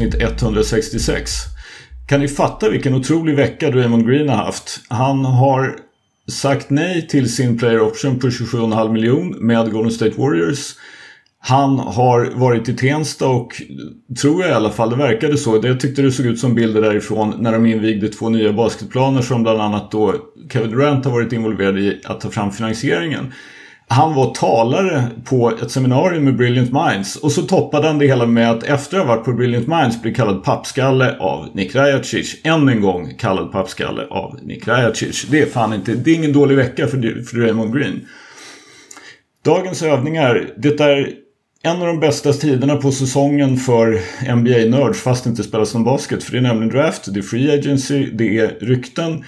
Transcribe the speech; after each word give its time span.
avsnitt 0.00 0.22
166. 0.22 1.30
Kan 2.08 2.20
ni 2.20 2.28
fatta 2.28 2.68
vilken 2.68 2.94
otrolig 2.94 3.36
vecka 3.36 3.70
Draymond 3.70 4.06
Green 4.06 4.28
har 4.28 4.36
haft? 4.36 4.80
Han 4.88 5.24
har 5.24 5.76
sagt 6.30 6.70
nej 6.70 7.08
till 7.08 7.32
sin 7.32 7.58
player 7.58 7.80
option 7.80 8.18
på 8.18 8.26
27,5 8.26 8.92
miljon 8.92 9.46
med 9.46 9.72
Golden 9.72 9.92
State 9.92 10.20
Warriors. 10.20 10.74
Han 11.42 11.78
har 11.78 12.30
varit 12.34 12.68
i 12.68 12.76
Tensta 12.76 13.26
och 13.28 13.62
tror 14.20 14.42
jag 14.42 14.50
i 14.50 14.54
alla 14.54 14.70
fall, 14.70 14.90
det 14.90 14.96
verkade 14.96 15.36
så. 15.36 15.60
Jag 15.62 15.80
tyckte 15.80 16.02
det 16.02 16.12
såg 16.12 16.26
ut 16.26 16.38
som 16.38 16.54
bilder 16.54 16.82
därifrån 16.82 17.34
när 17.38 17.52
de 17.52 17.66
invigde 17.66 18.08
två 18.08 18.28
nya 18.28 18.52
basketplaner 18.52 19.22
som 19.22 19.42
bland 19.42 19.60
annat 19.60 19.90
då 19.90 20.14
Kevin 20.52 20.70
Durant 20.70 21.04
har 21.04 21.12
varit 21.12 21.32
involverad 21.32 21.78
i 21.78 22.00
att 22.04 22.20
ta 22.20 22.30
fram 22.30 22.52
finansieringen. 22.52 23.32
Han 23.92 24.14
var 24.14 24.34
talare 24.34 25.02
på 25.24 25.50
ett 25.62 25.70
seminarium 25.70 26.24
med 26.24 26.36
Brilliant 26.36 26.72
Minds 26.72 27.16
och 27.16 27.32
så 27.32 27.42
toppade 27.42 27.86
han 27.86 27.98
det 27.98 28.06
hela 28.06 28.26
med 28.26 28.50
att 28.50 28.62
efter 28.62 28.98
att 28.98 29.06
ha 29.06 29.14
varit 29.14 29.24
på 29.24 29.32
Brilliant 29.32 29.66
Minds 29.66 30.02
bli 30.02 30.14
kallad 30.14 30.44
pappskalle 30.44 31.16
av 31.18 31.48
Nick 31.54 31.74
Rajacic. 31.74 32.36
Än 32.44 32.68
en 32.68 32.80
gång 32.80 33.14
kallad 33.18 33.52
pappskalle 33.52 34.06
av 34.10 34.38
Nick 34.42 34.68
Rajacic. 34.68 35.26
Det 35.30 35.42
är 35.42 35.46
fan 35.46 35.74
inte, 35.74 35.94
det 35.94 36.10
är 36.10 36.14
ingen 36.14 36.32
dålig 36.32 36.56
vecka 36.56 36.86
för, 36.86 37.24
för 37.24 37.36
Raymond 37.36 37.76
Green. 37.76 38.06
Dagens 39.44 39.82
övningar, 39.82 40.50
det 40.56 40.80
är 40.80 41.12
en 41.62 41.80
av 41.80 41.86
de 41.86 42.00
bästa 42.00 42.32
tiderna 42.32 42.76
på 42.76 42.92
säsongen 42.92 43.56
för 43.56 44.00
NBA-nörds 44.34 45.00
fast 45.00 45.24
det 45.24 45.30
inte 45.30 45.42
spelas 45.42 45.74
någon 45.74 45.84
basket. 45.84 46.24
För 46.24 46.32
det 46.32 46.38
är 46.38 46.42
nämligen 46.42 46.74
draft, 46.74 47.14
det 47.14 47.20
är 47.20 47.22
free 47.22 47.58
agency, 47.58 48.06
det 48.06 48.38
är 48.38 48.48
rykten. 48.60 49.24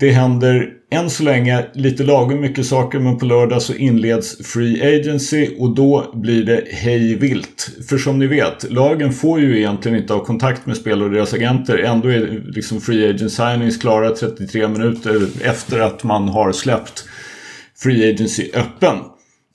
Det 0.00 0.10
händer 0.10 0.68
än 0.90 1.10
så 1.10 1.22
länge 1.22 1.66
lite 1.72 2.02
lagom 2.02 2.40
mycket 2.40 2.66
saker 2.66 2.98
men 2.98 3.18
på 3.18 3.26
lördag 3.26 3.62
så 3.62 3.74
inleds 3.74 4.46
Free 4.46 4.98
Agency 4.98 5.48
och 5.58 5.74
då 5.74 6.12
blir 6.14 6.44
det 6.44 6.64
hej 6.70 7.14
vilt. 7.14 7.70
För 7.88 7.98
som 7.98 8.18
ni 8.18 8.26
vet, 8.26 8.72
lagen 8.72 9.12
får 9.12 9.40
ju 9.40 9.58
egentligen 9.58 9.98
inte 9.98 10.12
ha 10.12 10.24
kontakt 10.24 10.66
med 10.66 10.76
spelare 10.76 11.04
och 11.04 11.14
deras 11.14 11.34
agenter. 11.34 11.78
Ändå 11.78 12.08
är 12.08 12.42
liksom 12.46 12.80
Free 12.80 13.10
Agent 13.10 13.32
Signings 13.32 13.76
klara 13.76 14.10
33 14.10 14.68
minuter 14.68 15.28
efter 15.44 15.80
att 15.80 16.04
man 16.04 16.28
har 16.28 16.52
släppt 16.52 17.04
Free 17.78 18.10
Agency 18.10 18.50
öppen. 18.54 18.96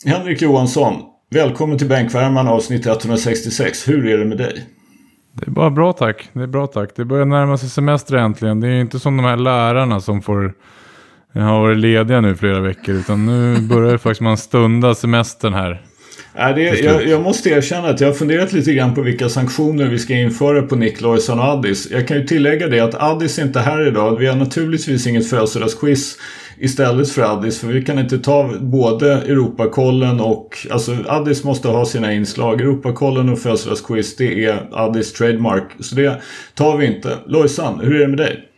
Henrik 0.06 0.42
Johansson, 0.42 0.94
välkommen 1.32 1.78
till 1.78 1.88
Bänkvärmarna 1.88 2.52
avsnitt 2.52 2.86
166. 2.86 3.88
Hur 3.88 4.08
är 4.08 4.18
det 4.18 4.26
med 4.26 4.38
dig? 4.38 4.66
Det 5.38 5.48
är 5.48 5.52
bara 5.52 5.70
bra 5.70 5.94
tack. 5.94 6.30
Det 6.34 6.44
är 6.44 6.48
bra 6.48 6.68
tack. 6.68 6.90
Det 6.96 7.06
börjar 7.06 7.26
närma 7.26 7.58
sig 7.58 7.70
semester 7.70 8.16
äntligen. 8.16 8.60
Det 8.60 8.68
är 8.68 8.82
inte 8.82 9.00
som 9.00 9.18
de 9.18 9.26
här 9.26 9.38
lärarna 9.38 10.02
som 10.02 10.22
får 10.22 10.54
har 11.34 11.62
varit 11.62 11.78
lediga 11.78 12.22
nu 12.22 12.36
flera 12.36 12.60
veckor. 12.60 12.96
Utan 12.96 13.26
nu 13.26 13.62
börjar 13.62 13.98
faktiskt 13.98 14.22
man 14.22 14.38
stunda 14.38 14.96
semestern 14.96 15.54
här. 15.54 15.82
Ja, 16.38 16.54
det, 16.54 16.62
jag, 16.62 17.08
jag, 17.08 17.22
måste 17.22 17.50
erkänna 17.50 17.88
att 17.88 18.02
jag 18.02 18.08
har 18.08 18.14
funderat 18.14 18.54
lite 18.54 18.74
grann 18.74 18.96
på 18.96 19.02
vilka 19.02 19.30
sanktioner 19.30 19.86
vi 19.86 20.00
ska 20.00 20.14
införa 20.14 20.62
på 20.62 20.76
Nick 20.76 21.02
Loyson 21.02 21.40
och 21.40 21.46
Addis. 21.46 21.92
Jag 21.92 22.08
kan 22.08 22.18
ju 22.18 22.28
tillägga 22.28 22.68
det 22.68 22.80
att 22.80 22.96
Addis 22.96 23.40
är 23.40 23.44
inte 23.44 23.60
här 23.60 23.88
idag. 23.88 24.20
Vi 24.20 24.28
har 24.28 24.36
naturligtvis 24.36 25.08
inget 25.08 25.30
födelsedagsquiz 25.30 26.18
istället 26.58 27.12
för 27.12 27.22
Addis. 27.22 27.60
För 27.60 27.68
vi 27.68 27.86
kan 27.86 28.00
inte 28.00 28.20
ta 28.20 28.58
både 28.60 29.14
Europakollen 29.14 30.20
och... 30.20 30.68
Alltså 30.72 30.98
Addis 31.08 31.44
måste 31.44 31.68
ha 31.68 31.86
sina 31.86 32.14
inslag. 32.14 32.62
Europakollen 32.62 33.30
och 33.30 33.40
födelsedagsquiz 33.40 34.16
det 34.16 34.46
är 34.46 34.68
Addis 34.72 35.14
trademark. 35.14 35.72
Så 35.80 35.96
det 35.96 36.22
tar 36.54 36.78
vi 36.78 36.86
inte. 36.86 37.18
Lojsan, 37.26 37.80
hur 37.80 37.96
är 37.96 38.00
det 38.00 38.08
med 38.08 38.18
dig? 38.18 38.50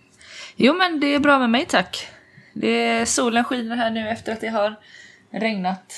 Jo 0.56 0.74
men 0.74 1.00
det 1.00 1.16
är 1.16 1.20
bra 1.20 1.40
med 1.40 1.50
mig 1.50 1.66
tack. 1.70 2.08
Det 2.54 2.86
är, 2.86 3.06
solen 3.06 3.44
skiner 3.44 3.76
här 3.76 3.92
nu 3.92 4.10
efter 4.10 4.32
att 4.32 4.42
det 4.42 4.48
har 4.48 4.76
regnat 5.32 5.94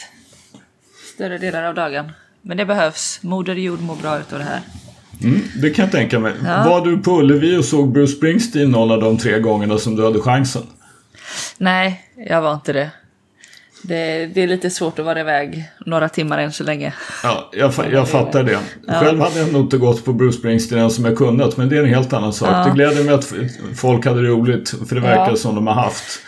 större 1.14 1.38
delar 1.38 1.64
av 1.64 1.76
dagen. 1.76 2.12
Men 2.42 2.58
det 2.58 2.66
behövs. 2.66 3.20
Moder 3.24 3.56
jord 3.56 3.82
mår 3.82 3.96
bra 3.96 4.20
utav 4.20 4.40
det 4.40 4.46
här. 4.46 4.62
Mm, 5.24 5.42
det 5.62 5.70
kan 5.70 5.86
jag 5.86 5.92
tänka 5.92 6.20
mig. 6.20 6.34
Ja. 6.46 6.64
Var 6.70 6.86
du 6.86 6.98
på 6.98 7.12
Ullevi 7.12 7.58
och 7.58 7.66
såg 7.66 7.92
Bruce 7.92 8.12
Springsteen 8.12 8.72
någon 8.72 8.92
av 8.92 9.02
de 9.02 9.18
tre 9.18 9.40
gångerna 9.40 9.78
som 9.78 9.96
du 9.96 10.04
hade 10.04 10.20
chansen? 10.20 10.64
Nej, 11.58 12.04
jag 12.16 12.42
var 12.42 12.54
inte 12.54 12.74
det. 12.74 12.90
Det, 13.82 14.26
det, 14.26 14.44
är 14.44 14.48
lite 14.48 14.70
svårt 14.70 15.00
att 15.00 15.06
vara 15.06 15.20
iväg 15.20 15.70
några 15.86 16.10
timmar 16.10 16.38
än 16.38 16.52
så 16.52 16.64
länge. 16.64 16.94
Ja, 17.24 17.50
jag, 17.54 17.74
jag 17.92 18.10
fattar 18.10 18.44
det. 18.44 18.60
Själv 18.88 19.22
hade 19.22 19.40
jag 19.40 19.54
nog 19.54 19.62
inte 19.62 19.78
gått 19.78 20.06
på 20.06 20.14
Bruce 20.14 20.38
Springsteen 20.38 20.82
än 20.82 20.92
som 20.92 21.06
jag 21.06 21.18
kunnat, 21.18 21.58
men 21.58 21.70
det 21.70 21.78
är 21.78 21.84
en 21.84 21.90
helt 21.90 22.14
annan 22.14 22.34
sak. 22.34 22.50
Ja. 22.50 22.64
Det 22.64 22.72
gläder 22.72 23.04
mig 23.04 23.14
att 23.14 23.34
folk 23.76 24.06
hade 24.06 24.22
roligt, 24.22 24.70
för 24.88 24.96
det 24.96 25.02
verkar 25.02 25.30
ja. 25.30 25.36
som 25.36 25.56
de 25.56 25.68
har 25.68 25.74
haft. 25.74 26.22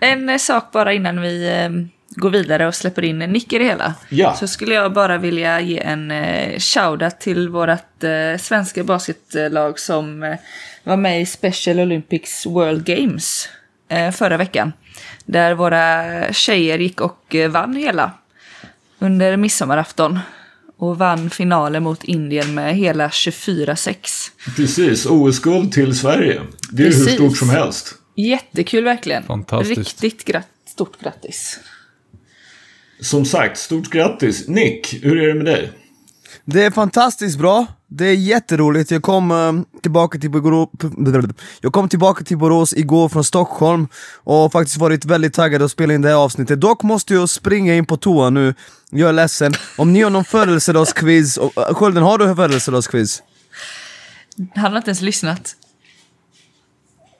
En 0.00 0.28
eh, 0.28 0.38
sak 0.38 0.72
bara 0.72 0.92
innan 0.92 1.20
vi 1.20 1.48
eh, 1.48 1.70
går 2.08 2.30
vidare 2.30 2.66
och 2.66 2.74
släpper 2.74 3.04
in 3.04 3.18
Nick 3.18 3.52
i 3.52 3.58
det 3.58 3.64
hela. 3.64 3.94
Ja. 4.08 4.34
Så 4.34 4.48
skulle 4.48 4.74
jag 4.74 4.92
bara 4.92 5.18
vilja 5.18 5.60
ge 5.60 5.78
en 5.78 6.10
eh, 6.10 6.58
shoutout 6.58 7.20
till 7.20 7.48
vårt 7.48 7.70
svenska 8.38 8.84
basketlag 8.84 9.78
som 9.78 10.36
var 10.84 10.96
med 10.96 11.22
i 11.22 11.26
Special 11.26 11.80
Olympics 11.80 12.46
World 12.46 12.84
Games 12.84 13.48
förra 14.12 14.36
veckan. 14.36 14.72
Där 15.24 15.54
våra 15.54 16.32
tjejer 16.32 16.78
gick 16.78 17.00
och 17.00 17.34
eh, 17.34 17.50
vann 17.50 17.76
hela 17.76 18.12
under 18.98 19.36
midsommarafton. 19.36 20.18
Och 20.76 20.98
vann 20.98 21.30
finalen 21.30 21.82
mot 21.82 22.04
Indien 22.04 22.54
med 22.54 22.76
hela 22.76 23.08
24-6. 23.08 24.30
Precis, 24.56 25.06
OS-guld 25.06 25.72
till 25.72 25.98
Sverige. 25.98 26.40
Det 26.70 26.82
är 26.82 26.86
Precis. 26.86 27.08
hur 27.08 27.14
stort 27.14 27.36
som 27.36 27.50
helst. 27.50 27.94
Jättekul 28.16 28.84
verkligen. 28.84 29.22
Fantastiskt. 29.22 30.02
Riktigt 30.02 30.24
gratt, 30.24 30.48
stort 30.66 31.00
grattis. 31.00 31.60
Som 33.00 33.24
sagt, 33.24 33.58
stort 33.58 33.90
grattis. 33.90 34.48
Nick, 34.48 34.98
hur 35.02 35.22
är 35.22 35.28
det 35.28 35.34
med 35.34 35.44
dig? 35.44 35.72
Det 36.52 36.64
är 36.64 36.70
fantastiskt 36.70 37.38
bra, 37.38 37.66
det 37.88 38.06
är 38.06 38.14
jätteroligt. 38.14 38.90
Jag 38.90 39.02
kom, 39.02 39.30
uh, 39.30 39.62
tillbaka, 39.82 40.18
till 40.18 40.30
Borås, 40.30 40.68
jag 41.60 41.72
kom 41.72 41.88
tillbaka 41.88 42.24
till 42.24 42.38
Borås 42.38 42.74
igår 42.74 43.08
från 43.08 43.24
Stockholm 43.24 43.88
och 44.14 44.52
faktiskt 44.52 44.76
varit 44.76 45.04
väldigt 45.04 45.34
taggad 45.34 45.62
att 45.62 45.70
spela 45.70 45.94
in 45.94 46.02
det 46.02 46.08
här 46.08 46.16
avsnittet. 46.16 46.60
Dock 46.60 46.82
måste 46.82 47.14
jag 47.14 47.28
springa 47.28 47.74
in 47.74 47.86
på 47.86 47.96
toa 47.96 48.30
nu, 48.30 48.54
jag 48.90 49.08
är 49.08 49.12
ledsen. 49.12 49.52
Om 49.78 49.92
ni 49.92 50.02
har 50.02 50.10
någon 50.10 50.24
födelsedagsquiz, 50.24 51.38
uh, 51.38 51.74
Skölden 51.74 52.02
har 52.02 52.18
du 52.18 52.34
födelsedagsquiz? 52.34 53.22
Han 54.54 54.72
har 54.72 54.76
inte 54.76 54.90
ens 54.90 55.00
lyssnat. 55.00 55.56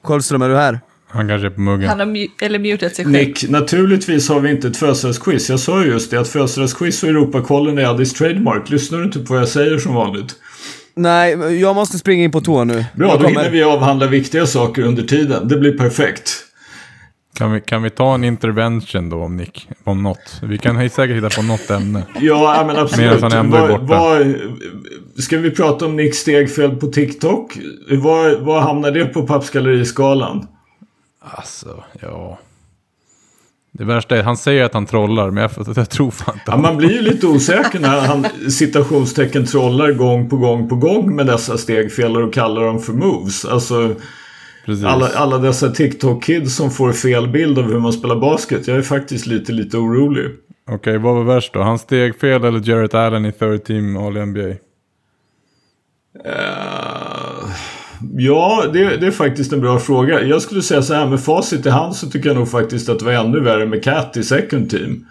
Karlström, 0.03 0.41
är 0.41 0.49
du 0.49 0.55
här? 0.55 0.79
Han 1.13 1.27
kanske 1.27 1.47
är 1.47 1.51
på 1.51 1.61
muggen. 1.61 1.89
Han 1.89 1.99
har 1.99 2.05
mu 2.05 2.27
eller 2.41 2.59
mutat 2.59 2.95
sig 2.95 3.05
själv. 3.05 3.17
Nick, 3.17 3.49
naturligtvis 3.49 4.29
har 4.29 4.39
vi 4.39 4.51
inte 4.51 4.67
ett 4.67 4.77
födelsedagsquiz. 4.77 5.49
Jag 5.49 5.59
sa 5.59 5.83
ju 5.83 5.91
just 5.91 6.11
det 6.11 6.19
att 6.19 6.27
födelsedagsquiz 6.27 7.03
och 7.03 7.09
Europakollen 7.09 7.77
är 7.77 7.85
Addis 7.85 8.13
trademark. 8.13 8.69
Lyssnar 8.69 8.99
du 8.99 9.05
inte 9.05 9.19
på 9.19 9.33
vad 9.33 9.41
jag 9.41 9.49
säger 9.49 9.77
som 9.77 9.93
vanligt? 9.93 10.35
Nej, 10.95 11.59
jag 11.61 11.75
måste 11.75 11.97
springa 11.97 12.23
in 12.23 12.31
på 12.31 12.41
toa 12.41 12.63
nu. 12.63 12.85
Bra, 12.95 13.17
då 13.17 13.27
hinner 13.27 13.49
vi 13.49 13.63
avhandla 13.63 14.07
viktiga 14.07 14.45
saker 14.45 14.81
under 14.81 15.03
tiden. 15.03 15.47
Det 15.47 15.57
blir 15.57 15.77
perfekt. 15.77 16.31
Kan 17.33 17.51
vi, 17.51 17.61
kan 17.61 17.83
vi 17.83 17.89
ta 17.89 18.13
en 18.13 18.23
intervention 18.23 19.09
då 19.09 19.17
om 19.17 19.37
Nick? 19.37 19.67
Om 19.83 20.03
något? 20.03 20.39
Vi 20.43 20.57
kan 20.57 20.89
säkert 20.89 21.15
hitta 21.15 21.29
på 21.29 21.41
något 21.41 21.69
ämne. 21.69 22.03
Ja, 22.19 22.63
men 22.67 22.77
absolut. 22.77 23.21
han 23.21 23.31
ändå 23.31 23.57
är 23.57 23.67
borta. 23.67 23.83
Vad, 23.83 24.35
ska 25.17 25.37
vi 25.37 25.51
prata 25.51 25.85
om 25.85 25.95
Nicks 25.95 26.17
stegfel 26.17 26.75
på 26.75 26.87
TikTok? 26.87 27.57
Var, 27.89 28.39
var 28.39 28.61
hamnar 28.61 28.91
det 28.91 29.05
på 29.05 29.27
pappskalleriskalan? 29.27 30.47
Alltså, 31.21 31.83
ja. 32.01 32.39
Det 33.71 33.83
värsta 33.83 34.17
är, 34.17 34.23
han 34.23 34.37
säger 34.37 34.63
att 34.63 34.73
han 34.73 34.85
trollar, 34.85 35.31
men 35.31 35.41
jag, 35.41 35.51
jag 35.75 35.89
tror 35.89 36.11
fan 36.11 36.33
inte 36.33 36.51
ja, 36.51 36.57
Man 36.57 36.77
blir 36.77 36.91
ju 36.91 37.01
lite 37.01 37.27
osäker 37.27 37.79
när 37.79 37.99
han 37.99 38.25
citationstecken 38.51 39.45
trollar 39.45 39.91
gång 39.91 40.29
på 40.29 40.37
gång 40.37 40.69
på 40.69 40.75
gång 40.75 41.15
med 41.15 41.25
dessa 41.25 41.57
stegfel 41.57 42.17
och 42.17 42.33
kallar 42.33 42.61
dem 42.61 42.79
för 42.79 42.93
moves. 42.93 43.45
Alltså, 43.45 43.95
alla, 44.85 45.07
alla 45.07 45.37
dessa 45.37 45.67
TikTok-kids 45.67 46.55
som 46.55 46.71
får 46.71 46.91
fel 46.91 47.27
bild 47.27 47.59
av 47.59 47.65
hur 47.65 47.79
man 47.79 47.93
spelar 47.93 48.15
basket. 48.15 48.67
Jag 48.67 48.77
är 48.77 48.81
faktiskt 48.81 49.25
lite, 49.25 49.51
lite 49.51 49.77
orolig. 49.77 50.25
Okej, 50.25 50.75
okay, 50.75 50.97
vad 50.97 51.15
var 51.15 51.23
värst 51.23 51.53
då? 51.53 51.61
Han 51.61 51.79
stegfel 51.79 52.43
eller 52.43 52.69
Jarrett 52.69 52.93
Allen 52.93 53.25
i 53.25 53.31
third 53.31 53.63
team 53.63 53.97
All-NBA? 53.97 54.39
Uh, 54.39 54.55
eh, 56.25 57.30
Ja, 58.17 58.63
det, 58.73 58.97
det, 58.97 59.07
är 59.07 59.11
faktiskt 59.11 59.53
en 59.53 59.61
bra 59.61 59.79
fråga. 59.79 60.21
Jag 60.21 60.41
skulle 60.41 60.61
säga 60.61 60.81
så 60.81 60.93
här 60.93 61.05
med 61.05 61.23
facit 61.23 61.65
i 61.65 61.69
hand 61.69 61.95
så 61.95 62.09
tycker 62.09 62.29
jag 62.29 62.37
nog 62.37 62.49
faktiskt 62.49 62.89
att 62.89 62.99
det 62.99 63.05
var 63.05 63.11
ännu 63.11 63.39
värre 63.39 63.65
med 63.65 63.83
Cat 63.83 64.17
i 64.17 64.23
second 64.23 64.69
team. 64.69 65.05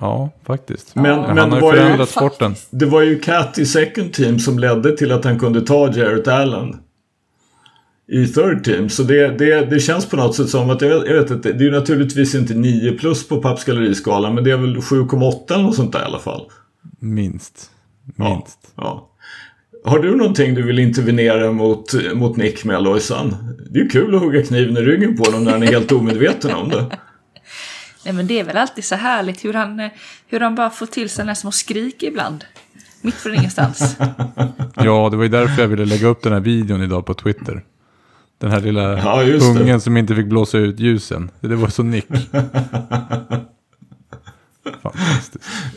Ja, 0.00 0.30
faktiskt. 0.46 0.94
Men, 0.94 1.04
ja. 1.04 1.28
men 1.28 1.38
han 1.38 1.52
har 1.52 1.72
ju 1.72 1.78
förändrat 1.78 2.08
sporten. 2.08 2.54
Det 2.70 2.86
var 2.86 3.02
ju 3.02 3.18
Cat 3.18 3.58
i 3.58 3.66
second 3.66 4.12
team 4.12 4.38
som 4.38 4.58
ledde 4.58 4.96
till 4.96 5.12
att 5.12 5.24
han 5.24 5.38
kunde 5.38 5.60
ta 5.60 5.92
Jarrett 5.92 6.28
Allen. 6.28 6.76
I 8.08 8.26
third 8.26 8.64
team. 8.64 8.88
Så 8.88 9.02
det, 9.02 9.38
det, 9.38 9.64
det 9.64 9.80
känns 9.80 10.06
på 10.06 10.16
något 10.16 10.36
sätt 10.36 10.48
som 10.48 10.70
att, 10.70 10.82
jag 10.82 10.88
vet, 10.88 11.08
jag 11.08 11.22
vet 11.22 11.30
inte, 11.30 11.52
det 11.52 11.64
är 11.64 11.66
ju 11.66 11.70
naturligtvis 11.70 12.34
inte 12.34 12.54
9 12.54 12.92
plus 12.92 13.28
på 13.28 13.40
pappskalleriskalan 13.40 14.34
men 14.34 14.44
det 14.44 14.50
är 14.50 14.56
väl 14.56 14.76
7,8 14.76 15.54
eller 15.54 15.62
något 15.62 15.76
sånt 15.76 15.92
där 15.92 16.00
i 16.00 16.04
alla 16.04 16.18
fall. 16.18 16.46
Minst. 16.98 17.70
Minst. 18.16 18.58
Ja, 18.76 18.84
ja. 18.84 19.10
Har 19.84 19.98
du 19.98 20.16
någonting 20.16 20.54
du 20.54 20.62
vill 20.62 20.78
intervenera 20.78 21.52
mot, 21.52 21.94
mot 22.14 22.36
Nick 22.36 22.64
med 22.64 22.82
Lojsan? 22.82 23.36
Det 23.70 23.78
är 23.78 23.82
ju 23.82 23.88
kul 23.88 24.14
att 24.14 24.20
hugga 24.20 24.42
kniven 24.42 24.76
i 24.76 24.80
ryggen 24.80 25.16
på 25.16 25.24
honom 25.24 25.44
när 25.44 25.52
han 25.52 25.62
är 25.62 25.66
helt 25.66 25.92
omedveten 25.92 26.54
om 26.54 26.68
det. 26.68 26.86
Nej 28.04 28.14
men 28.14 28.26
det 28.26 28.40
är 28.40 28.44
väl 28.44 28.56
alltid 28.56 28.84
så 28.84 28.94
härligt 28.94 29.44
hur 29.44 29.52
han, 29.52 29.90
hur 30.28 30.40
han 30.40 30.54
bara 30.54 30.70
får 30.70 30.86
till 30.86 31.10
sina 31.10 31.34
små 31.34 31.52
skrik 31.52 32.02
ibland. 32.02 32.44
Mitt 33.02 33.14
från 33.14 33.34
ingenstans. 33.34 33.96
Ja, 34.76 35.08
det 35.10 35.16
var 35.16 35.22
ju 35.22 35.28
därför 35.28 35.62
jag 35.62 35.68
ville 35.68 35.84
lägga 35.84 36.06
upp 36.06 36.22
den 36.22 36.32
här 36.32 36.40
videon 36.40 36.82
idag 36.82 37.06
på 37.06 37.14
Twitter. 37.14 37.62
Den 38.40 38.50
här 38.50 38.60
lilla 38.60 38.98
Ja, 38.98 39.22
ungen 39.40 39.80
som 39.80 39.96
inte 39.96 40.14
fick 40.14 40.26
blåsa 40.26 40.58
ut 40.58 40.80
ljusen. 40.80 41.30
Det 41.40 41.56
var 41.56 41.68
så 41.68 41.82
nick. 41.82 42.06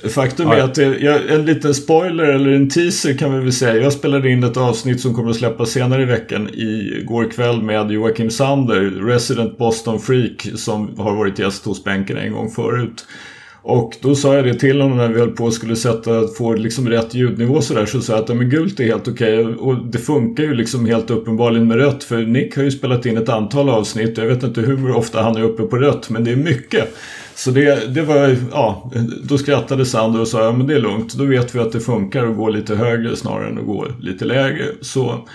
Faktum 0.10 0.48
är 0.48 0.60
att 0.60 0.78
jag, 0.78 1.32
en 1.32 1.46
liten 1.46 1.74
spoiler 1.74 2.24
eller 2.24 2.52
en 2.52 2.70
teaser 2.70 3.14
kan 3.14 3.34
vi 3.34 3.40
väl 3.40 3.54
säga. 3.54 3.84
Jag 3.84 3.94
spelade 3.94 4.30
in 4.30 4.44
ett 4.44 4.58
avsnitt 4.58 5.02
som 5.02 5.14
kommer 5.14 5.30
att 5.30 5.36
släppas 5.36 5.70
senare 5.70 6.02
i 6.02 6.06
veckan 6.06 6.50
igår 6.54 7.32
kväll 7.32 7.62
med 7.62 7.92
Joakim 7.92 8.30
Sander, 8.30 8.82
resident 8.82 9.58
Boston 9.58 10.00
Freak 10.00 10.48
som 10.56 11.00
har 11.00 11.16
varit 11.16 11.40
gäst 11.40 11.66
hos 11.66 11.84
bänken 11.84 12.18
en 12.18 12.34
gång 12.34 12.50
förut. 12.50 13.06
Och 13.70 13.94
då 14.02 14.16
sa 14.16 14.36
jag 14.36 14.46
det 14.46 14.54
till 14.54 14.82
honom 14.82 14.98
när 14.98 15.08
vi 15.08 15.20
höll 15.20 15.32
på 15.32 15.44
och 15.44 15.54
skulle 15.54 15.76
sätta, 15.76 16.28
få 16.28 16.54
liksom 16.54 16.90
rätt 16.90 17.14
ljudnivå 17.14 17.62
sådär. 17.62 17.86
Så 17.86 18.02
sa 18.02 18.14
jag 18.14 18.24
att 18.24 18.30
ja, 18.30 18.36
men 18.36 18.50
gult 18.50 18.80
är 18.80 18.84
helt 18.84 19.08
okej. 19.08 19.46
Och 19.46 19.86
det 19.86 19.98
funkar 19.98 20.44
ju 20.44 20.54
liksom 20.54 20.86
helt 20.86 21.10
uppenbarligen 21.10 21.68
med 21.68 21.78
rött. 21.78 22.04
För 22.04 22.18
Nick 22.18 22.56
har 22.56 22.64
ju 22.64 22.72
spelat 22.72 23.06
in 23.06 23.18
ett 23.18 23.30
antal 23.30 23.70
avsnitt. 23.70 24.18
Jag 24.18 24.26
vet 24.26 24.44
inte 24.44 24.62
hur 24.62 24.96
ofta 24.96 25.22
han 25.22 25.36
är 25.36 25.42
uppe 25.42 25.64
på 25.64 25.78
rött. 25.78 26.10
Men 26.10 26.24
det 26.24 26.32
är 26.32 26.36
mycket. 26.36 26.96
Så 27.38 27.52
det, 27.52 27.94
det 27.94 28.02
var, 28.02 28.36
ja, 28.52 28.92
då 29.24 29.38
skrattade 29.38 29.86
Sander 29.86 30.22
och 30.22 30.28
sa 30.28 30.44
ja 30.44 30.52
men 30.52 30.68
det 30.68 30.74
är 30.74 30.80
lugnt. 30.80 31.14
Då 31.14 31.26
vet 31.26 31.56
vi 31.56 31.60
att 31.60 31.72
det 31.72 31.80
funkar 31.80 32.26
att 32.28 32.36
gå 32.36 32.50
lite 32.50 32.76
högre 32.76 33.16
snarare 33.16 33.48
än 33.48 33.58
att 33.58 33.66
gå 33.66 33.88
lite 34.00 34.26
lägre. 34.26 34.66
Så 34.82 35.28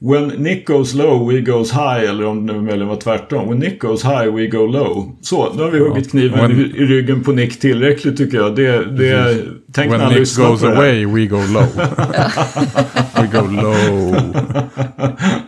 When 0.00 0.28
Nick 0.28 0.66
goes 0.66 0.94
low, 0.94 1.32
we 1.32 1.40
goes 1.40 1.72
high. 1.72 2.08
Eller 2.08 2.26
om 2.26 2.46
det 2.46 2.52
nu 2.52 2.60
möjligen 2.60 2.88
var 2.88 2.96
tvärtom. 2.96 3.48
When 3.48 3.58
Nick 3.58 3.80
goes 3.80 4.04
high, 4.04 4.34
we 4.34 4.46
go 4.46 4.66
low. 4.66 5.16
Så, 5.20 5.52
nu 5.54 5.62
har 5.62 5.70
vi 5.70 5.78
huggit 5.78 6.10
kniven 6.10 6.38
When- 6.40 6.76
i, 6.76 6.86
ryggen 6.86 7.22
på 7.22 7.32
Nick 7.32 7.60
tillräckligt 7.60 8.16
tycker 8.16 8.38
jag. 8.38 8.56
Det, 8.56 8.84
det, 8.84 9.36
tänk 9.72 9.90
när 9.90 9.98
When 9.98 10.06
han 10.06 10.14
Nick 10.14 10.36
goes 10.36 10.62
away, 10.62 11.06
we 11.06 11.26
go 11.26 11.36
low. 11.36 11.66
we 13.20 13.26
go 13.32 13.62
low. 13.62 14.16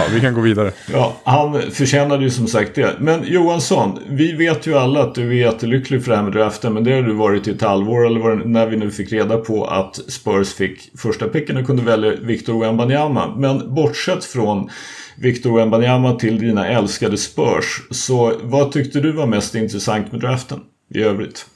Ja, 0.00 0.06
vi 0.14 0.20
kan 0.20 0.34
gå 0.34 0.40
vidare. 0.40 0.72
Ja, 0.92 1.16
han 1.24 1.62
förtjänade 1.70 2.22
ju 2.22 2.30
som 2.30 2.46
sagt 2.46 2.74
det. 2.74 2.96
Men 2.98 3.24
Johansson, 3.24 3.98
vi 4.08 4.32
vet 4.32 4.66
ju 4.66 4.74
alla 4.74 5.02
att 5.02 5.14
du 5.14 5.28
är 5.28 5.34
jättelycklig 5.34 6.04
för 6.04 6.10
det 6.10 6.16
här 6.16 6.24
med 6.24 6.32
draften. 6.32 6.74
Men 6.74 6.84
det 6.84 6.92
har 6.92 7.02
du 7.02 7.12
varit 7.12 7.48
i 7.48 7.50
ett 7.50 7.62
halvår 7.62 8.06
eller 8.06 8.20
var 8.20 8.34
när 8.34 8.66
vi 8.66 8.76
nu 8.76 8.90
fick 8.90 9.12
reda 9.12 9.36
på 9.36 9.64
att 9.64 9.96
Spurs 9.96 10.54
fick 10.54 10.98
första 10.98 11.28
picken 11.28 11.56
och 11.56 11.66
kunde 11.66 11.82
välja 11.82 12.12
Victor 12.22 12.60
Wembanyama. 12.60 13.34
Men 13.36 13.74
bortsett 13.74 14.24
från 14.24 14.70
Victor 15.16 15.56
Wembanyama 15.56 16.14
till 16.14 16.38
dina 16.38 16.68
älskade 16.68 17.16
Spurs. 17.16 17.82
Så 17.90 18.32
vad 18.42 18.72
tyckte 18.72 19.00
du 19.00 19.12
var 19.12 19.26
mest 19.26 19.54
intressant 19.54 20.12
med 20.12 20.20
draften 20.20 20.60
i 20.94 21.02
övrigt? 21.02 21.46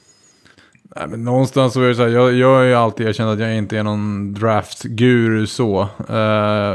Nej, 0.97 1.07
men 1.07 1.23
någonstans 1.23 1.73
så 1.73 1.81
är 1.81 1.87
det 1.87 1.95
så 1.95 2.01
här, 2.01 2.09
jag, 2.09 2.33
jag 2.33 2.55
har 2.55 2.63
ju 2.63 2.73
alltid 2.73 3.07
erkänt 3.07 3.29
att 3.29 3.39
jag 3.39 3.57
inte 3.57 3.77
är 3.77 3.83
någon 3.83 4.33
draft-guru 4.33 5.47
så. 5.47 5.81
Eh, 6.09 6.15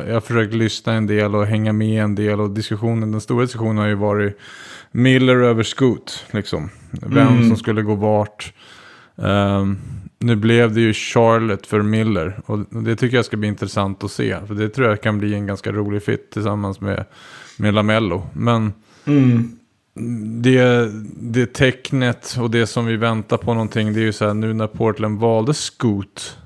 jag 0.08 0.14
har 0.14 0.20
försökt 0.20 0.54
lyssna 0.54 0.92
en 0.92 1.06
del 1.06 1.34
och 1.34 1.46
hänga 1.46 1.72
med 1.72 2.02
en 2.02 2.14
del 2.14 2.40
och 2.40 2.50
diskussionen, 2.50 3.12
den 3.12 3.20
stora 3.20 3.42
diskussionen 3.42 3.78
har 3.78 3.86
ju 3.86 3.94
varit 3.94 4.38
Miller 4.92 5.36
över 5.36 5.62
Scoot, 5.62 6.24
liksom. 6.30 6.70
Vem 6.90 7.48
som 7.48 7.56
skulle 7.56 7.82
gå 7.82 7.94
vart. 7.94 8.52
Ehm, 9.22 9.78
nu 10.18 10.36
blev 10.36 10.74
det 10.74 10.80
ju 10.80 10.92
Charlotte 10.92 11.66
för 11.66 11.82
Miller 11.82 12.40
och 12.46 12.58
det 12.58 12.96
tycker 12.96 13.16
jag 13.16 13.24
ska 13.24 13.36
bli 13.36 13.48
intressant 13.48 14.04
att 14.04 14.10
se. 14.10 14.36
För 14.46 14.54
det 14.54 14.68
tror 14.68 14.88
jag 14.88 15.00
kan 15.00 15.18
bli 15.18 15.34
en 15.34 15.46
ganska 15.46 15.72
rolig 15.72 16.02
fit 16.02 16.30
tillsammans 16.30 16.80
med, 16.80 17.04
med 17.56 17.74
Lamello. 17.74 18.26
Men 18.32 18.72
det, 20.42 20.90
det 21.16 21.46
tecknet 21.54 22.36
och 22.40 22.50
det 22.50 22.66
som 22.66 22.86
vi 22.86 22.96
väntar 22.96 23.36
på 23.36 23.54
någonting, 23.54 23.92
det 23.92 24.00
är 24.00 24.04
ju 24.04 24.12
så 24.12 24.26
här 24.26 24.34
nu 24.34 24.52
när 24.54 24.66
Portland 24.66 25.18
valde 25.20 25.54
Scoot 25.54 26.38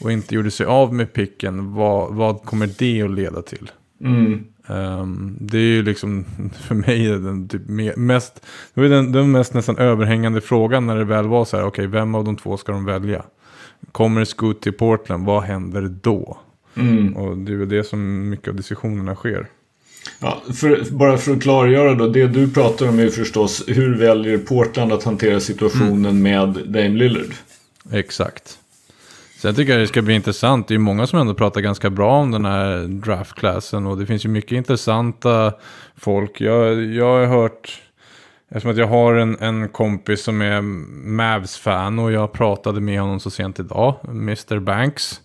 och 0.00 0.12
inte 0.12 0.34
gjorde 0.34 0.50
sig 0.50 0.66
av 0.66 0.94
med 0.94 1.12
picken, 1.12 1.74
vad, 1.74 2.14
vad 2.14 2.42
kommer 2.42 2.70
det 2.78 3.02
att 3.02 3.10
leda 3.10 3.42
till? 3.42 3.70
Ehm, 4.68 5.36
det 5.40 5.58
är 5.58 5.62
ju 5.62 5.82
liksom 5.82 6.24
för 6.60 6.74
mig 6.74 7.08
den 7.08 7.48
typ 7.48 7.62
me- 7.66 7.96
mest, 7.96 8.46
det 8.74 8.80
var 8.80 8.88
den, 8.88 9.12
den 9.12 9.30
mest 9.30 9.54
nästan 9.54 9.78
överhängande 9.78 10.40
frågan 10.40 10.86
när 10.86 10.96
det 10.96 11.04
väl 11.04 11.26
var 11.26 11.44
så 11.44 11.56
här, 11.56 11.64
okej, 11.64 11.86
vem 11.86 12.14
av 12.14 12.24
de 12.24 12.36
två 12.36 12.56
ska 12.56 12.72
de 12.72 12.84
välja? 12.84 13.24
Kommer 13.92 14.24
Scoot 14.24 14.60
till 14.62 14.72
Portland, 14.72 15.26
vad 15.26 15.42
händer 15.42 15.82
då? 16.02 16.38
Och 17.16 17.38
det 17.38 17.52
är 17.52 17.56
väl 17.56 17.68
det 17.68 17.84
som 17.84 18.28
mycket 18.30 18.48
av 18.48 18.54
diskussionerna 18.54 19.14
sker. 19.14 19.46
Ja, 20.18 20.42
för, 20.54 20.84
bara 20.90 21.18
för 21.18 21.32
att 21.32 21.42
klargöra 21.42 21.94
då, 21.94 22.06
det 22.06 22.26
du 22.26 22.50
pratar 22.50 22.88
om 22.88 22.98
är 22.98 23.08
förstås 23.08 23.64
hur 23.66 23.98
väljer 23.98 24.38
Portland 24.38 24.92
att 24.92 25.04
hantera 25.04 25.40
situationen 25.40 26.22
med 26.22 26.48
Dame 26.48 26.88
Lillard? 26.88 27.34
Exakt. 27.92 28.58
Sen 29.44 29.54
tycker 29.54 29.72
jag 29.72 29.82
det 29.82 29.86
ska 29.86 30.02
bli 30.02 30.14
intressant. 30.14 30.68
Det 30.68 30.74
är 30.74 30.78
många 30.78 31.06
som 31.06 31.18
ändå 31.18 31.34
pratar 31.34 31.60
ganska 31.60 31.90
bra 31.90 32.16
om 32.16 32.30
den 32.30 32.44
här 32.44 32.78
draftklassen. 32.78 33.86
Och 33.86 33.98
det 33.98 34.06
finns 34.06 34.24
ju 34.24 34.28
mycket 34.28 34.52
intressanta 34.52 35.52
folk. 35.96 36.40
Jag, 36.40 36.84
jag 36.84 37.04
har 37.04 37.26
hört, 37.26 37.82
eftersom 38.48 38.70
att 38.70 38.76
jag 38.76 38.86
har 38.86 39.14
en, 39.14 39.38
en 39.40 39.68
kompis 39.68 40.22
som 40.22 40.42
är 40.42 40.60
Mavs-fan. 41.06 41.98
Och 41.98 42.12
jag 42.12 42.32
pratade 42.32 42.80
med 42.80 43.00
honom 43.00 43.20
så 43.20 43.30
sent 43.30 43.60
idag, 43.60 43.94
Mr. 44.08 44.58
Banks. 44.58 45.20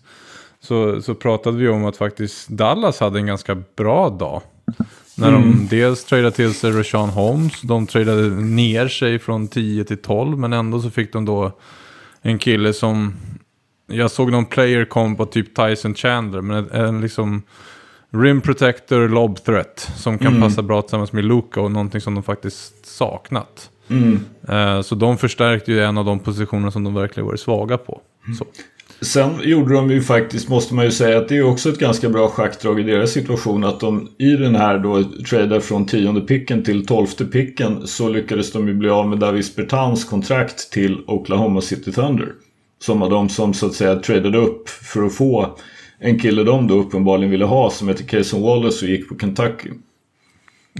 Så, 0.60 1.02
så 1.02 1.14
pratade 1.14 1.56
vi 1.56 1.68
om 1.68 1.84
att 1.84 1.96
faktiskt 1.96 2.48
Dallas 2.48 3.00
hade 3.00 3.18
en 3.18 3.26
ganska 3.26 3.62
bra 3.76 4.10
dag. 4.10 4.42
När 5.14 5.32
de 5.32 5.66
dels 5.70 6.04
tradade 6.04 6.30
till 6.30 6.54
sig 6.54 6.70
Rashawn 6.70 7.08
Holmes. 7.08 7.60
De 7.60 7.86
tradade 7.86 8.30
ner 8.30 8.88
sig 8.88 9.18
från 9.18 9.48
10 9.48 9.84
till 9.84 10.02
12. 10.02 10.38
Men 10.38 10.52
ändå 10.52 10.80
så 10.80 10.90
fick 10.90 11.12
de 11.12 11.24
då 11.24 11.52
en 12.22 12.38
kille 12.38 12.72
som... 12.72 13.14
Jag 13.86 14.10
såg 14.10 14.30
någon 14.30 14.46
player 14.46 14.84
kom 14.84 15.16
på 15.16 15.26
typ 15.26 15.56
Tyson 15.56 15.94
Chandler. 15.94 16.40
Men 16.40 16.70
en, 16.70 17.00
liksom 17.00 17.42
rim 18.10 18.40
protector, 18.40 19.08
lob 19.08 19.44
threat. 19.44 19.90
Som 19.96 20.18
kan 20.18 20.40
passa 20.40 20.62
bra 20.62 20.82
tillsammans 20.82 21.12
med 21.12 21.24
Luka 21.24 21.60
och 21.60 21.70
någonting 21.70 22.00
som 22.00 22.14
de 22.14 22.22
faktiskt 22.22 22.86
saknat. 22.86 23.70
Eh, 24.48 24.82
så 24.82 24.94
de 24.94 25.18
förstärkte 25.18 25.72
ju 25.72 25.82
en 25.84 25.98
av 25.98 26.04
de 26.04 26.18
positioner 26.18 26.70
som 26.70 26.84
de 26.84 26.94
verkligen 26.94 27.26
varit 27.26 27.40
svaga 27.40 27.78
på. 27.78 28.00
Så. 28.38 28.44
Sen 29.02 29.30
gjorde 29.42 29.74
de 29.74 29.90
ju 29.90 30.02
faktiskt, 30.02 30.48
måste 30.48 30.74
man 30.74 30.84
ju 30.84 30.90
säga, 30.90 31.18
att 31.18 31.28
det 31.28 31.36
är 31.36 31.42
också 31.42 31.68
ett 31.68 31.78
ganska 31.78 32.08
bra 32.08 32.28
schackdrag 32.28 32.80
i 32.80 32.82
deras 32.82 33.12
situation. 33.12 33.64
Att 33.64 33.80
de 33.80 34.08
i 34.18 34.30
den 34.30 34.54
här 34.54 34.78
då 34.78 35.04
tradar 35.04 35.60
från 35.60 35.86
tionde 35.86 36.20
picken 36.20 36.64
till 36.64 36.86
tolfte 36.86 37.24
picken 37.24 37.86
så 37.86 38.08
lyckades 38.08 38.52
de 38.52 38.68
ju 38.68 38.74
bli 38.74 38.88
av 38.88 39.08
med 39.08 39.18
Davis 39.18 39.56
Bertans 39.56 40.04
kontrakt 40.04 40.72
till 40.72 40.98
Oklahoma 41.06 41.60
City 41.60 41.92
Thunder. 41.92 42.32
Som 42.78 43.00
var 43.00 43.10
de 43.10 43.28
som 43.28 43.54
så 43.54 43.66
att 43.66 43.74
säga 43.74 43.96
tradade 43.96 44.38
upp 44.38 44.68
för 44.68 45.06
att 45.06 45.14
få 45.14 45.56
en 45.98 46.18
kille 46.18 46.44
de 46.44 46.66
då 46.66 46.74
uppenbarligen 46.74 47.30
ville 47.30 47.44
ha 47.44 47.70
som 47.70 47.88
heter 47.88 48.04
Cason 48.04 48.42
Wallace 48.42 48.84
och 48.84 48.90
gick 48.90 49.08
på 49.08 49.18
Kentucky. 49.18 49.70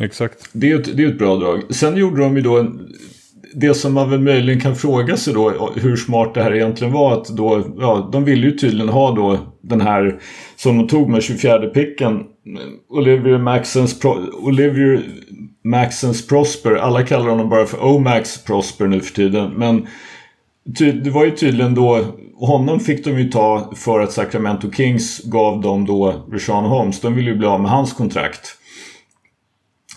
Exakt. 0.00 0.48
Det 0.52 0.70
är 0.70 0.78
ett, 0.80 0.96
det 0.96 1.04
är 1.04 1.08
ett 1.08 1.18
bra 1.18 1.36
drag. 1.36 1.74
Sen 1.74 1.96
gjorde 1.96 2.22
de 2.22 2.36
ju 2.36 2.42
då 2.42 2.58
en, 2.58 2.94
det 3.54 3.74
som 3.74 3.94
man 3.94 4.10
väl 4.10 4.20
möjligen 4.20 4.60
kan 4.60 4.76
fråga 4.76 5.16
sig 5.16 5.34
då 5.34 5.70
hur 5.76 5.96
smart 5.96 6.34
det 6.34 6.42
här 6.42 6.54
egentligen 6.54 6.92
var 6.92 7.12
att 7.12 7.28
då, 7.28 7.64
ja, 7.78 8.08
de 8.12 8.24
ville 8.24 8.46
ju 8.46 8.52
tydligen 8.52 8.88
ha 8.88 9.14
då 9.14 9.38
den 9.62 9.80
här 9.80 10.18
som 10.56 10.78
de 10.78 10.88
tog 10.88 11.08
med 11.08 11.22
24 11.22 11.58
picken 11.58 12.24
Olivier 12.88 13.38
Maxens, 13.38 14.00
Pro, 14.00 14.16
Olivier 14.42 15.02
Maxens 15.64 16.26
Prosper, 16.26 16.74
alla 16.74 17.02
kallar 17.02 17.30
honom 17.30 17.48
bara 17.48 17.66
för 17.66 17.84
Omax 17.84 18.44
Prosper 18.44 18.86
nu 18.86 19.00
för 19.00 19.14
tiden 19.14 19.50
men 19.56 19.86
ty, 20.78 20.92
det 20.92 21.10
var 21.10 21.24
ju 21.24 21.30
tydligen 21.30 21.74
då 21.74 22.04
honom 22.40 22.80
fick 22.80 23.04
de 23.04 23.18
ju 23.18 23.30
ta 23.30 23.72
för 23.76 24.00
att 24.00 24.12
Sacramento 24.12 24.70
Kings 24.72 25.20
gav 25.24 25.60
dem 25.60 25.86
då 25.86 26.26
Rashawn 26.32 26.64
Holmes, 26.64 27.00
de 27.00 27.14
ville 27.14 27.30
ju 27.30 27.36
bli 27.36 27.46
av 27.46 27.60
med 27.60 27.70
hans 27.70 27.92
kontrakt 27.92 28.56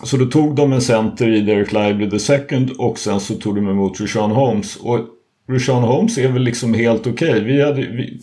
så 0.02 0.16
då 0.16 0.26
tog 0.26 0.56
de 0.56 0.72
en 0.72 0.80
center 0.80 1.28
i 1.28 1.40
Derek 1.40 1.72
Lively 1.72 2.10
the 2.10 2.18
second 2.18 2.70
och 2.70 2.98
sen 2.98 3.20
så 3.20 3.34
tog 3.34 3.54
de 3.54 3.68
emot 3.68 4.00
Rushan 4.00 4.30
Holmes. 4.30 4.76
Och 4.76 5.00
Rushan 5.48 5.82
Holmes 5.82 6.18
är 6.18 6.28
väl 6.28 6.42
liksom 6.42 6.74
helt 6.74 7.06
okej. 7.06 7.44
Vi, 7.44 7.62
hade, 7.62 7.80
vi, 7.80 8.20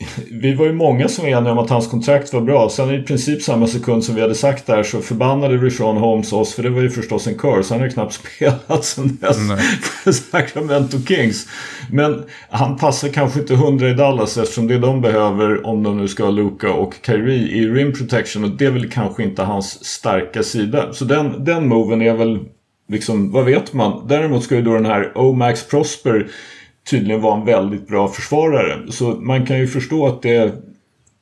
vi 0.30 0.54
var 0.54 0.66
ju 0.66 0.72
många 0.72 1.08
som 1.08 1.24
var 1.24 1.30
eniga 1.30 1.52
om 1.52 1.58
att 1.58 1.70
hans 1.70 1.86
kontrakt 1.86 2.32
var 2.32 2.40
bra. 2.40 2.68
Sen 2.68 2.94
i 2.94 3.02
princip 3.02 3.42
samma 3.42 3.66
sekund 3.66 4.04
som 4.04 4.14
vi 4.14 4.20
hade 4.20 4.34
sagt 4.34 4.66
där 4.66 4.82
så 4.82 5.00
förbannade 5.00 5.56
Rashawn 5.56 5.96
Holmes 5.96 6.32
oss 6.32 6.54
för 6.54 6.62
det 6.62 6.70
var 6.70 6.82
ju 6.82 6.90
förstås 6.90 7.26
en 7.26 7.34
curse. 7.34 7.74
Han 7.74 7.80
har 7.80 7.86
ju 7.86 7.92
knappt 7.92 8.12
spelat 8.36 8.84
sen 8.84 9.18
dess 9.20 9.38
för 10.04 10.12
Sacramento 10.12 10.98
Kings. 11.06 11.46
Men 11.90 12.24
han 12.50 12.76
passar 12.76 13.08
kanske 13.08 13.40
inte 13.40 13.54
hundra 13.54 13.88
i 13.88 13.94
Dallas 13.94 14.36
eftersom 14.36 14.66
det 14.66 14.78
de 14.78 15.00
behöver 15.00 15.66
om 15.66 15.82
de 15.82 15.98
nu 15.98 16.08
ska 16.08 16.24
ha 16.24 16.30
Luka 16.30 16.72
och 16.72 16.94
Kyrie 17.06 17.56
i 17.56 17.66
rim 17.66 17.92
protection 17.92 18.44
och 18.44 18.50
det 18.50 18.64
är 18.64 18.70
väl 18.70 18.90
kanske 18.90 19.22
inte 19.22 19.42
hans 19.42 19.84
starka 19.84 20.42
sida. 20.42 20.92
Så 20.92 21.04
den, 21.04 21.44
den 21.44 21.68
moven 21.68 22.02
är 22.02 22.14
väl 22.14 22.38
liksom, 22.88 23.32
vad 23.32 23.44
vet 23.44 23.72
man? 23.72 24.06
Däremot 24.08 24.44
ska 24.44 24.54
ju 24.54 24.62
då 24.62 24.74
den 24.74 24.86
här 24.86 25.18
Omax 25.18 25.68
Prosper 25.68 26.26
tydligen 26.84 27.20
var 27.20 27.38
en 27.38 27.44
väldigt 27.44 27.88
bra 27.88 28.08
försvarare. 28.08 28.92
Så 28.92 29.10
man 29.10 29.46
kan 29.46 29.58
ju 29.58 29.66
förstå 29.66 30.06
att 30.06 30.22
det 30.22 30.62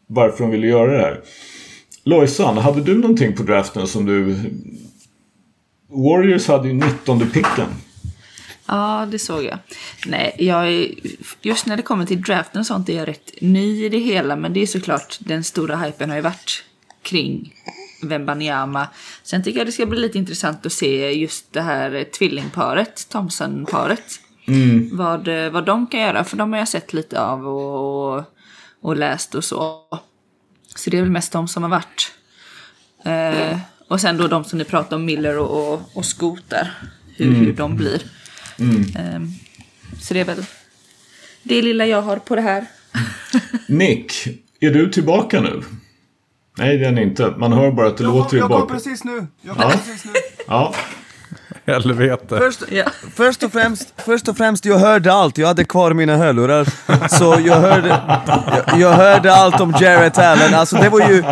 varför 0.07 0.45
de 0.45 0.51
ville 0.51 0.67
göra 0.67 0.93
det 0.93 1.03
här. 1.03 1.21
Lojsan, 2.05 2.59
hade 2.59 2.81
du 2.81 2.99
någonting 2.99 3.37
på 3.37 3.43
draften 3.43 3.87
som 3.87 4.07
du... 4.07 4.37
Warriors 5.91 6.49
hade 6.49 6.69
ju 6.69 6.75
19 6.75 7.31
picken. 7.31 7.67
Ja, 8.67 9.09
det 9.11 9.19
såg 9.19 9.45
jag. 9.45 9.59
Nej, 10.07 10.35
jag 10.39 10.69
är, 10.69 10.89
just 11.43 11.67
när 11.67 11.77
det 11.77 11.83
kommer 11.83 12.07
till 12.07 12.23
draften 12.23 12.61
och 12.61 12.67
sånt 12.67 12.89
är 12.89 12.97
jag 12.97 13.09
rätt 13.09 13.33
ny 13.41 13.85
i 13.85 13.89
det 13.89 13.99
hela. 13.99 14.37
Men 14.37 14.53
det 14.53 14.61
är 14.61 14.67
såklart, 14.67 15.17
den 15.21 15.45
stora 15.45 15.77
hypen 15.77 16.11
har 16.11 16.17
ju 16.17 16.23
varit 16.23 16.65
kring 17.03 17.55
Wembanyama. 18.03 18.89
Sen 19.23 19.43
tycker 19.43 19.59
jag 19.59 19.67
det 19.67 19.73
ska 19.73 19.87
bli 19.87 20.01
lite 20.01 20.19
intressant 20.19 20.67
att 20.67 20.73
se 20.73 21.13
just 21.13 21.53
det 21.53 21.61
här 21.61 22.05
tvillingparet, 22.19 23.07
Thompson-paret. 23.11 24.21
Mm. 24.49 24.89
Vad, 24.93 25.29
vad 25.53 25.65
de 25.67 25.87
kan 25.87 26.01
göra, 26.01 26.25
för 26.25 26.37
de 26.37 26.53
har 26.53 26.59
jag 26.59 26.69
sett 26.69 26.93
lite 26.93 27.21
av 27.23 27.47
och, 27.49 28.25
och 28.83 28.97
läst 28.97 29.35
och 29.35 29.45
så. 29.45 29.81
Så 30.77 30.91
det 30.91 30.99
är 30.99 31.03
väl 31.03 31.11
mest 31.11 31.33
de 31.33 31.49
som 31.49 31.63
har 31.63 31.71
varit. 31.71 32.13
Eh, 33.05 33.59
och 33.89 34.01
sen 34.01 34.17
då 34.17 34.29
de 34.29 34.45
som 34.45 34.59
ni 34.59 34.65
pratar 34.65 34.97
om, 34.97 35.05
Miller 35.05 35.39
och, 35.39 35.73
och, 35.75 35.83
och 35.95 36.05
Scoot 36.05 36.51
där. 36.51 36.75
Hur, 37.17 37.35
hur 37.35 37.53
de 37.53 37.77
blir. 37.77 38.03
Eh, 38.97 39.21
så 40.01 40.15
det 40.15 40.21
är 40.21 40.25
väl 40.25 40.45
det 41.43 41.63
lilla 41.63 41.87
jag 41.87 42.03
har 42.03 42.17
på 42.17 42.37
det 42.37 42.43
här. 42.43 42.67
Nick, 43.69 44.13
är 44.61 44.71
du 44.71 44.91
tillbaka 44.91 45.41
nu? 45.41 45.63
Nej, 46.59 46.79
det 46.79 46.85
är 46.85 46.89
han 46.89 46.99
inte. 46.99 47.35
Man 47.39 47.53
hör 47.53 47.71
bara 47.73 47.87
att 47.89 47.97
det 47.97 48.05
låter 48.05 48.37
i 48.37 48.41
jag 48.41 48.49
kom 48.49 48.61
bakgrunden. 48.61 48.77
precis 48.85 49.05
nu. 49.05 49.27
Jag 49.43 49.57
kom 49.57 49.65
Ja. 49.71 49.71
precis 49.71 50.05
nu. 50.05 50.13
Ja, 50.47 50.75
Helvete. 51.73 52.39
Först, 52.39 52.63
Ja. 52.71 52.85
först, 53.17 53.43
och 53.43 53.53
främst, 53.53 53.93
först 53.97 54.29
och 54.29 54.37
främst, 54.37 54.65
jag 54.65 54.79
hörde 54.79 55.13
allt. 55.13 55.39
Jag 55.39 55.47
hade 55.49 55.65
kvar 55.65 55.93
mina 55.93 56.17
hörlurar. 56.17 56.67
Så 57.09 57.37
jag 57.47 57.55
hörde, 57.61 57.89
jag, 58.69 58.81
jag 58.81 58.93
hörde 58.93 59.35
allt 59.35 59.61
om 59.61 59.73
Jarrett 59.81 60.19
Allen. 60.19 60.55
Alltså 60.55 60.77
det 60.77 60.89
var 60.89 61.01
ju... 61.01 61.25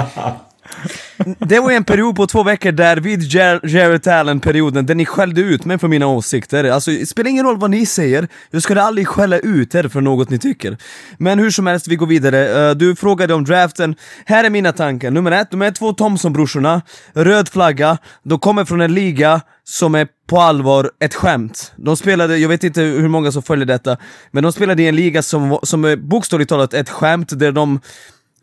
Det 1.39 1.61
var 1.61 1.71
ju 1.71 1.77
en 1.77 1.85
period 1.85 2.17
på 2.17 2.27
två 2.27 2.43
veckor 2.43 2.73
där 2.73 2.97
vid 2.97 3.23
Jar- 3.23 3.61
Jarrett 3.63 4.07
Allen-perioden, 4.07 4.87
där 4.87 4.95
ni 4.95 5.07
skällde 5.07 5.41
ut 5.41 5.65
mig 5.65 5.79
för 5.79 5.89
mina 5.89 6.07
åsikter. 6.07 6.65
Alltså, 6.65 6.91
det 6.91 7.07
spelar 7.07 7.31
ingen 7.31 7.45
roll 7.45 7.59
vad 7.59 7.71
ni 7.71 7.87
säger, 7.87 8.29
jag 8.51 8.63
skulle 8.63 8.83
aldrig 8.83 9.09
skälla 9.09 9.39
ut 9.39 9.75
er 9.75 9.89
för 9.89 10.01
något 10.01 10.31
ni 10.31 10.39
tycker. 10.39 10.77
Men 11.19 11.39
hur 11.39 11.51
som 11.51 11.67
helst, 11.67 11.89
vi 11.89 11.97
går 11.97 12.07
vidare. 12.07 12.69
Eh, 12.69 12.75
du 12.75 12.97
frågade 12.97 13.35
om 13.35 13.45
draften. 13.45 13.95
Här 14.27 14.45
är 14.45 14.51
mina 14.51 14.73
tankar. 14.73 15.11
Nummer 15.11 15.33
ett, 15.33 15.51
de 15.51 15.63
är 15.63 15.71
två 15.71 15.93
Thompson-brorsorna. 15.93 16.83
Röd 17.15 17.49
flagga. 17.49 17.99
De 18.23 18.39
kommer 18.39 18.65
från 18.65 18.81
en 18.81 18.95
liga 18.95 19.41
som 19.65 19.95
är 19.95 20.09
på 20.29 20.41
allvar 20.41 20.91
ett 21.01 21.15
skämt. 21.15 21.73
De 21.77 21.97
spelade, 21.97 22.39
jag 22.39 22.49
vet 22.49 22.65
inte 22.65 22.81
hur 22.81 23.09
många 23.09 23.33
som 23.33 23.43
följer 23.43 23.67
detta, 23.67 23.97
men 24.31 24.43
de 24.43 24.53
spelade 24.53 24.83
i 24.83 24.89
en 24.89 24.97
liga 24.97 25.23
som, 25.23 25.59
som 25.63 25.85
är 25.85 25.97
bokstavligt 25.97 26.49
talat 26.49 26.75
ett 26.75 26.91
skämt 26.91 27.39
där 27.39 27.53
de 27.53 27.81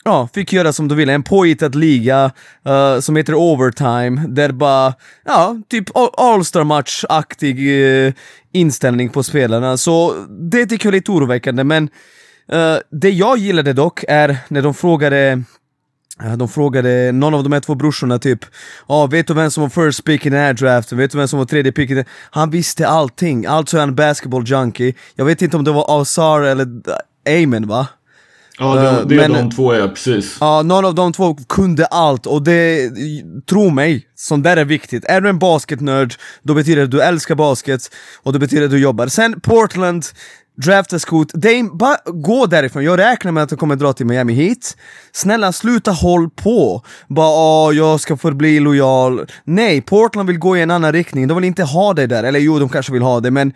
ja, 0.03 0.29
fick 0.33 0.53
göra 0.53 0.73
som 0.73 0.87
de 0.87 0.95
ville. 0.95 1.13
En 1.13 1.23
påhittad 1.23 1.69
liga 1.69 2.31
uh, 2.67 2.99
som 2.99 3.15
heter 3.15 3.35
Overtime, 3.35 4.27
där 4.27 4.51
bara, 4.51 4.93
ja, 5.25 5.57
typ 5.69 5.89
All 6.17 6.45
Star 6.45 6.63
Match-aktig 6.63 7.59
uh, 7.59 8.07
eh, 8.07 8.13
inställning 8.51 9.09
på 9.09 9.23
spelarna. 9.23 9.77
Så 9.77 10.13
det 10.29 10.65
tycker 10.65 10.85
jag 10.85 10.93
är 10.93 10.97
lite 10.97 11.11
oroväckande, 11.11 11.63
men 11.63 11.83
uh, 12.53 12.77
det 12.91 13.09
jag 13.09 13.37
gillade 13.37 13.73
dock 13.73 14.03
är 14.07 14.37
när 14.47 14.61
de 14.61 14.73
frågade 14.73 15.43
De 16.37 16.49
frågade 16.49 17.11
någon 17.11 17.33
av 17.33 17.43
de 17.43 17.51
här 17.51 17.59
två 17.59 17.75
brorsorna 17.75 18.19
typ 18.19 18.39
Ja, 18.87 19.05
vet 19.05 19.27
du 19.27 19.33
vem 19.33 19.51
som 19.51 19.61
var 19.61 19.69
first 19.69 20.03
pick 20.03 20.25
i 20.25 20.29
den 20.29 20.39
här 20.39 20.53
draften? 20.53 20.97
Vet 20.97 21.11
du 21.11 21.17
vem 21.17 21.27
som 21.27 21.39
var 21.39 21.45
tredje 21.45 21.71
pick 21.71 21.89
i 21.89 21.93
den? 21.93 22.05
Han 22.31 22.49
visste 22.49 22.87
allting, 22.87 23.45
alltså 23.45 23.77
är 23.77 23.79
han 23.79 23.95
basketball 23.95 24.43
junkie 24.45 24.93
Jag 25.15 25.25
vet 25.25 25.41
inte 25.41 25.57
om 25.57 25.63
det 25.63 25.71
var 25.71 26.01
Azar 26.01 26.41
eller 26.41 26.67
Amen 27.29 27.67
va? 27.67 27.87
Ja 28.59 28.75
det, 28.75 28.89
Eh, 28.89 29.05
det 29.07 29.15
är 29.23 29.29
men- 29.29 29.31
de 29.49 29.55
två 29.55 29.71
är 29.71 29.87
precis. 29.87 30.37
Ja, 30.39 30.61
någon 30.61 30.85
av 30.85 30.95
de 30.95 31.13
två 31.13 31.35
kunde 31.49 31.85
allt 31.85 32.25
och 32.25 32.43
det, 32.43 32.89
tro 33.49 33.69
mig, 33.69 34.07
sånt 34.15 34.43
där 34.43 34.57
är 34.57 34.65
viktigt. 34.65 35.05
Är 35.05 35.21
du 35.21 35.29
en 35.29 35.39
basketnörd, 35.39 36.13
då 36.43 36.53
betyder 36.53 36.77
det 36.77 36.83
att 36.83 36.91
du 36.91 37.01
älskar 37.01 37.35
basket 37.35 37.81
och 38.23 38.33
det 38.33 38.39
betyder 38.39 38.65
att 38.65 38.71
du 38.71 38.79
jobbar. 38.79 39.07
Sen 39.07 39.39
Portland, 39.41 40.05
drafta 40.63 40.99
Scoot, 40.99 41.33
Dame, 41.33 41.69
bara 41.73 41.97
gå 42.05 42.45
därifrån. 42.45 42.83
Jag 42.83 42.99
räknar 42.99 43.31
med 43.31 43.43
att 43.43 43.49
de 43.49 43.55
kommer 43.55 43.75
dra 43.75 43.93
till 43.93 44.05
Miami 44.05 44.33
Heat. 44.33 44.77
Snälla 45.11 45.51
sluta 45.51 45.91
håll 45.91 46.29
på. 46.29 46.83
Bara 47.07 47.29
åh, 47.67 47.75
jag 47.75 47.99
ska 47.99 48.17
förbli 48.17 48.59
lojal. 48.59 49.25
Nej, 49.45 49.81
Portland 49.81 50.27
vill 50.27 50.39
gå 50.39 50.57
i 50.57 50.61
en 50.61 50.71
annan 50.71 50.91
riktning. 50.91 51.27
De 51.27 51.35
vill 51.37 51.45
inte 51.45 51.63
ha 51.63 51.93
det 51.93 52.07
där, 52.07 52.23
eller 52.23 52.39
jo, 52.39 52.59
de 52.59 52.69
kanske 52.69 52.93
vill 52.93 53.01
ha 53.01 53.19
det, 53.19 53.31
men 53.31 53.53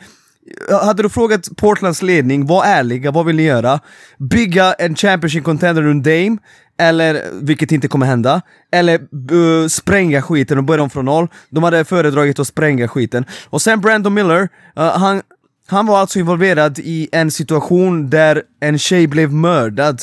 hade 0.81 1.03
du 1.03 1.09
frågat 1.09 1.49
Portlands 1.57 2.01
ledning, 2.01 2.45
var 2.45 2.63
ärliga, 2.65 3.11
vad 3.11 3.25
vill 3.25 3.35
ni 3.35 3.43
göra? 3.43 3.79
Bygga 4.17 4.73
en 4.73 4.95
Championship 4.95 5.43
contender 5.43 5.81
runt 5.81 6.03
Dame, 6.03 6.37
eller, 6.79 7.21
vilket 7.41 7.71
inte 7.71 7.87
kommer 7.87 8.05
hända, 8.05 8.41
eller 8.71 8.99
uh, 9.31 9.67
spränga 9.67 10.21
skiten 10.21 10.57
och 10.57 10.63
börja 10.63 10.83
om 10.83 10.89
från 10.89 11.05
noll. 11.05 11.27
De 11.49 11.63
hade 11.63 11.85
föredragit 11.85 12.39
att 12.39 12.47
spränga 12.47 12.87
skiten. 12.87 13.25
Och 13.49 13.61
sen 13.61 13.81
Brandon 13.81 14.13
Miller, 14.13 14.41
uh, 14.41 14.83
han, 14.83 15.21
han 15.67 15.85
var 15.85 15.99
alltså 15.99 16.19
involverad 16.19 16.79
i 16.79 17.09
en 17.11 17.31
situation 17.31 18.09
där 18.09 18.43
en 18.59 18.79
tjej 18.79 19.07
blev 19.07 19.33
mördad 19.33 20.01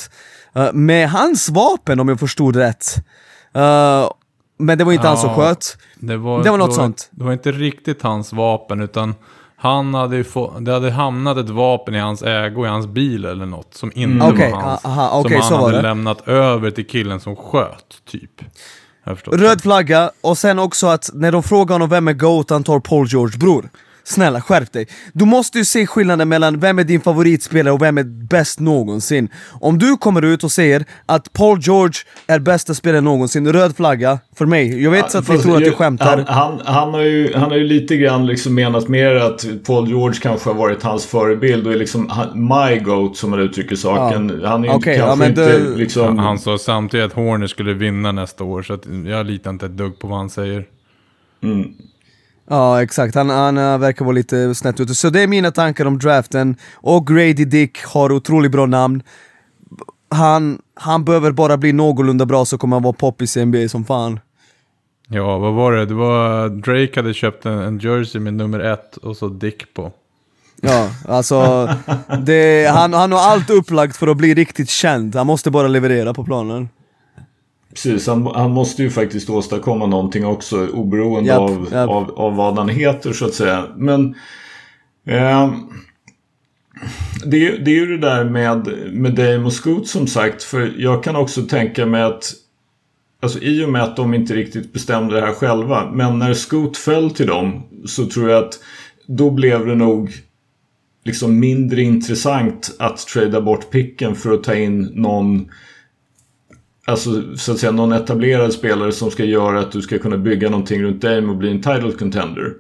uh, 0.59 0.73
med 0.73 1.11
hans 1.11 1.49
vapen 1.49 2.01
om 2.01 2.09
jag 2.09 2.21
förstod 2.21 2.57
rätt. 2.57 2.95
Men 4.59 4.79
det 4.79 4.85
var 4.85 4.93
inte 4.93 5.09
han 5.09 5.17
som 5.17 5.31
Ja. 5.31 5.37
sköt. 5.37 5.77
Det 5.95 6.17
var, 6.17 6.43
Det 6.45 6.51
var 6.51 6.59
något 6.59 6.71
det 6.71 6.75
sånt. 6.75 7.09
Det 7.11 7.25
var 7.25 7.33
inte 7.33 7.53
riktigt 7.53 8.03
hans 8.03 8.33
vapen, 8.33 8.81
utan 8.81 9.15
han 9.65 9.95
hade 9.95 10.17
ju 10.17 10.25
få, 10.25 10.59
det 10.61 10.73
hade 10.73 10.91
hamnat 10.91 11.37
ett 11.37 11.51
vapen 11.51 11.95
i 11.95 11.99
hans 11.99 12.23
ägo, 12.23 12.65
i 12.65 12.69
hans 12.69 12.87
bil 12.87 13.25
eller 13.25 13.47
något, 13.47 13.75
som 13.75 13.93
inte 13.95 14.27
Okej, 14.27 14.53
var 14.53 14.61
hans. 14.61 14.85
aha, 14.85 15.21
okej, 15.21 15.43
som 15.43 15.55
han 15.57 15.65
hade 15.65 15.83
lämnat 15.83 16.29
över 16.29 16.71
till 16.71 16.87
killen 16.87 17.21
som 17.21 17.37
sköt, 17.37 18.03
typ. 18.11 18.31
Röd 19.27 19.63
flagga, 19.63 20.11
och 20.21 20.39
sen 20.39 20.59
också 20.59 20.87
att 20.87 21.11
när 21.15 21.33
de 21.33 21.43
frågar 21.43 21.75
honom 21.75 21.89
vem 21.89 22.09
är 22.09 22.13
GOAT, 22.13 22.51
han 22.51 22.65
tar 22.65 22.81
Paul 22.81 23.07
George 23.09 23.39
bror. 23.39 23.71
Snälla 24.07 24.41
skärp 24.41 24.73
dig. 24.73 24.87
Du 25.13 25.25
måste 25.25 25.59
ju 25.59 25.65
se 25.65 25.87
skillnaden 25.87 26.29
mellan 26.29 26.61
vem 26.61 26.79
är 26.79 26.85
din 26.85 27.01
favoritspelare 27.01 27.75
och 27.75 27.83
vem 27.83 27.99
är 27.99 28.05
bäst 28.29 28.61
någonsin. 28.61 29.29
Om 29.61 29.79
du 29.79 29.97
kommer 29.97 30.23
ut 30.23 30.45
och 30.45 30.53
säger 30.53 30.85
att 31.07 31.33
Paul 31.33 31.59
George 31.63 31.95
är 32.27 32.39
bästa 32.39 32.75
spelaren 32.75 33.05
någonsin, 33.05 33.53
röd 33.53 33.77
flagga 33.77 34.19
för 34.37 34.47
mig. 34.47 34.83
Jag 34.83 34.91
vet 34.91 35.11
så 35.11 35.19
att 35.19 35.29
ni 35.29 35.39
tror 35.39 35.57
att 35.57 35.67
jag 35.67 35.75
skämtar. 35.75 36.17
Han, 36.17 36.25
han, 36.27 36.61
han, 36.65 36.95
har 36.95 37.01
ju, 37.01 37.35
han 37.35 37.51
har 37.51 37.57
ju 37.57 37.65
lite 37.65 37.97
grann 37.97 38.27
liksom 38.27 38.55
menat 38.55 38.89
mer 38.89 39.15
att 39.15 39.47
Paul 39.67 39.89
George 39.89 40.21
kanske 40.23 40.51
har 40.51 40.55
varit 40.55 40.83
hans 40.83 41.07
förebild 41.07 41.67
och 41.67 41.73
är 41.73 41.77
liksom 41.77 42.09
han- 42.09 42.49
my 42.49 42.79
goat 42.79 43.17
som 43.17 43.31
man 43.31 43.39
uttrycker 43.41 43.77
saken. 43.77 44.41
Han 44.45 44.65
är 44.65 44.69
ju 44.69 44.75
Okej, 44.75 44.99
kanske 44.99 45.25
ja, 45.25 45.29
inte 45.29 45.59
det- 45.59 45.77
liksom... 45.77 46.19
Han 46.19 46.39
sa 46.39 46.59
samtidigt 46.59 47.07
att 47.07 47.13
Horner 47.13 47.47
skulle 47.47 47.75
vinna 47.75 48.13
nästa 48.13 48.45
år, 48.45 48.63
så 48.63 48.75
att 48.75 48.83
jag 49.07 49.27
litar 49.27 49.51
inte 49.51 49.67
ett 49.67 49.77
dugg 49.77 49.99
på 49.99 50.07
vad 50.09 50.19
han 50.19 50.31
säger. 50.31 50.65
Ja 52.49 52.83
exakt, 52.83 53.15
han, 53.15 53.31
han 53.31 53.59
äh, 53.59 53.79
verkar 53.79 54.05
vara 54.05 54.15
lite 54.15 54.55
snett 54.55 54.81
ute. 54.81 54.95
Så 54.95 55.11
det 55.11 55.21
är 55.21 55.27
mina 55.27 55.51
tankar 55.51 55.85
om 55.85 55.99
draften. 55.99 56.57
Och 56.75 57.07
Grady 57.07 57.45
Dick 57.45 57.85
har 57.85 58.13
otroligt 58.13 58.53
bra 58.53 58.67
namn. 58.67 59.03
Han, 60.09 60.59
han 60.75 61.05
behöver 61.05 61.33
bara 61.33 61.57
bli 61.57 61.73
någorlunda 61.73 62.27
bra 62.27 62.45
så 62.45 62.59
kommer 62.59 62.77
han 62.77 62.83
vara 62.83 62.93
poppis 62.93 63.37
i 63.37 63.45
NBA 63.45 63.69
som 63.69 63.85
fan. 63.85 64.21
Ja, 65.09 65.39
vad 65.39 65.55
var 65.55 65.73
det? 65.73 65.87
Det 65.87 65.95
var 65.95 66.49
Drake 66.49 67.01
hade 67.01 67.15
köpt 67.15 67.47
en, 67.47 67.59
en 67.59 67.79
jersey 67.79 68.21
med 68.21 68.35
nummer 68.35 68.61
ett 68.61 68.97
och 68.97 69.17
så 69.17 69.29
Dick 69.29 69.75
på. 69.75 69.93
Ja, 70.61 70.91
alltså 71.09 71.69
det, 72.23 72.67
han, 72.67 72.93
han 72.93 73.13
har 73.13 73.19
allt 73.19 73.51
upplagt 73.51 73.97
för 73.97 74.07
att 74.07 74.17
bli 74.17 74.35
riktigt 74.35 74.71
känd. 74.71 75.15
Han 75.15 75.27
måste 75.27 75.51
bara 75.51 75.69
leverera 75.69 76.15
på 76.15 76.25
planen. 76.25 76.69
Precis, 77.75 78.07
han, 78.07 78.27
han 78.27 78.51
måste 78.51 78.83
ju 78.83 78.91
faktiskt 78.91 79.31
åstadkomma 79.31 79.87
någonting 79.87 80.27
också 80.27 80.69
oberoende 80.69 81.29
Japp, 81.29 81.41
av, 81.41 81.69
japp. 81.73 81.91
Av, 81.91 82.11
av 82.11 82.37
vad 82.37 82.59
han 82.59 82.69
heter 82.69 83.13
så 83.13 83.25
att 83.27 83.35
säga. 83.35 83.67
Men 83.77 84.15
ehm, 85.07 85.51
det, 87.25 87.57
det 87.57 87.71
är 87.71 87.75
ju 87.75 87.87
det 87.87 88.09
där 88.09 88.25
med, 88.25 88.69
med 88.93 89.15
Dame 89.15 89.45
och 89.45 89.53
Scoot 89.53 89.89
som 89.89 90.07
sagt. 90.07 90.43
För 90.43 90.75
jag 90.79 91.05
kan 91.05 91.17
också 91.17 91.43
tänka 91.43 91.87
mig 91.87 92.03
att 92.03 92.35
Alltså 93.21 93.39
i 93.39 93.65
och 93.65 93.69
med 93.69 93.83
att 93.83 93.97
de 93.97 94.15
inte 94.15 94.35
riktigt 94.35 94.73
bestämde 94.73 95.15
det 95.15 95.27
här 95.27 95.33
själva. 95.33 95.91
Men 95.93 96.19
när 96.19 96.35
Scoot 96.35 96.77
föll 96.77 97.11
till 97.11 97.27
dem 97.27 97.63
så 97.87 98.07
tror 98.07 98.31
jag 98.31 98.45
att 98.45 98.59
då 99.07 99.31
blev 99.31 99.67
det 99.67 99.75
nog 99.75 100.13
liksom 101.05 101.39
mindre 101.39 101.83
intressant 101.83 102.77
att 102.79 102.99
trada 102.99 103.41
bort 103.41 103.71
picken 103.71 104.15
för 104.15 104.33
att 104.33 104.45
ta 104.45 104.55
in 104.55 104.81
någon 104.95 105.51
Alltså 106.87 107.37
så 107.37 107.53
att 107.53 107.59
säga 107.59 107.73
någon 107.73 107.93
etablerad 107.93 108.53
spelare 108.53 108.93
som 108.93 109.11
ska 109.11 109.25
göra 109.25 109.61
att 109.61 109.73
du 109.73 109.83
ska 109.83 109.99
kunna 109.99 110.19
bygga 110.19 110.51
någonting 110.51 110.83
runt 110.83 111.03
dig 111.03 111.27
och 111.27 111.37
bli 111.37 111.51
en 111.51 111.63
title 111.63 111.93
contender. 111.99 112.53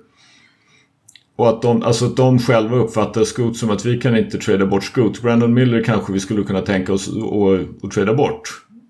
Och 1.36 1.48
att 1.48 1.62
de, 1.62 1.82
alltså 1.82 2.06
att 2.06 2.16
de 2.16 2.38
själva 2.38 2.76
uppfattar 2.76 3.24
Scoot 3.24 3.56
som 3.56 3.70
att 3.70 3.84
vi 3.84 4.00
kan 4.00 4.16
inte 4.16 4.38
trada 4.38 4.66
bort 4.66 4.84
Scoot. 4.84 5.22
Brandon 5.22 5.54
Miller 5.54 5.84
kanske 5.84 6.12
vi 6.12 6.20
skulle 6.20 6.42
kunna 6.42 6.60
tänka 6.60 6.92
oss 6.92 7.08
att- 7.08 7.92
trada 7.92 8.14
bort. 8.14 8.42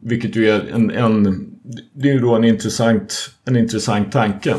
Vilket 0.02 0.36
ju 0.36 0.48
är 0.50 0.68
en, 0.72 0.90
en 0.90 1.46
det 1.94 2.08
är 2.08 2.12
ju 2.12 2.20
då 2.20 2.34
en 2.34 2.44
intressant, 2.44 3.30
en 3.44 3.56
intressant 3.56 4.12
tanke. 4.12 4.54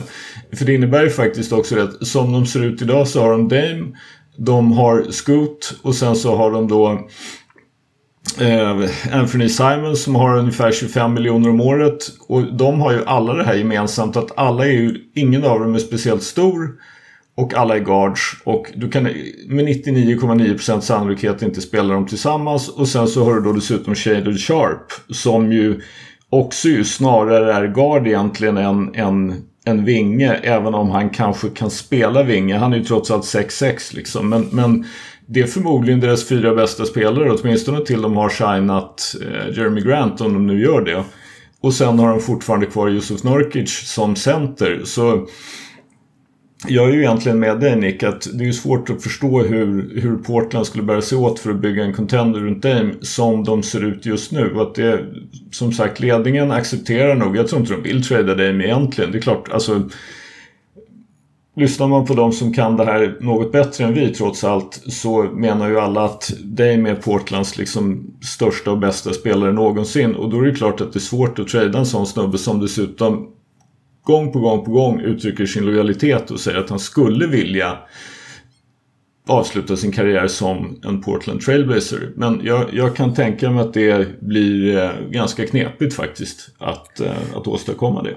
För 0.54 0.66
det 0.66 0.74
innebär 0.74 1.04
ju 1.04 1.10
faktiskt 1.10 1.54
också 1.54 1.80
att 1.80 2.08
som 2.08 2.32
de 2.32 2.46
ser 2.46 2.64
ut 2.64 2.82
idag 2.82 3.08
så 3.08 3.22
har 3.22 3.32
de 3.32 3.48
Dame, 3.48 3.86
de 4.38 4.72
har 4.72 5.06
Scoot 5.12 5.76
och 5.82 5.96
sen 5.96 6.16
så 6.16 6.36
har 6.36 6.52
de 6.52 6.68
då 6.68 6.92
eh, 6.92 7.00
Eh, 8.40 8.90
Anthony 9.12 9.50
Simons 9.50 10.04
som 10.04 10.16
har 10.16 10.38
ungefär 10.38 10.72
25 10.72 11.14
miljoner 11.14 11.50
om 11.50 11.62
året. 11.62 11.98
Och 12.28 12.54
de 12.54 12.82
har 12.82 12.92
ju 12.92 13.06
alla 13.06 13.34
det 13.34 13.44
här 13.44 13.56
gemensamt 13.56 14.18
att 14.18 14.38
alla 14.38 14.66
är 14.66 14.72
ju, 14.72 15.02
ingen 15.16 15.44
av 15.44 15.60
dem 15.60 15.76
är 15.76 15.80
speciellt 15.80 16.24
stor. 16.24 16.70
och 17.38 17.54
alla 17.54 17.76
är 17.76 17.80
guards 17.80 18.22
och 18.44 18.72
du 18.76 18.90
kan 18.90 19.04
med 19.48 19.66
99,9% 19.66 20.80
sannolikhet 20.80 21.42
inte 21.42 21.62
spela 21.62 21.94
dem 21.94 22.08
tillsammans 22.08 22.70
och 22.70 22.88
sen 22.88 23.08
så 23.08 23.26
har 23.26 23.34
du 23.34 23.42
då 23.42 23.52
dessutom 23.52 23.96
Shaded 23.96 24.40
Sharp 24.40 24.92
som 25.10 25.52
ju 25.52 25.82
också 26.30 26.68
ju 26.68 26.84
snarare 26.84 27.54
är 27.54 27.68
guard 27.68 28.08
egentligen 28.08 28.58
än, 28.58 28.96
än 28.96 29.44
en 29.66 29.86
vinge 29.86 30.34
även 30.34 30.74
om 30.74 30.90
han 30.90 31.10
kanske 31.10 31.50
kan 31.50 31.70
spela 31.70 32.24
vinge. 32.24 32.58
Han 32.58 32.74
är 32.74 32.78
ju 32.78 32.84
trots 32.84 33.12
allt 33.12 33.24
6-6 33.24 33.96
liksom 33.96 34.30
men, 34.30 34.50
men 34.52 34.86
det 35.28 35.42
är 35.42 35.48
förmodligen 35.48 36.00
deras 36.00 36.28
fyra 36.28 36.56
bästa 36.56 36.86
spelare 36.86 37.32
åtminstone 37.32 37.86
till 37.86 38.02
de 38.02 38.18
har 38.18 38.30
signat 38.30 39.16
eh, 39.22 39.58
Jeremy 39.58 39.82
Grant 39.82 40.22
om 40.22 40.34
de 40.34 40.48
nu 40.48 40.62
gör 40.62 40.82
det. 40.82 41.04
Och 41.62 41.74
sen 41.74 42.00
har 42.00 42.10
de 42.10 42.20
fortfarande 42.20 42.66
kvar 42.66 42.90
Yusuf 42.90 43.24
Nurkic 43.24 43.70
som 43.70 44.16
center 44.16 44.82
så 44.84 45.28
jag 46.68 46.90
är 46.90 46.94
ju 46.94 47.00
egentligen 47.00 47.40
med 47.40 47.60
dig 47.60 47.76
Nick 47.76 48.04
att 48.04 48.28
det 48.34 48.48
är 48.48 48.52
svårt 48.52 48.90
att 48.90 49.04
förstå 49.04 49.44
hur, 49.44 50.00
hur 50.02 50.18
Portland 50.18 50.68
skulle 50.68 50.84
bära 50.84 51.02
sig 51.02 51.18
åt 51.18 51.40
för 51.40 51.52
att 51.52 51.62
bygga 51.62 51.84
en 51.84 51.94
contender 51.94 52.40
runt 52.40 52.64
Dame 52.64 52.94
som 53.02 53.44
de 53.44 53.64
ser 53.64 53.84
ut 53.84 54.06
just 54.06 54.32
nu. 54.32 54.52
Och 54.52 54.62
att 54.62 54.76
det, 54.76 55.06
som 55.52 55.72
sagt, 55.72 56.00
ledningen 56.00 56.52
accepterar 56.52 57.16
nog. 57.16 57.38
Jag 57.38 57.48
tror 57.48 57.62
inte 57.62 57.74
de 57.74 57.84
vill 57.84 58.04
trada 58.04 58.36
Dame 58.36 58.64
egentligen. 58.64 59.12
Det 59.12 59.18
är 59.18 59.22
klart, 59.22 59.50
alltså 59.52 59.90
Lyssnar 61.58 61.88
man 61.88 62.06
på 62.06 62.14
de 62.14 62.32
som 62.32 62.54
kan 62.54 62.78
det 62.78 62.86
här 62.86 63.18
något 63.22 63.52
bättre 63.52 63.84
än 63.84 63.94
vi 63.94 64.14
trots 64.14 64.44
allt 64.44 64.84
så 64.88 65.24
menar 65.24 65.70
ju 65.70 65.80
alla 65.80 66.06
att 66.06 66.34
Dame 66.44 66.90
är 66.90 66.96
Portlands 66.96 67.58
liksom 67.58 68.18
största 68.22 68.72
och 68.72 68.78
bästa 68.78 69.14
spelare 69.14 69.52
någonsin 69.52 70.16
och 70.16 70.30
då 70.30 70.42
är 70.42 70.46
det 70.46 70.56
klart 70.56 70.82
att 70.82 70.94
det 70.94 70.98
är 70.98 71.02
svårt 71.02 71.40
att 71.40 71.48
trada 71.48 71.80
en 71.80 71.86
sån 71.86 72.08
snubbe 72.08 72.38
som 72.38 72.60
dessutom 72.60 73.28
gång 74.04 74.32
på 74.32 74.40
gång 74.40 74.66
på 74.66 74.72
gång 74.72 75.00
uttrycker 75.00 75.46
sin 75.46 75.66
lojalitet 75.66 76.32
och 76.32 76.40
säger 76.40 76.60
att 76.60 76.70
han 76.70 76.80
skulle 76.80 77.28
vilja 77.28 77.78
avsluta 79.28 79.78
sin 79.78 79.92
karriär 79.92 80.28
som 80.28 80.80
en 80.84 81.02
Portland 81.02 81.42
Trailblazer. 81.42 82.12
Men 82.16 82.42
jag, 82.44 82.66
jag 82.74 82.96
kan 82.96 83.14
tänka 83.14 83.50
mig 83.50 83.62
att 83.62 83.74
det 83.74 84.22
blir 84.22 84.78
eh, 84.78 84.92
ganska 85.10 85.48
knepigt 85.48 85.96
faktiskt 85.96 86.50
att, 86.58 87.00
eh, 87.00 87.12
att 87.36 87.48
åstadkomma 87.48 88.04
det. 88.04 88.16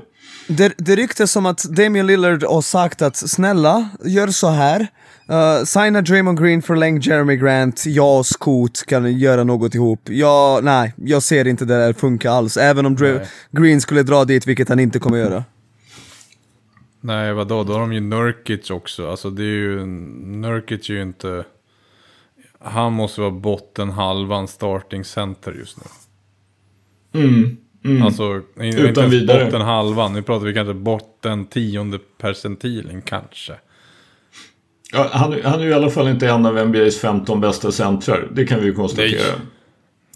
Det, 0.48 0.74
det 0.78 0.96
ryktas 0.96 1.32
som 1.32 1.46
att 1.46 1.62
Damian 1.62 2.06
Lillard 2.06 2.44
har 2.44 2.62
sagt 2.62 3.02
att 3.02 3.16
snälla, 3.16 3.88
gör 4.04 4.28
så 4.28 4.48
här. 4.48 4.86
Uh, 5.30 5.64
signa 5.64 6.02
Draymond 6.02 6.40
Green, 6.40 6.62
förläng 6.62 7.00
Jeremy 7.00 7.36
Grant, 7.36 7.86
jag 7.86 8.18
och 8.18 8.26
Scoot 8.26 8.86
kan 8.86 9.18
göra 9.18 9.44
något 9.44 9.74
ihop. 9.74 10.00
Jag, 10.04 10.64
nej, 10.64 10.94
jag 10.96 11.22
ser 11.22 11.46
inte 11.46 11.64
det 11.64 11.78
där 11.78 11.92
funka 11.92 12.30
alls. 12.30 12.56
Även 12.56 12.86
om 12.86 12.96
Dr 12.96 13.18
Green 13.50 13.80
skulle 13.80 14.02
dra 14.02 14.24
dit, 14.24 14.46
vilket 14.46 14.68
han 14.68 14.80
inte 14.80 14.98
kommer 14.98 15.18
göra. 15.18 15.44
Nej, 17.00 17.32
vadå? 17.32 17.64
Då 17.64 17.72
har 17.72 17.80
de 17.80 17.92
ju 17.92 18.00
Nurkic 18.00 18.70
också. 18.70 19.10
Alltså 19.10 19.30
det 19.30 19.42
är 19.42 19.56
ju... 19.56 19.86
Nurkic 19.86 20.90
är 20.90 20.94
ju 20.94 21.02
inte... 21.02 21.44
Han 22.60 22.92
måste 22.92 23.20
vara 23.20 23.30
botten 23.30 23.90
halvan 23.90 24.48
starting 24.48 25.04
center 25.04 25.52
just 25.52 25.78
nu. 25.78 27.20
Mm, 27.20 27.56
mm. 27.84 28.02
Alltså, 28.02 28.42
Utan 28.56 28.66
inte 28.88 29.00
ens 29.00 29.14
vidare. 29.14 29.44
botten 29.44 29.60
halvan. 29.60 30.12
Nu 30.12 30.22
pratar 30.22 30.46
vi 30.46 30.54
kanske 30.54 30.74
botten 30.74 31.46
tionde 31.46 31.98
percentilen 32.20 33.02
kanske. 33.02 33.52
Ja, 34.92 35.08
han, 35.12 35.34
han 35.44 35.60
är 35.60 35.64
ju 35.64 35.70
i 35.70 35.74
alla 35.74 35.90
fall 35.90 36.08
inte 36.08 36.28
en 36.28 36.46
av 36.46 36.68
NBAs 36.68 36.96
15 36.96 37.40
bästa 37.40 37.72
centrar. 37.72 38.28
Det 38.32 38.46
kan 38.46 38.60
vi 38.60 38.66
ju 38.66 38.74
konstatera. 38.74 39.22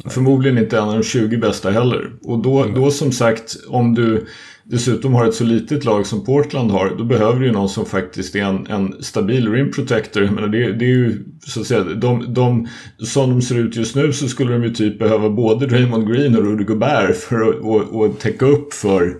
Nej. 0.04 0.12
Förmodligen 0.12 0.58
inte 0.58 0.78
en 0.78 0.88
av 0.88 0.94
de 0.94 1.02
20 1.02 1.36
bästa 1.36 1.70
heller. 1.70 2.12
Och 2.22 2.38
då, 2.38 2.64
då 2.64 2.90
som 2.90 3.12
sagt, 3.12 3.56
om 3.68 3.94
du 3.94 4.26
dessutom 4.64 5.14
har 5.14 5.26
ett 5.26 5.34
så 5.34 5.44
litet 5.44 5.84
lag 5.84 6.06
som 6.06 6.24
Portland 6.24 6.70
har, 6.70 6.94
då 6.98 7.04
behöver 7.04 7.40
du 7.40 7.46
ju 7.46 7.52
någon 7.52 7.68
som 7.68 7.86
faktiskt 7.86 8.36
är 8.36 8.42
en, 8.42 8.66
en 8.66 9.02
stabil 9.02 9.52
rim 9.52 9.70
protector. 9.70 10.22
Jag 10.22 10.32
menar, 10.32 10.48
det, 10.48 10.72
det 10.72 10.84
är 10.84 10.88
ju 10.88 11.24
så 11.46 11.60
att 11.60 11.66
säga, 11.66 11.84
de, 11.84 12.34
de, 12.34 12.68
som 12.98 13.30
de 13.30 13.42
ser 13.42 13.58
ut 13.58 13.76
just 13.76 13.96
nu 13.96 14.12
så 14.12 14.28
skulle 14.28 14.52
de 14.52 14.62
ju 14.62 14.74
typ 14.74 14.98
behöva 14.98 15.30
både 15.30 15.66
Draymond 15.66 16.12
Green 16.12 16.36
och 16.36 16.44
Rudy 16.44 16.64
Gobert 16.64 17.16
för 17.16 17.48
att 17.48 17.54
och, 17.54 18.00
och 18.00 18.18
täcka 18.18 18.46
upp 18.46 18.74
för 18.74 19.16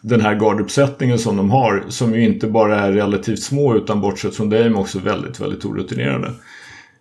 den 0.00 0.20
här 0.20 0.34
garduppsättningen 0.34 1.18
som 1.18 1.36
de 1.36 1.50
har, 1.50 1.84
som 1.88 2.14
ju 2.14 2.24
inte 2.24 2.46
bara 2.46 2.80
är 2.80 2.92
relativt 2.92 3.42
små 3.42 3.76
utan 3.76 4.00
bortsett 4.00 4.36
från 4.36 4.50
Dame 4.50 4.74
också 4.74 4.98
väldigt, 4.98 5.40
väldigt 5.40 5.64
orutinerade. 5.64 6.32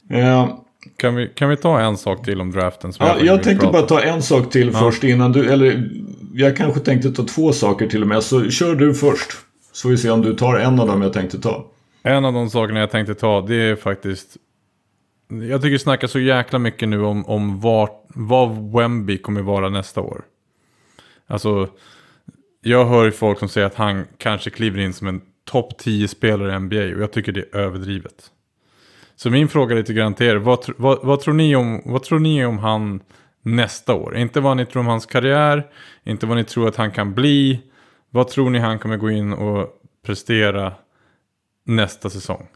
Eh, 0.10 0.50
kan 0.97 1.15
vi, 1.15 1.28
kan 1.28 1.50
vi 1.50 1.58
ta 1.58 1.80
en 1.80 1.97
sak 1.97 2.26
till 2.26 2.41
om 2.41 2.52
draften? 2.52 2.93
ja, 3.00 3.15
jag, 3.17 3.26
jag 3.26 3.43
tänkte 3.43 3.67
bara 3.67 3.82
ta 3.82 4.02
en 4.02 4.21
sak 4.21 4.52
till 4.52 4.69
ja. 4.74 4.80
först 4.80 5.04
innan 5.04 5.32
du, 5.32 5.52
eller 5.52 5.89
jag 6.34 6.58
kanske 6.58 6.80
tänkte 6.80 7.12
ta 7.12 7.24
två 7.24 7.54
saker 7.54 7.88
till 7.88 8.02
och 8.02 8.08
med, 8.08 8.24
så 8.24 8.50
kör 8.50 8.76
du 8.76 8.94
först. 8.94 9.32
Så 9.72 9.82
får 9.82 9.89
vi 9.89 9.98
se 9.98 10.10
om 10.10 10.22
du 10.22 10.36
tar 10.36 10.56
en 10.56 10.80
av 10.80 10.88
dem 10.88 11.02
jag 11.02 11.13
tänkte 11.13 11.39
ta. 11.39 11.65
En 12.04 12.26
av 12.26 12.34
de 12.34 12.50
sakerna 12.50 12.80
jag 12.80 12.91
tänkte 12.91 13.15
ta, 13.15 13.41
det 13.41 13.56
är 13.56 13.76
faktiskt... 13.76 14.38
Jag 15.28 15.62
tycker 15.62 15.74
det 15.74 15.80
snackas 15.80 16.12
så 16.12 16.20
jäkla 16.20 16.60
mycket 16.60 16.89
nu 16.89 17.02
om, 17.04 17.26
om 17.26 17.60
vart, 17.60 18.06
vad 18.08 18.72
Wemby 18.74 19.17
kommer 19.17 19.41
vara 19.41 19.70
nästa 19.70 20.02
år. 20.02 20.22
Alltså, 21.28 21.70
jag 22.62 22.86
hör 22.86 23.12
folk 23.12 23.39
som 23.39 23.50
säger 23.50 23.67
att 23.67 23.76
han 23.76 24.06
kanske 24.17 24.50
kliver 24.50 24.80
in 24.80 24.94
som 24.94 25.08
en 25.08 25.22
topp 25.46 25.74
10-spelare 25.82 26.56
i 26.56 26.60
NBA 26.60 26.96
och 26.96 27.02
jag 27.02 27.12
tycker 27.12 27.32
det 27.32 27.41
är 27.41 27.58
överdrivet. 27.58 28.32
Så 29.15 29.30
min 29.30 29.48
fråga 29.48 29.76
lite 29.76 29.94
grann 29.94 30.13
till 30.13 30.28
er, 30.28 30.36
vad, 30.36 30.65
vad, 30.78 31.00
vad, 31.04 31.20
tror 31.20 31.34
ni 31.34 31.56
om, 31.56 31.82
vad 31.86 32.04
tror 32.04 32.20
ni 32.20 32.46
om 32.46 32.58
han 32.58 33.00
nästa 33.41 33.93
år? 33.93 34.17
Inte 34.17 34.39
vad 34.39 34.58
ni 34.58 34.65
tror 34.65 34.80
om 34.80 34.88
hans 34.88 35.06
karriär, 35.06 35.67
inte 36.04 36.25
vad 36.25 36.38
ni 36.38 36.43
tror 36.43 36.67
att 36.67 36.75
han 36.75 36.91
kan 36.91 37.13
bli. 37.13 37.62
Vad 38.10 38.27
tror 38.27 38.49
ni 38.49 38.60
han 38.60 38.80
kommer 38.80 38.97
gå 38.97 39.12
in 39.12 39.34
och 39.34 39.69
prestera 40.06 40.73
nästa 41.63 42.10
säsong? 42.10 42.47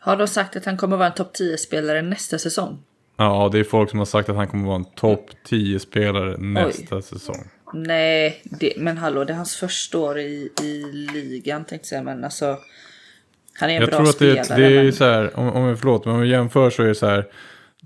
Har 0.00 0.16
de 0.16 0.28
sagt 0.28 0.56
att 0.56 0.64
han 0.64 0.76
kommer 0.76 0.96
vara 0.96 1.08
en 1.08 1.14
topp 1.14 1.36
10-spelare 1.36 2.02
nästa 2.02 2.38
säsong? 2.38 2.78
Ja, 3.16 3.48
det 3.52 3.58
är 3.58 3.64
folk 3.64 3.90
som 3.90 3.98
har 3.98 4.06
sagt 4.06 4.28
att 4.28 4.36
han 4.36 4.48
kommer 4.48 4.66
vara 4.66 4.76
en 4.76 4.84
topp 4.84 5.30
10-spelare 5.48 6.36
nästa 6.38 6.96
Oj. 6.96 7.02
säsong. 7.02 7.48
Nej, 7.74 8.42
det, 8.44 8.72
men 8.76 8.98
hallå, 8.98 9.24
det 9.24 9.32
är 9.32 9.36
hans 9.36 9.56
första 9.56 9.98
år 9.98 10.18
i, 10.18 10.50
i 10.62 10.84
ligan 11.12 11.64
tänkte 11.64 11.74
jag 11.74 11.86
säga, 11.86 12.02
men 12.02 12.24
alltså... 12.24 12.58
Han 13.60 13.70
är 13.70 13.74
en 13.74 13.80
jag 13.80 13.88
bra 13.88 13.98
tror 13.98 14.08
att 14.08 14.14
spelare. 14.14 14.62
Det, 14.62 14.68
det 14.68 14.78
är 14.78 14.82
men... 14.82 14.92
så 14.92 15.04
här, 15.04 15.38
om, 15.38 15.48
om, 15.48 15.76
förlåt, 15.76 16.04
men 16.04 16.14
om 16.14 16.20
vi 16.20 16.28
jämför 16.28 16.70
så 16.70 16.82
är 16.82 16.86
det 16.86 16.94
så 16.94 17.06
här. 17.06 17.26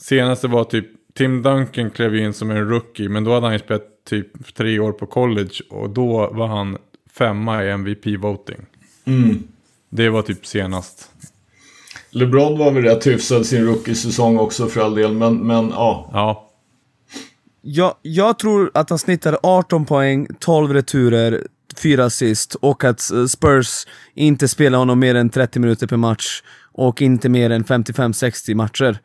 Senaste 0.01 0.49
var 0.49 0.65
typ, 0.65 0.87
Tim 1.15 1.43
Duncan 1.43 1.91
klev 1.91 2.17
in 2.17 2.33
som 2.33 2.51
en 2.51 2.69
rookie, 2.69 3.09
men 3.09 3.25
då 3.25 3.35
hade 3.35 3.47
han 3.47 3.53
ju 3.53 3.59
spelat 3.59 4.05
typ 4.09 4.55
tre 4.55 4.79
år 4.79 4.93
på 4.93 5.07
college 5.07 5.55
och 5.71 5.91
då 5.91 6.31
var 6.33 6.47
han 6.47 6.79
femma 7.13 7.65
i 7.65 7.71
MVP-voting. 7.71 8.61
Mm. 9.05 9.43
Det 9.91 10.09
var 10.09 10.23
typ 10.23 10.47
senast. 10.47 11.11
LeBron 12.11 12.59
var 12.59 12.71
väl 12.71 12.83
rätt 12.83 13.07
hyfsad 13.07 13.47
sin 13.47 13.65
rookie-säsong 13.65 14.39
också 14.39 14.67
för 14.67 14.81
all 14.81 14.95
del, 14.95 15.13
men, 15.13 15.37
men 15.37 15.69
ja. 15.69 16.11
Ja. 16.13 16.49
Jag, 17.61 17.95
jag 18.03 18.39
tror 18.39 18.71
att 18.75 18.91
han 18.91 18.99
snittade 18.99 19.39
18 19.43 19.85
poäng, 19.85 20.27
12 20.39 20.73
returer, 20.73 21.47
4 21.77 22.05
assist 22.05 22.55
och 22.55 22.85
att 22.85 23.01
Spurs 23.31 23.87
inte 24.15 24.49
spelar 24.49 24.79
honom 24.79 24.99
mer 24.99 25.15
än 25.15 25.31
30 25.31 25.59
minuter 25.59 25.87
per 25.87 25.97
match 25.97 26.43
och 26.73 27.03
inte 27.03 27.29
mer 27.29 27.51
än 27.51 27.65
55-60 27.65 28.55
matcher. 28.55 28.99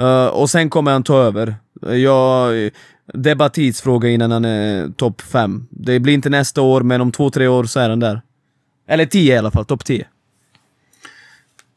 Uh, 0.00 0.26
och 0.26 0.50
sen 0.50 0.70
kommer 0.70 0.92
han 0.92 1.02
ta 1.02 1.18
över. 1.18 1.54
Jag, 1.80 2.70
det 3.14 3.30
är 3.30 3.34
bara 3.34 3.48
tidsfråga 3.48 4.08
innan 4.08 4.30
han 4.30 4.44
är 4.44 4.88
topp 4.88 5.20
5. 5.20 5.66
Det 5.70 6.00
blir 6.00 6.14
inte 6.14 6.30
nästa 6.30 6.62
år, 6.62 6.80
men 6.80 7.00
om 7.00 7.12
två, 7.12 7.30
tre 7.30 7.48
år 7.48 7.64
så 7.64 7.80
är 7.80 7.88
han 7.88 8.00
där. 8.00 8.22
Eller 8.88 9.06
10 9.06 9.34
i 9.34 9.38
alla 9.38 9.50
fall, 9.50 9.64
topp 9.64 9.84
10. 9.84 10.06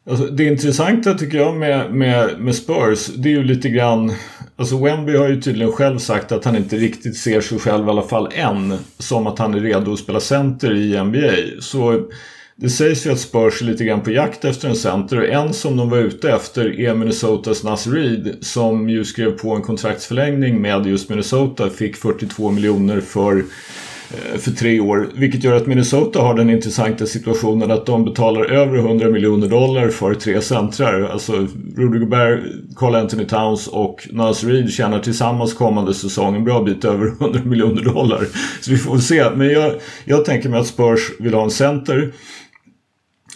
Alltså, 0.10 0.26
det 0.26 0.44
intressanta 0.44 1.14
tycker 1.14 1.38
jag 1.38 1.56
med, 1.56 1.94
med, 1.94 2.40
med 2.40 2.56
Spurs, 2.56 3.08
det 3.08 3.30
är 3.30 3.34
ju 3.34 3.44
lite 3.44 3.70
grann... 3.70 4.14
Alltså 4.56 4.84
Wemby 4.84 5.18
har 5.18 5.28
ju 5.28 5.42
tydligen 5.42 5.74
själv 5.74 5.98
sagt 5.98 6.32
att 6.32 6.46
han 6.46 6.56
inte 6.56 6.76
riktigt 6.76 7.18
ser 7.18 7.42
sig 7.42 7.60
själv, 7.60 7.88
i 7.88 7.90
alla 7.90 8.02
fall 8.02 8.30
än, 8.34 8.74
som 8.98 9.28
att 9.28 9.40
han 9.40 9.54
är 9.54 9.60
redo 9.60 9.94
att 9.94 10.00
spela 10.00 10.20
center 10.20 10.76
i 10.76 11.04
NBA. 11.04 11.62
Så 11.62 12.10
det 12.60 12.70
sägs 12.70 13.06
ju 13.06 13.12
att 13.12 13.20
Spurs 13.20 13.62
är 13.62 13.66
lite 13.66 13.84
grann 13.86 14.02
på 14.02 14.12
jakt 14.12 14.46
efter 14.46 14.70
en 14.70 14.76
center 14.76 15.18
och 15.18 15.28
en 15.28 15.54
som 15.54 15.78
de 15.78 15.90
var 15.90 15.98
ute 15.98 16.32
efter 16.32 16.80
är 16.80 16.94
Minnesotas 16.94 17.64
Nas 17.64 17.88
Reed 17.88 18.38
som 18.42 18.90
ju 18.90 19.06
skrev 19.06 19.32
på 19.32 19.56
en 19.56 19.62
kontraktsförlängning 19.62 20.62
med 20.62 20.86
just 20.86 21.10
Minnesota, 21.10 21.70
fick 21.70 21.96
42 21.96 22.52
miljoner 22.52 23.00
för 23.02 23.38
eh, 23.38 24.38
för 24.38 24.52
tre 24.52 24.80
år. 24.80 25.10
Vilket 25.16 25.44
gör 25.44 25.54
att 25.54 25.68
Minnesota 25.68 26.20
har 26.20 26.34
den 26.34 26.50
intressanta 26.50 27.06
situationen 27.06 27.72
att 27.72 27.86
de 27.86 28.06
betalar 28.06 28.46
över 28.46 28.78
100 28.78 29.10
miljoner 29.10 29.48
dollar 29.48 29.90
för 29.90 30.14
tre 30.14 30.42
centrar. 30.42 31.02
Alltså 31.02 31.48
Rudy 31.76 32.00
Gobert, 32.00 32.40
Carl 32.76 32.96
Anthony 32.96 33.26
Towns 33.26 33.68
och 33.68 34.08
Nas 34.12 34.44
Reed 34.44 34.72
tjänar 34.72 35.00
tillsammans 35.00 35.54
kommande 35.54 35.94
säsong 35.94 36.36
en 36.36 36.44
bra 36.44 36.64
bit 36.64 36.86
över 36.86 37.08
100 37.08 37.40
miljoner 37.46 37.82
dollar. 37.82 38.26
Så 38.62 38.72
vi 38.72 38.78
får 38.78 38.98
se. 38.98 39.30
Men 39.36 39.50
jag, 39.50 39.74
jag 40.06 40.26
tänker 40.26 40.50
mig 40.50 40.60
att 40.60 40.68
Spurs 40.68 41.12
vill 41.20 41.34
ha 41.34 41.44
en 41.44 41.52
center 41.52 42.14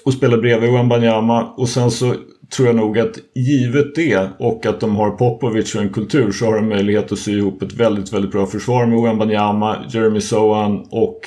och 0.06 0.14
spela 0.14 0.38
bredvid 0.38 0.72
Wembanyama 0.72 1.44
och 1.44 1.70
sen 1.70 1.92
så 1.92 2.16
tror 2.56 2.68
jag 2.68 2.76
nog 2.76 3.00
att 3.00 3.18
givet 3.36 3.96
det 3.96 4.30
och 4.40 4.66
att 4.66 4.80
de 4.80 4.96
har 4.96 5.12
Popovic 5.12 5.76
och 5.76 5.82
en 5.82 5.90
kultur 5.90 6.32
så 6.32 6.46
har 6.46 6.56
de 6.56 6.70
möjlighet 6.70 7.12
att 7.12 7.20
sy 7.20 7.38
ihop 7.38 7.62
ett 7.62 7.74
väldigt, 7.74 8.14
väldigt 8.14 8.32
bra 8.32 8.46
försvar 8.46 8.86
med 8.86 9.02
Wembanyama, 9.02 9.86
Jeremy 9.90 10.22
Sohan 10.22 10.86
och 10.92 11.20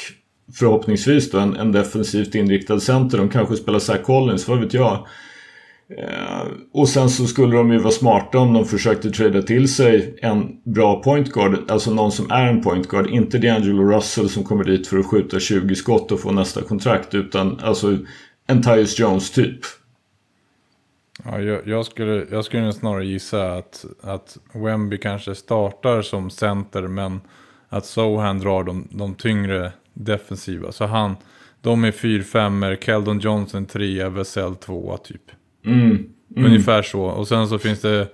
förhoppningsvis 0.58 1.30
då 1.30 1.38
en, 1.38 1.56
en 1.56 1.72
defensivt 1.72 2.34
inriktad 2.34 2.80
center. 2.80 3.18
De 3.18 3.28
kanske 3.28 3.56
spelar 3.56 3.78
Zach 3.78 4.02
Collins, 4.02 4.48
vad 4.48 4.60
vet 4.60 4.74
jag. 4.74 5.06
Eh, 5.98 6.46
och 6.72 6.88
sen 6.88 7.10
så 7.10 7.26
skulle 7.26 7.56
de 7.56 7.72
ju 7.72 7.78
vara 7.78 7.92
smarta 7.92 8.38
om 8.38 8.52
de 8.52 8.64
försökte 8.64 9.10
trada 9.10 9.42
till 9.42 9.68
sig 9.74 10.18
en 10.22 10.62
bra 10.64 11.02
point 11.02 11.32
guard, 11.32 11.58
alltså 11.68 11.94
någon 11.94 12.12
som 12.12 12.30
är 12.30 12.46
en 12.46 12.62
point 12.62 12.88
guard. 12.88 13.06
Inte 13.10 13.38
D'Angelo 13.38 13.96
Russell 13.96 14.28
som 14.28 14.44
kommer 14.44 14.64
dit 14.64 14.86
för 14.86 14.98
att 14.98 15.06
skjuta 15.06 15.40
20 15.40 15.74
skott 15.74 16.12
och 16.12 16.20
få 16.20 16.32
nästa 16.32 16.62
kontrakt, 16.62 17.14
utan 17.14 17.60
alltså 17.62 17.98
en 18.46 18.62
Tyus 18.62 18.98
Jones 18.98 19.30
typ. 19.30 19.60
Ja, 21.24 21.40
jag, 21.40 21.68
jag, 21.68 21.86
skulle, 21.86 22.26
jag 22.30 22.44
skulle 22.44 22.72
snarare 22.72 23.06
gissa 23.06 23.52
att, 23.52 23.84
att 24.00 24.38
Wemby 24.52 24.98
kanske 24.98 25.34
startar 25.34 26.02
som 26.02 26.30
center 26.30 26.82
men 26.82 27.20
att 27.68 27.86
Sohan 27.86 28.38
drar 28.38 28.64
de, 28.64 28.88
de 28.90 29.14
tyngre 29.14 29.72
defensiva. 29.92 30.72
Så 30.72 30.84
han, 30.84 31.16
de 31.60 31.84
är 31.84 31.90
4-5, 31.90 32.84
Keldon 32.84 33.18
Johnson 33.18 33.66
3, 33.66 34.08
Vesell 34.08 34.56
2 34.56 34.96
typ. 34.96 35.22
Mm, 35.64 35.80
mm. 35.80 36.10
Ungefär 36.36 36.82
så. 36.82 37.02
Och 37.02 37.28
sen 37.28 37.48
så 37.48 37.58
finns 37.58 37.80
det 37.80 38.08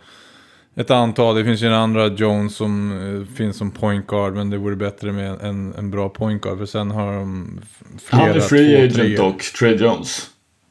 ett 0.77 0.91
antal, 0.91 1.37
det 1.37 1.45
finns 1.45 1.63
ju 1.63 1.67
en 1.67 1.73
andra 1.73 2.07
Jones 2.07 2.57
som 2.57 2.93
uh, 2.93 3.27
finns 3.37 3.57
som 3.57 3.71
point 3.71 4.07
guard. 4.07 4.35
Men 4.35 4.51
det 4.51 4.59
vore 4.59 4.77
bättre 4.77 5.13
med 5.13 5.41
en, 5.41 5.75
en 5.79 5.91
bra 5.91 6.09
point 6.09 6.43
guard. 6.43 6.59
För 6.59 6.67
sen 6.67 6.91
har 6.91 7.13
de 7.13 7.61
flera, 8.05 8.23
Han 8.23 8.31
är 8.31 8.41
free 8.41 8.91
två, 8.91 9.01
agent 9.01 9.17
dock, 9.17 9.43
Trey 9.43 9.77
Jones. 9.77 10.31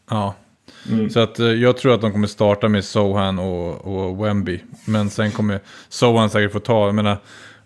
Ja. 0.09 0.35
Mm. 0.89 1.09
Så 1.09 1.19
att 1.19 1.39
uh, 1.39 1.51
jag 1.51 1.77
tror 1.77 1.93
att 1.93 2.01
de 2.01 2.11
kommer 2.11 2.27
starta 2.27 2.67
med 2.67 2.85
Sohan 2.85 3.39
och, 3.39 3.85
och 3.85 4.25
Wemby. 4.25 4.59
Men 4.85 5.09
sen 5.09 5.31
kommer 5.31 5.59
Sohan 5.89 6.29
säkert 6.29 6.51
få 6.51 6.59
ta, 6.59 6.85
jag 6.85 6.95
menar 6.95 7.17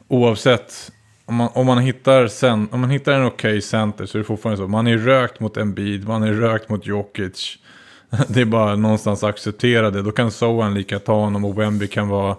oavsett 0.07 0.91
om 1.25 1.35
man, 1.35 1.49
om 1.53 1.65
man, 1.65 1.77
hittar, 1.77 2.27
sen, 2.27 2.67
om 2.71 2.79
man 2.79 2.89
hittar 2.89 3.13
en 3.13 3.25
okej 3.25 3.51
okay 3.51 3.61
center 3.61 4.05
så 4.05 4.17
är 4.17 4.19
det 4.19 4.25
fortfarande 4.25 4.57
så. 4.57 4.67
Man 4.67 4.87
är 4.87 4.97
rökt 4.97 5.39
mot 5.39 5.57
Embiid, 5.57 6.07
man 6.07 6.23
är 6.23 6.33
rökt 6.33 6.69
mot 6.69 6.85
Jokic. 6.85 7.57
Det 8.27 8.41
är 8.41 8.45
bara 8.45 8.75
någonstans 8.75 9.23
acceptera 9.23 9.91
det. 9.91 10.01
Då 10.01 10.11
kan 10.11 10.31
Sohan 10.31 10.73
lika 10.73 10.99
ta 10.99 11.13
honom 11.13 11.45
och 11.45 11.61
Wemby 11.61 11.87
kan 11.87 12.07
vara 12.07 12.37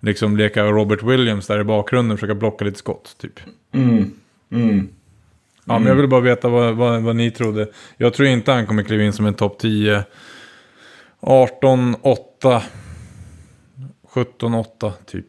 liksom 0.00 0.36
leka 0.36 0.64
Robert 0.64 1.02
Williams 1.02 1.46
där 1.46 1.60
i 1.60 1.64
bakgrunden 1.64 2.12
och 2.12 2.18
försöka 2.18 2.34
blocka 2.34 2.64
lite 2.64 2.78
skott 2.78 3.16
typ. 3.18 3.40
Mm. 3.72 4.10
Mm. 4.50 4.88
Ja, 5.64 5.78
men 5.78 5.88
jag 5.88 5.94
vill 5.94 6.08
bara 6.08 6.20
veta 6.20 6.48
vad, 6.48 6.76
vad, 6.76 7.02
vad, 7.02 7.16
ni 7.16 7.30
trodde. 7.30 7.68
Jag 7.96 8.14
tror 8.14 8.28
inte 8.28 8.52
han 8.52 8.66
kommer 8.66 8.82
kliva 8.82 9.02
in 9.02 9.12
som 9.12 9.26
en 9.26 9.34
topp 9.34 9.58
10. 9.58 10.04
18, 11.20 11.96
8, 12.02 12.62
17, 14.04 14.54
8 14.54 14.92
typ. 15.06 15.26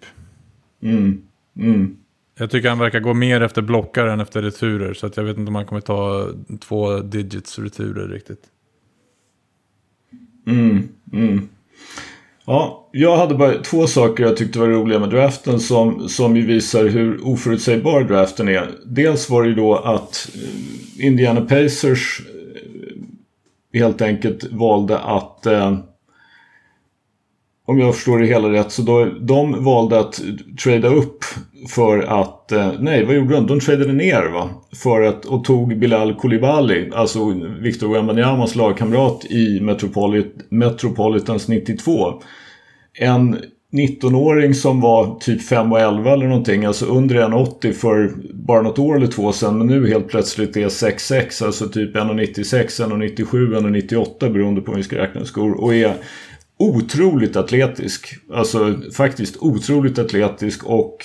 Mm. 0.81 1.21
Mm. 1.59 1.97
Jag 2.37 2.51
tycker 2.51 2.69
han 2.69 2.79
verkar 2.79 2.99
gå 2.99 3.13
mer 3.13 3.41
efter 3.41 3.61
blockar 3.61 4.07
än 4.07 4.19
efter 4.19 4.41
returer. 4.41 4.93
Så 4.93 5.09
jag 5.15 5.23
vet 5.23 5.37
inte 5.37 5.49
om 5.49 5.55
han 5.55 5.65
kommer 5.65 5.81
ta 5.81 6.29
två 6.59 6.99
digits 6.99 7.59
returer 7.59 8.07
riktigt. 8.07 8.41
Mm, 10.47 10.89
mm. 11.13 11.49
Ja, 12.45 12.89
jag 12.91 13.17
hade 13.17 13.35
bara 13.35 13.53
två 13.53 13.87
saker 13.87 14.23
jag 14.23 14.37
tyckte 14.37 14.59
var 14.59 14.67
roliga 14.67 14.99
med 14.99 15.09
draften 15.09 15.59
som, 15.59 16.09
som 16.09 16.37
ju 16.37 16.45
visar 16.45 16.85
hur 16.85 17.27
oförutsägbar 17.27 18.03
draften 18.03 18.47
är. 18.47 18.71
Dels 18.85 19.29
var 19.29 19.43
det 19.43 19.49
ju 19.49 19.55
då 19.55 19.75
att 19.75 20.29
eh, 20.35 21.05
Indiana 21.05 21.41
Pacers 21.41 22.21
eh, 23.73 23.79
helt 23.79 24.01
enkelt 24.01 24.43
valde 24.51 24.97
att 24.99 25.45
eh, 25.45 25.77
om 27.67 27.79
jag 27.79 27.95
förstår 27.95 28.19
det 28.19 28.25
hela 28.25 28.51
rätt 28.51 28.71
så 28.71 28.81
då, 28.81 29.05
de 29.05 29.63
valde 29.63 29.99
att 29.99 30.21
trada 30.63 30.87
upp 30.87 31.23
för 31.69 31.99
att, 31.99 32.51
eh, 32.51 32.71
nej 32.79 33.05
vad 33.05 33.15
gjorde 33.15 33.35
de? 33.35 33.47
De 33.47 33.59
tradade 33.59 33.93
ner 33.93 34.29
va? 34.33 34.49
För 34.75 35.01
att, 35.01 35.25
och 35.25 35.43
tog 35.43 35.79
Bilal 35.79 36.15
Koulibaly, 36.15 36.89
alltså 36.93 37.33
Victor 37.61 37.93
Wembanyamas 37.93 38.55
lagkamrat 38.55 39.25
i 39.25 39.59
Metropolit, 39.61 40.35
Metropolitans 40.49 41.47
92. 41.47 42.21
En 42.99 43.37
19-åring 43.71 44.53
som 44.53 44.81
var 44.81 45.19
typ 45.19 45.41
5 45.41 45.71
och 45.71 45.79
11 45.79 46.13
eller 46.13 46.27
någonting, 46.27 46.65
alltså 46.65 46.85
under 46.85 47.15
1,80 47.15 47.73
för 47.73 48.13
bara 48.33 48.61
något 48.61 48.79
år 48.79 48.95
eller 48.95 49.07
två 49.07 49.31
sedan. 49.31 49.57
Men 49.57 49.67
nu 49.67 49.87
helt 49.87 50.07
plötsligt 50.07 50.57
är 50.57 50.69
6,6, 50.69 51.45
alltså 51.45 51.69
typ 51.69 51.95
1,96, 51.95 52.65
1,97, 52.65 53.25
1,98 53.25 54.33
beroende 54.33 54.61
på 54.61 54.71
hur 54.71 54.77
vi 54.77 54.83
ska 54.83 54.97
räkna 54.97 55.25
skor. 55.25 55.61
Och 55.61 55.75
är 55.75 55.93
otroligt 56.57 57.35
atletisk. 57.35 58.15
Alltså 58.33 58.75
faktiskt 58.93 59.37
otroligt 59.37 59.99
atletisk 59.99 60.63
och 60.63 60.97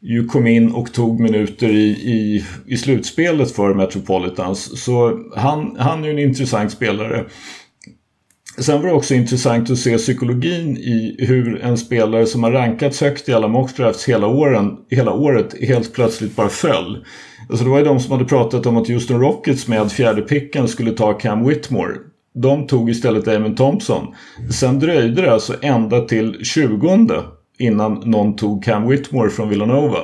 ju 0.00 0.26
kom 0.26 0.46
in 0.46 0.72
och 0.72 0.92
tog 0.92 1.20
minuter 1.20 1.68
i, 1.68 1.88
i, 1.90 2.44
i 2.66 2.76
slutspelet 2.76 3.50
för 3.50 3.74
Metropolitans. 3.74 4.84
Så 4.84 5.20
han, 5.36 5.76
han 5.78 6.02
är 6.02 6.08
ju 6.08 6.12
en 6.12 6.28
intressant 6.28 6.72
spelare. 6.72 7.24
Sen 8.58 8.82
var 8.82 8.88
det 8.88 8.94
också 8.94 9.14
intressant 9.14 9.70
att 9.70 9.78
se 9.78 9.98
psykologin 9.98 10.76
i 10.76 11.16
hur 11.18 11.60
en 11.62 11.78
spelare 11.78 12.26
som 12.26 12.42
har 12.42 12.52
rankats 12.52 13.00
högt 13.00 13.28
i 13.28 13.32
alla 13.32 13.48
mockdrafts 13.48 14.08
hela, 14.08 14.26
åren, 14.26 14.76
hela 14.90 15.12
året 15.12 15.54
helt 15.60 15.92
plötsligt 15.92 16.36
bara 16.36 16.48
föll. 16.48 17.04
Alltså 17.48 17.64
det 17.64 17.70
var 17.70 17.78
ju 17.78 17.84
de 17.84 18.00
som 18.00 18.12
hade 18.12 18.24
pratat 18.24 18.66
om 18.66 18.76
att 18.76 18.88
Houston 18.88 19.20
Rockets 19.20 19.68
med 19.68 19.92
fjärde 19.92 20.22
picken 20.22 20.68
skulle 20.68 20.92
ta 20.92 21.12
Cam 21.12 21.46
Whitmore. 21.48 21.94
De 22.34 22.66
tog 22.66 22.90
istället 22.90 23.24
Damon 23.24 23.54
Thompson. 23.54 24.06
Sen 24.50 24.78
dröjde 24.78 25.22
det 25.22 25.32
alltså 25.32 25.54
ända 25.62 26.00
till 26.00 26.44
20 26.44 27.08
innan 27.58 28.02
någon 28.04 28.36
tog 28.36 28.64
Cam 28.64 28.88
Whitmore 28.88 29.30
från 29.30 29.48
Villanova. 29.48 29.98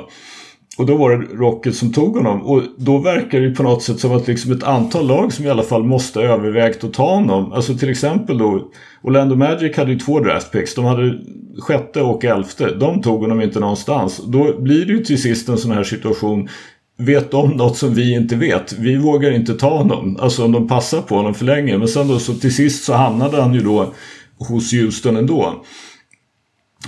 Och 0.78 0.86
då 0.86 0.96
var 0.96 1.10
det 1.10 1.26
Rocket 1.36 1.74
som 1.74 1.92
tog 1.92 2.16
honom. 2.16 2.42
Och 2.42 2.62
då 2.76 2.98
verkar 2.98 3.40
det 3.40 3.50
på 3.50 3.62
något 3.62 3.82
sätt 3.82 4.00
som 4.00 4.12
att 4.12 4.28
liksom 4.28 4.52
ett 4.52 4.62
antal 4.62 5.06
lag 5.06 5.32
som 5.32 5.44
i 5.44 5.50
alla 5.50 5.62
fall 5.62 5.84
måste 5.84 6.20
övervägt 6.20 6.84
att 6.84 6.92
ta 6.92 7.14
honom. 7.14 7.52
Alltså 7.52 7.74
till 7.74 7.90
exempel 7.90 8.38
då 8.38 8.70
Orlando 9.02 9.36
Magic 9.36 9.76
hade 9.76 9.92
ju 9.92 9.98
två 9.98 10.20
draftpicks. 10.20 10.74
De 10.74 10.84
hade 10.84 11.18
sjätte 11.58 12.02
och 12.02 12.24
elfte. 12.24 12.74
De 12.74 13.02
tog 13.02 13.20
honom 13.20 13.40
inte 13.40 13.60
någonstans. 13.60 14.20
Då 14.26 14.60
blir 14.60 14.86
det 14.86 14.92
ju 14.92 15.04
till 15.04 15.22
sist 15.22 15.48
en 15.48 15.58
sån 15.58 15.72
här 15.72 15.84
situation 15.84 16.48
vet 17.00 17.34
om 17.34 17.50
något 17.50 17.76
som 17.76 17.94
vi 17.94 18.14
inte 18.14 18.36
vet. 18.36 18.72
Vi 18.72 18.96
vågar 18.96 19.30
inte 19.30 19.54
ta 19.54 19.78
honom. 19.78 20.16
Alltså 20.20 20.44
om 20.44 20.52
de 20.52 20.68
passar 20.68 21.02
på 21.02 21.16
honom 21.16 21.34
för 21.34 21.44
länge. 21.44 21.78
Men 21.78 21.88
sen 21.88 22.08
då 22.08 22.18
så 22.18 22.34
till 22.34 22.54
sist 22.54 22.84
så 22.84 22.92
hamnade 22.92 23.42
han 23.42 23.54
ju 23.54 23.60
då 23.60 23.94
hos 24.38 24.72
Houston 24.72 25.16
ändå. 25.16 25.64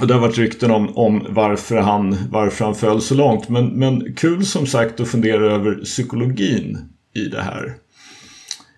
Och 0.00 0.06
det 0.06 0.14
har 0.14 0.20
varit 0.20 0.38
rykten 0.38 0.70
om, 0.70 0.96
om 0.96 1.26
varför, 1.28 1.76
han, 1.76 2.16
varför 2.30 2.64
han 2.64 2.74
föll 2.74 3.00
så 3.00 3.14
långt. 3.14 3.48
Men, 3.48 3.66
men 3.66 4.14
kul 4.14 4.46
som 4.46 4.66
sagt 4.66 5.00
att 5.00 5.08
fundera 5.08 5.52
över 5.52 5.74
psykologin 5.74 6.78
i 7.14 7.24
det 7.24 7.42
här. 7.42 7.74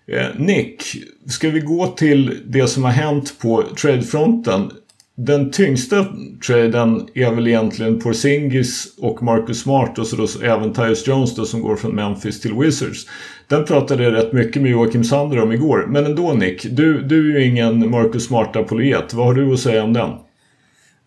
Eh, 0.07 0.39
Nick, 0.39 0.83
ska 1.27 1.49
vi 1.49 1.59
gå 1.59 1.87
till 1.87 2.41
det 2.45 2.67
som 2.67 2.83
har 2.83 2.91
hänt 2.91 3.39
på 3.39 3.63
tradefronten? 3.81 4.71
Den 5.17 5.51
tyngsta 5.51 6.05
traden 6.47 7.07
är 7.13 7.31
väl 7.31 7.47
egentligen 7.47 7.99
Porzingis 7.99 8.87
och 8.97 9.23
Marcus 9.23 9.61
Smart 9.61 9.99
och 9.99 10.07
så 10.07 10.15
då 10.15 10.27
även 10.43 10.73
Tyus 10.73 11.07
Jones 11.07 11.35
då 11.35 11.45
som 11.45 11.61
går 11.61 11.75
från 11.75 11.95
Memphis 11.95 12.41
till 12.41 12.53
Wizards. 12.53 13.07
Den 13.47 13.65
pratade 13.65 14.03
jag 14.03 14.13
rätt 14.13 14.33
mycket 14.33 14.61
med 14.61 14.71
Joakim 14.71 15.03
Sander 15.03 15.43
om 15.43 15.51
igår. 15.51 15.85
Men 15.87 16.05
ändå 16.05 16.33
Nick, 16.33 16.65
du, 16.71 17.01
du 17.01 17.35
är 17.35 17.39
ju 17.39 17.47
ingen 17.47 17.89
Marcus 17.91 18.25
Smart-apologet. 18.25 19.13
Vad 19.13 19.25
har 19.25 19.33
du 19.33 19.53
att 19.53 19.59
säga 19.59 19.83
om 19.83 19.93
den? 19.93 20.09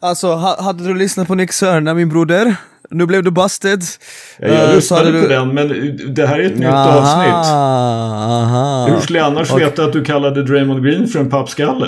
Alltså, 0.00 0.34
hade 0.34 0.84
du 0.84 0.94
lyssnat 0.94 1.28
på 1.28 1.34
Nick 1.34 1.52
Sörna, 1.52 1.94
min 1.94 2.08
broder? 2.08 2.56
Nu 2.90 3.06
blev 3.06 3.24
du 3.24 3.30
busted. 3.30 3.82
Jag 4.38 4.68
uh, 4.68 4.74
lyssnade 4.74 5.12
du... 5.12 5.22
på 5.22 5.28
den, 5.28 5.54
men 5.54 5.68
det 6.14 6.26
här 6.26 6.38
är 6.38 6.46
ett 6.46 6.58
nytt 6.58 6.68
aha, 6.68 6.98
avsnitt. 6.98 7.52
Aha, 7.52 8.86
Hur 8.90 9.00
skulle 9.00 9.18
jag 9.18 9.26
annars 9.26 9.52
okay. 9.52 9.64
veta 9.64 9.84
att 9.84 9.92
du 9.92 10.04
kallade 10.04 10.42
Draymond 10.42 10.84
Green 10.84 11.08
för 11.08 11.18
en 11.18 11.30
pappskalle? 11.30 11.86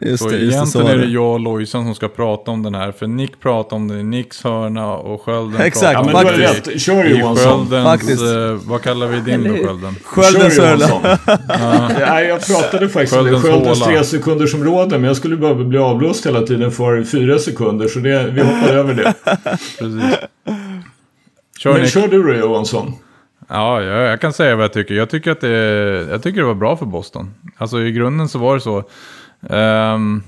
Just 0.00 0.22
så 0.22 0.28
det, 0.28 0.36
just 0.36 0.56
egentligen 0.56 0.86
det, 0.86 0.92
är 0.92 0.96
det 0.96 1.12
jag 1.12 1.32
och 1.32 1.40
Lojsan 1.40 1.84
som 1.84 1.94
ska 1.94 2.08
prata 2.08 2.50
om 2.50 2.62
den 2.62 2.74
här. 2.74 2.92
För 2.92 3.06
Nick 3.06 3.40
pratar 3.40 3.76
om 3.76 3.88
den 3.88 4.00
i 4.00 4.02
Nicks 4.02 4.44
hörna 4.44 4.92
och 4.92 5.22
Skölden 5.22 5.60
Exakt, 5.60 5.94
pratar 5.94 6.18
om 6.18 6.24
den 6.24 6.36
rätt. 6.36 6.80
Kör 6.80 7.04
Johansson. 7.04 7.68
Sköldens, 7.70 8.22
eh, 8.22 8.68
vad 8.68 8.82
kallar 8.82 9.06
vi 9.06 9.20
din 9.20 9.44
då 9.44 9.66
Skölden? 9.66 9.94
Sköldens 10.04 10.58
hörna. 10.58 11.18
Nej, 11.98 12.26
jag 12.26 12.46
pratade 12.46 12.88
faktiskt 12.88 13.16
om 13.16 13.26
det. 13.26 13.40
Sköldens 13.40 13.80
tre 13.82 14.04
sekunders 14.04 14.54
område. 14.54 14.98
Men 14.98 15.04
jag 15.04 15.16
skulle 15.16 15.36
behöva 15.36 15.64
bli 15.64 15.78
avblåst 15.78 16.26
hela 16.26 16.42
tiden 16.42 16.70
för 16.70 17.04
fyra 17.04 17.38
sekunder. 17.38 17.88
Så 17.88 17.98
det, 17.98 18.30
vi 18.30 18.40
hoppar 18.40 18.68
över 18.68 18.94
det. 18.94 19.14
Precis. 19.78 20.18
Kör, 21.58 21.72
men 21.72 21.82
Nick. 21.82 21.90
kör 21.90 22.08
du 22.08 22.22
då 22.22 22.34
Johansson. 22.34 22.92
Ja, 23.48 23.82
jag, 23.82 24.12
jag, 24.12 24.20
kan 24.20 24.32
säga 24.32 24.56
vad 24.56 24.64
jag 24.64 24.72
tycker. 24.72 24.94
Jag 24.94 25.10
tycker 25.10 25.30
att 25.30 25.40
det, 25.40 25.48
jag 26.10 26.22
tycker 26.22 26.40
det 26.40 26.46
var 26.46 26.54
bra 26.54 26.76
för 26.76 26.86
Boston. 26.86 27.34
Alltså 27.56 27.80
i 27.80 27.92
grunden 27.92 28.28
så 28.28 28.38
var 28.38 28.54
det 28.54 28.60
så. 28.60 28.84
Um, 29.42 30.22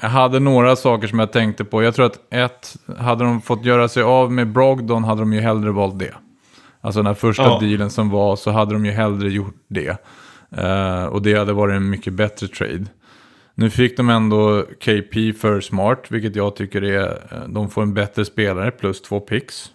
jag 0.00 0.08
hade 0.08 0.40
några 0.40 0.76
saker 0.76 1.08
som 1.08 1.18
jag 1.18 1.32
tänkte 1.32 1.64
på. 1.64 1.82
Jag 1.82 1.94
tror 1.94 2.06
att 2.06 2.20
ett, 2.30 2.76
hade 2.98 3.24
de 3.24 3.40
fått 3.40 3.64
göra 3.64 3.88
sig 3.88 4.02
av 4.02 4.32
med 4.32 4.52
Brogdon 4.52 5.04
hade 5.04 5.22
de 5.22 5.32
ju 5.32 5.40
hellre 5.40 5.70
valt 5.70 5.98
det. 5.98 6.14
Alltså 6.80 6.98
den 7.00 7.06
här 7.06 7.14
första 7.14 7.42
ja. 7.42 7.58
dealen 7.60 7.90
som 7.90 8.10
var 8.10 8.36
så 8.36 8.50
hade 8.50 8.72
de 8.72 8.86
ju 8.86 8.92
hellre 8.92 9.30
gjort 9.30 9.64
det. 9.68 9.96
Uh, 10.58 11.04
och 11.04 11.22
det 11.22 11.34
hade 11.34 11.52
varit 11.52 11.76
en 11.76 11.90
mycket 11.90 12.12
bättre 12.12 12.48
trade. 12.48 12.86
Nu 13.54 13.70
fick 13.70 13.96
de 13.96 14.10
ändå 14.10 14.62
KP 14.62 15.32
för 15.32 15.60
smart, 15.60 16.06
vilket 16.08 16.36
jag 16.36 16.56
tycker 16.56 16.84
är, 16.84 17.08
eh, 17.30 17.48
de 17.48 17.70
får 17.70 17.82
en 17.82 17.94
bättre 17.94 18.24
spelare 18.24 18.70
plus 18.70 19.02
två 19.02 19.20
picks. 19.20 19.70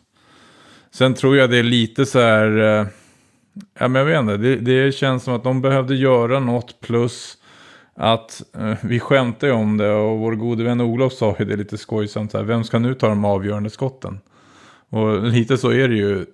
Sen 0.91 1.13
tror 1.13 1.37
jag 1.37 1.49
det 1.49 1.57
är 1.57 1.63
lite 1.63 2.05
så 2.05 2.19
här, 2.19 2.57
uh, 2.57 2.87
Ja, 3.79 3.87
men 3.87 3.95
jag 3.95 4.05
vet 4.05 4.19
inte, 4.19 4.37
det, 4.37 4.55
det 4.55 4.91
känns 4.91 5.23
som 5.23 5.33
att 5.33 5.43
de 5.43 5.61
behövde 5.61 5.95
göra 5.95 6.39
något 6.39 6.81
plus 6.81 7.37
att 8.01 8.41
eh, 8.57 8.77
vi 8.81 8.99
skämtar 8.99 9.47
ju 9.47 9.53
om 9.53 9.77
det 9.77 9.91
och 9.91 10.19
vår 10.19 10.35
gode 10.35 10.63
vän 10.63 10.81
Olof 10.81 11.13
sa 11.13 11.35
ju 11.39 11.45
det 11.45 11.55
lite 11.55 11.77
skojsamt 11.77 12.31
så 12.31 12.37
här, 12.37 12.45
vem 12.45 12.63
ska 12.63 12.79
nu 12.79 12.93
ta 12.93 13.07
de 13.07 13.25
avgörande 13.25 13.69
skotten? 13.69 14.19
Och 14.89 15.23
lite 15.23 15.57
så 15.57 15.71
är 15.71 15.87
det 15.87 15.95
ju. 15.95 16.25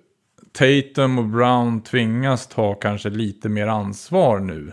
Tatum 0.52 1.18
och 1.18 1.24
Brown 1.24 1.80
tvingas 1.80 2.46
ta 2.46 2.74
kanske 2.74 3.10
lite 3.10 3.48
mer 3.48 3.66
ansvar 3.66 4.38
nu 4.38 4.72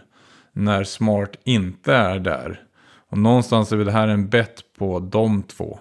när 0.52 0.84
Smart 0.84 1.32
inte 1.44 1.94
är 1.94 2.20
där. 2.20 2.62
Och 3.10 3.18
någonstans 3.18 3.72
är 3.72 3.78
väl 3.78 3.86
det 3.86 3.92
här 3.92 4.08
en 4.08 4.30
bett 4.30 4.64
på 4.78 5.00
de 5.00 5.44
två. 5.44 5.80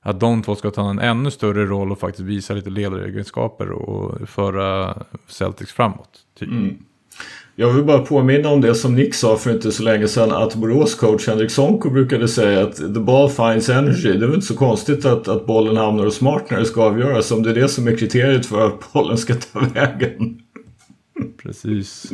Att 0.00 0.20
de 0.20 0.42
två 0.42 0.54
ska 0.54 0.70
ta 0.70 0.90
en 0.90 0.98
ännu 0.98 1.30
större 1.30 1.66
roll 1.66 1.92
och 1.92 1.98
faktiskt 1.98 2.28
visa 2.28 2.54
lite 2.54 2.70
ledaregenskaper 2.70 3.70
och 3.70 4.28
föra 4.28 4.96
Celtics 5.26 5.72
framåt. 5.72 6.18
Typ. 6.38 6.48
Mm. 6.48 6.84
Jag 7.60 7.72
vill 7.72 7.84
bara 7.84 7.98
påminna 7.98 8.48
om 8.48 8.60
det 8.60 8.74
som 8.74 8.94
Nick 8.94 9.14
sa 9.14 9.36
för 9.36 9.50
inte 9.52 9.72
så 9.72 9.82
länge 9.82 10.08
sedan 10.08 10.32
att 10.32 10.54
Borås 10.54 10.94
coach 10.94 11.28
Henrik 11.28 11.50
Sonko 11.50 11.90
brukade 11.90 12.28
säga 12.28 12.62
att 12.62 12.76
the 12.76 13.00
ball 13.00 13.30
finds 13.30 13.68
energy. 13.68 14.08
Det 14.08 14.24
är 14.24 14.26
väl 14.26 14.34
inte 14.34 14.46
så 14.46 14.56
konstigt 14.56 15.04
att, 15.04 15.28
att 15.28 15.46
bollen 15.46 15.76
hamnar 15.76 16.04
hos 16.04 16.16
Smart 16.16 16.50
när 16.50 16.58
det 16.58 16.64
ska 16.64 16.82
avgöras 16.82 17.30
om 17.30 17.42
det 17.42 17.50
är 17.50 17.54
det 17.54 17.68
som 17.68 17.88
är 17.88 17.96
kriteriet 17.96 18.46
för 18.46 18.66
att 18.66 18.92
bollen 18.92 19.18
ska 19.18 19.34
ta 19.34 19.60
vägen. 19.74 20.40
Precis. 21.42 22.12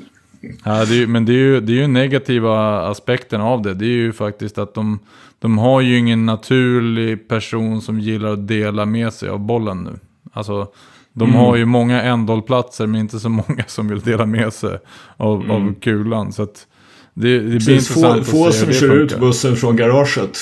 Ja, 0.64 0.84
det 0.84 1.02
är, 1.02 1.06
men 1.06 1.24
det 1.24 1.32
är, 1.32 1.36
ju, 1.36 1.60
det 1.60 1.72
är 1.72 1.76
ju 1.76 1.86
negativa 1.86 2.80
aspekten 2.80 3.40
av 3.40 3.62
det. 3.62 3.74
Det 3.74 3.86
är 3.86 3.88
ju 3.88 4.12
faktiskt 4.12 4.58
att 4.58 4.74
de, 4.74 4.98
de 5.38 5.58
har 5.58 5.80
ju 5.80 5.98
ingen 5.98 6.26
naturlig 6.26 7.28
person 7.28 7.82
som 7.82 8.00
gillar 8.00 8.32
att 8.32 8.48
dela 8.48 8.86
med 8.86 9.12
sig 9.12 9.28
av 9.28 9.38
bollen 9.38 9.84
nu. 9.84 9.98
Alltså, 10.32 10.68
de 11.16 11.28
mm. 11.28 11.40
har 11.40 11.56
ju 11.56 11.64
många 11.64 12.02
ändhållplatser 12.02 12.86
men 12.86 13.00
inte 13.00 13.20
så 13.20 13.28
många 13.28 13.64
som 13.66 13.88
vill 13.88 14.00
dela 14.00 14.26
med 14.26 14.52
sig 14.52 14.78
av, 15.16 15.40
mm. 15.40 15.50
av 15.50 15.74
kulan. 15.80 16.32
Så 16.32 16.42
att 16.42 16.66
det, 17.14 17.38
det 17.38 17.44
blir 17.44 17.58
Precis, 17.58 17.90
intressant 17.90 18.26
få, 18.26 18.44
få 18.44 18.52
som 18.52 18.72
kör 18.72 18.88
funkar. 18.88 18.96
ut 18.96 19.20
bussen 19.20 19.56
från 19.56 19.76
garaget. 19.76 20.38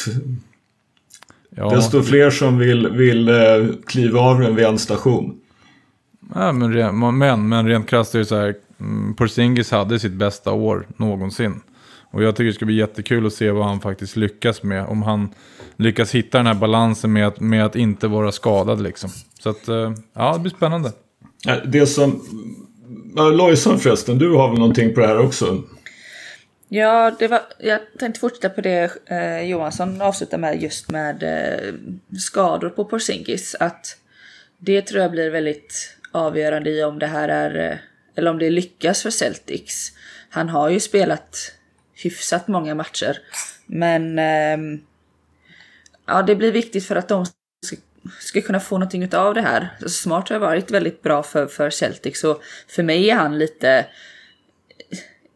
Ja, 1.56 1.70
Desto 1.70 2.02
fler 2.02 2.30
som 2.30 2.58
vill, 2.58 2.88
vill 2.88 3.28
eh, 3.28 3.34
kliva 3.86 4.20
av 4.20 4.40
den 4.40 4.56
vid 4.56 4.64
en 4.64 4.78
station. 4.78 5.34
Ja, 6.34 6.52
men, 6.52 7.18
men, 7.18 7.48
men 7.48 7.68
rent 7.68 7.88
krasst 7.88 8.14
är 8.14 8.18
det 8.18 8.24
så 8.24 8.36
här. 8.36 8.54
Mm, 8.80 9.14
Porzingis 9.14 9.70
hade 9.70 9.98
sitt 9.98 10.12
bästa 10.12 10.52
år 10.52 10.86
någonsin. 10.96 11.60
Och 12.10 12.22
jag 12.22 12.36
tycker 12.36 12.46
det 12.46 12.52
ska 12.52 12.64
bli 12.64 12.74
jättekul 12.74 13.26
att 13.26 13.32
se 13.32 13.50
vad 13.50 13.64
han 13.64 13.80
faktiskt 13.80 14.16
lyckas 14.16 14.62
med. 14.62 14.86
Om 14.86 15.02
han 15.02 15.28
lyckas 15.76 16.14
hitta 16.14 16.38
den 16.38 16.46
här 16.46 16.54
balansen 16.54 17.12
med 17.12 17.26
att, 17.26 17.40
med 17.40 17.64
att 17.64 17.76
inte 17.76 18.08
vara 18.08 18.32
skadad 18.32 18.82
liksom. 18.82 19.10
Så 19.40 19.50
att, 19.50 19.68
eh, 19.68 19.92
ja, 20.14 20.32
det 20.32 20.38
blir 20.38 20.52
spännande. 20.52 20.92
Det 21.64 21.86
som... 21.86 22.22
Lojsan 23.16 23.78
förresten, 23.78 24.18
du 24.18 24.32
har 24.32 24.48
väl 24.48 24.58
någonting 24.58 24.94
på 24.94 25.00
det 25.00 25.06
här 25.06 25.18
också? 25.18 25.62
Ja, 26.68 27.12
det 27.18 27.28
var, 27.28 27.40
jag 27.58 27.80
tänkte 27.98 28.20
fortsätta 28.20 28.48
på 28.48 28.60
det 28.60 28.90
eh, 29.06 29.42
Johansson 29.42 30.02
avslutade 30.02 30.40
med 30.40 30.62
just 30.62 30.90
med 30.90 31.22
eh, 31.22 31.74
skador 32.18 32.68
på 32.68 32.84
Porzingis. 32.84 33.56
Att 33.60 33.96
det 34.58 34.82
tror 34.82 35.02
jag 35.02 35.10
blir 35.10 35.30
väldigt 35.30 35.96
avgörande 36.12 36.70
i 36.70 36.84
om 36.84 36.98
det 36.98 37.06
här 37.06 37.28
är, 37.28 37.70
eh, 37.70 37.78
eller 38.14 38.30
om 38.30 38.38
det 38.38 38.50
lyckas 38.50 39.02
för 39.02 39.10
Celtics. 39.10 39.92
Han 40.30 40.48
har 40.48 40.70
ju 40.70 40.80
spelat 40.80 41.52
hyfsat 42.02 42.48
många 42.48 42.74
matcher. 42.74 43.18
Men 43.66 44.18
eh, 44.18 44.78
ja, 46.06 46.22
det 46.22 46.36
blir 46.36 46.52
viktigt 46.52 46.86
för 46.86 46.96
att 46.96 47.08
de 47.08 47.26
ska, 47.66 47.76
ska 48.20 48.40
kunna 48.40 48.60
få 48.60 48.78
någonting 48.78 49.14
av 49.14 49.34
det 49.34 49.40
här. 49.40 49.68
Alltså, 49.82 50.02
Smart 50.02 50.28
har 50.28 50.38
varit 50.38 50.70
väldigt 50.70 51.02
bra 51.02 51.22
för, 51.22 51.46
för 51.46 51.70
Celtics 51.70 52.24
och 52.24 52.42
för 52.68 52.82
mig 52.82 53.10
är 53.10 53.14
han 53.14 53.38
lite... 53.38 53.86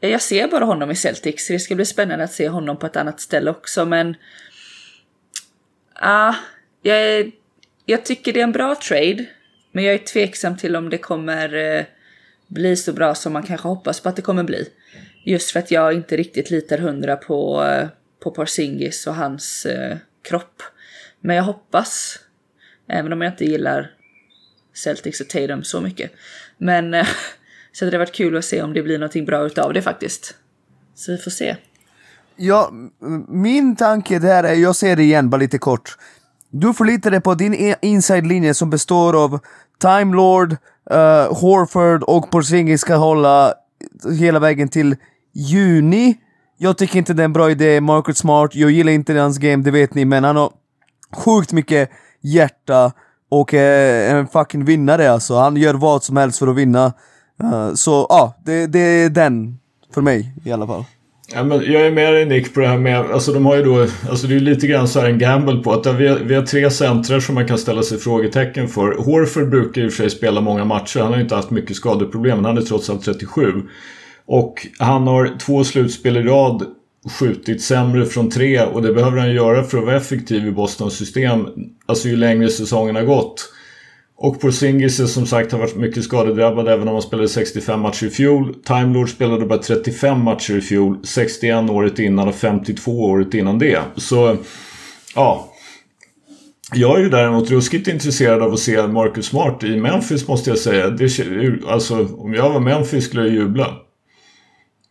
Eh, 0.00 0.10
jag 0.10 0.22
ser 0.22 0.48
bara 0.48 0.64
honom 0.64 0.90
i 0.90 0.94
Celtics, 0.94 1.46
så 1.46 1.52
det 1.52 1.58
ska 1.58 1.74
bli 1.74 1.84
spännande 1.84 2.24
att 2.24 2.32
se 2.32 2.48
honom 2.48 2.76
på 2.76 2.86
ett 2.86 2.96
annat 2.96 3.20
ställe 3.20 3.50
också, 3.50 3.84
men... 3.84 4.16
Ja, 6.00 6.34
jag, 6.82 7.12
jag, 7.12 7.32
jag 7.86 8.04
tycker 8.04 8.32
det 8.32 8.40
är 8.40 8.44
en 8.44 8.52
bra 8.52 8.74
trade, 8.74 9.24
men 9.72 9.84
jag 9.84 9.94
är 9.94 9.98
tveksam 9.98 10.56
till 10.56 10.76
om 10.76 10.90
det 10.90 10.98
kommer 10.98 11.54
eh, 11.54 11.84
bli 12.46 12.76
så 12.76 12.92
bra 12.92 13.14
som 13.14 13.32
man 13.32 13.42
kanske 13.42 13.68
hoppas 13.68 14.00
på 14.00 14.08
att 14.08 14.16
det 14.16 14.22
kommer 14.22 14.44
bli. 14.44 14.68
Just 15.24 15.50
för 15.50 15.58
att 15.58 15.70
jag 15.70 15.92
inte 15.92 16.16
riktigt 16.16 16.50
litar 16.50 16.78
hundra 16.78 17.16
på, 17.16 17.64
eh, 17.64 17.88
på 18.20 18.30
Porzingis 18.30 19.06
och 19.06 19.14
hans 19.14 19.66
eh, 19.66 19.96
kropp. 20.28 20.62
Men 21.20 21.36
jag 21.36 21.44
hoppas, 21.44 22.18
även 22.88 23.12
om 23.12 23.22
jag 23.22 23.32
inte 23.32 23.44
gillar 23.44 23.90
Celtics 24.74 25.20
och 25.20 25.28
Tatum 25.28 25.64
så 25.64 25.80
mycket. 25.80 26.10
Men 26.58 26.94
eh, 26.94 27.06
så 27.72 27.84
hade 27.84 27.90
det 27.90 27.98
varit 27.98 28.14
kul 28.14 28.36
att 28.36 28.44
se 28.44 28.62
om 28.62 28.72
det 28.72 28.82
blir 28.82 28.98
någonting 28.98 29.24
bra 29.24 29.46
utav 29.46 29.72
det 29.72 29.82
faktiskt. 29.82 30.34
Så 30.94 31.12
vi 31.12 31.18
får 31.18 31.30
se. 31.30 31.56
Ja, 32.36 32.70
min 33.28 33.76
tanke 33.76 34.18
där 34.18 34.44
är, 34.44 34.54
jag 34.54 34.76
ser 34.76 34.96
det 34.96 35.02
igen 35.02 35.30
bara 35.30 35.36
lite 35.36 35.58
kort. 35.58 35.96
Du 36.50 36.74
förlitar 36.74 37.10
dig 37.10 37.20
på 37.20 37.34
din 37.34 37.74
inside-linje 37.82 38.54
som 38.54 38.70
består 38.70 39.24
av 39.24 39.38
Time 39.78 40.16
Lord, 40.16 40.52
uh, 40.52 41.34
Horford 41.40 42.02
och 42.02 42.30
Porzingis 42.30 42.80
ska 42.80 42.96
hålla 42.96 43.54
hela 44.18 44.38
vägen 44.38 44.68
till 44.68 44.96
juni. 45.32 46.14
Jag 46.58 46.78
tycker 46.78 46.98
inte 46.98 47.14
det 47.14 47.22
är 47.22 47.24
en 47.24 47.32
bra 47.32 47.50
idé, 47.50 47.80
Marcus 47.80 48.18
Smart, 48.18 48.54
jag 48.54 48.70
gillar 48.70 48.92
inte 48.92 49.14
hans 49.14 49.38
game, 49.38 49.62
det 49.62 49.70
vet 49.70 49.94
ni, 49.94 50.04
men 50.04 50.24
han 50.24 50.36
har 50.36 50.50
sjukt 51.16 51.52
mycket 51.52 51.90
hjärta 52.20 52.92
och 53.30 53.54
är 53.54 54.14
en 54.14 54.26
fucking 54.26 54.64
vinnare 54.64 55.10
alltså. 55.10 55.34
Han 55.34 55.56
gör 55.56 55.74
vad 55.74 56.02
som 56.02 56.16
helst 56.16 56.38
för 56.38 56.46
att 56.46 56.56
vinna. 56.56 56.92
Uh, 57.42 57.74
så 57.74 58.06
ja, 58.08 58.36
det, 58.44 58.66
det 58.66 58.78
är 58.78 59.10
den 59.10 59.58
för 59.94 60.02
mig 60.02 60.34
i 60.44 60.52
alla 60.52 60.66
fall. 60.66 60.84
Ja, 61.34 61.44
men 61.44 61.72
jag 61.72 61.86
är 61.86 61.90
med 61.90 62.12
dig 62.12 62.24
Nick 62.24 62.54
på 62.54 62.60
det 62.60 62.68
här 62.68 62.78
med, 62.78 63.10
alltså 63.10 63.32
de 63.32 63.46
har 63.46 63.56
ju 63.56 63.62
då, 63.62 63.86
alltså 64.10 64.26
det 64.26 64.34
är 64.34 64.40
lite 64.40 64.66
grann 64.66 64.88
så 64.88 65.00
här 65.00 65.06
en 65.06 65.18
gamble 65.18 65.62
på 65.62 65.72
att 65.72 65.86
vi 65.86 66.08
har, 66.08 66.16
vi 66.16 66.34
har 66.34 66.42
tre 66.42 66.70
centrar 66.70 67.20
som 67.20 67.34
man 67.34 67.48
kan 67.48 67.58
ställa 67.58 67.82
sig 67.82 67.98
frågetecken 67.98 68.68
för. 68.68 68.94
Horford 69.04 69.48
brukar 69.48 69.82
i 69.82 69.88
och 69.88 69.92
för 69.92 70.02
sig 70.02 70.10
spela 70.10 70.40
många 70.40 70.64
matcher, 70.64 71.00
han 71.00 71.08
har 71.08 71.16
ju 71.16 71.22
inte 71.22 71.34
haft 71.34 71.50
mycket 71.50 71.76
skadeproblem, 71.76 72.36
men 72.36 72.44
han 72.44 72.58
är 72.58 72.62
trots 72.62 72.90
allt 72.90 73.04
37. 73.04 73.52
Och 74.26 74.66
han 74.78 75.06
har 75.06 75.38
två 75.38 75.64
slutspel 75.64 76.16
i 76.16 76.22
rad 76.22 76.66
skjutit 77.10 77.62
sämre 77.62 78.06
från 78.06 78.30
tre 78.30 78.62
och 78.62 78.82
det 78.82 78.92
behöver 78.92 79.18
han 79.18 79.32
göra 79.32 79.64
för 79.64 79.78
att 79.78 79.84
vara 79.84 79.96
effektiv 79.96 80.46
i 80.46 80.50
Bostons 80.50 80.94
system. 80.96 81.46
Alltså 81.86 82.08
ju 82.08 82.16
längre 82.16 82.48
säsongen 82.48 82.96
har 82.96 83.02
gått. 83.02 83.52
Och 84.18 84.40
Porzingis 84.40 85.12
som 85.12 85.26
sagt 85.26 85.52
har 85.52 85.58
varit 85.58 85.76
mycket 85.76 86.04
skadedrabbad 86.04 86.68
även 86.68 86.88
om 86.88 86.94
han 86.94 87.02
spelade 87.02 87.28
65 87.28 87.80
matcher 87.80 88.06
i 88.06 88.10
fjol. 88.10 88.54
Time 88.64 88.94
Lord 88.94 89.10
spelade 89.10 89.46
bara 89.46 89.58
35 89.58 90.24
matcher 90.24 90.56
i 90.56 90.60
fjol, 90.60 90.98
61 91.04 91.70
året 91.70 91.98
innan 91.98 92.28
och 92.28 92.34
52 92.34 93.04
året 93.04 93.34
innan 93.34 93.58
det. 93.58 93.78
Så 93.96 94.36
ja. 95.14 95.52
Jag 96.74 96.98
är 96.98 97.02
ju 97.02 97.08
däremot 97.08 97.50
ruskigt 97.50 97.88
intresserad 97.88 98.42
av 98.42 98.52
att 98.52 98.58
se 98.58 98.86
Marcus 98.86 99.26
Smart 99.26 99.64
i 99.64 99.76
Memphis 99.76 100.28
måste 100.28 100.50
jag 100.50 100.58
säga. 100.58 100.90
Det, 100.90 101.20
alltså, 101.66 102.08
om 102.18 102.34
jag 102.34 102.50
var 102.50 102.60
Memphis 102.60 103.04
skulle 103.04 103.22
jag 103.22 103.34
jubla. 103.34 103.85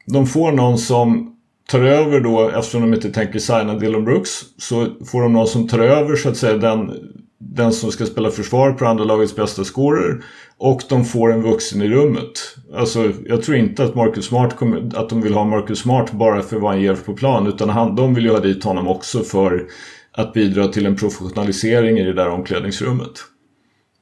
De 0.06 0.28
får 0.28 0.52
någon 0.52 0.78
som 0.78 1.36
tar 1.68 1.82
över 1.82 2.20
då, 2.20 2.50
eftersom 2.50 2.82
de 2.82 2.94
inte 2.94 3.10
tänker 3.10 3.39
signa 3.39 3.74
Dylan 3.74 4.06
Brooks, 4.06 4.30
så 4.58 4.88
får 5.06 5.22
de 5.22 5.34
någon 5.34 5.48
som 5.48 5.68
tar 5.68 5.80
över 5.80 6.15
så 6.15 6.30
att 6.30 6.38
säga 6.38 6.58
den, 6.58 6.91
den 7.39 7.72
som 7.72 7.91
ska 7.91 8.06
spela 8.06 8.32
försvar 8.32 8.72
på 8.72 8.86
andra 8.86 9.04
lagets 9.04 9.36
bästa 9.36 9.63
scorer. 9.63 10.24
Och 10.58 10.82
de 10.89 11.06
får 11.06 11.34
en 11.34 11.41
vuxen 11.41 11.82
i 11.82 11.89
rummet. 11.89 12.58
Alltså, 12.76 13.12
jag 13.26 13.44
tror 13.44 13.58
inte 13.58 13.84
att 13.84 13.96
Marcus 13.96 14.26
Smart 14.26 14.56
kommer, 14.56 14.98
att 14.98 15.10
de 15.10 15.22
vill 15.22 15.34
ha 15.34 15.46
Marcus 15.46 15.80
Smart 15.80 16.12
bara 16.12 16.41
för 16.41 16.58
vad 16.58 16.72
han 16.72 16.82
ger 16.82 16.96
på 16.96 17.13
plan. 17.13 17.48
Utan 17.48 17.70
han, 17.70 17.96
de 17.96 18.13
vill 18.13 18.26
ju 18.26 18.32
ha 18.32 18.39
dit 18.39 18.63
honom 18.63 18.88
också 18.88 19.24
för 19.24 19.68
att 20.12 20.34
bidra 20.34 20.68
till 20.68 20.86
en 20.86 20.96
professionalisering 20.96 21.98
i 21.98 22.04
det 22.04 22.13
där 22.13 22.30
omklädningsrummet. 22.30 23.12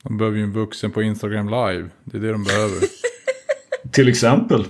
De 0.04 0.18
behöver 0.18 0.38
ju 0.38 0.44
en 0.44 0.54
vuxen 0.54 0.92
på 0.92 1.02
Instagram 1.02 1.46
live. 1.46 1.90
Det 2.04 2.18
är 2.18 2.22
det 2.22 2.32
de 2.32 2.44
behöver. 2.44 2.78
till 3.92 4.10
exempel. 4.10 4.66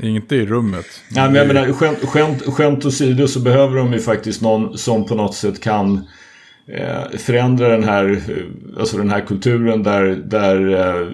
Inte 0.00 0.36
i 0.36 0.46
rummet. 0.46 0.86
Nej, 1.10 1.26
men 1.26 1.34
jag 1.34 1.46
menar, 1.46 1.72
skämt, 1.72 1.98
skämt, 1.98 2.42
skämt 2.54 2.84
åsido 2.84 3.28
så 3.28 3.40
behöver 3.40 3.76
de 3.76 3.92
ju 3.92 3.98
faktiskt 3.98 4.42
någon 4.42 4.78
som 4.78 5.06
på 5.06 5.14
något 5.14 5.34
sätt 5.34 5.60
kan 5.60 5.94
eh, 6.68 7.18
förändra 7.18 7.68
den 7.68 7.84
här, 7.84 8.10
eh, 8.10 8.78
alltså 8.78 8.96
den 8.96 9.10
här 9.10 9.20
kulturen 9.20 9.82
där, 9.82 10.02
där 10.06 10.70
eh, 10.74 11.08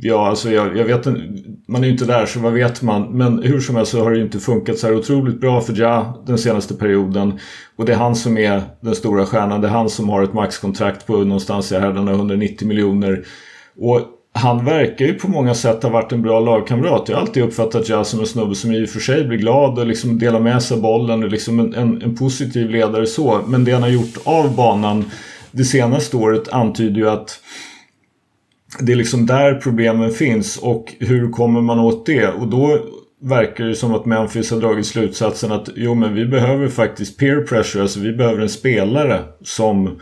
ja, 0.00 0.28
alltså 0.28 0.50
jag, 0.50 0.76
jag 0.76 0.84
vet 0.84 1.06
inte, 1.06 1.20
man 1.68 1.82
är 1.82 1.86
ju 1.86 1.92
inte 1.92 2.04
där 2.04 2.26
så 2.26 2.40
vad 2.40 2.52
vet 2.52 2.82
man. 2.82 3.16
Men 3.18 3.42
hur 3.42 3.60
som 3.60 3.76
helst 3.76 3.92
så 3.92 4.04
har 4.04 4.10
det 4.10 4.16
ju 4.16 4.24
inte 4.24 4.38
funkat 4.38 4.78
så 4.78 4.86
här 4.86 4.94
otroligt 4.94 5.40
bra 5.40 5.60
för 5.60 5.74
Ja 5.76 6.22
den 6.26 6.38
senaste 6.38 6.74
perioden. 6.74 7.38
Och 7.76 7.84
det 7.84 7.92
är 7.92 7.96
han 7.96 8.16
som 8.16 8.38
är 8.38 8.62
den 8.80 8.94
stora 8.94 9.26
stjärnan. 9.26 9.60
Det 9.60 9.68
är 9.68 9.72
han 9.72 9.90
som 9.90 10.08
har 10.08 10.22
ett 10.22 10.32
maxkontrakt 10.32 11.06
på 11.06 11.16
någonstans 11.16 11.72
i 11.72 11.78
herrarna 11.78 12.12
190 12.12 12.68
miljoner. 12.68 13.24
Och 13.76 14.00
han 14.32 14.64
verkar 14.64 15.04
ju 15.04 15.14
på 15.14 15.28
många 15.28 15.54
sätt 15.54 15.82
ha 15.82 15.90
varit 15.90 16.12
en 16.12 16.22
bra 16.22 16.40
lagkamrat. 16.40 17.08
Jag 17.08 17.16
har 17.16 17.22
alltid 17.22 17.42
uppfattat 17.42 17.88
Jazz 17.88 18.08
som 18.08 18.20
en 18.20 18.26
snubbe 18.26 18.54
som 18.54 18.72
i 18.72 18.84
och 18.84 18.88
för 18.88 19.00
sig 19.00 19.24
blir 19.24 19.38
glad 19.38 19.78
och 19.78 19.86
liksom 19.86 20.18
delar 20.18 20.40
med 20.40 20.62
sig 20.62 20.74
av 20.74 20.82
bollen 20.82 21.22
och 21.22 21.30
liksom 21.30 21.60
en, 21.60 21.74
en, 21.74 22.02
en, 22.02 22.16
positiv 22.16 22.70
ledare 22.70 23.06
så. 23.06 23.40
Men 23.46 23.64
det 23.64 23.72
han 23.72 23.82
har 23.82 23.88
gjort 23.88 24.18
av 24.24 24.56
banan 24.56 25.04
det 25.50 25.64
senaste 25.64 26.16
året 26.16 26.48
antyder 26.48 27.00
ju 27.00 27.08
att 27.08 27.40
det 28.80 28.92
är 28.92 28.96
liksom 28.96 29.26
där 29.26 29.54
problemen 29.54 30.10
finns 30.10 30.56
och 30.56 30.94
hur 30.98 31.30
kommer 31.30 31.60
man 31.60 31.78
åt 31.78 32.06
det? 32.06 32.28
Och 32.28 32.48
då 32.48 32.78
verkar 33.22 33.64
det 33.64 33.74
som 33.74 33.94
att 33.94 34.06
Memphis 34.06 34.50
har 34.50 34.60
dragit 34.60 34.86
slutsatsen 34.86 35.52
att 35.52 35.68
jo 35.76 35.94
men 35.94 36.14
vi 36.14 36.26
behöver 36.26 36.68
faktiskt 36.68 37.18
peer 37.18 37.40
pressure, 37.40 37.82
alltså 37.82 38.00
vi 38.00 38.12
behöver 38.12 38.42
en 38.42 38.48
spelare 38.48 39.20
som 39.44 40.00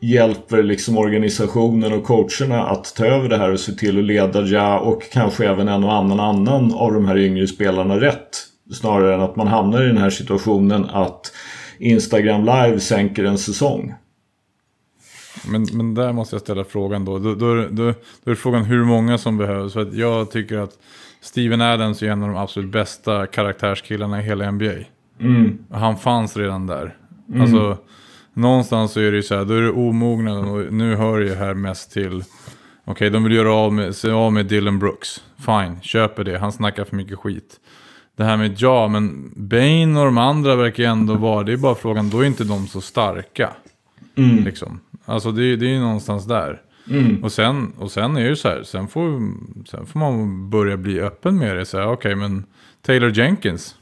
hjälper 0.00 0.62
liksom 0.62 0.98
organisationen 0.98 1.92
och 1.92 2.04
coacherna 2.04 2.66
att 2.66 2.94
ta 2.96 3.06
över 3.06 3.28
det 3.28 3.36
här 3.36 3.52
och 3.52 3.60
se 3.60 3.72
till 3.72 3.98
att 3.98 4.04
leda 4.04 4.42
Ja 4.42 4.78
och 4.78 5.02
kanske 5.12 5.48
även 5.48 5.68
en 5.68 5.84
och 5.84 5.92
annan 5.92 6.20
annan 6.20 6.72
av 6.74 6.92
de 6.92 7.04
här 7.04 7.18
yngre 7.18 7.46
spelarna 7.46 8.00
rätt. 8.00 8.46
Snarare 8.72 9.14
än 9.14 9.20
att 9.20 9.36
man 9.36 9.46
hamnar 9.46 9.82
i 9.82 9.86
den 9.86 9.98
här 9.98 10.10
situationen 10.10 10.84
att 10.84 11.32
Instagram 11.78 12.40
live 12.40 12.80
sänker 12.80 13.24
en 13.24 13.38
säsong. 13.38 13.94
Men, 15.46 15.66
men 15.72 15.94
där 15.94 16.12
måste 16.12 16.34
jag 16.34 16.40
ställa 16.40 16.64
frågan 16.64 17.04
då. 17.04 17.18
Då, 17.18 17.34
då, 17.34 17.54
då, 17.70 17.94
då 18.24 18.30
är 18.30 18.34
frågan 18.34 18.64
hur 18.64 18.84
många 18.84 19.18
som 19.18 19.38
behövs. 19.38 19.72
För 19.72 19.80
att 19.80 19.94
jag 19.94 20.30
tycker 20.30 20.58
att 20.58 20.78
Steven 21.20 21.60
Adams 21.60 22.02
är 22.02 22.10
en 22.10 22.22
av 22.22 22.28
de 22.28 22.36
absolut 22.36 22.72
bästa 22.72 23.26
karaktärskillarna 23.26 24.20
i 24.20 24.22
hela 24.22 24.50
NBA. 24.50 24.74
Mm. 25.20 25.58
Han 25.70 25.96
fanns 25.96 26.36
redan 26.36 26.66
där. 26.66 26.96
Mm. 27.28 27.40
Alltså, 27.40 27.78
någonstans 28.40 28.92
så 28.92 29.00
är 29.00 29.10
det 29.10 29.16
ju 29.16 29.22
så 29.22 29.34
här, 29.36 29.44
då 29.44 29.54
är 29.54 29.62
det 29.62 29.70
omognaden 29.70 30.44
och 30.44 30.72
nu 30.72 30.96
hör 30.96 31.20
det 31.20 31.34
här 31.34 31.54
mest 31.54 31.92
till, 31.92 32.08
okej 32.12 32.92
okay, 32.92 33.10
de 33.10 33.24
vill 33.24 33.32
göra 33.32 33.54
av 33.54 33.72
med, 33.72 33.96
sig 33.96 34.10
av 34.10 34.32
med 34.32 34.46
Dylan 34.46 34.78
Brooks. 34.78 35.22
Fine, 35.36 35.80
köper 35.82 36.24
det, 36.24 36.38
han 36.38 36.52
snackar 36.52 36.84
för 36.84 36.96
mycket 36.96 37.18
skit. 37.18 37.60
Det 38.16 38.24
här 38.24 38.36
med 38.36 38.54
ja, 38.58 38.88
men 38.88 39.32
Bane 39.36 40.00
och 40.00 40.04
de 40.04 40.18
andra 40.18 40.56
verkar 40.56 40.82
ju 40.82 40.88
ändå 40.88 41.14
vara, 41.14 41.42
det 41.42 41.52
är 41.52 41.56
bara 41.56 41.74
frågan, 41.74 42.10
då 42.10 42.20
är 42.20 42.24
inte 42.24 42.44
de 42.44 42.66
så 42.66 42.80
starka. 42.80 43.50
Mm. 44.16 44.44
Liksom. 44.44 44.80
Alltså 45.04 45.32
det, 45.32 45.56
det 45.56 45.66
är 45.66 45.70
ju 45.70 45.80
någonstans 45.80 46.26
där. 46.26 46.62
Mm. 46.90 47.24
Och, 47.24 47.32
sen, 47.32 47.72
och 47.78 47.90
sen 47.90 48.16
är 48.16 48.22
det 48.22 48.28
ju 48.28 48.36
så 48.36 48.48
här, 48.48 48.62
sen 48.62 48.88
får, 48.88 49.20
sen 49.66 49.86
får 49.86 50.00
man 50.00 50.50
börja 50.50 50.76
bli 50.76 51.00
öppen 51.00 51.38
med 51.38 51.56
det. 51.56 51.62
Okej, 51.62 51.86
okay, 51.86 52.14
men 52.14 52.44
Taylor 52.82 53.18
Jenkins. 53.18 53.74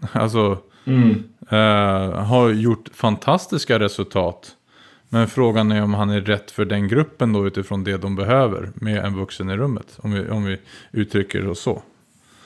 Alltså, 0.12 0.58
mm. 0.84 1.24
Uh, 1.52 1.58
har 2.14 2.50
gjort 2.50 2.88
fantastiska 2.92 3.78
resultat. 3.78 4.56
Men 5.08 5.28
frågan 5.28 5.72
är 5.72 5.82
om 5.82 5.94
han 5.94 6.10
är 6.10 6.20
rätt 6.20 6.50
för 6.50 6.64
den 6.64 6.88
gruppen 6.88 7.32
då 7.32 7.46
utifrån 7.46 7.84
det 7.84 7.96
de 7.96 8.16
behöver 8.16 8.72
med 8.74 9.04
en 9.04 9.16
vuxen 9.16 9.50
i 9.50 9.56
rummet. 9.56 9.98
Om 9.98 10.12
vi, 10.12 10.28
om 10.28 10.44
vi 10.44 10.58
uttrycker 10.92 11.42
det 11.42 11.54
så. 11.54 11.82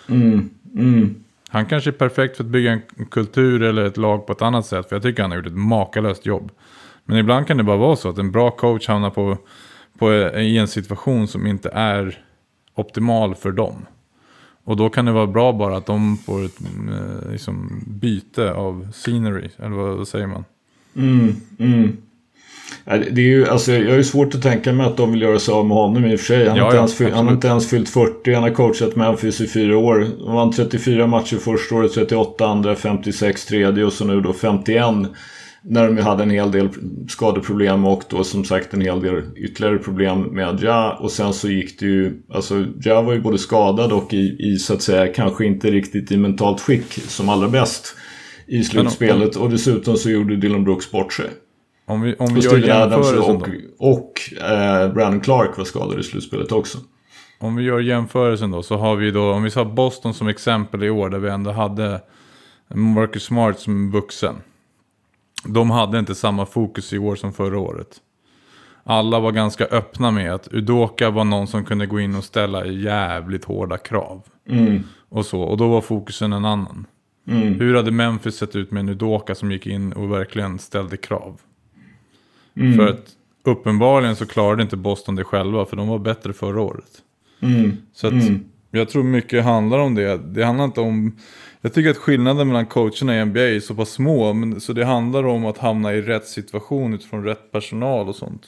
Mm. 0.08 0.50
Mm. 0.74 1.24
Han 1.48 1.66
kanske 1.66 1.90
är 1.90 1.92
perfekt 1.92 2.36
för 2.36 2.44
att 2.44 2.50
bygga 2.50 2.72
en 2.72 3.06
kultur 3.10 3.62
eller 3.62 3.84
ett 3.84 3.96
lag 3.96 4.26
på 4.26 4.32
ett 4.32 4.42
annat 4.42 4.66
sätt. 4.66 4.88
För 4.88 4.96
jag 4.96 5.02
tycker 5.02 5.22
han 5.22 5.30
har 5.30 5.38
gjort 5.38 5.46
ett 5.46 5.56
makalöst 5.56 6.26
jobb. 6.26 6.50
Men 7.04 7.18
ibland 7.18 7.46
kan 7.46 7.56
det 7.56 7.64
bara 7.64 7.76
vara 7.76 7.96
så 7.96 8.08
att 8.08 8.18
en 8.18 8.32
bra 8.32 8.50
coach 8.50 8.88
hamnar 8.88 9.10
på, 9.10 9.38
på, 9.98 10.12
i 10.14 10.58
en 10.58 10.68
situation 10.68 11.28
som 11.28 11.46
inte 11.46 11.70
är 11.72 12.24
optimal 12.74 13.34
för 13.34 13.52
dem. 13.52 13.86
Och 14.64 14.76
då 14.76 14.88
kan 14.88 15.04
det 15.04 15.12
vara 15.12 15.26
bra 15.26 15.52
bara 15.52 15.76
att 15.76 15.86
de 15.86 16.16
får 16.16 16.44
ett 16.44 16.60
eh, 16.60 17.30
liksom, 17.32 17.84
byte 17.86 18.52
av 18.52 18.92
scenery, 18.92 19.48
eller 19.58 19.76
vad, 19.76 19.96
vad 19.96 20.08
säger 20.08 20.26
man? 20.26 20.44
Mm, 20.96 21.36
mm. 21.58 21.96
Det 22.84 23.20
är 23.20 23.26
ju, 23.26 23.48
alltså, 23.48 23.72
jag 23.72 23.90
har 23.90 23.96
ju 23.96 24.04
svårt 24.04 24.34
att 24.34 24.42
tänka 24.42 24.72
mig 24.72 24.86
att 24.86 24.96
de 24.96 25.12
vill 25.12 25.22
göra 25.22 25.38
sig 25.38 25.54
av 25.54 25.66
med 25.66 25.76
honom 25.76 26.04
i 26.04 26.14
och 26.14 26.20
för 26.20 26.26
sig. 26.26 26.48
Han, 26.48 26.56
ja, 26.56 26.64
inte, 26.64 26.76
ja, 26.76 26.80
ens, 26.80 27.14
han 27.14 27.26
har 27.26 27.34
inte 27.34 27.48
ens 27.48 27.70
fyllt 27.70 27.88
40, 27.88 28.34
han 28.34 28.42
har 28.42 28.50
coachat 28.50 28.96
Memphis 28.96 29.40
i 29.40 29.48
fyra 29.48 29.78
år. 29.78 30.06
Han 30.26 30.34
vann 30.34 30.52
34 30.52 31.06
matcher 31.06 31.36
första 31.36 31.74
året, 31.74 31.94
38 31.94 32.46
andra, 32.46 32.76
56 32.76 33.46
tredje 33.46 33.84
och 33.84 33.92
så 33.92 34.04
nu 34.04 34.20
då 34.20 34.32
51 34.32 34.84
när 35.66 35.88
de 35.88 36.02
hade 36.02 36.22
en 36.22 36.30
hel 36.30 36.50
del 36.50 36.68
skadeproblem 37.08 37.84
och 37.84 38.02
då 38.08 38.24
som 38.24 38.44
sagt 38.44 38.74
en 38.74 38.80
hel 38.80 39.00
del 39.00 39.22
ytterligare 39.36 39.78
problem 39.78 40.20
med 40.20 40.58
Ja. 40.62 40.98
Och 41.00 41.10
sen 41.10 41.32
så 41.32 41.48
gick 41.48 41.80
det 41.80 41.86
ju, 41.86 42.22
alltså 42.32 42.66
Ja 42.80 43.02
var 43.02 43.12
ju 43.12 43.20
både 43.20 43.38
skadad 43.38 43.92
och 43.92 44.14
i, 44.14 44.36
i 44.38 44.56
så 44.56 44.74
att 44.74 44.82
säga 44.82 45.12
kanske 45.12 45.44
inte 45.44 45.70
riktigt 45.70 46.12
i 46.12 46.16
mentalt 46.16 46.60
skick 46.60 46.92
som 46.92 47.28
allra 47.28 47.48
bäst 47.48 47.96
i 48.46 48.64
slutspelet. 48.64 49.36
Och 49.36 49.50
dessutom 49.50 49.96
så 49.96 50.10
gjorde 50.10 50.36
Dylan 50.36 50.64
Brooks 50.64 50.90
bort 50.90 51.12
sig. 51.12 51.26
Om 51.86 52.00
vi, 52.00 52.14
om 52.14 52.34
vi 52.34 52.40
gör 52.40 52.58
jämförelsen 52.58 53.36
och. 53.36 53.48
Och 53.78 54.12
eh, 54.50 54.92
Brandon 54.92 55.20
Clark 55.20 55.58
var 55.58 55.64
skadad 55.64 56.00
i 56.00 56.02
slutspelet 56.02 56.52
också. 56.52 56.78
Om 57.38 57.56
vi 57.56 57.62
gör 57.62 57.80
jämförelsen 57.80 58.50
då 58.50 58.62
så 58.62 58.76
har 58.76 58.96
vi 58.96 59.10
då, 59.10 59.32
om 59.32 59.42
vi 59.42 59.50
tar 59.50 59.64
Boston 59.64 60.14
som 60.14 60.28
exempel 60.28 60.84
i 60.84 60.90
år 60.90 61.08
där 61.10 61.18
vi 61.18 61.30
ändå 61.30 61.50
hade 61.50 62.00
Marcus 62.74 63.24
Smart 63.24 63.60
som 63.60 63.90
vuxen. 63.90 64.34
De 65.44 65.70
hade 65.70 65.98
inte 65.98 66.14
samma 66.14 66.46
fokus 66.46 66.92
i 66.92 66.98
år 66.98 67.16
som 67.16 67.32
förra 67.32 67.58
året. 67.58 68.00
Alla 68.84 69.20
var 69.20 69.32
ganska 69.32 69.64
öppna 69.64 70.10
med 70.10 70.34
att 70.34 70.48
Udoka 70.52 71.10
var 71.10 71.24
någon 71.24 71.46
som 71.46 71.64
kunde 71.64 71.86
gå 71.86 72.00
in 72.00 72.14
och 72.14 72.24
ställa 72.24 72.66
jävligt 72.66 73.44
hårda 73.44 73.78
krav. 73.78 74.22
Mm. 74.48 74.82
Och 75.08 75.26
så, 75.26 75.42
och 75.42 75.56
då 75.56 75.68
var 75.68 75.80
fokusen 75.80 76.32
en 76.32 76.44
annan. 76.44 76.86
Mm. 77.28 77.60
Hur 77.60 77.74
hade 77.74 77.90
Memphis 77.90 78.36
sett 78.36 78.56
ut 78.56 78.70
med 78.70 78.80
en 78.80 78.88
Udoka 78.88 79.34
som 79.34 79.52
gick 79.52 79.66
in 79.66 79.92
och 79.92 80.12
verkligen 80.12 80.58
ställde 80.58 80.96
krav? 80.96 81.40
Mm. 82.56 82.76
För 82.76 82.88
att 82.88 83.06
uppenbarligen 83.44 84.16
så 84.16 84.26
klarade 84.26 84.62
inte 84.62 84.76
Boston 84.76 85.14
det 85.14 85.24
själva 85.24 85.66
för 85.66 85.76
de 85.76 85.88
var 85.88 85.98
bättre 85.98 86.32
förra 86.32 86.60
året. 86.60 87.02
Mm. 87.40 87.76
Så 87.92 88.06
att 88.06 88.12
Mm 88.12 88.44
jag 88.78 88.88
tror 88.88 89.02
mycket 89.02 89.44
handlar 89.44 89.78
om 89.78 89.94
det. 89.94 90.18
Det 90.18 90.44
handlar 90.44 90.64
inte 90.64 90.80
om 90.80 91.16
jag 91.64 91.74
tycker 91.74 91.90
att 91.90 91.96
skillnaden 91.96 92.48
mellan 92.48 92.66
coacherna 92.66 93.20
i 93.20 93.24
NBA 93.24 93.40
är 93.40 93.60
så 93.60 93.74
pass 93.74 93.90
små. 93.90 94.32
Men, 94.32 94.60
så 94.60 94.72
det 94.72 94.84
handlar 94.84 95.26
om 95.26 95.46
att 95.46 95.58
hamna 95.58 95.94
i 95.94 96.02
rätt 96.02 96.26
situation 96.26 96.94
utifrån 96.94 97.24
rätt 97.24 97.52
personal 97.52 98.08
och 98.08 98.16
sånt. 98.16 98.42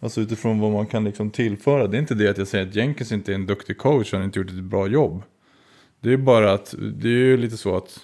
Alltså 0.00 0.20
utifrån 0.20 0.60
vad 0.60 0.72
man 0.72 0.86
kan 0.86 1.04
liksom 1.04 1.30
tillföra. 1.30 1.86
Det 1.86 1.96
är 1.96 2.00
inte 2.00 2.14
det 2.14 2.28
att 2.28 2.38
jag 2.38 2.48
säger 2.48 2.66
att 2.66 2.74
Jenkins 2.74 3.12
inte 3.12 3.32
är 3.32 3.34
en 3.34 3.46
duktig 3.46 3.78
coach. 3.78 4.12
Han 4.12 4.20
har 4.20 4.24
inte 4.24 4.38
gjort 4.38 4.50
ett 4.50 4.54
bra 4.54 4.86
jobb. 4.86 5.22
Det 6.00 6.12
är 6.12 6.16
bara 6.16 6.52
att 6.52 6.74
det 6.78 7.08
är 7.08 7.12
ju 7.12 7.36
lite 7.36 7.56
så 7.56 7.76
att. 7.76 8.00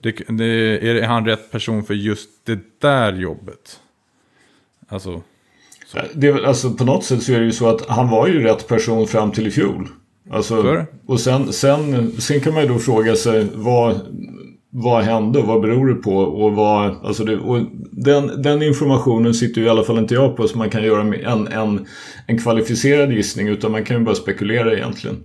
Det, 0.00 0.12
det 0.28 0.44
är, 0.88 1.02
han 1.02 1.26
rätt 1.26 1.50
person 1.50 1.84
för 1.84 1.94
just 1.94 2.30
det 2.44 2.58
där 2.80 3.12
jobbet? 3.12 3.80
Alltså. 4.88 5.22
Så. 5.86 5.98
Det, 6.14 6.44
alltså 6.44 6.70
på 6.70 6.84
något 6.84 7.04
sätt 7.04 7.22
så 7.22 7.32
är 7.32 7.38
det 7.38 7.46
ju 7.46 7.52
så 7.52 7.68
att 7.68 7.86
han 7.88 8.10
var 8.10 8.28
ju 8.28 8.42
rätt 8.42 8.68
person 8.68 9.06
fram 9.06 9.32
till 9.32 9.46
i 9.46 9.50
fjol. 9.50 9.88
Alltså, 10.30 10.84
och 11.06 11.20
sen, 11.20 11.52
sen, 11.52 12.12
sen 12.18 12.40
kan 12.40 12.54
man 12.54 12.62
ju 12.62 12.68
då 12.68 12.78
fråga 12.78 13.16
sig 13.16 13.46
vad, 13.54 14.00
vad 14.70 15.04
hände 15.04 15.38
och 15.38 15.46
vad 15.46 15.60
beror 15.60 15.88
det 15.88 15.94
på? 15.94 16.16
Och, 16.16 16.52
vad, 16.52 17.04
alltså 17.04 17.24
det, 17.24 17.36
och 17.36 17.60
den, 17.92 18.42
den 18.42 18.62
informationen 18.62 19.34
sitter 19.34 19.60
ju 19.60 19.66
i 19.66 19.70
alla 19.70 19.84
fall 19.84 19.98
inte 19.98 20.14
jag 20.14 20.36
på 20.36 20.48
så 20.48 20.58
man 20.58 20.70
kan 20.70 20.84
göra 20.84 21.00
en, 21.00 21.46
en, 21.46 21.86
en 22.26 22.38
kvalificerad 22.38 23.12
gissning 23.12 23.48
utan 23.48 23.72
man 23.72 23.84
kan 23.84 23.98
ju 23.98 24.04
bara 24.04 24.14
spekulera 24.14 24.72
egentligen. 24.72 25.16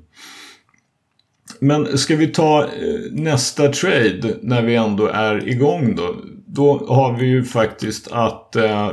Men 1.60 1.98
ska 1.98 2.16
vi 2.16 2.28
ta 2.28 2.64
eh, 2.64 2.68
nästa 3.12 3.68
trade 3.68 4.36
när 4.42 4.62
vi 4.62 4.76
ändå 4.76 5.08
är 5.08 5.48
igång 5.48 5.96
då? 5.96 6.16
Då 6.48 6.86
har 6.88 7.18
vi 7.18 7.26
ju 7.26 7.44
faktiskt 7.44 8.12
att 8.12 8.56
eh, 8.56 8.90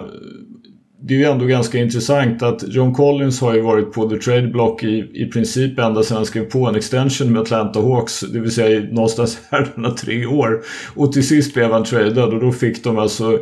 det 1.09 1.15
är 1.15 1.19
ju 1.19 1.25
ändå 1.25 1.45
ganska 1.45 1.79
intressant 1.79 2.43
att 2.43 2.65
John 2.69 2.95
Collins 2.95 3.41
har 3.41 3.55
ju 3.55 3.61
varit 3.61 3.93
på 3.93 4.09
the 4.09 4.17
trade 4.17 4.47
block 4.47 4.83
i, 4.83 5.11
i 5.15 5.27
princip 5.27 5.79
ända 5.79 6.03
sedan 6.03 6.17
han 6.17 6.27
skrev 6.27 6.45
på 6.45 6.67
en 6.67 6.77
extension 6.77 7.33
med 7.33 7.43
Atlanta 7.43 7.81
Hawks. 7.81 8.21
Det 8.21 8.41
vill 8.41 8.51
säga 8.51 8.81
någonstans 8.91 9.39
här 9.51 9.91
tre 9.91 10.27
år. 10.27 10.63
Och 10.95 11.13
till 11.13 11.27
sist 11.27 11.55
blev 11.55 11.73
han 11.73 11.85
tradad 11.85 12.35
och 12.35 12.41
då 12.41 12.53
fick 12.53 12.85
de 12.85 12.99
alltså 12.99 13.39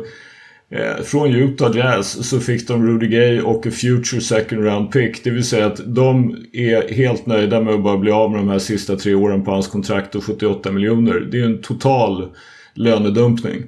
eh, 0.71 1.03
från 1.03 1.35
Utah 1.35 1.77
Jazz 1.77 2.29
så 2.29 2.39
fick 2.39 2.67
de 2.67 2.87
Rudy 2.87 3.07
Gay 3.07 3.41
och 3.41 3.67
a 3.67 3.71
future 3.71 4.21
second 4.21 4.63
round 4.63 4.91
pick. 4.91 5.23
Det 5.23 5.29
vill 5.29 5.45
säga 5.45 5.65
att 5.65 5.81
de 5.85 6.37
är 6.53 6.93
helt 6.93 7.25
nöjda 7.25 7.61
med 7.61 7.73
att 7.73 7.83
bara 7.83 7.97
bli 7.97 8.11
av 8.11 8.31
med 8.31 8.39
de 8.39 8.49
här 8.49 8.59
sista 8.59 8.95
tre 8.95 9.13
åren 9.13 9.43
på 9.43 9.51
hans 9.51 9.67
kontrakt 9.67 10.15
och 10.15 10.23
78 10.23 10.71
miljoner. 10.71 11.19
Det 11.31 11.37
är 11.37 11.41
ju 11.41 11.45
en 11.45 11.61
total 11.61 12.29
lönedumpning. 12.73 13.63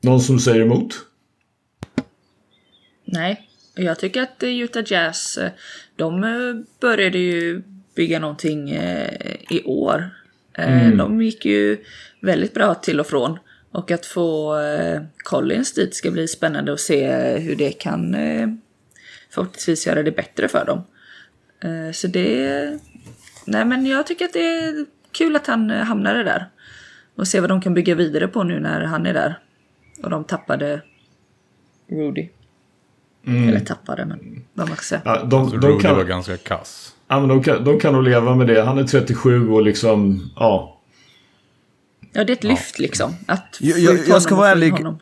Någon 0.00 0.20
som 0.20 0.38
säger 0.38 0.60
emot? 0.60 1.06
Nej, 3.04 3.48
jag 3.74 3.98
tycker 3.98 4.22
att 4.22 4.42
Utah 4.42 4.82
Jazz, 4.86 5.38
de 5.96 6.20
började 6.80 7.18
ju 7.18 7.62
bygga 7.94 8.18
någonting 8.18 8.70
i 9.50 9.62
år. 9.64 10.10
Mm. 10.54 10.96
De 10.96 11.22
gick 11.22 11.44
ju 11.44 11.84
väldigt 12.20 12.54
bra 12.54 12.74
till 12.74 13.00
och 13.00 13.06
från. 13.06 13.38
Och 13.70 13.90
att 13.90 14.06
få 14.06 14.56
Collins 15.16 15.74
dit 15.74 15.94
ska 15.94 16.10
bli 16.10 16.28
spännande 16.28 16.72
att 16.72 16.80
se 16.80 17.12
hur 17.38 17.56
det 17.56 17.72
kan 17.72 18.16
förhoppningsvis 19.30 19.86
göra 19.86 20.02
det 20.02 20.12
bättre 20.12 20.48
för 20.48 20.64
dem. 20.64 20.82
Så 21.92 22.06
det... 22.06 22.78
Nej 23.44 23.64
men 23.64 23.86
jag 23.86 24.06
tycker 24.06 24.24
att 24.24 24.32
det 24.32 24.46
är 24.46 24.86
kul 25.12 25.36
att 25.36 25.46
han 25.46 25.70
hamnade 25.70 26.24
där. 26.24 26.48
Och 27.14 27.28
se 27.28 27.40
vad 27.40 27.50
de 27.50 27.60
kan 27.60 27.74
bygga 27.74 27.94
vidare 27.94 28.28
på 28.28 28.42
nu 28.42 28.60
när 28.60 28.80
han 28.80 29.06
är 29.06 29.14
där. 29.14 29.38
Och 30.02 30.10
de 30.10 30.24
tappade 30.24 30.82
Rudy. 31.88 32.28
Mm. 33.26 33.48
Eller 33.48 33.60
tappade, 33.60 34.04
men 34.04 34.44
vad 34.54 34.68
man 34.68 34.76
ska 34.76 34.84
säga. 34.84 35.02
Ja, 35.04 35.24
de, 35.24 35.42
alltså, 35.42 35.56
de 35.56 35.66
Rudy 35.66 35.82
kan, 35.82 35.96
var 35.96 36.04
ganska 36.04 36.36
kass. 36.36 36.94
Ja, 37.08 37.20
men 37.20 37.28
de 37.28 37.42
kan, 37.42 37.64
de 37.64 37.80
kan 37.80 37.92
nog 37.92 38.02
leva 38.02 38.34
med 38.34 38.46
det. 38.46 38.62
Han 38.62 38.78
är 38.78 38.84
37 38.84 39.48
och 39.48 39.62
liksom, 39.62 40.30
ja. 40.36 40.80
Ja, 42.12 42.24
det 42.24 42.32
är 42.32 42.36
ett 42.36 42.44
lyft 42.44 42.78
liksom. 42.78 43.14
Att 43.26 43.56
jag, 43.60 43.78
jag, 43.78 43.98
jag 44.08 44.22
ska 44.22 44.34
vara 44.34 44.48
ärlig. 44.48 44.72
Honom. 44.72 44.98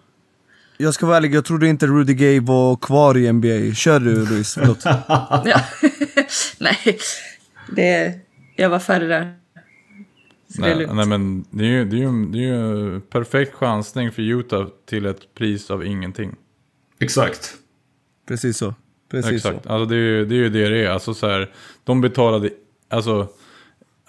jag 0.76 0.94
ska 0.94 1.07
vara 1.07 1.16
ärlig, 1.16 1.34
jag 1.34 1.44
trodde 1.44 1.68
inte 1.68 1.86
Rudy 1.86 2.14
Gay 2.14 2.40
var 2.40 2.76
kvar 2.76 3.16
i 3.16 3.32
NBA. 3.32 3.74
Kör 3.74 4.01
du 4.01 4.26
Luis, 4.26 4.55
förlåt. 4.55 4.84
Ja. 4.84 5.61
Nej, 6.59 6.99
det, 7.76 8.14
jag 8.57 8.70
var 8.70 8.78
färdig 8.78 9.09
där. 9.09 9.34
Så 10.55 10.62
det 10.62 10.70
är 10.70 10.76
Nej, 10.76 10.88
nej 10.92 11.07
men 11.07 11.44
det 11.51 11.64
är 11.64 11.68
ju, 11.68 11.84
det 11.84 11.96
är 11.96 12.01
ju, 12.01 12.26
det 12.26 12.38
är 12.38 12.42
ju 12.42 12.94
en 12.94 13.01
perfekt 13.01 13.55
chansning 13.55 14.12
för 14.12 14.22
Utah 14.22 14.66
till 14.86 15.07
ett 15.07 15.34
pris 15.34 15.70
av 15.70 15.86
ingenting. 15.86 16.36
Exakt. 16.99 17.55
Precis 18.28 18.57
så. 18.57 18.74
Precis 19.11 19.32
Exakt, 19.32 19.64
så. 19.64 19.72
alltså 19.72 19.86
det 19.86 19.94
är, 19.94 19.99
ju, 19.99 20.24
det 20.24 20.34
är 20.34 20.38
ju 20.38 20.49
det 20.49 20.68
det 20.68 20.84
är. 20.84 20.90
Alltså 20.90 21.14
så 21.14 21.28
här, 21.28 21.51
de 21.84 22.01
betalade, 22.01 22.51
alltså 22.88 23.28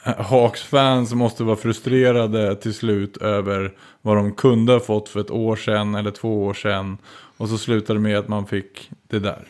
Hawks-fans 0.03 1.13
måste 1.13 1.43
vara 1.43 1.55
frustrerade 1.55 2.55
till 2.55 2.73
slut 2.73 3.17
över 3.17 3.73
vad 4.01 4.17
de 4.17 4.31
kunde 4.31 4.73
ha 4.73 4.79
fått 4.79 5.09
för 5.09 5.19
ett 5.19 5.31
år 5.31 5.55
sedan 5.55 5.95
eller 5.95 6.11
två 6.11 6.45
år 6.45 6.53
sedan. 6.53 6.97
Och 7.37 7.49
så 7.49 7.57
slutade 7.57 7.99
det 7.99 8.03
med 8.03 8.17
att 8.17 8.27
man 8.27 8.47
fick 8.47 8.91
det 9.07 9.19
där. 9.19 9.47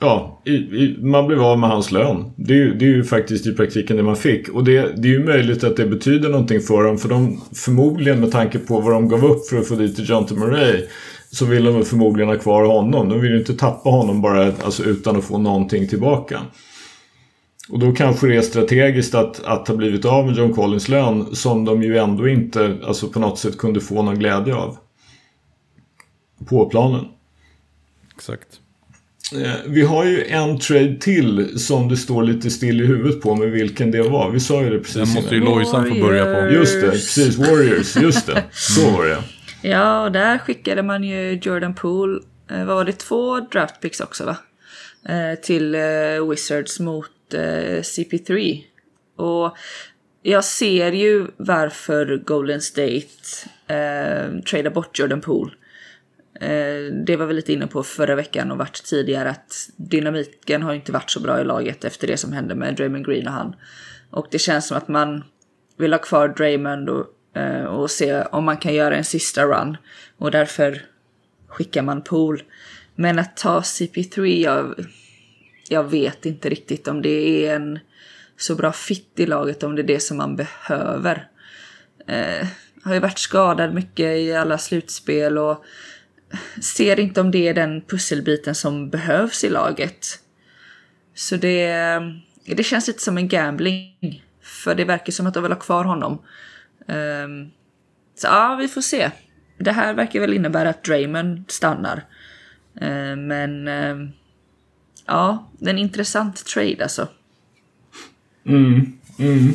Ja, 0.00 0.42
i, 0.44 0.50
i, 0.54 0.96
man 1.02 1.26
blev 1.26 1.42
av 1.42 1.58
med 1.58 1.70
hans 1.70 1.92
lön. 1.92 2.32
Det 2.36 2.52
är, 2.52 2.56
ju- 2.58 2.74
det 2.74 2.84
är 2.84 2.88
ju 2.88 3.04
faktiskt 3.04 3.46
i 3.46 3.52
praktiken 3.54 3.96
det 3.96 4.02
man 4.02 4.16
fick. 4.16 4.48
Och 4.48 4.64
det, 4.64 5.02
det 5.02 5.08
är 5.08 5.12
ju 5.12 5.24
möjligt 5.24 5.64
att 5.64 5.76
det 5.76 5.86
betyder 5.86 6.28
någonting 6.28 6.60
för 6.60 6.82
dem. 6.84 6.98
För 6.98 7.08
de 7.08 7.40
förmodligen 7.54 8.20
med 8.20 8.32
tanke 8.32 8.58
på 8.58 8.80
vad 8.80 8.92
de 8.92 9.08
gav 9.08 9.24
upp 9.24 9.46
för 9.46 9.58
att 9.58 9.68
få 9.68 9.74
dit 9.74 9.98
John 10.08 10.26
Murray 10.30 10.86
så 11.30 11.44
vill 11.46 11.64
de 11.64 11.84
förmodligen 11.84 12.28
ha 12.28 12.36
kvar 12.38 12.64
honom. 12.64 13.08
De 13.08 13.20
vill 13.20 13.30
ju 13.32 13.38
inte 13.38 13.54
tappa 13.54 13.90
honom 13.90 14.22
bara 14.22 14.52
alltså, 14.62 14.84
utan 14.84 15.16
att 15.16 15.24
få 15.24 15.38
någonting 15.38 15.88
tillbaka. 15.88 16.40
Och 17.70 17.78
då 17.78 17.92
kanske 17.92 18.26
det 18.26 18.36
är 18.36 18.40
strategiskt 18.42 19.14
att, 19.14 19.44
att 19.44 19.68
ha 19.68 19.76
blivit 19.76 20.04
av 20.04 20.26
med 20.26 20.36
John 20.36 20.52
Collins 20.54 20.88
lön 20.88 21.34
som 21.34 21.64
de 21.64 21.82
ju 21.82 21.98
ändå 21.98 22.28
inte 22.28 22.76
alltså, 22.86 23.08
på 23.08 23.20
något 23.20 23.38
sätt 23.38 23.58
kunde 23.58 23.80
få 23.80 24.02
någon 24.02 24.18
glädje 24.18 24.54
av. 24.54 24.76
På 26.48 26.66
planen. 26.68 27.04
Exakt. 28.16 28.46
Eh, 29.34 29.52
Vi 29.66 29.82
har 29.82 30.04
ju 30.04 30.24
en 30.24 30.58
trade 30.58 30.96
till 31.00 31.58
som 31.58 31.88
det 31.88 31.96
står 31.96 32.22
lite 32.22 32.50
still 32.50 32.80
i 32.80 32.86
huvudet 32.86 33.20
på 33.20 33.34
med 33.34 33.50
vilken 33.50 33.90
det 33.90 34.02
var. 34.02 34.30
Vi 34.30 34.40
sa 34.40 34.62
ju 34.62 34.70
det 34.70 34.78
precis 34.78 34.94
Den 34.94 35.08
måste 35.14 35.34
ju. 35.34 35.40
Lojsan 35.44 35.88
få 35.88 35.94
börja 35.94 36.24
på. 36.34 36.48
Just 36.54 36.80
det, 36.80 36.90
precis. 36.90 37.36
Warriors, 37.36 37.96
just 37.96 38.26
det. 38.26 38.44
Så 38.52 38.90
var 38.90 39.04
det. 39.06 39.18
Ja, 39.62 40.04
och 40.04 40.12
där 40.12 40.38
skickade 40.38 40.82
man 40.82 41.04
ju 41.04 41.40
Jordan 41.42 41.74
Poole, 41.74 42.20
eh, 42.50 42.64
vad 42.64 42.76
var 42.76 42.84
det, 42.84 42.92
två 42.92 43.40
draft 43.40 43.80
picks 43.80 44.00
också 44.00 44.24
va? 44.24 44.36
Eh, 45.08 45.38
till 45.42 45.76
Wizards 46.30 46.80
mot 46.80 47.34
eh, 47.34 47.40
CP3. 47.82 48.58
Och 49.16 49.56
jag 50.22 50.44
ser 50.44 50.92
ju 50.92 51.26
varför 51.36 52.22
Golden 52.24 52.60
State 52.60 53.06
eh, 53.66 54.40
tradar 54.50 54.70
bort 54.70 54.98
Jordan 54.98 55.20
Poole. 55.20 55.50
Eh, 56.40 56.92
det 56.92 57.16
var 57.16 57.26
vi 57.26 57.34
lite 57.34 57.52
inne 57.52 57.66
på 57.66 57.82
förra 57.82 58.14
veckan 58.14 58.50
och 58.50 58.58
varit 58.58 58.84
tidigare 58.84 59.30
att 59.30 59.70
dynamiken 59.76 60.62
har 60.62 60.74
inte 60.74 60.92
varit 60.92 61.10
så 61.10 61.20
bra 61.20 61.40
i 61.40 61.44
laget 61.44 61.84
efter 61.84 62.06
det 62.06 62.16
som 62.16 62.32
hände 62.32 62.54
med 62.54 62.76
Draymond 62.76 63.06
Green 63.06 63.26
och 63.26 63.32
han. 63.32 63.56
Och 64.10 64.26
det 64.30 64.38
känns 64.38 64.66
som 64.66 64.76
att 64.76 64.88
man 64.88 65.24
vill 65.76 65.92
ha 65.92 65.98
kvar 65.98 66.28
Draymond 66.28 66.88
och, 66.88 67.06
eh, 67.34 67.64
och 67.64 67.90
se 67.90 68.22
om 68.22 68.44
man 68.44 68.56
kan 68.56 68.74
göra 68.74 68.96
en 68.96 69.04
sista 69.04 69.44
run. 69.44 69.76
Och 70.16 70.30
därför 70.30 70.82
skickar 71.48 71.82
man 71.82 72.02
Pool. 72.02 72.42
Men 72.94 73.18
att 73.18 73.36
ta 73.36 73.60
CP3, 73.60 74.42
jag, 74.42 74.86
jag 75.68 75.84
vet 75.84 76.26
inte 76.26 76.48
riktigt 76.48 76.88
om 76.88 77.02
det 77.02 77.46
är 77.46 77.56
en 77.56 77.78
så 78.36 78.54
bra 78.54 78.72
fit 78.72 79.12
i 79.16 79.26
laget, 79.26 79.62
om 79.62 79.76
det 79.76 79.82
är 79.82 79.86
det 79.86 80.00
som 80.00 80.16
man 80.16 80.36
behöver. 80.36 81.28
Eh, 82.06 82.46
har 82.82 82.94
ju 82.94 83.00
varit 83.00 83.18
skadad 83.18 83.74
mycket 83.74 84.16
i 84.16 84.34
alla 84.34 84.58
slutspel 84.58 85.38
och 85.38 85.64
ser 86.60 87.00
inte 87.00 87.20
om 87.20 87.30
det 87.30 87.48
är 87.48 87.54
den 87.54 87.80
pusselbiten 87.80 88.54
som 88.54 88.90
behövs 88.90 89.44
i 89.44 89.48
laget. 89.48 90.06
Så 91.14 91.36
det, 91.36 91.74
det 92.44 92.64
känns 92.64 92.86
lite 92.86 93.02
som 93.02 93.18
en 93.18 93.28
gambling. 93.28 94.24
För 94.42 94.74
det 94.74 94.84
verkar 94.84 95.12
som 95.12 95.26
att 95.26 95.34
de 95.34 95.42
vill 95.42 95.52
ha 95.52 95.58
kvar 95.60 95.84
honom. 95.84 96.12
Um, 96.86 97.50
så 98.14 98.26
ja, 98.26 98.56
vi 98.60 98.68
får 98.68 98.80
se. 98.80 99.10
Det 99.58 99.72
här 99.72 99.94
verkar 99.94 100.20
väl 100.20 100.34
innebära 100.34 100.68
att 100.68 100.84
Draymond 100.84 101.44
stannar. 101.48 102.04
Uh, 102.82 103.16
men 103.16 103.68
uh, 103.68 104.08
ja, 105.06 105.50
det 105.58 105.66
är 105.66 105.74
en 105.74 105.78
intressant 105.78 106.46
trade 106.46 106.82
alltså. 106.82 107.08
Mm, 108.46 108.98
mm. 109.18 109.54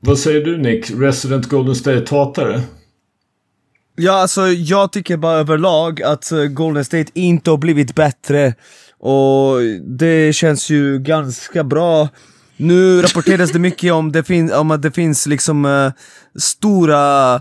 Vad 0.00 0.18
säger 0.18 0.44
du 0.44 0.58
Nick? 0.58 0.90
Resident 0.90 1.48
Golden 1.48 1.74
State-hatare? 1.74 2.60
Ja, 3.96 4.12
alltså 4.12 4.46
jag 4.48 4.92
tycker 4.92 5.16
bara 5.16 5.36
överlag 5.38 6.02
att 6.02 6.32
eh, 6.32 6.38
Golden 6.44 6.84
State 6.84 7.10
inte 7.14 7.50
har 7.50 7.56
blivit 7.56 7.94
bättre 7.94 8.54
och 9.00 9.56
det 9.98 10.32
känns 10.32 10.70
ju 10.70 10.98
ganska 10.98 11.64
bra. 11.64 12.08
Nu 12.56 13.02
rapporteras 13.02 13.52
det 13.52 13.58
mycket 13.58 13.92
om, 13.92 14.12
det 14.12 14.22
fin- 14.24 14.52
om 14.52 14.70
att 14.70 14.82
det 14.82 14.90
finns 14.90 15.26
liksom 15.26 15.64
eh, 15.64 15.92
stora 16.40 17.34
eh, 17.34 17.40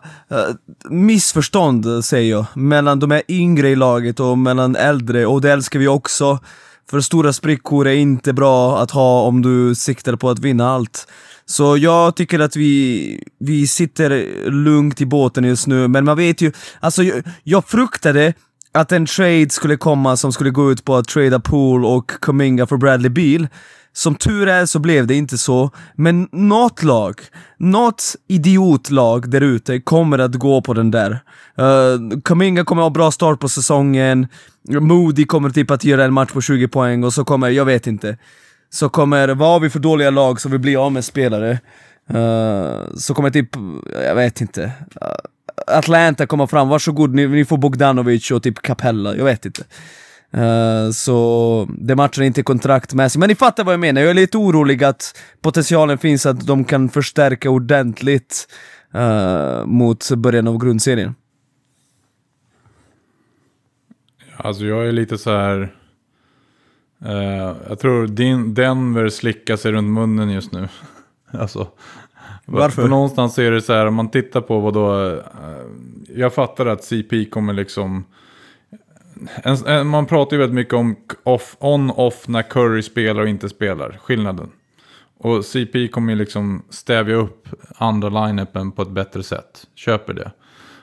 missförstånd, 0.90 2.06
säger 2.06 2.32
jag, 2.32 2.46
mellan 2.56 3.00
de 3.00 3.12
här 3.12 3.24
yngre 3.28 3.70
i 3.70 3.76
laget 3.76 4.20
och 4.20 4.38
mellan 4.38 4.76
äldre 4.76 5.26
och 5.26 5.42
det 5.42 5.52
älskar 5.52 5.80
vi 5.80 5.88
också. 5.88 6.40
För 6.90 7.02
stora 7.02 7.34
sprickor 7.34 7.88
är 7.88 7.94
inte 7.94 8.34
bra 8.34 8.80
att 8.82 8.92
ha 8.92 9.22
om 9.22 9.42
du 9.42 9.76
siktar 9.76 10.16
på 10.16 10.30
att 10.30 10.40
vinna 10.40 10.70
allt. 10.70 11.08
Så 11.52 11.78
jag 11.78 12.16
tycker 12.16 12.40
att 12.40 12.56
vi, 12.56 13.24
vi 13.40 13.68
sitter 13.68 14.26
lugnt 14.52 15.02
i 15.02 15.06
båten 15.06 15.44
just 15.44 15.68
nu, 15.68 15.88
men 15.88 16.06
man 16.06 16.18
vet 16.18 16.42
ju, 16.42 16.52
alltså 16.80 17.04
jag, 17.04 17.24
jag 17.44 17.66
fruktade 17.66 18.34
att 18.72 18.92
en 18.92 19.06
trade 19.06 19.50
skulle 19.50 19.78
komma 19.78 20.18
som 20.18 20.32
skulle 20.32 20.50
gå 20.50 20.72
ut 20.72 20.86
på 20.86 20.96
att 20.96 21.08
trada 21.08 21.40
Pool 21.40 21.86
och 21.86 22.12
Kaminga 22.22 22.68
för 22.68 22.78
Bradley 22.78 23.10
Beal. 23.10 23.48
Som 23.94 24.16
tur 24.16 24.48
är 24.48 24.66
så 24.66 24.80
blev 24.80 25.08
det 25.08 25.16
inte 25.16 25.38
så, 25.38 25.72
men 25.96 26.28
något 26.32 26.84
lag, 26.84 27.22
något 27.58 28.16
idiotlag 28.28 29.30
där 29.30 29.42
ute 29.42 29.80
kommer 29.80 30.20
att 30.20 30.36
gå 30.36 30.62
på 30.62 30.74
den 30.74 30.92
där. 30.92 31.20
Eh, 31.58 31.66
uh, 31.66 32.22
Kaminga 32.26 32.66
kommer 32.66 32.82
att 32.82 32.86
ha 32.86 32.90
bra 32.90 33.12
start 33.12 33.40
på 33.40 33.50
säsongen, 33.50 34.28
Moody 34.70 35.26
kommer 35.26 35.50
typ 35.50 35.72
att 35.72 35.84
göra 35.84 36.04
en 36.04 36.14
match 36.14 36.32
på 36.32 36.42
20 36.42 36.68
poäng 36.68 37.04
och 37.04 37.14
så 37.14 37.26
kommer, 37.26 37.50
jag 37.50 37.66
vet 37.66 37.88
inte 37.88 38.18
så 38.74 38.90
kommer, 38.90 39.28
vad 39.28 39.50
har 39.50 39.60
vi 39.60 39.70
för 39.70 39.80
dåliga 39.80 40.10
lag 40.10 40.42
som 40.42 40.52
vill 40.52 40.60
bli 40.60 40.76
av 40.76 40.92
med 40.92 41.06
spelare? 41.06 41.60
Uh, 42.14 42.96
så 42.96 43.14
kommer 43.14 43.30
typ, 43.30 43.50
jag 44.06 44.16
vet 44.16 44.42
inte. 44.42 44.64
Uh, 44.64 45.08
Atlanta 45.68 46.26
kommer 46.26 46.48
fram, 46.48 46.70
varsågod 46.70 47.14
ni, 47.14 47.28
ni 47.28 47.46
får 47.46 47.58
Bogdanovic 47.58 48.32
och 48.32 48.44
typ 48.44 48.62
Capella, 48.62 49.16
jag 49.16 49.26
vet 49.26 49.46
inte. 49.46 49.64
Uh, 50.38 50.92
så 50.92 51.68
det 51.80 51.96
matchar 51.96 52.24
inte 52.24 52.44
kontraktmässigt, 52.44 53.20
men 53.20 53.30
ni 53.30 53.36
fattar 53.36 53.64
vad 53.64 53.74
jag 53.74 53.80
menar, 53.80 54.02
jag 54.02 54.10
är 54.10 54.14
lite 54.14 54.38
orolig 54.38 54.84
att 54.84 55.18
potentialen 55.42 55.98
finns 55.98 56.26
att 56.26 56.48
de 56.48 56.64
kan 56.64 56.90
förstärka 56.90 57.50
ordentligt 57.50 58.48
uh, 58.96 59.66
mot 59.66 60.12
början 60.12 60.48
av 60.48 60.58
grundserien. 60.58 61.16
Alltså 64.38 64.66
jag 64.66 64.88
är 64.88 64.92
lite 64.92 65.18
så 65.18 65.32
här 65.38 65.76
eh, 67.06 67.56
jag 67.70 67.80
tror 67.80 68.08
din 68.08 68.54
Denver 68.54 69.10
slickar 69.10 69.56
sig 69.56 69.72
runt 69.72 69.90
munnen 69.90 70.30
just 70.30 70.52
nu. 70.52 70.68
alltså, 71.32 71.68
Varför? 72.46 72.82
För 72.82 72.90
någonstans 72.90 73.40
är 73.40 73.52
det 73.52 73.62
så 73.62 73.74
här, 73.74 73.86
om 73.86 73.96
man 73.96 74.12
tittar 74.12 74.42
på 74.42 74.60
vad 74.60 74.74
då... 74.74 75.08
eh, 75.08 75.20
jag 76.16 76.34
fattar 76.34 76.66
att 76.66 76.84
CP 76.84 77.26
kommer 77.26 77.54
liksom... 77.54 78.04
En, 79.44 79.58
en, 79.66 79.88
man 79.88 80.06
pratar 80.06 80.36
ju 80.36 80.40
väldigt 80.40 80.56
mycket 80.56 80.74
om 80.74 80.96
off, 81.24 81.56
on-off 81.60 82.28
när 82.28 82.42
Curry 82.42 82.82
spelar 82.82 83.22
och 83.22 83.30
inte 83.30 83.50
spelar. 83.50 84.00
Skillnaden. 84.04 84.52
Och 85.18 85.46
CP 85.46 85.88
kommer 85.88 86.14
ju 86.14 86.20
liksom 86.20 86.64
stävja 86.70 87.16
upp 87.16 87.48
andra 87.78 88.10
line-upen 88.10 88.72
på 88.72 88.82
ett 88.82 88.90
bättre 88.90 89.24
sätt. 89.24 89.68
Köper 89.76 90.14
det. 90.14 90.32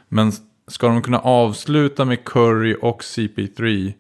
Men 0.09 0.33
ska 0.67 0.89
de 0.89 1.03
kunna 1.03 1.19
avsluta 1.19 2.05
med 2.05 2.25
Curry 2.25 2.77
och 2.83 3.03
CP3 3.03 3.93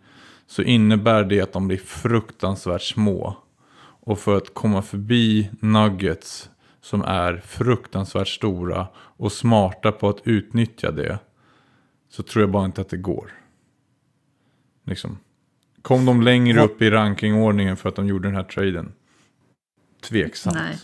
så 0.48 0.62
innebär 0.62 1.24
det 1.24 1.40
att 1.40 1.52
de 1.52 1.68
blir 1.68 1.78
fruktansvärt 1.78 2.82
små. 2.82 3.36
Och 4.00 4.18
för 4.18 4.36
att 4.36 4.54
komma 4.54 4.82
förbi 4.82 5.50
Nuggets 5.60 6.50
som 6.80 7.02
är 7.02 7.36
fruktansvärt 7.36 8.28
stora 8.28 8.88
och 8.96 9.32
smarta 9.32 9.92
på 9.92 10.08
att 10.08 10.20
utnyttja 10.24 10.90
det 10.90 11.18
så 12.10 12.22
tror 12.22 12.42
jag 12.42 12.50
bara 12.50 12.64
inte 12.64 12.80
att 12.80 12.88
det 12.88 12.96
går. 12.96 13.32
Liksom. 14.86 15.18
Kom 15.82 16.06
de 16.06 16.22
längre 16.22 16.64
upp 16.64 16.82
i 16.82 16.90
rankingordningen 16.90 17.76
för 17.76 17.88
att 17.88 17.96
de 17.96 18.06
gjorde 18.06 18.28
den 18.28 18.36
här 18.36 18.44
traden? 18.44 18.92
Tveksamt. 20.02 20.56
Nej. 20.56 20.78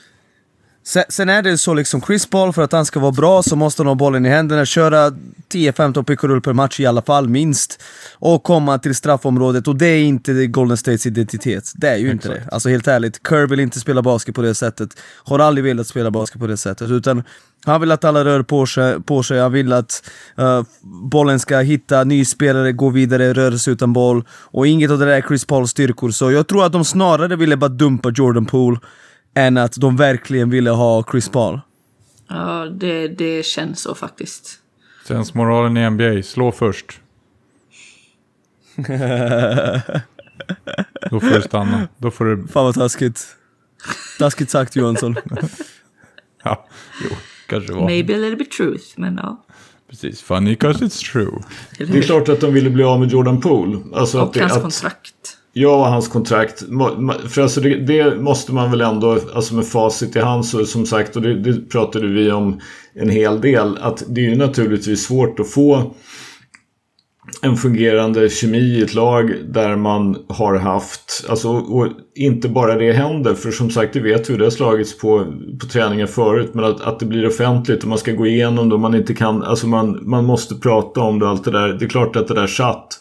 Sen, 0.87 1.05
sen 1.09 1.29
är 1.29 1.43
det 1.43 1.59
så 1.59 1.75
liksom, 1.75 2.03
Chris 2.03 2.27
Paul 2.27 2.53
för 2.53 2.63
att 2.63 2.73
han 2.73 2.87
ska 2.87 3.01
vara 3.01 3.13
bra 3.13 3.43
så 3.43 3.57
måste 3.57 3.83
han 3.83 3.87
ha 3.87 3.95
bollen 3.95 4.27
i 4.27 4.29
händerna, 4.29 4.65
köra 4.65 5.11
10-15 5.53 6.05
pick 6.05 6.25
roll 6.25 6.41
per 6.41 6.53
match 6.53 6.81
i 6.81 6.87
alla 6.87 7.03
fall, 7.03 7.29
minst. 7.29 7.83
Och 8.13 8.43
komma 8.43 8.79
till 8.79 8.95
straffområdet 8.95 9.69
och 9.69 9.77
det 9.77 9.87
är 9.87 10.03
inte 10.03 10.47
Golden 10.47 10.77
States 10.77 11.07
identitet. 11.07 11.73
Det 11.75 11.89
är 11.89 11.97
ju 11.97 12.11
inte 12.11 12.29
det. 12.29 12.43
Alltså 12.53 12.69
helt 12.69 12.89
ärligt, 12.89 13.21
Kerr 13.29 13.47
vill 13.47 13.61
inte 13.61 13.81
spela 13.81 14.03
basket 14.03 14.35
på 14.35 14.43
det 14.43 14.55
sättet. 14.55 14.89
Har 15.25 15.39
aldrig 15.39 15.65
velat 15.65 15.87
spela 15.87 16.11
basket 16.11 16.41
på 16.41 16.47
det 16.47 16.57
sättet. 16.57 16.91
Utan 16.91 17.23
han 17.65 17.81
vill 17.81 17.93
att 17.93 18.05
alla 18.05 18.25
rör 18.25 18.43
på 18.43 18.67
sig, 18.67 19.03
på 19.03 19.23
sig. 19.23 19.41
han 19.41 19.53
vill 19.53 19.73
att 19.73 20.11
uh, 20.39 20.63
bollen 21.11 21.41
ska 21.41 21.59
hitta 21.59 22.05
ny 22.05 22.25
spelare, 22.25 22.73
gå 22.73 22.91
vidare, 22.91 23.33
röra 23.33 23.59
sig 23.59 23.73
utan 23.73 23.93
boll. 23.93 24.25
Och 24.31 24.67
inget 24.67 24.91
av 24.91 24.99
det 24.99 25.05
där 25.05 25.13
är 25.13 25.23
Chris 25.23 25.45
Pauls 25.45 25.71
styrkor. 25.71 26.11
Så 26.11 26.31
jag 26.31 26.49
tror 26.49 26.65
att 26.65 26.73
de 26.73 26.85
snarare 26.85 27.37
ville 27.37 27.57
bara 27.57 27.69
dumpa 27.69 28.13
Jordan 28.17 28.47
Poole 28.47 28.79
än 29.35 29.57
att 29.57 29.73
de 29.81 29.97
verkligen 29.97 30.51
ville 30.51 30.71
ha 30.71 31.05
Chris 31.11 31.29
Paul. 31.29 31.61
Ja, 32.29 32.67
det, 32.67 33.09
det 33.09 33.47
känns 33.47 33.81
så 33.81 33.95
faktiskt. 33.95 34.59
Sensmoralen 35.07 35.77
i 35.77 35.91
NBA, 35.91 36.23
slå 36.23 36.53
först. 36.53 37.01
Då 41.11 41.21
får 41.21 41.35
du 41.35 41.43
stanna. 41.43 41.89
Då 41.97 42.11
får 42.11 42.25
du... 42.25 42.47
Fan 42.49 42.65
vad 42.65 42.75
taskigt. 42.75 43.37
Taskigt 44.19 44.51
sagt 44.51 44.77
Johansson. 44.77 45.17
Ja, 46.47 46.67
jo, 47.05 47.17
kanske 47.47 47.73
var. 47.73 47.87
Maybe 47.87 48.15
a 48.15 48.19
little 48.19 48.37
bit 48.37 48.51
truth, 48.51 48.85
men 48.97 49.21
ja. 49.23 49.45
Precis, 49.91 50.23
funny 50.23 50.57
cause 50.57 50.85
it's 50.85 51.13
true. 51.13 51.43
Det 51.79 51.99
är 51.99 52.03
klart 52.03 52.29
att 52.29 52.41
de 52.41 52.55
ville 52.55 52.71
bli 52.71 52.85
av 52.85 53.01
med 53.01 53.11
Jordan 53.11 53.41
Poole. 53.41 53.81
Alltså 53.95 54.19
Och 54.21 54.27
att 54.27 54.33
det, 54.33 54.41
hans 54.41 54.53
att, 54.57 54.63
kontrakt. 54.63 55.34
Ja, 55.57 55.89
hans 55.89 56.09
kontrakt. 56.09 56.65
För 57.29 57.43
alltså 57.43 57.61
det, 57.61 57.77
det 57.77 58.17
måste 58.21 58.53
man 58.53 58.71
väl 58.71 58.81
ändå, 58.81 59.19
alltså 59.35 59.55
med 59.55 59.67
facit 59.67 60.17
i 60.17 60.21
hand 60.21 60.47
så 60.47 60.65
som 60.65 60.87
sagt, 60.87 61.17
och 61.17 61.23
det, 61.23 61.35
det 61.35 61.71
pratade 61.71 62.07
vi 62.07 62.31
om 62.31 62.61
en 62.95 63.09
hel 63.09 63.41
del, 63.41 63.79
att 63.81 64.03
det 64.09 64.21
är 64.21 64.31
ju 64.31 64.37
naturligtvis 64.37 65.07
svårt 65.07 65.41
att 65.41 65.51
få 65.51 65.95
en 67.43 67.57
fungerande 67.57 68.29
kemi 68.29 68.59
i 68.59 68.83
ett 68.83 68.95
lag 68.95 69.35
där 69.49 69.77
man 69.77 70.17
har 70.29 70.59
haft, 70.59 71.27
alltså 71.29 71.49
och 71.49 71.89
inte 72.15 72.49
bara 72.49 72.75
det 72.75 72.93
händer, 72.93 73.35
för 73.35 73.51
som 73.51 73.71
sagt 73.71 73.93
det 73.93 74.01
vet 74.01 74.31
vi, 74.31 74.37
det 74.37 74.45
har 74.45 74.51
slagits 74.51 74.99
på, 74.99 75.27
på 75.61 75.67
träningar 75.67 76.07
förut, 76.07 76.51
men 76.55 76.65
att, 76.65 76.81
att 76.81 77.01
det 77.01 77.07
blir 77.07 77.27
offentligt 77.27 77.83
och 77.83 77.89
man 77.89 77.99
ska 77.99 78.13
gå 78.13 78.27
igenom 78.27 78.69
det 78.69 78.75
och 78.75 78.81
man 78.81 78.95
inte 78.95 79.15
kan, 79.15 79.43
alltså 79.43 79.67
man, 79.67 80.01
man 80.03 80.25
måste 80.25 80.55
prata 80.55 81.01
om 81.01 81.19
det 81.19 81.25
och 81.25 81.31
allt 81.31 81.45
det 81.45 81.51
där. 81.51 81.69
Det 81.69 81.85
är 81.85 81.89
klart 81.89 82.17
att 82.17 82.29
det 82.29 82.35
där 82.35 82.47
satt. 82.47 82.99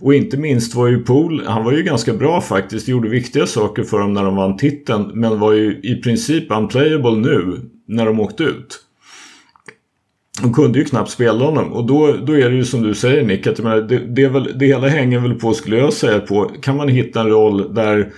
Och 0.00 0.14
inte 0.14 0.36
minst 0.36 0.74
var 0.74 0.88
ju 0.88 0.98
Pool, 0.98 1.42
han 1.46 1.64
var 1.64 1.72
ju 1.72 1.82
ganska 1.82 2.14
bra 2.14 2.40
faktiskt, 2.40 2.88
gjorde 2.88 3.08
viktiga 3.08 3.46
saker 3.46 3.82
för 3.82 3.98
dem 3.98 4.12
när 4.12 4.24
de 4.24 4.36
vann 4.36 4.56
titeln, 4.56 5.10
men 5.14 5.38
var 5.38 5.52
ju 5.52 5.80
i 5.82 6.00
princip 6.02 6.50
unplayable 6.50 7.16
nu 7.16 7.60
när 7.86 8.06
de 8.06 8.20
åkte 8.20 8.44
ut. 8.44 8.84
De 10.42 10.54
kunde 10.54 10.78
ju 10.78 10.84
knappt 10.84 11.10
spela 11.10 11.44
honom 11.44 11.72
och 11.72 11.86
då, 11.86 12.16
då 12.26 12.32
är 12.32 12.50
det 12.50 12.56
ju 12.56 12.64
som 12.64 12.82
du 12.82 12.94
säger 12.94 13.24
Nick, 13.24 13.46
att 13.46 13.58
jag 13.58 13.64
menar, 13.64 13.80
det, 13.80 13.98
det, 13.98 14.22
är 14.22 14.28
väl, 14.28 14.58
det 14.58 14.66
hela 14.66 14.88
hänger 14.88 15.18
väl 15.18 15.34
på, 15.34 15.54
skulle 15.54 15.76
jag 15.76 15.92
säga, 15.92 16.20
på 16.20 16.50
kan 16.60 16.76
man 16.76 16.88
hitta 16.88 17.20
en 17.20 17.28
roll 17.28 17.74
där 17.74 18.12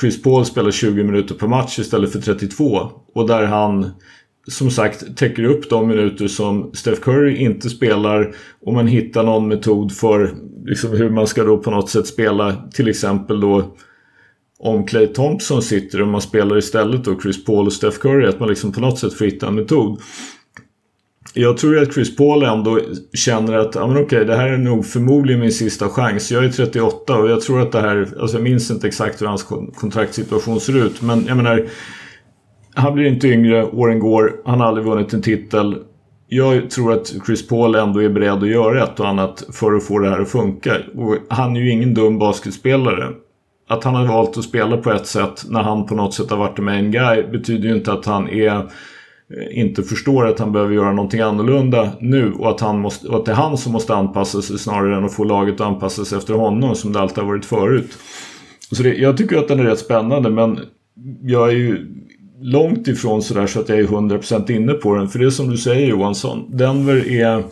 Chris 0.00 0.22
Paul 0.22 0.44
spelar 0.44 0.70
20 0.70 1.04
minuter 1.04 1.34
per 1.34 1.46
match 1.46 1.78
istället 1.78 2.12
för 2.12 2.20
32 2.20 2.90
och 3.14 3.28
där 3.28 3.44
han 3.46 3.90
som 4.48 4.70
sagt 4.70 5.16
täcker 5.16 5.44
upp 5.44 5.70
de 5.70 5.88
minuter 5.88 6.28
som 6.28 6.70
Steph 6.74 7.00
Curry 7.00 7.36
inte 7.36 7.70
spelar 7.70 8.34
och 8.60 8.72
man 8.72 8.86
hittar 8.86 9.22
någon 9.22 9.48
metod 9.48 9.92
för 9.92 10.34
liksom, 10.64 10.90
hur 10.90 11.10
man 11.10 11.26
ska 11.26 11.44
då 11.44 11.58
på 11.58 11.70
något 11.70 11.90
sätt 11.90 12.06
spela 12.06 12.56
till 12.72 12.88
exempel 12.88 13.40
då 13.40 13.76
om 14.58 14.86
Clay 14.86 15.06
Thompson 15.06 15.62
sitter 15.62 16.02
och 16.02 16.08
man 16.08 16.20
spelar 16.20 16.58
istället 16.58 17.04
då 17.04 17.20
Chris 17.20 17.44
Paul 17.44 17.66
och 17.66 17.72
Steph 17.72 17.98
Curry 17.98 18.26
att 18.26 18.40
man 18.40 18.48
liksom 18.48 18.72
på 18.72 18.80
något 18.80 18.98
sätt 18.98 19.14
får 19.14 19.24
hitta 19.24 19.46
en 19.46 19.54
metod. 19.54 20.00
Jag 21.34 21.58
tror 21.58 21.82
att 21.82 21.94
Chris 21.94 22.16
Paul 22.16 22.42
ändå 22.42 22.80
känner 23.12 23.52
att 23.52 23.74
ja, 23.74 23.86
men 23.86 24.02
okej, 24.02 24.24
det 24.24 24.36
här 24.36 24.48
är 24.48 24.56
nog 24.56 24.86
förmodligen 24.86 25.40
min 25.40 25.52
sista 25.52 25.88
chans. 25.88 26.30
Jag 26.30 26.44
är 26.44 26.48
38 26.48 27.16
och 27.16 27.30
jag 27.30 27.40
tror 27.40 27.62
att 27.62 27.72
det 27.72 27.80
här, 27.80 28.08
alltså 28.20 28.36
jag 28.36 28.44
minns 28.44 28.70
inte 28.70 28.86
exakt 28.86 29.22
hur 29.22 29.26
hans 29.26 29.42
kontraktsituation 29.42 29.80
kontraktssituation 29.80 30.60
ser 30.60 30.86
ut, 30.86 31.02
men 31.02 31.26
jag 31.26 31.36
menar 31.36 31.66
han 32.76 32.94
blir 32.94 33.06
inte 33.06 33.28
yngre, 33.28 33.64
åren 33.64 33.98
går, 33.98 34.32
han 34.44 34.60
har 34.60 34.66
aldrig 34.66 34.86
vunnit 34.86 35.12
en 35.12 35.22
titel. 35.22 35.76
Jag 36.28 36.70
tror 36.70 36.92
att 36.92 37.14
Chris 37.26 37.48
Paul 37.48 37.74
ändå 37.74 38.02
är 38.02 38.08
beredd 38.08 38.42
att 38.42 38.48
göra 38.48 38.84
ett 38.84 39.00
och 39.00 39.08
annat 39.08 39.44
för 39.52 39.74
att 39.74 39.84
få 39.84 39.98
det 39.98 40.10
här 40.10 40.20
att 40.20 40.28
funka. 40.28 40.76
Och 40.94 41.16
han 41.28 41.56
är 41.56 41.60
ju 41.60 41.70
ingen 41.70 41.94
dum 41.94 42.18
basketspelare. 42.18 43.08
Att 43.68 43.84
han 43.84 43.94
har 43.94 44.06
valt 44.06 44.38
att 44.38 44.44
spela 44.44 44.76
på 44.76 44.90
ett 44.90 45.06
sätt 45.06 45.44
när 45.48 45.62
han 45.62 45.86
på 45.86 45.94
något 45.94 46.14
sätt 46.14 46.30
har 46.30 46.36
varit 46.36 46.58
en 46.58 46.64
main 46.64 46.90
guy 46.90 47.22
betyder 47.22 47.68
ju 47.68 47.76
inte 47.76 47.92
att 47.92 48.06
han 48.06 48.28
är 48.28 48.56
eh, 48.56 48.64
inte 49.50 49.82
förstår 49.82 50.26
att 50.26 50.38
han 50.38 50.52
behöver 50.52 50.74
göra 50.74 50.92
någonting 50.92 51.20
annorlunda 51.20 51.90
nu 52.00 52.32
och 52.32 52.50
att, 52.50 52.60
han 52.60 52.78
måste, 52.78 53.08
och 53.08 53.16
att 53.16 53.24
det 53.24 53.32
är 53.32 53.36
han 53.36 53.58
som 53.58 53.72
måste 53.72 53.94
anpassa 53.94 54.42
sig 54.42 54.58
snarare 54.58 54.96
än 54.96 55.04
att 55.04 55.14
få 55.14 55.24
laget 55.24 55.54
att 55.54 55.66
anpassa 55.66 56.04
sig 56.04 56.18
efter 56.18 56.34
honom 56.34 56.74
som 56.74 56.92
det 56.92 57.00
alltid 57.00 57.18
har 57.18 57.30
varit 57.30 57.44
förut. 57.44 57.98
Så 58.72 58.82
det, 58.82 58.94
jag 58.94 59.16
tycker 59.16 59.38
att 59.38 59.48
den 59.48 59.60
är 59.60 59.64
rätt 59.64 59.78
spännande 59.78 60.30
men 60.30 60.58
jag 61.22 61.48
är 61.48 61.52
ju 61.52 61.86
långt 62.40 62.88
ifrån 62.88 63.22
sådär 63.22 63.46
så 63.46 63.60
att 63.60 63.68
jag 63.68 63.78
är 63.78 63.84
100% 63.84 64.50
inne 64.50 64.72
på 64.72 64.94
den. 64.94 65.08
För 65.08 65.18
det 65.18 65.26
är 65.26 65.30
som 65.30 65.50
du 65.50 65.56
säger 65.56 65.86
Johansson, 65.86 66.56
Denver 66.56 67.08
är 67.08 67.44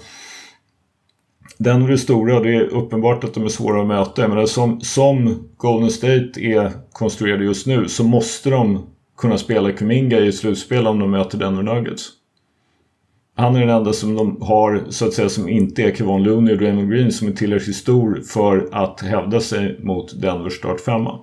Denver 1.58 1.92
är 1.92 1.96
stora 1.96 2.36
och 2.36 2.44
det 2.44 2.54
är 2.54 2.64
uppenbart 2.64 3.24
att 3.24 3.34
de 3.34 3.44
är 3.44 3.48
svåra 3.48 3.80
att 3.80 3.86
möta. 3.86 4.22
Jag 4.22 4.30
menar, 4.30 4.46
som, 4.46 4.80
som 4.80 5.48
Golden 5.56 5.90
State 5.90 6.40
är 6.40 6.72
konstruerade 6.92 7.44
just 7.44 7.66
nu 7.66 7.88
så 7.88 8.04
måste 8.04 8.50
de 8.50 8.86
kunna 9.18 9.38
spela 9.38 9.72
Kuminga 9.72 10.18
i 10.18 10.28
ett 10.28 10.34
slutspel 10.34 10.86
om 10.86 10.98
de 10.98 11.10
möter 11.10 11.38
Denver 11.38 11.62
Nuggets. 11.62 12.08
Han 13.36 13.56
är 13.56 13.60
den 13.60 13.68
enda 13.68 13.92
som 13.92 14.14
de 14.14 14.42
har, 14.42 14.84
så 14.88 15.06
att 15.06 15.12
säga, 15.12 15.28
som 15.28 15.48
inte 15.48 15.82
är 15.82 15.94
Kevon 15.94 16.22
Looney 16.22 16.54
och 16.54 16.58
Draymond 16.58 16.90
Green 16.90 17.12
som 17.12 17.28
är 17.28 17.32
tillräckligt 17.32 17.76
stor 17.76 18.22
för 18.26 18.68
att 18.72 19.00
hävda 19.00 19.40
sig 19.40 19.80
mot 19.82 20.20
Denvers 20.22 20.52
startfemma. 20.52 21.18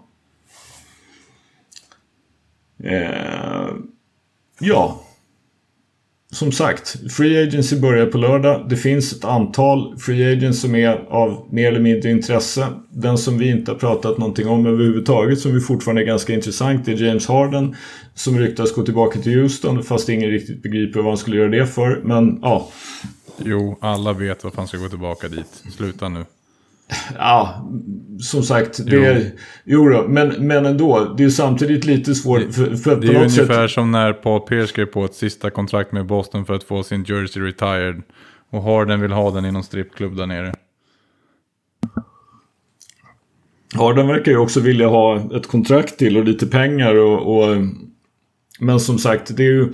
Eh, 2.83 3.73
ja. 4.59 5.01
Som 6.33 6.51
sagt, 6.51 7.11
Free 7.11 7.43
Agency 7.43 7.79
börjar 7.79 8.05
på 8.05 8.17
lördag. 8.17 8.65
Det 8.69 8.77
finns 8.77 9.13
ett 9.13 9.25
antal 9.25 9.97
Free 9.97 10.33
Agents 10.33 10.61
som 10.61 10.75
är 10.75 11.05
av 11.09 11.47
mer 11.51 11.67
eller 11.67 11.79
mindre 11.79 12.09
intresse. 12.09 12.67
Den 12.89 13.17
som 13.17 13.37
vi 13.37 13.49
inte 13.49 13.71
har 13.71 13.77
pratat 13.77 14.17
någonting 14.17 14.47
om 14.47 14.65
överhuvudtaget 14.65 15.39
som 15.39 15.53
vi 15.53 15.59
fortfarande 15.61 16.01
är 16.01 16.05
ganska 16.05 16.33
intressant 16.33 16.87
är 16.87 17.03
James 17.03 17.27
Harden. 17.27 17.75
Som 18.13 18.39
ryktas 18.39 18.75
gå 18.75 18.83
tillbaka 18.83 19.19
till 19.19 19.39
Houston 19.41 19.83
fast 19.83 20.09
ingen 20.09 20.29
riktigt 20.29 20.63
begriper 20.63 20.99
vad 20.99 21.09
han 21.09 21.17
skulle 21.17 21.37
göra 21.37 21.49
det 21.49 21.67
för. 21.67 22.01
Men 22.03 22.39
ja, 22.41 22.69
Jo, 23.45 23.77
alla 23.81 24.13
vet 24.13 24.43
varför 24.43 24.57
han 24.57 24.67
ska 24.67 24.77
gå 24.77 24.89
tillbaka 24.89 25.27
dit. 25.27 25.63
Sluta 25.75 26.09
nu. 26.09 26.25
Ja, 27.17 27.69
som 28.21 28.43
sagt, 28.43 28.85
det 28.85 29.05
är... 29.05 29.31
Jo 29.63 29.89
då, 29.89 30.07
men, 30.07 30.47
men 30.47 30.65
ändå. 30.65 31.13
Det 31.17 31.23
är 31.23 31.29
samtidigt 31.29 31.85
lite 31.85 32.15
svårt 32.15 32.53
för, 32.53 32.75
för 32.75 32.95
Det 32.95 33.07
är 33.07 33.15
ungefär 33.15 33.67
sätt... 33.67 33.71
som 33.71 33.91
när 33.91 34.13
Paul 34.13 34.41
Pierce 34.41 34.69
skrev 34.69 34.85
på 34.85 35.05
ett 35.05 35.13
sista 35.13 35.49
kontrakt 35.49 35.91
med 35.91 36.05
Boston 36.05 36.45
för 36.45 36.53
att 36.53 36.63
få 36.63 36.83
sin 36.83 37.03
jersey 37.03 37.43
retired. 37.43 38.01
Och 38.49 38.63
Harden 38.63 39.01
vill 39.01 39.11
ha 39.11 39.31
den 39.31 39.45
i 39.45 39.51
någon 39.51 39.63
strippklubb 39.63 40.15
där 40.17 40.25
nere. 40.25 40.53
Harden 43.75 44.07
verkar 44.07 44.31
ju 44.31 44.37
också 44.37 44.59
vilja 44.59 44.87
ha 44.87 45.35
ett 45.37 45.47
kontrakt 45.47 45.97
till 45.97 46.17
och 46.17 46.23
lite 46.23 46.47
pengar 46.47 46.95
och... 46.95 47.37
och 47.37 47.57
men 48.59 48.79
som 48.79 48.97
sagt, 48.97 49.37
det 49.37 49.43
är 49.43 49.47
ju... 49.47 49.73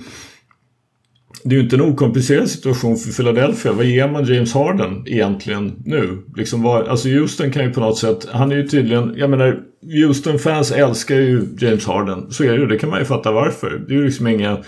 Det 1.48 1.54
är 1.54 1.56
ju 1.56 1.62
inte 1.62 1.76
en 1.76 1.82
okomplicerad 1.82 2.50
situation 2.50 2.96
för 2.96 3.12
Philadelphia. 3.12 3.72
Vad 3.72 3.84
ger 3.84 4.08
man 4.08 4.24
James 4.24 4.54
Harden 4.54 5.04
egentligen 5.06 5.82
nu? 5.84 6.18
Liksom 6.36 6.62
vad, 6.62 6.88
alltså 6.88 7.08
Houston 7.08 7.52
kan 7.52 7.64
ju 7.64 7.72
på 7.72 7.80
något 7.80 7.98
sätt... 7.98 8.28
Han 8.32 8.52
är 8.52 8.56
ju 8.56 8.68
tydligen... 8.68 9.14
Jag 9.16 9.30
menar, 9.30 9.60
Houston-fans 9.82 10.72
älskar 10.72 11.14
ju 11.14 11.42
James 11.58 11.86
Harden. 11.86 12.30
Så 12.30 12.44
är 12.44 12.52
det 12.52 12.58
ju. 12.58 12.66
Det 12.66 12.78
kan 12.78 12.90
man 12.90 12.98
ju 12.98 13.04
fatta 13.04 13.32
varför. 13.32 13.84
Det 13.88 13.94
är 13.94 13.96
ju 13.98 14.04
liksom 14.04 14.26
inga... 14.26 14.58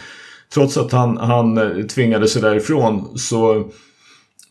Trots 0.54 0.76
att 0.76 0.92
han, 0.92 1.16
han 1.16 1.58
eh, 1.58 1.86
tvingade 1.86 2.28
sig 2.28 2.42
därifrån 2.42 3.18
så 3.18 3.70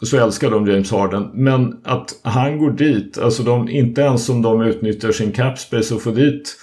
så 0.01 0.17
älskar 0.17 0.51
de 0.51 0.67
James 0.67 0.91
Harden. 0.91 1.30
Men 1.34 1.82
att 1.84 2.19
han 2.23 2.57
går 2.57 2.71
dit, 2.71 3.17
alltså 3.17 3.43
de, 3.43 3.69
inte 3.69 4.01
ens 4.01 4.30
om 4.30 4.41
de 4.41 4.61
utnyttjar 4.61 5.11
sin 5.11 5.32
cap 5.32 5.59
space 5.59 5.95
och 5.95 6.01
får 6.01 6.11
dit 6.11 6.57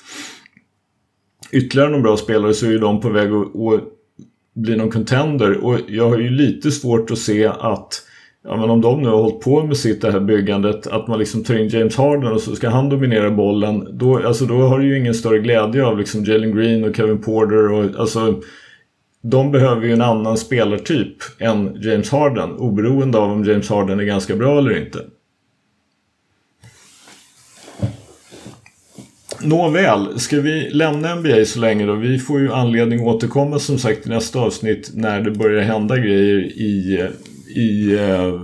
ytterligare 1.53 1.91
någon 1.91 2.03
bra 2.03 2.17
spelare 2.17 2.55
så 2.55 2.67
är 2.67 2.71
ju 2.71 2.79
de 2.79 3.01
på 3.01 3.09
väg 3.09 3.33
att 3.33 3.53
bli 4.57 4.77
någon 4.77 4.91
contender. 4.91 5.65
Och 5.65 5.81
jag 5.89 6.09
har 6.09 6.19
ju 6.19 6.31
lite 6.31 6.71
svårt 6.71 7.11
att 7.11 7.19
se 7.19 7.47
att 7.47 8.03
Ja 8.49 8.57
men 8.57 8.71
om 8.71 8.81
de 8.81 9.03
nu 9.03 9.09
har 9.09 9.23
hållit 9.23 9.41
på 9.41 9.63
med 9.63 9.77
sitt 9.77 10.03
det 10.03 10.13
här 10.13 10.21
byggandet 10.21 10.87
att 10.87 11.09
man 11.09 11.19
liksom 11.19 11.45
tar 11.45 11.59
in 11.59 11.69
James 11.69 11.97
Harden 11.97 12.33
och 12.33 12.41
så 12.41 12.57
ska 12.57 12.69
han 12.69 12.89
dominera 12.89 13.31
bollen. 13.31 13.89
Då, 13.99 14.27
alltså 14.27 14.47
då 14.47 14.55
har 14.55 14.79
du 14.79 14.87
ju 14.87 14.99
ingen 14.99 15.15
större 15.15 15.39
glädje 15.39 15.85
av 15.85 15.99
liksom 15.99 16.25
Jalen 16.25 16.57
Green 16.57 16.85
och 16.85 16.97
Kevin 16.97 17.19
Porter 17.19 17.73
och 17.73 18.01
alltså 18.01 18.41
de 19.23 19.53
behöver 19.53 19.87
ju 19.87 19.93
en 19.93 20.03
annan 20.03 20.37
spelartyp 20.37 21.17
än 21.39 21.83
James 21.83 22.11
Harden 22.11 22.51
oberoende 22.51 23.19
av 23.19 23.33
om 23.33 23.45
James 23.45 23.71
Harden 23.71 24.01
är 24.01 24.05
ganska 24.05 24.37
bra 24.37 24.59
eller 24.59 24.79
inte. 24.79 24.99
Nåväl, 29.41 30.19
ska 30.19 30.41
vi 30.41 30.71
lämna 30.71 31.15
NBA 31.15 31.45
så 31.45 31.61
länge 31.61 31.87
då? 31.87 31.95
Vi 31.95 32.19
får 32.19 32.41
ju 32.41 32.53
anledning 32.53 33.01
att 33.01 33.15
återkomma 33.15 33.59
som 33.59 33.79
sagt 33.79 34.07
i 34.07 34.11
nästa 34.11 34.39
avsnitt 34.39 34.91
när 34.95 35.21
det 35.21 35.31
börjar 35.31 35.63
hända 35.63 35.97
grejer 35.97 36.39
i, 36.39 37.09
i, 37.57 37.95
eh, 37.95 38.41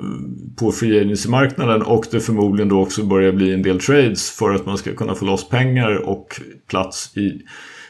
på 0.56 0.72
free 0.72 1.00
agency-marknaden 1.00 1.82
och 1.82 2.06
det 2.10 2.20
förmodligen 2.20 2.68
då 2.68 2.80
också 2.80 3.02
börjar 3.02 3.32
bli 3.32 3.54
en 3.54 3.62
del 3.62 3.80
trades 3.80 4.30
för 4.30 4.54
att 4.54 4.66
man 4.66 4.78
ska 4.78 4.94
kunna 4.94 5.14
få 5.14 5.24
loss 5.24 5.48
pengar 5.48 6.08
och 6.08 6.40
plats 6.68 7.16
i 7.16 7.42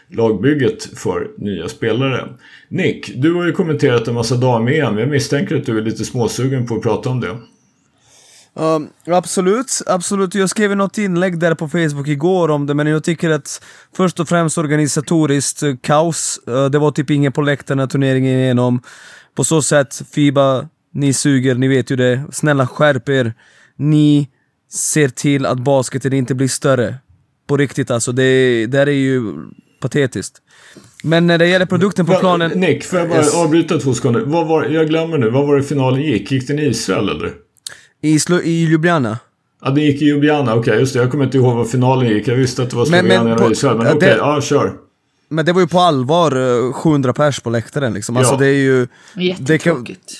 lagbygget 0.08 0.98
för 0.98 1.30
nya 1.38 1.68
spelare. 1.68 2.28
Nick, 2.68 3.12
du 3.16 3.34
har 3.34 3.46
ju 3.46 3.52
kommenterat 3.52 4.08
en 4.08 4.14
massa 4.14 4.36
dam-EM. 4.36 4.98
Jag 4.98 5.08
misstänker 5.08 5.56
att 5.56 5.66
du 5.66 5.78
är 5.78 5.82
lite 5.82 6.04
småsugen 6.04 6.66
på 6.66 6.74
att 6.74 6.82
prata 6.82 7.10
om 7.10 7.20
det. 7.20 7.36
Um, 8.54 8.88
absolut, 9.06 9.82
absolut. 9.86 10.34
Jag 10.34 10.50
skrev 10.50 10.76
något 10.76 10.98
inlägg 10.98 11.38
där 11.38 11.54
på 11.54 11.68
Facebook 11.68 12.08
igår 12.08 12.48
om 12.48 12.66
det, 12.66 12.74
men 12.74 12.86
jag 12.86 13.04
tycker 13.04 13.30
att 13.30 13.64
först 13.96 14.20
och 14.20 14.28
främst 14.28 14.58
organisatoriskt 14.58 15.62
uh, 15.62 15.76
kaos. 15.80 16.40
Uh, 16.48 16.64
det 16.64 16.78
var 16.78 16.90
typ 16.90 17.10
ingen 17.10 17.32
på 17.32 17.42
läktaren 17.42 17.78
när 17.78 17.86
turneringen 17.86 18.38
igenom. 18.38 18.82
På 19.34 19.44
så 19.44 19.62
sätt, 19.62 20.02
Fiba, 20.12 20.68
ni 20.94 21.12
suger, 21.12 21.54
ni 21.54 21.68
vet 21.68 21.90
ju 21.90 21.96
det. 21.96 22.22
Snälla 22.32 22.66
skärp 22.66 23.08
er. 23.08 23.34
Ni 23.76 24.28
ser 24.72 25.08
till 25.08 25.46
att 25.46 25.58
basketen 25.58 26.12
inte 26.12 26.34
blir 26.34 26.48
större. 26.48 26.94
På 27.46 27.56
riktigt 27.56 27.90
alltså, 27.90 28.12
det, 28.12 28.66
det 28.66 28.78
är 28.78 28.86
ju 28.86 29.22
patetiskt. 29.80 30.38
Men 31.02 31.26
när 31.26 31.38
det 31.38 31.46
gäller 31.46 31.66
produkten 31.66 32.06
på 32.06 32.14
planen... 32.14 32.50
Nick, 32.50 32.84
får 32.84 32.98
jag 32.98 33.08
bara 33.08 33.18
yes. 33.18 33.34
avbryta 33.34 33.78
två 33.78 33.94
sekunder? 33.94 34.20
Vad 34.20 34.46
var, 34.46 34.64
jag 34.64 34.88
glömmer 34.88 35.18
nu, 35.18 35.30
vad 35.30 35.46
var 35.46 35.56
det 35.56 35.62
finalen 35.62 36.02
gick? 36.02 36.32
Gick 36.32 36.46
den 36.48 36.58
i 36.58 36.62
Israel 36.66 37.08
eller? 37.08 37.32
I, 38.02 38.18
I 38.44 38.64
Ljubljana. 38.64 39.18
Ja, 39.64 39.70
det 39.70 39.80
gick 39.80 40.02
i 40.02 40.04
Ljubljana, 40.04 40.54
okej 40.54 40.60
okay, 40.60 40.80
just 40.80 40.92
det. 40.92 40.98
Jag 40.98 41.10
kommer 41.10 41.24
inte 41.24 41.36
ihåg 41.36 41.56
vad 41.56 41.70
finalen 41.70 42.08
gick. 42.08 42.28
Jag 42.28 42.36
visste 42.36 42.62
att 42.62 42.70
det 42.70 42.76
var 42.76 42.84
Slovenien 42.84 43.32
och 43.32 43.52
Israel, 43.52 43.76
men 43.76 43.86
okej, 43.86 43.96
okay, 43.96 44.16
ja 44.16 44.40
kör. 44.40 44.72
Men 45.28 45.44
det 45.44 45.52
var 45.52 45.60
ju 45.60 45.66
på 45.66 45.80
allvar 45.80 46.72
700 46.72 47.08
eh, 47.08 47.14
pers 47.14 47.40
på 47.40 47.50
läktaren 47.50 47.94
liksom. 47.94 48.16
Alltså 48.16 48.34
ja. 48.34 48.38
det 48.38 48.46
är 48.46 48.54
ju... 48.54 48.86
Jättetråkigt. 49.16 50.12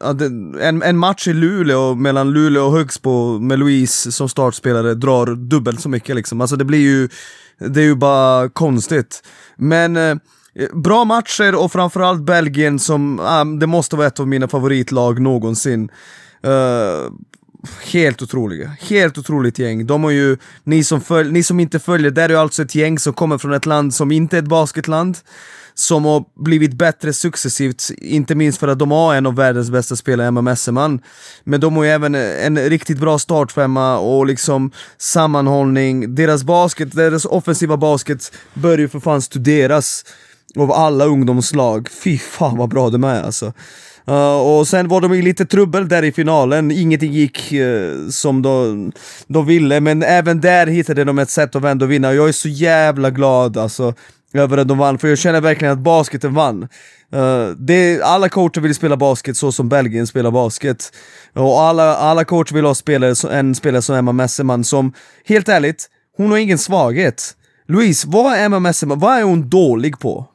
Ja, 0.00 0.12
det, 0.12 0.24
en, 0.64 0.82
en 0.82 0.98
match 0.98 1.28
i 1.28 1.32
Luleå 1.32 1.94
mellan 1.94 2.30
Luleå 2.30 2.64
och 2.64 2.72
Högsbo 2.72 3.38
med 3.38 3.58
Louise 3.58 4.12
som 4.12 4.28
startspelare 4.28 4.94
drar 4.94 5.26
dubbelt 5.26 5.80
så 5.80 5.88
mycket 5.88 6.16
liksom. 6.16 6.40
Alltså 6.40 6.56
det 6.56 6.64
blir 6.64 6.78
ju... 6.78 7.08
Det 7.58 7.80
är 7.80 7.84
ju 7.84 7.94
bara 7.94 8.48
konstigt. 8.48 9.22
Men... 9.56 9.96
Eh, 9.96 10.16
bra 10.74 11.04
matcher 11.04 11.54
och 11.54 11.72
framförallt 11.72 12.22
Belgien 12.22 12.78
som, 12.78 13.20
ah, 13.20 13.44
det 13.44 13.66
måste 13.66 13.96
vara 13.96 14.06
ett 14.06 14.20
av 14.20 14.28
mina 14.28 14.48
favoritlag 14.48 15.20
någonsin. 15.20 15.90
Uh, 16.46 17.12
helt 17.92 18.22
otroliga, 18.22 18.76
helt 18.80 19.18
otroligt 19.18 19.58
gäng. 19.58 19.86
De 19.86 20.04
har 20.04 20.10
ju, 20.10 20.36
ni 20.64 20.84
som, 20.84 21.00
följ, 21.00 21.32
ni 21.32 21.42
som 21.42 21.60
inte 21.60 21.78
följer, 21.78 22.10
det 22.10 22.22
är 22.22 22.28
ju 22.28 22.36
alltså 22.36 22.62
ett 22.62 22.74
gäng 22.74 22.98
som 22.98 23.12
kommer 23.12 23.38
från 23.38 23.52
ett 23.52 23.66
land 23.66 23.94
som 23.94 24.12
inte 24.12 24.36
är 24.36 24.42
ett 24.42 24.48
basketland 24.48 25.18
som 25.78 26.04
har 26.04 26.24
blivit 26.44 26.72
bättre 26.72 27.12
successivt, 27.12 27.90
inte 27.98 28.34
minst 28.34 28.58
för 28.58 28.68
att 28.68 28.78
de 28.78 28.90
har 28.90 29.14
en 29.14 29.26
av 29.26 29.34
världens 29.36 29.70
bästa 29.70 29.96
spelare, 29.96 30.26
Emma 30.26 30.42
Messerman. 30.42 31.00
Men 31.44 31.60
de 31.60 31.76
har 31.76 31.84
ju 31.84 31.90
även 31.90 32.14
en 32.14 32.58
riktigt 32.58 32.98
bra 32.98 33.18
startfemma 33.18 33.98
och 33.98 34.26
liksom 34.26 34.70
sammanhållning. 34.98 36.14
Deras 36.14 36.44
basket, 36.44 36.92
deras 36.92 37.24
offensiva 37.24 37.76
basket 37.76 38.32
bör 38.54 38.78
ju 38.78 38.88
för 38.88 39.00
fan 39.00 39.22
studeras 39.22 40.04
av 40.56 40.72
alla 40.72 41.04
ungdomslag. 41.04 41.88
Fy 42.04 42.18
fan 42.18 42.56
vad 42.56 42.68
bra 42.68 42.90
de 42.90 43.04
är 43.04 43.22
alltså. 43.22 43.52
Eh, 44.08 44.40
och 44.40 44.68
sen 44.68 44.88
var 44.88 45.00
de 45.00 45.14
i 45.14 45.22
lite 45.22 45.46
trubbel 45.46 45.88
där 45.88 46.02
i 46.02 46.12
finalen, 46.12 46.70
ingenting 46.70 47.12
gick 47.12 47.52
uh, 47.52 48.08
som 48.08 48.42
de, 48.42 48.92
de 49.26 49.46
ville, 49.46 49.80
men 49.80 50.02
även 50.02 50.40
där 50.40 50.66
hittade 50.66 51.04
de 51.04 51.18
ett 51.18 51.30
sätt 51.30 51.56
att 51.56 51.62
vända 51.62 51.84
och 51.84 51.92
vinna. 51.92 52.14
Jag 52.14 52.28
är 52.28 52.32
så 52.32 52.48
jävla 52.48 53.10
glad 53.10 53.56
alltså, 53.56 53.94
över 54.32 54.58
att 54.58 54.68
de 54.68 54.78
vann, 54.78 54.98
för 54.98 55.08
jag 55.08 55.18
känner 55.18 55.40
verkligen 55.40 55.72
att 55.72 55.78
basketen 55.78 56.34
vann. 56.34 56.68
Uh, 57.14 57.48
det, 57.58 58.02
alla 58.02 58.28
coacher 58.28 58.60
vill 58.60 58.74
spela 58.74 58.96
basket 58.96 59.36
så 59.36 59.52
som 59.52 59.68
Belgien 59.68 60.06
spelar 60.06 60.30
basket. 60.30 60.92
Och 61.34 61.60
alla, 61.60 61.96
alla 61.96 62.24
coacher 62.24 62.54
vill 62.54 62.64
ha 62.64 62.74
spelare, 62.74 63.38
en 63.38 63.54
spelare 63.54 63.82
som 63.82 63.96
Emma 63.96 64.12
Messerman 64.12 64.64
som, 64.64 64.92
helt 65.24 65.48
ärligt, 65.48 65.86
hon 66.16 66.30
har 66.30 66.38
ingen 66.38 66.58
svaghet. 66.58 67.34
Louise, 67.66 68.08
vad 68.08 68.34
är 68.34 68.44
Emma 68.44 68.58
Messerman, 68.58 68.98
vad 68.98 69.18
är 69.18 69.22
hon 69.22 69.48
dålig 69.48 69.98
på? 69.98 70.26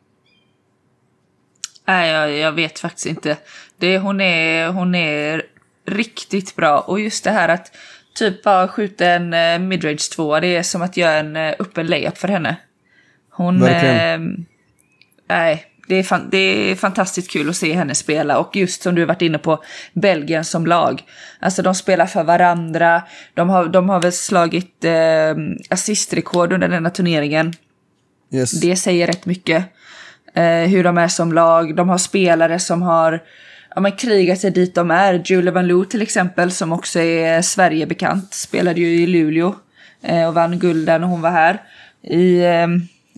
Nej, 1.85 2.11
jag, 2.11 2.31
jag 2.31 2.51
vet 2.51 2.79
faktiskt 2.79 3.05
inte. 3.05 3.37
Det, 3.77 3.97
hon, 3.97 4.21
är, 4.21 4.67
hon 4.67 4.95
är 4.95 5.43
riktigt 5.87 6.55
bra. 6.55 6.79
Och 6.79 6.99
just 6.99 7.23
det 7.23 7.31
här 7.31 7.49
att 7.49 7.71
typ 8.15 8.43
bara 8.43 8.67
skjuta 8.67 9.05
en 9.05 9.33
uh, 9.33 9.67
midrange 9.67 10.09
tvåa, 10.15 10.39
det 10.39 10.55
är 10.55 10.63
som 10.63 10.81
att 10.81 10.97
göra 10.97 11.17
en 11.17 11.35
uh, 11.35 11.53
öppen 11.59 11.87
layup 11.87 12.17
för 12.17 12.27
henne. 12.27 12.55
Hon... 13.29 13.59
Nej, 13.59 14.17
uh, 14.17 15.59
det 15.87 15.95
är, 15.95 16.03
fan, 16.03 16.27
det 16.31 16.37
är 16.37 16.75
fantastiskt 16.75 17.31
kul 17.31 17.49
att 17.49 17.55
se 17.55 17.73
henne 17.73 17.95
spela 17.95 18.37
och 18.37 18.55
just 18.55 18.81
som 18.81 18.95
du 18.95 19.05
varit 19.05 19.21
inne 19.21 19.37
på, 19.37 19.63
Belgien 19.93 20.45
som 20.45 20.67
lag. 20.67 21.03
Alltså 21.39 21.61
de 21.61 21.75
spelar 21.75 22.05
för 22.05 22.23
varandra, 22.23 23.03
de 23.33 23.49
har, 23.49 23.65
de 23.65 23.89
har 23.89 24.01
väl 24.01 24.11
slagit 24.11 24.85
eh, 24.85 25.35
assistrekord 25.69 26.53
under 26.53 26.67
denna 26.67 26.89
turneringen. 26.89 27.53
Yes. 28.33 28.51
Det 28.51 28.75
säger 28.75 29.07
rätt 29.07 29.25
mycket 29.25 29.65
eh, 30.33 30.69
hur 30.69 30.83
de 30.83 30.97
är 30.97 31.07
som 31.07 31.33
lag. 31.33 31.75
De 31.75 31.89
har 31.89 31.97
spelare 31.97 32.59
som 32.59 32.81
har 32.81 33.19
ja, 33.75 33.81
men 33.81 33.91
krigat 33.91 34.39
sig 34.39 34.51
dit 34.51 34.75
de 34.75 34.91
är. 34.91 35.21
Julia 35.25 35.51
Van 35.51 35.67
Loo 35.67 35.85
till 35.85 36.01
exempel, 36.01 36.51
som 36.51 36.71
också 36.71 36.99
är 36.99 37.41
Sverigebekant, 37.41 38.33
spelade 38.33 38.79
ju 38.79 38.87
i 38.87 39.07
Luleå 39.07 39.55
eh, 40.01 40.27
och 40.27 40.33
vann 40.33 40.59
guld 40.59 40.85
där 40.85 40.99
när 40.99 41.07
hon 41.07 41.21
var 41.21 41.31
här. 41.31 41.61
I 42.01 42.39
eh, 42.39 42.67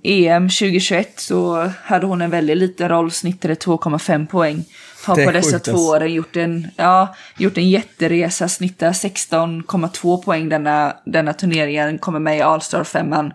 EM 0.04 0.50
2021 0.50 1.20
så 1.20 1.72
hade 1.84 2.06
hon 2.06 2.22
en 2.22 2.30
väldigt 2.30 2.58
liten 2.58 2.90
roll, 2.90 3.12
snittade 3.12 3.54
2,5 3.54 4.28
poäng. 4.28 4.66
Har 5.06 5.26
på 5.26 5.32
dessa 5.32 5.60
två 5.60 5.78
åren 5.78 6.14
gjort 6.14 6.36
en, 6.36 6.68
ja, 6.76 7.16
gjort 7.38 7.58
en 7.58 7.70
jätteresa, 7.70 8.48
snittar 8.48 8.92
16,2 8.92 10.24
poäng 10.24 10.50
denna, 10.50 10.96
denna 11.06 11.34
turneringen, 11.34 11.98
kommer 11.98 12.20
med 12.20 12.38
i 12.38 12.42
All-Star 12.42 12.84
5 12.84 13.32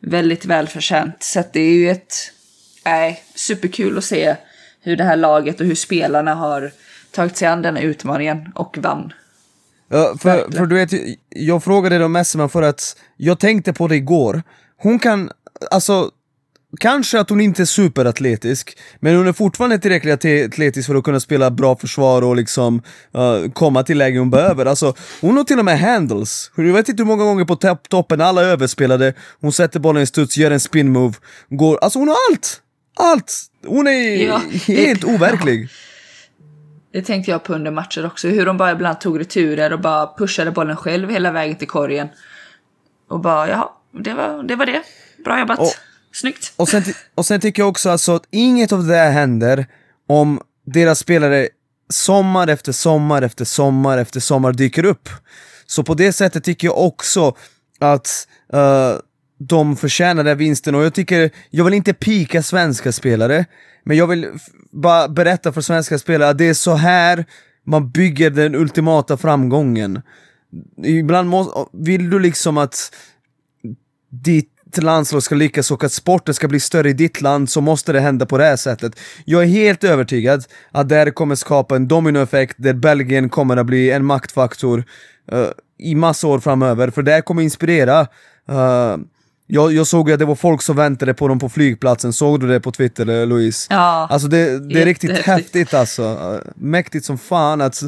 Väldigt 0.00 0.44
välförtjänt. 0.44 1.22
Så 1.22 1.44
det 1.52 1.60
är 1.60 1.74
ju 1.74 1.90
ett 1.90 2.14
nej, 2.84 3.22
superkul 3.34 3.98
att 3.98 4.04
se 4.04 4.36
hur 4.80 4.96
det 4.96 5.04
här 5.04 5.16
laget 5.16 5.60
och 5.60 5.66
hur 5.66 5.74
spelarna 5.74 6.34
har 6.34 6.72
tagit 7.10 7.36
sig 7.36 7.48
an 7.48 7.62
denna 7.62 7.80
utmaningen 7.80 8.52
och 8.54 8.78
vann. 8.78 9.12
Ja, 9.88 10.14
för, 10.20 10.52
för 10.52 10.66
du 10.66 10.74
vet, 10.74 10.90
jag 11.28 11.64
frågade 11.64 11.96
dig 11.98 12.04
om 12.04 12.12
Messerman 12.12 12.48
för 12.48 12.62
att 12.62 12.96
jag 13.16 13.38
tänkte 13.38 13.72
på 13.72 13.88
det 13.88 13.96
igår. 13.96 14.42
Hon 14.76 14.98
kan, 14.98 15.30
alltså 15.70 16.10
Kanske 16.80 17.20
att 17.20 17.30
hon 17.30 17.40
inte 17.40 17.62
är 17.62 17.66
superatletisk, 17.66 18.78
men 19.00 19.16
hon 19.16 19.26
är 19.26 19.32
fortfarande 19.32 19.78
tillräckligt 19.78 20.24
atletisk 20.24 20.86
för 20.86 20.94
att 20.94 21.04
kunna 21.04 21.20
spela 21.20 21.50
bra 21.50 21.76
försvar 21.76 22.22
och 22.22 22.36
liksom 22.36 22.82
uh, 23.16 23.50
komma 23.52 23.82
till 23.82 23.98
lägen 23.98 24.18
hon 24.18 24.30
behöver. 24.30 24.66
Alltså, 24.66 24.94
hon 25.20 25.36
har 25.36 25.44
till 25.44 25.58
och 25.58 25.64
med 25.64 25.80
handles. 25.80 26.50
Jag 26.56 26.64
vet 26.64 26.88
inte 26.88 27.02
hur 27.02 27.08
många 27.08 27.24
gånger 27.24 27.44
på 27.44 27.56
toppen 27.88 28.20
alla 28.20 28.42
överspelade, 28.42 29.14
hon 29.40 29.52
sätter 29.52 29.80
bollen 29.80 30.02
i 30.02 30.06
studs, 30.06 30.36
gör 30.36 30.50
en 30.50 30.60
spin 30.60 30.92
move, 30.92 31.14
går, 31.48 31.78
alltså 31.82 31.98
hon 31.98 32.08
har 32.08 32.16
allt! 32.30 32.60
Allt! 32.94 33.32
Hon 33.66 33.86
är 33.86 34.26
ja, 34.26 34.42
helt 34.66 35.00
det, 35.00 35.06
overklig. 35.06 35.68
Det 36.92 37.02
tänkte 37.02 37.30
jag 37.30 37.42
på 37.44 37.54
under 37.54 37.70
matcher 37.70 38.06
också, 38.06 38.28
hur 38.28 38.46
de 38.46 38.56
bara 38.56 38.72
ibland 38.72 39.00
tog 39.00 39.20
returer 39.20 39.72
och 39.72 39.80
bara 39.80 40.14
pushade 40.18 40.50
bollen 40.50 40.76
själv 40.76 41.10
hela 41.10 41.30
vägen 41.30 41.56
till 41.56 41.68
korgen. 41.68 42.08
Och 43.08 43.20
bara, 43.20 43.48
jaha, 43.48 43.68
det 43.92 44.14
var 44.14 44.42
det. 44.42 44.56
Var 44.56 44.66
det. 44.66 44.82
Bra 45.24 45.38
jobbat. 45.38 45.58
Och, 45.58 45.74
Snyggt. 46.14 46.52
Och 46.56 46.68
sen, 46.68 46.82
och 47.14 47.26
sen 47.26 47.40
tycker 47.40 47.62
jag 47.62 47.68
också 47.68 47.90
alltså 47.90 48.14
att 48.14 48.24
inget 48.30 48.72
av 48.72 48.82
det 48.82 48.92
där 48.92 49.10
händer 49.10 49.66
om 50.08 50.40
deras 50.66 50.98
spelare 50.98 51.48
sommar 51.92 52.48
efter 52.48 52.72
sommar 52.72 53.22
efter 53.22 53.44
sommar 53.44 53.98
efter 53.98 54.20
sommar 54.20 54.52
dyker 54.52 54.84
upp. 54.84 55.08
Så 55.66 55.82
på 55.82 55.94
det 55.94 56.12
sättet 56.12 56.44
tycker 56.44 56.66
jag 56.66 56.78
också 56.78 57.36
att 57.78 58.28
uh, 58.54 58.98
de 59.48 59.76
förtjänar 59.76 60.24
den 60.24 60.38
vinsten 60.38 60.74
och 60.74 60.84
jag 60.84 60.94
tycker, 60.94 61.30
jag 61.50 61.64
vill 61.64 61.74
inte 61.74 61.94
pika 61.94 62.42
svenska 62.42 62.92
spelare, 62.92 63.44
men 63.84 63.96
jag 63.96 64.06
vill 64.06 64.26
bara 64.70 65.08
berätta 65.08 65.52
för 65.52 65.60
svenska 65.60 65.98
spelare 65.98 66.30
att 66.30 66.38
det 66.38 66.48
är 66.48 66.54
så 66.54 66.74
här 66.74 67.24
man 67.66 67.90
bygger 67.90 68.30
den 68.30 68.54
ultimata 68.54 69.16
framgången. 69.16 70.02
Ibland 70.84 71.28
må, 71.28 71.68
vill 71.72 72.10
du 72.10 72.18
liksom 72.18 72.58
att 72.58 72.94
ditt 74.10 74.82
landslag 74.82 75.22
ska 75.22 75.34
lyckas 75.34 75.70
och 75.70 75.84
att 75.84 75.92
sporten 75.92 76.34
ska 76.34 76.48
bli 76.48 76.60
större 76.60 76.90
i 76.90 76.92
ditt 76.92 77.20
land 77.20 77.50
så 77.50 77.60
måste 77.60 77.92
det 77.92 78.00
hända 78.00 78.26
på 78.26 78.38
det 78.38 78.44
här 78.44 78.56
sättet. 78.56 79.00
Jag 79.24 79.42
är 79.42 79.46
helt 79.46 79.84
övertygad 79.84 80.44
att 80.70 80.88
det 80.88 80.94
här 80.94 81.10
kommer 81.10 81.34
skapa 81.34 81.76
en 81.76 81.88
dominoeffekt 81.88 82.56
där 82.58 82.74
Belgien 82.74 83.28
kommer 83.28 83.56
att 83.56 83.66
bli 83.66 83.90
en 83.90 84.04
maktfaktor 84.04 84.84
uh, 85.32 85.46
i 85.78 85.94
massa 85.94 86.26
år 86.26 86.38
framöver, 86.38 86.90
för 86.90 87.02
det 87.02 87.12
här 87.12 87.20
kommer 87.20 87.42
inspirera 87.42 88.00
uh, 88.50 88.96
jag, 89.46 89.72
jag 89.72 89.86
såg 89.86 90.10
att 90.10 90.18
det 90.18 90.24
var 90.24 90.34
folk 90.34 90.62
som 90.62 90.76
väntade 90.76 91.14
på 91.14 91.28
dem 91.28 91.38
på 91.38 91.48
flygplatsen, 91.48 92.12
såg 92.12 92.40
du 92.40 92.48
det 92.48 92.60
på 92.60 92.72
Twitter 92.72 93.26
Louise? 93.26 93.66
Ja, 93.70 94.08
alltså 94.10 94.28
det, 94.28 94.58
det 94.68 94.82
är 94.82 94.84
riktigt 94.84 95.18
häftigt 95.18 95.74
alltså. 95.74 96.40
Mäktigt 96.56 97.04
som 97.04 97.18
fan 97.18 97.60
att, 97.60 97.82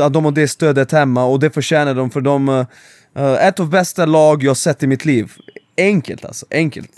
att 0.00 0.12
de 0.12 0.24
har 0.24 0.32
det 0.32 0.48
stödet 0.48 0.92
hemma 0.92 1.24
och 1.24 1.40
det 1.40 1.50
förtjänar 1.50 1.94
de 1.94 2.10
för 2.10 2.20
de 2.20 2.48
uh, 2.48 2.66
ett 3.14 3.60
av 3.60 3.70
bästa 3.70 4.06
lag 4.06 4.42
jag 4.42 4.56
sett 4.56 4.82
i 4.82 4.86
mitt 4.86 5.04
liv. 5.04 5.32
enkelt 5.78 6.24
alltså, 6.24 6.46
enkelt. 6.50 6.92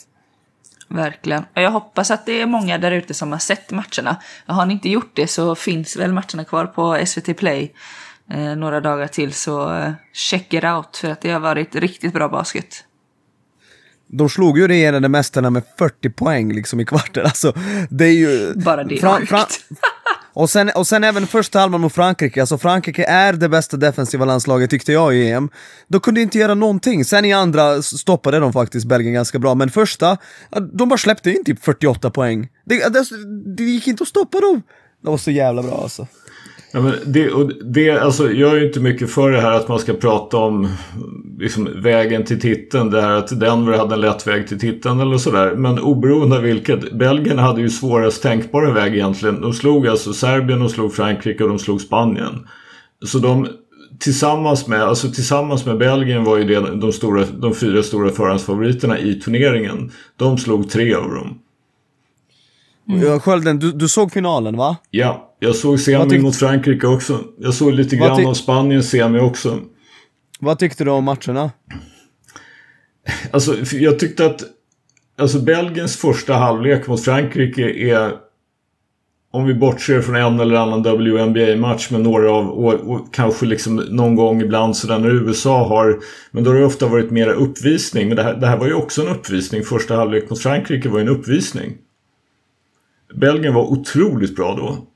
Verkligen. 0.88 1.44
Och 1.56 1.62
jag 1.62 1.70
hoppas 1.70 2.10
att 2.10 2.26
det 2.26 2.40
är 2.40 2.46
många 2.46 2.78
där 2.78 2.92
ute 2.92 3.14
som 3.14 3.32
har 3.32 3.38
sett 3.38 3.70
matcherna. 3.70 4.16
Har 4.46 4.66
ni 4.66 4.74
inte 4.74 4.88
gjort 4.88 5.10
det 5.14 5.26
så 5.26 5.54
finns 5.54 5.96
väl 5.96 6.12
matcherna 6.12 6.44
kvar 6.44 6.66
på 6.66 7.06
SVT 7.06 7.36
Play 7.36 7.72
eh, 8.30 8.56
några 8.56 8.80
dagar 8.80 9.06
till. 9.06 9.32
Så 9.32 9.74
eh, 9.74 9.92
check 10.12 10.54
it 10.54 10.64
out 10.64 10.96
för 10.96 11.10
att 11.10 11.20
det 11.20 11.30
har 11.30 11.40
varit 11.40 11.74
riktigt 11.74 12.12
bra 12.12 12.28
basket. 12.28 12.84
De 14.18 14.28
slog 14.28 14.58
ju 14.58 14.68
regerande 14.68 15.08
mästarna 15.08 15.50
med 15.50 15.62
40 15.78 16.10
poäng 16.10 16.52
liksom 16.52 16.80
i 16.80 16.84
kvarten. 16.84 17.24
Alltså, 17.34 17.52
det 17.90 18.04
är 18.04 18.12
ju... 18.12 18.54
Bara 18.54 18.84
det 18.84 18.96
Fran-. 18.96 19.26
Fran- 19.26 19.46
och, 20.32 20.50
sen, 20.50 20.70
och 20.74 20.86
sen 20.86 21.04
även 21.04 21.26
första 21.26 21.58
halvan 21.58 21.80
mot 21.80 21.92
Frankrike, 21.92 22.40
alltså 22.40 22.58
Frankrike 22.58 23.04
är 23.04 23.32
det 23.32 23.48
bästa 23.48 23.76
defensiva 23.76 24.24
landslaget 24.24 24.70
tyckte 24.70 24.92
jag 24.92 25.16
i 25.16 25.30
EM. 25.30 25.48
De 25.88 26.00
kunde 26.00 26.20
inte 26.20 26.38
göra 26.38 26.54
någonting, 26.54 27.04
sen 27.04 27.24
i 27.24 27.32
andra 27.32 27.82
stoppade 27.82 28.38
de 28.38 28.52
faktiskt 28.52 28.86
Belgien 28.86 29.14
ganska 29.14 29.38
bra, 29.38 29.54
men 29.54 29.70
första, 29.70 30.16
de 30.72 30.88
bara 30.88 30.98
släppte 30.98 31.30
in 31.30 31.44
typ 31.44 31.64
48 31.64 32.10
poäng. 32.10 32.48
Det, 32.64 32.92
det, 32.92 33.04
det 33.56 33.62
gick 33.62 33.86
inte 33.86 34.02
att 34.02 34.08
stoppa 34.08 34.40
dem. 34.40 34.62
Det 35.02 35.10
var 35.10 35.18
så 35.18 35.30
jävla 35.30 35.62
bra 35.62 35.82
alltså. 35.82 36.06
Ja, 36.74 36.80
men 36.80 36.94
det, 37.06 37.30
och 37.30 37.50
det, 37.64 37.90
alltså, 37.90 38.32
jag 38.32 38.52
är 38.52 38.56
ju 38.56 38.66
inte 38.66 38.80
mycket 38.80 39.10
för 39.10 39.30
det 39.30 39.40
här 39.40 39.52
att 39.52 39.68
man 39.68 39.78
ska 39.78 39.92
prata 39.92 40.36
om 40.36 40.68
liksom, 41.38 41.68
vägen 41.82 42.24
till 42.24 42.40
titeln. 42.40 42.90
Det 42.90 43.00
här 43.00 43.10
att 43.10 43.40
Denver 43.40 43.78
hade 43.78 43.94
en 43.94 44.00
lätt 44.00 44.26
väg 44.26 44.48
till 44.48 44.60
titeln 44.60 45.00
eller 45.00 45.18
sådär. 45.18 45.54
Men 45.56 45.78
oberoende 45.78 46.36
av 46.36 46.42
vilket. 46.42 46.92
Belgien 46.92 47.38
hade 47.38 47.60
ju 47.60 47.70
svårast 47.70 48.22
tänkbara 48.22 48.72
väg 48.72 48.94
egentligen. 48.94 49.40
De 49.40 49.52
slog 49.52 49.88
alltså 49.88 50.12
Serbien, 50.12 50.60
de 50.60 50.68
slog 50.68 50.94
Frankrike 50.94 51.42
och 51.42 51.48
de 51.48 51.58
slog 51.58 51.80
Spanien. 51.80 52.48
Så 53.04 53.18
de 53.18 53.48
tillsammans 53.98 54.66
med, 54.66 54.82
alltså 54.82 55.10
tillsammans 55.10 55.66
med 55.66 55.78
Belgien 55.78 56.24
var 56.24 56.36
ju 56.36 56.44
det 56.44 56.60
de, 56.60 56.92
stora, 56.92 57.24
de 57.38 57.54
fyra 57.54 57.82
stora 57.82 58.10
förhandsfavoriterna 58.10 58.98
i 58.98 59.14
turneringen. 59.14 59.90
De 60.16 60.38
slog 60.38 60.70
tre 60.70 60.94
av 60.94 61.10
dem. 61.10 61.38
Mm. 62.88 63.20
Skölden, 63.20 63.58
du, 63.58 63.72
du 63.72 63.88
såg 63.88 64.12
finalen 64.12 64.56
va? 64.56 64.76
Ja, 64.90 65.33
jag 65.44 65.56
såg 65.56 65.80
semi 65.80 66.18
mot 66.18 66.36
Frankrike 66.36 66.86
också. 66.86 67.24
Jag 67.38 67.54
såg 67.54 67.72
lite 67.72 67.96
grann 67.96 68.26
av 68.26 68.34
Spaniens 68.34 68.90
semi 68.90 69.20
också. 69.20 69.60
Vad 70.40 70.58
tyckte 70.58 70.84
du 70.84 70.90
om 70.90 71.04
matcherna? 71.04 71.50
Alltså, 73.30 73.56
jag 73.72 73.98
tyckte 73.98 74.26
att 74.26 74.42
alltså 75.18 75.38
Belgiens 75.38 75.96
första 75.96 76.34
halvlek 76.34 76.86
mot 76.86 77.04
Frankrike 77.04 77.62
är 77.62 78.12
om 79.30 79.44
vi 79.44 79.54
bortser 79.54 80.00
från 80.00 80.16
en 80.16 80.40
eller 80.40 80.56
annan 80.56 80.82
WNBA-match 80.82 81.90
med 81.90 82.00
några 82.00 82.30
av 82.32 82.50
och, 82.50 82.74
och 82.74 83.14
kanske 83.14 83.46
liksom 83.46 83.76
någon 83.76 84.14
gång 84.14 84.40
ibland 84.40 84.76
sådär 84.76 84.98
när 84.98 85.10
USA 85.10 85.68
har 85.68 86.00
men 86.30 86.44
då 86.44 86.50
har 86.50 86.58
det 86.58 86.64
ofta 86.64 86.86
varit 86.86 87.10
mera 87.10 87.32
uppvisning 87.32 88.08
men 88.08 88.16
det 88.16 88.22
här, 88.22 88.34
det 88.34 88.46
här 88.46 88.56
var 88.56 88.66
ju 88.66 88.74
också 88.74 89.02
en 89.02 89.08
uppvisning 89.08 89.62
första 89.62 89.96
halvlek 89.96 90.30
mot 90.30 90.42
Frankrike 90.42 90.88
var 90.88 90.98
ju 90.98 91.02
en 91.02 91.08
uppvisning 91.08 91.72
Belgien 93.14 93.54
var 93.54 93.62
otroligt 93.62 94.36
bra 94.36 94.54
då 94.56 94.86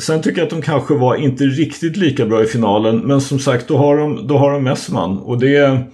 Sen 0.00 0.22
tycker 0.22 0.38
jag 0.38 0.44
att 0.44 0.50
de 0.50 0.62
kanske 0.62 0.94
var 0.94 1.16
inte 1.16 1.44
riktigt 1.44 1.96
lika 1.96 2.26
bra 2.26 2.42
i 2.42 2.46
finalen 2.46 2.98
men 2.98 3.20
som 3.20 3.38
sagt 3.38 3.68
då 3.68 3.76
har 3.76 3.96
de, 3.96 4.26
då 4.26 4.38
har 4.38 4.52
de 4.52 4.64
Messman 4.64 5.18
och 5.18 5.38
det 5.38 5.56
är 5.56 5.86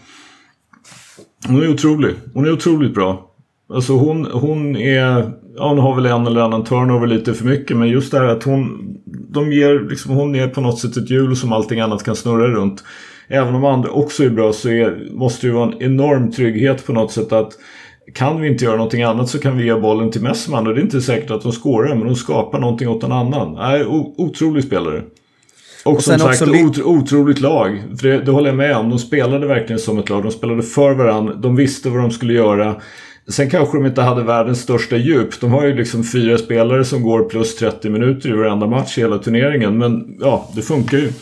hon 1.49 1.63
är 1.63 1.71
otrolig. 1.71 2.15
Hon 2.35 2.47
är 2.47 2.53
otroligt 2.53 2.95
bra. 2.95 3.31
Alltså 3.75 3.93
hon, 3.93 4.25
hon 4.25 4.77
är... 4.77 5.33
Ja, 5.57 5.69
hon 5.69 5.79
har 5.79 5.95
väl 5.95 6.07
en 6.07 6.27
eller 6.27 6.41
annan 6.41 6.65
turnover 6.65 7.07
lite 7.07 7.35
för 7.35 7.45
mycket. 7.45 7.77
Men 7.77 7.89
just 7.89 8.13
det 8.13 8.19
här 8.19 8.27
att 8.27 8.43
hon... 8.43 8.93
De 9.29 9.53
ger, 9.53 9.81
liksom, 9.91 10.15
hon 10.15 10.35
är 10.35 10.49
på 10.49 10.61
något 10.61 10.79
sätt 10.79 10.97
ett 10.97 11.11
hjul 11.11 11.37
som 11.37 11.53
allting 11.53 11.81
annat 11.81 12.05
kan 12.05 12.17
snurra 12.17 12.49
runt. 12.49 12.85
Även 13.29 13.55
om 13.55 13.65
andra 13.65 13.91
också 13.91 14.25
är 14.25 14.31
bra 14.31 14.53
så 14.53 14.69
är, 14.69 15.09
måste 15.13 15.47
det 15.47 15.51
ju 15.51 15.55
vara 15.55 15.73
en 15.73 15.83
enorm 15.83 16.33
trygghet 16.33 16.87
på 16.87 16.93
något 16.93 17.13
sätt 17.13 17.33
att 17.33 17.53
kan 18.15 18.41
vi 18.41 18.49
inte 18.49 18.65
göra 18.65 18.77
någonting 18.77 19.03
annat 19.03 19.29
så 19.29 19.39
kan 19.39 19.57
vi 19.57 19.65
ge 19.65 19.75
bollen 19.75 20.11
till 20.11 20.23
Messman 20.23 20.67
och 20.67 20.75
det 20.75 20.81
är 20.81 20.83
inte 20.83 21.01
säkert 21.01 21.31
att 21.31 21.43
de 21.43 21.53
skårar 21.53 21.95
men 21.95 22.07
de 22.07 22.17
skapar 22.17 22.59
någonting 22.59 22.89
åt 22.89 23.03
en 23.03 23.13
annan. 23.13 23.55
Nej, 23.55 23.85
otrolig 24.17 24.65
spelare. 24.65 25.03
Och, 25.85 26.03
som 26.03 26.19
sen 26.19 26.35
sagt, 26.35 26.43
otro, 26.43 26.85
otroligt 26.85 27.41
lag. 27.41 27.83
För 28.01 28.09
det, 28.09 28.19
det 28.19 28.31
håller 28.31 28.49
jag 28.49 28.57
med 28.57 28.77
om. 28.77 28.91
De 28.91 28.99
spelade 28.99 29.47
verkligen 29.47 29.79
som 29.79 29.99
ett 29.99 30.09
lag. 30.09 30.23
De 30.23 30.33
spelade 30.33 30.63
för 30.63 30.95
varandra. 30.95 31.35
De 31.35 31.57
visste 31.57 31.89
vad 31.91 32.01
de 32.01 32.11
skulle 32.11 32.33
göra. 32.33 32.77
Sen 33.29 33.51
kanske 33.51 33.77
de 33.77 33.87
inte 33.87 34.03
hade 34.03 34.23
världens 34.23 34.61
största 34.61 34.97
djup. 34.97 35.41
De 35.41 35.51
har 35.51 35.67
ju 35.67 35.75
liksom 35.75 36.05
fyra 36.05 36.39
spelare 36.39 36.85
som 36.85 37.03
går 37.03 37.25
plus 37.25 37.57
30 37.57 37.91
minuter 37.91 38.29
i 38.29 38.33
varenda 38.33 38.67
match 38.67 38.99
i 38.99 39.01
hela 39.01 39.19
turneringen. 39.19 39.79
Men 39.79 40.17
ja, 40.21 40.51
det 40.55 40.63
funkar 40.63 40.99
ju. 40.99 41.13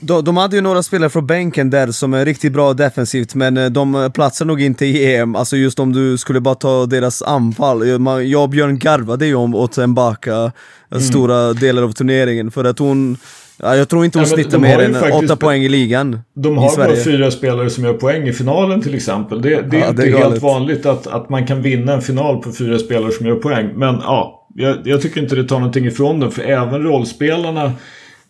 De, 0.00 0.24
de 0.24 0.36
hade 0.36 0.56
ju 0.56 0.62
några 0.62 0.82
spelare 0.82 1.10
från 1.10 1.26
bänken 1.26 1.70
där 1.70 1.86
som 1.90 2.14
är 2.14 2.24
riktigt 2.24 2.52
bra 2.52 2.72
defensivt 2.74 3.34
men 3.34 3.56
eh, 3.56 3.66
de 3.66 4.10
platsar 4.14 4.44
nog 4.44 4.60
inte 4.62 4.86
i 4.86 5.14
EM, 5.14 5.36
alltså 5.36 5.56
just 5.56 5.78
om 5.78 5.92
du 5.92 6.18
skulle 6.18 6.40
bara 6.40 6.54
ta 6.54 6.86
deras 6.86 7.22
anfall. 7.22 7.88
Jag 8.28 8.42
och 8.42 8.48
Björn 8.48 8.78
garvade 8.78 9.26
ju 9.26 9.34
om 9.34 9.54
åt 9.54 9.76
Mbaka 9.76 10.52
Mm. 10.90 11.02
eh, 11.02 11.08
stora 11.10 11.52
delar 11.52 11.82
av 11.82 11.92
turneringen 11.92 12.50
för 12.50 12.64
att 12.64 12.78
hon, 12.78 13.16
ja, 13.56 13.76
jag 13.76 13.88
tror 13.88 14.04
inte 14.04 14.18
hon 14.18 14.28
men 14.28 14.34
snittar 14.36 14.58
mer 14.58 14.78
än 14.78 14.94
faktiskt- 14.94 15.24
åtta 15.24 15.36
poäng 15.36 15.62
i 15.62 15.68
ligan 15.68 16.20
De 16.34 16.58
har 16.58 16.76
bara 16.76 16.96
fyra 16.96 17.30
spelare 17.30 17.70
som 17.70 17.84
gör 17.84 17.92
poäng 17.92 18.28
i 18.28 18.32
finalen 18.32 18.82
till 18.82 18.94
exempel. 18.94 19.42
Det, 19.42 19.48
det 19.48 19.76
är 19.76 19.80
Ja, 19.80 19.88
inte 19.88 20.02
det 20.02 20.08
är 20.08 20.12
helt 20.12 20.22
galet. 20.24 20.42
vanligt 20.42 20.86
att, 20.86 21.06
att 21.06 21.28
man 21.28 21.46
kan 21.46 21.62
vinna 21.62 21.92
en 21.92 22.02
final 22.02 22.42
på 22.42 22.52
fyra 22.52 22.78
spelare 22.78 23.12
som 23.12 23.26
gör 23.26 23.34
poäng. 23.34 23.70
Men 23.76 23.94
ja, 23.94 24.46
jag, 24.54 24.76
jag 24.84 25.02
tycker 25.02 25.20
inte 25.22 25.36
det 25.36 25.44
tar 25.44 25.58
någonting 25.58 25.86
ifrån 25.86 26.20
dem. 26.20 26.30
För 26.30 26.42
även 26.42 26.82
rollspelarna 26.82 27.72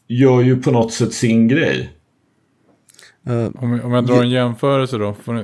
gör 0.09 0.41
ju 0.41 0.63
på 0.63 0.71
något 0.71 0.93
sätt 0.93 1.13
sin 1.13 1.49
grej. 1.49 1.91
Eh, 3.27 3.47
Om, 3.55 3.73
jag- 3.73 3.85
om 3.85 3.93
jag 3.93 4.07
drar 4.07 4.23
en 4.23 4.31
jämförelse 4.31 4.99
då. 4.99 5.15
Får 5.15 5.33
ni, 5.33 5.43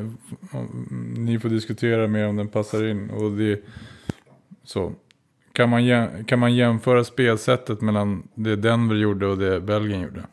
om, 0.52 0.86
ni 1.18 1.38
får 1.38 1.48
diskutera 1.48 2.06
mer 2.08 2.28
om 2.28 2.36
den 2.36 2.48
passar 2.48 2.84
in. 2.84 3.10
Och 3.10 3.32
det, 3.32 3.60
så. 4.64 4.92
Kan 5.52 5.68
man, 5.70 5.82
kan 6.24 6.38
man 6.38 6.54
jämföra 6.54 7.04
spelsättet 7.04 7.80
mellan 7.80 8.28
det 8.34 8.56
Denver 8.56 8.94
gjorde 8.96 9.26
och 9.26 9.38
det 9.38 9.60
Belgien 9.60 10.00
gjorde? 10.00 10.24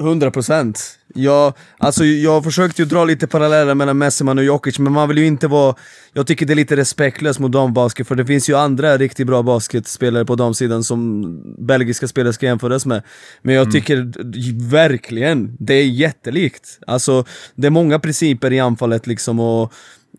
100 0.00 0.30
procent. 0.30 0.98
Jag, 1.14 1.52
alltså, 1.78 2.04
jag 2.04 2.44
försökte 2.44 2.82
ju 2.82 2.88
dra 2.88 3.04
lite 3.04 3.26
paralleller 3.26 3.74
mellan 3.74 3.98
Messiman 3.98 4.38
och 4.38 4.44
Jokic, 4.44 4.78
men 4.78 4.92
man 4.92 5.08
vill 5.08 5.18
ju 5.18 5.26
inte 5.26 5.48
vara... 5.48 5.74
Jag 6.12 6.26
tycker 6.26 6.46
det 6.46 6.52
är 6.52 6.54
lite 6.54 6.76
respektlöst 6.76 7.38
mot 7.38 7.52
dambasket, 7.52 8.08
för 8.08 8.14
det 8.14 8.26
finns 8.26 8.48
ju 8.50 8.56
andra 8.56 8.96
riktigt 8.96 9.26
bra 9.26 9.42
basketspelare 9.42 10.24
på 10.24 10.34
damsidan 10.34 10.84
som 10.84 11.24
belgiska 11.58 12.08
spelare 12.08 12.32
ska 12.32 12.46
jämföras 12.46 12.86
med. 12.86 13.02
Men 13.42 13.54
jag 13.54 13.72
tycker 13.72 13.96
d- 13.96 14.38
verkligen, 14.76 15.56
det 15.58 15.74
är 15.74 15.86
jättelikt. 15.86 16.78
Alltså, 16.86 17.24
det 17.54 17.66
är 17.66 17.70
många 17.70 17.98
principer 17.98 18.52
i 18.52 18.60
anfallet 18.60 19.06
liksom 19.06 19.40
och... 19.40 19.72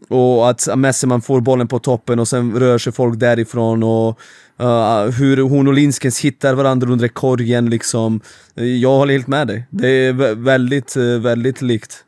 Och 0.09 0.49
att 0.49 0.67
Messeman 0.77 1.21
får 1.21 1.41
bollen 1.41 1.67
på 1.67 1.79
toppen 1.79 2.19
och 2.19 2.27
sen 2.27 2.59
rör 2.59 2.77
sig 2.77 2.93
folk 2.93 3.19
därifrån 3.19 3.83
och 3.83 4.19
uh, 4.61 5.11
hur 5.11 5.37
hon 5.37 5.67
och 5.67 5.73
Linskens 5.73 6.19
hittar 6.19 6.53
varandra 6.53 6.91
under 6.91 7.07
korgen 7.07 7.69
liksom. 7.69 8.21
Eh, 8.55 8.65
jag 8.65 8.89
håller 8.89 9.13
helt 9.13 9.27
med 9.27 9.47
dig. 9.47 9.67
Det 9.69 9.87
är 9.87 10.35
väldigt, 10.35 10.95
eh, 10.95 11.03
väldigt 11.03 11.61
likt. 11.61 12.03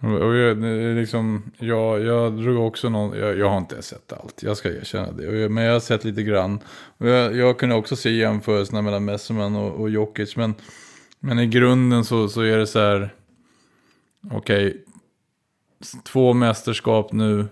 Och 0.00 0.36
jag, 0.36 0.58
liksom, 0.96 1.42
jag, 1.58 2.04
jag 2.04 2.32
drog 2.32 2.66
också 2.66 2.88
någon, 2.88 3.18
jag, 3.18 3.38
jag 3.38 3.50
har 3.50 3.58
inte 3.58 3.82
sett 3.82 4.12
allt, 4.12 4.42
jag 4.42 4.56
ska 4.56 4.68
erkänna 4.68 5.12
det. 5.12 5.48
Men 5.48 5.64
jag 5.64 5.72
har 5.72 5.80
sett 5.80 6.04
lite 6.04 6.22
grann. 6.22 6.58
Och 6.98 7.08
jag, 7.08 7.36
jag 7.36 7.58
kunde 7.58 7.74
också 7.74 7.96
se 7.96 8.10
jämförelserna 8.10 8.82
mellan 8.82 9.04
Messerman 9.04 9.56
och, 9.56 9.80
och 9.80 9.90
Jokic. 9.90 10.36
Men, 10.36 10.54
men 11.20 11.38
i 11.38 11.46
grunden 11.46 12.04
så, 12.04 12.28
så 12.28 12.40
är 12.40 12.58
det 12.58 12.66
så 12.66 12.78
här, 12.78 13.14
okej, 14.30 14.66
okay, 14.66 14.80
två 16.12 16.32
mästerskap 16.32 17.12
nu 17.12 17.46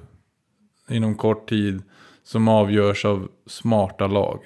inom 0.91 1.15
kort 1.15 1.49
tid 1.49 1.83
som 2.27 2.49
avgörs 2.49 3.05
av 3.05 3.29
smarta 3.47 4.07
lag. 4.07 4.39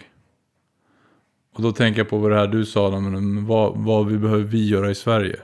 Och 1.54 1.62
då 1.62 1.72
tänker 1.72 2.00
jag 2.00 2.08
på 2.08 2.18
vad 2.18 2.30
det 2.30 2.36
här 2.36 2.46
du 2.46 2.66
sa, 2.66 3.00
men 3.00 3.46
vad, 3.46 3.76
vad 3.76 4.06
vi 4.06 4.18
behöver 4.18 4.44
vi 4.44 4.68
göra 4.68 4.90
i 4.90 4.94
Sverige. 4.94 5.36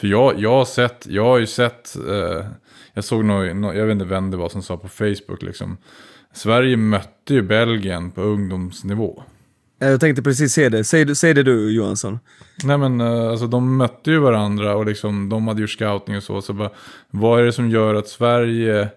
För 0.00 0.06
jag, 0.06 0.40
jag 0.40 0.50
har 0.50 0.64
sett, 0.64 1.06
jag 1.06 1.24
har 1.24 1.38
ju 1.38 1.46
sett, 1.46 1.96
eh, 1.96 2.46
jag 2.94 3.04
såg 3.04 3.24
nog, 3.24 3.44
jag 3.76 3.86
vet 3.86 3.92
inte 3.92 4.04
vem 4.04 4.30
det 4.30 4.36
var 4.36 4.48
som 4.48 4.62
sa 4.62 4.76
på 4.76 4.88
Facebook 4.88 5.42
liksom. 5.42 5.76
Sverige 6.32 6.76
mötte 6.76 7.34
ju 7.34 7.42
Belgien 7.42 8.10
på 8.10 8.22
ungdomsnivå. 8.22 9.22
Eh, 9.80 9.88
Jag 9.88 10.00
tänkte 10.00 10.22
precis 10.22 10.52
säga 10.52 10.70
det. 10.70 10.84
Säg, 10.84 11.14
säg 11.16 11.34
det 11.34 11.42
du 11.42 11.70
Johansson. 11.76 12.18
Nej 12.64 12.78
men 12.78 13.00
eh, 13.00 13.30
alltså 13.30 13.46
de 13.46 13.76
mötte 13.76 14.10
ju 14.10 14.18
varandra 14.18 14.76
och 14.76 14.86
liksom 14.86 15.28
de 15.28 15.48
hade 15.48 15.60
gjort 15.60 15.70
scouting 15.70 16.16
och 16.16 16.22
så. 16.22 16.42
Så 16.42 16.52
bara, 16.52 16.70
vad 17.10 17.40
är 17.40 17.44
det 17.44 17.52
som 17.52 17.70
gör 17.70 17.94
att 17.94 18.08
Sverige, 18.08 18.88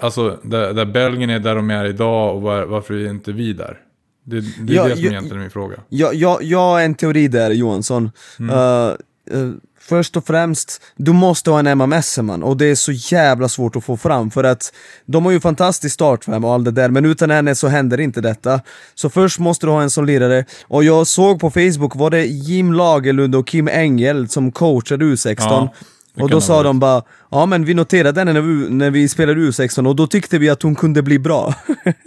alltså 0.00 0.38
där, 0.42 0.72
där 0.72 0.84
Belgien 0.84 1.30
är 1.30 1.38
där 1.40 1.54
de 1.54 1.70
är 1.70 1.84
idag 1.84 2.36
och 2.36 2.42
var, 2.42 2.62
varför 2.64 2.94
är 2.94 3.10
inte 3.10 3.32
vi 3.32 3.52
där? 3.52 3.78
Det, 4.24 4.40
det 4.40 4.72
är 4.72 4.76
Ja, 4.76 4.84
det 4.84 4.94
som 4.94 5.04
jag- 5.04 5.12
egentligen 5.12 5.36
är 5.38 5.40
min 5.42 5.50
fråga. 5.50 5.76
Jag, 5.88 6.14
jag, 6.14 6.42
jag 6.42 6.58
har 6.58 6.80
en 6.80 6.94
teori 6.94 7.28
där 7.28 7.50
Johansson. 7.50 8.10
Eh, 8.50 8.86
eh, 8.86 9.50
först 9.80 10.16
och 10.16 10.26
främst, 10.26 10.82
du 10.96 11.12
måste 11.12 11.50
ha 11.50 11.58
en 11.58 11.66
Emma 11.66 11.86
Messerman 11.86 12.42
och 12.42 12.56
det 12.56 12.66
är 12.66 12.74
så 12.74 12.92
jävla 12.92 13.48
svårt 13.48 13.76
att 13.76 13.84
få 13.84 13.96
fram 13.96 14.30
för 14.30 14.44
att 14.44 14.72
de 15.06 15.24
har 15.24 15.32
ju 15.32 15.40
fantastisk 15.40 15.94
startfem 15.94 16.44
och 16.44 16.52
allt 16.54 16.64
det 16.64 16.70
där 16.70 16.88
men 16.90 17.04
utan 17.04 17.30
henne 17.30 17.54
så 17.54 17.68
händer 17.68 18.00
inte 18.00 18.20
detta. 18.20 18.60
Så 18.94 19.10
först 19.10 19.38
måste 19.38 19.66
du 19.66 19.70
ha 19.70 19.82
en 19.82 19.90
som 19.90 20.04
lirare 20.06 20.44
och 20.62 20.84
jag 20.84 21.06
såg 21.06 21.40
på 21.40 21.50
Facebook 21.50 21.96
var 21.96 22.10
det 22.10 22.24
Jim 22.26 22.72
Lagerlund 22.72 23.34
och 23.34 23.46
Kim 23.46 23.68
Engel 23.68 24.28
som 24.28 24.52
coachade 24.52 25.04
U16 25.04 25.36
Ja. 25.38 25.72
Och 26.16 26.30
då 26.30 26.40
sa 26.40 26.62
de 26.62 26.78
bara, 26.78 27.02
ja 27.30 27.46
men 27.46 27.64
vi 27.64 27.74
noterade 27.74 28.20
henne 28.20 28.32
när 28.32 28.40
vi, 28.40 28.70
när 28.70 28.90
vi 28.90 29.08
spelade 29.08 29.40
U16 29.40 29.88
och 29.88 29.96
då 29.96 30.06
tyckte 30.06 30.38
vi 30.38 30.48
att 30.48 30.62
hon 30.62 30.74
kunde 30.74 31.02
bli 31.02 31.18
bra. 31.18 31.54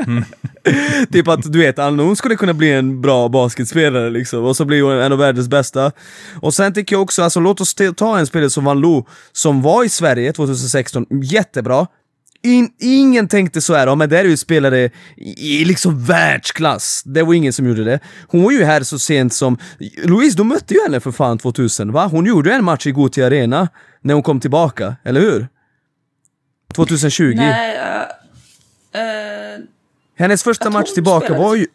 Mm. 0.08 0.24
typ 1.12 1.28
att 1.28 1.52
du 1.52 1.60
vet, 1.60 1.78
hon 1.78 2.16
skulle 2.16 2.36
kunna 2.36 2.54
bli 2.54 2.72
en 2.72 3.02
bra 3.02 3.30
basketspelare 3.30 4.10
liksom, 4.10 4.46
och 4.46 4.56
så 4.56 4.66
blir 4.66 4.82
hon 4.82 4.92
en 4.92 5.12
av 5.12 5.18
världens 5.18 5.48
bästa. 5.48 5.92
Och 6.42 6.54
sen 6.54 6.74
tycker 6.74 6.96
jag 6.96 7.02
också, 7.02 7.24
alltså 7.24 7.40
låt 7.40 7.62
oss 7.62 7.76
ta 7.96 8.20
en 8.20 8.28
spelare 8.28 8.50
som 8.50 8.64
Van 8.64 8.82
Loo, 8.82 9.08
som 9.32 9.62
var 9.62 9.84
i 9.84 9.90
Sverige 9.90 10.34
2016, 10.34 11.06
jättebra. 11.24 11.88
In, 12.44 12.70
ingen 12.80 13.28
tänkte 13.28 13.62
så 13.62 13.76
här, 13.76 13.88
ja 13.88 13.96
men 13.96 14.10
det 14.10 14.18
här 14.18 14.26
är 14.26 14.30
ju 14.30 14.38
spelare 14.38 14.90
i, 15.18 15.62
i 15.62 15.66
liksom 15.66 16.06
världsklass. 16.06 17.04
Det 17.06 17.24
var 17.24 17.34
ingen 17.34 17.54
som 17.54 17.68
gjorde 17.68 17.84
det. 17.84 18.00
Hon 18.28 18.44
var 18.44 18.52
ju 18.52 18.64
här 18.64 18.84
så 18.84 19.00
sent 19.00 19.34
som... 19.34 19.58
Louise, 20.04 20.38
du 20.38 20.44
mötte 20.44 20.74
ju 20.74 20.80
henne 20.84 21.00
för 21.00 21.12
fan 21.12 21.38
2000, 21.38 21.92
va? 21.92 22.08
Hon 22.08 22.26
gjorde 22.26 22.54
en 22.54 22.64
match 22.64 22.88
i 22.88 22.92
Gothia 22.92 23.28
Arena 23.28 23.68
när 24.02 24.14
hon 24.14 24.24
kom 24.24 24.40
tillbaka, 24.40 24.96
eller 25.04 25.22
hur? 25.22 25.48
2020. 26.74 27.34
Nej, 27.36 27.78
uh, 27.78 29.02
uh, 29.02 29.66
Hennes 30.18 30.44
första 30.44 30.70
match 30.70 30.94
tillbaka 30.94 31.26
spelade. 31.26 31.44
var 31.44 31.56
ju... 31.56 31.68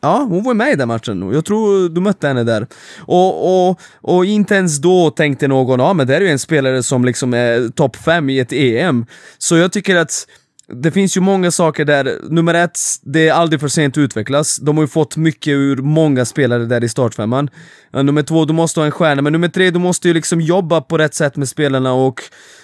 Ja, 0.00 0.26
hon 0.28 0.42
var 0.44 0.54
med 0.54 0.72
i 0.72 0.76
den 0.76 0.88
matchen. 0.88 1.32
Jag 1.32 1.44
tror 1.44 1.88
du 1.88 2.00
mötte 2.00 2.28
henne 2.28 2.44
där. 2.44 2.66
Och, 2.98 3.68
och, 3.68 3.80
och 4.00 4.24
inte 4.24 4.54
ens 4.54 4.78
då 4.78 5.10
tänkte 5.10 5.48
någon, 5.48 5.80
ja 5.80 5.92
men 5.92 6.06
det 6.06 6.16
är 6.16 6.20
ju 6.20 6.28
en 6.28 6.38
spelare 6.38 6.82
som 6.82 7.04
liksom 7.04 7.34
är 7.34 7.68
topp 7.68 7.96
5 7.96 8.30
i 8.30 8.38
ett 8.38 8.52
EM. 8.52 9.06
Så 9.38 9.56
jag 9.56 9.72
tycker 9.72 9.96
att 9.96 10.26
det 10.72 10.90
finns 10.90 11.16
ju 11.16 11.20
många 11.20 11.50
saker 11.50 11.84
där, 11.84 12.18
nummer 12.30 12.54
ett, 12.54 12.78
det 13.02 13.28
är 13.28 13.32
aldrig 13.32 13.60
för 13.60 13.68
sent 13.68 13.94
att 13.94 13.98
utvecklas. 13.98 14.56
De 14.56 14.76
har 14.76 14.84
ju 14.84 14.88
fått 14.88 15.16
mycket 15.16 15.50
ur 15.50 15.76
många 15.76 16.24
spelare 16.24 16.64
där 16.64 16.84
i 16.84 16.88
startfemman. 16.88 17.50
Eh, 17.94 18.02
nummer 18.02 18.22
två, 18.22 18.44
du 18.44 18.52
måste 18.52 18.80
ha 18.80 18.84
en 18.84 18.92
stjärna, 18.92 19.22
men 19.22 19.32
nummer 19.32 19.48
tre, 19.48 19.70
du 19.70 19.78
måste 19.78 20.08
ju 20.08 20.14
liksom 20.14 20.40
jobba 20.40 20.80
på 20.80 20.98
rätt 20.98 21.14
sätt 21.14 21.36
med 21.36 21.48
spelarna 21.48 21.92
och 21.92 22.22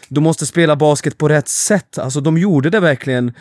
du 0.09 0.21
måste 0.21 0.47
spela 0.47 0.77
basket 0.77 1.19
på 1.19 1.29
rätt 1.29 1.49
sätt. 1.49 1.99
Alltså 1.99 2.21
de 2.21 2.39
gjorde 2.39 2.71
det 2.71 2.81
verkligen 2.81 3.33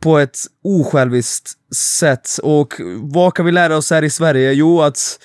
på 0.00 0.18
ett 0.18 0.38
osjälviskt 0.64 1.52
sätt. 1.74 2.28
Och 2.42 2.74
vad 2.96 3.34
kan 3.34 3.46
vi 3.46 3.52
lära 3.52 3.76
oss 3.76 3.90
här 3.90 4.02
i 4.02 4.10
Sverige? 4.10 4.52
Jo, 4.52 4.82
att 4.82 5.18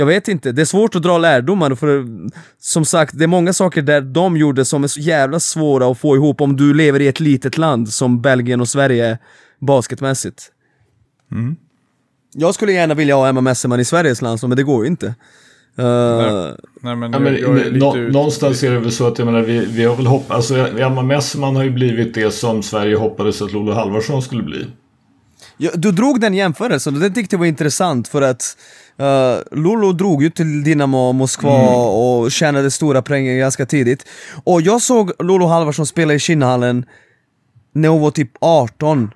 jag 0.00 0.06
vet 0.06 0.28
inte, 0.28 0.52
det 0.52 0.62
är 0.62 0.66
svårt 0.66 0.94
att 0.94 1.02
dra 1.02 1.18
lärdomar 1.18 1.74
för 1.74 2.04
som 2.58 2.84
sagt, 2.84 3.18
det 3.18 3.24
är 3.24 3.28
många 3.28 3.52
saker 3.52 3.82
där 3.82 4.00
de 4.00 4.36
gjorde 4.36 4.64
som 4.64 4.84
är 4.84 4.88
så 4.88 5.00
jävla 5.00 5.40
svåra 5.40 5.86
att 5.90 5.98
få 5.98 6.16
ihop 6.16 6.40
om 6.40 6.56
du 6.56 6.74
lever 6.74 7.00
i 7.00 7.08
ett 7.08 7.20
litet 7.20 7.58
land 7.58 7.88
som 7.88 8.22
Belgien 8.22 8.60
och 8.60 8.68
Sverige 8.68 9.06
är 9.06 9.18
basketmässigt. 9.60 10.52
Jag 12.34 12.54
skulle 12.54 12.72
gärna 12.72 12.94
vilja 12.94 13.14
ha 13.14 13.28
Emma 13.28 13.40
Messerman 13.40 13.80
i 13.80 13.84
Sveriges 13.84 14.22
landslag, 14.22 14.48
men 14.48 14.56
det 14.56 14.62
går 14.62 14.84
ju 14.84 14.90
inte. 14.90 15.06
Uh, 15.78 15.84
Nej, 16.82 16.96
men, 16.96 17.12
Ja, 17.12 17.18
men, 17.18 17.32
jag, 17.32 17.42
jag 17.42 17.60
är 17.60 17.64
lite 17.64 17.78
nå- 17.78 17.96
ut- 17.96 18.12
någonstans 18.12 18.62
är 18.62 18.70
det 18.70 18.78
väl 18.78 18.92
så 18.92 19.06
att 19.06 19.18
jag 19.18 19.26
menar, 19.26 19.40
vi, 19.42 19.66
vi 19.66 19.84
har 19.84 19.96
väl 19.96 20.06
hoppat... 20.06 20.36
Alltså, 20.36 20.78
Emma 20.78 21.02
Messman 21.02 21.56
har 21.56 21.64
ju 21.64 21.70
blivit 21.70 22.14
det 22.14 22.30
som 22.30 22.62
Sverige 22.62 22.96
hoppades 22.96 23.42
att 23.42 23.52
Lolo 23.52 23.72
Halvarsson 23.72 24.22
skulle 24.22 24.42
bli. 24.42 24.66
Ja, 25.62 25.70
du 25.74 25.92
drog 25.92 26.20
den 26.20 26.34
jämförelsen 26.34 26.94
och 26.94 27.00
det 27.00 27.10
tyckte 27.10 27.34
jag 27.34 27.38
var 27.38 27.46
intressant 27.46 28.08
för 28.08 28.22
att 28.22 28.56
uh, 29.00 29.58
Lolo 29.58 29.92
drog 29.92 30.22
ju 30.22 30.30
till 30.30 30.64
Dynamo 30.64 31.12
Moskva 31.12 31.74
och 31.76 32.32
tjänade 32.32 32.70
stora 32.70 33.02
pengar 33.02 33.34
ganska 33.38 33.66
tidigt. 33.66 34.04
Och 34.44 34.62
jag 34.62 34.82
såg 34.82 35.12
Lolo 35.18 35.46
Halvarsson 35.46 35.86
spela 35.86 36.14
i 36.14 36.18
Kinnhallen 36.18 36.84
när 37.74 37.88
hon 37.88 38.00
var 38.02 38.10
typ 38.10 38.30
18. 38.40 39.10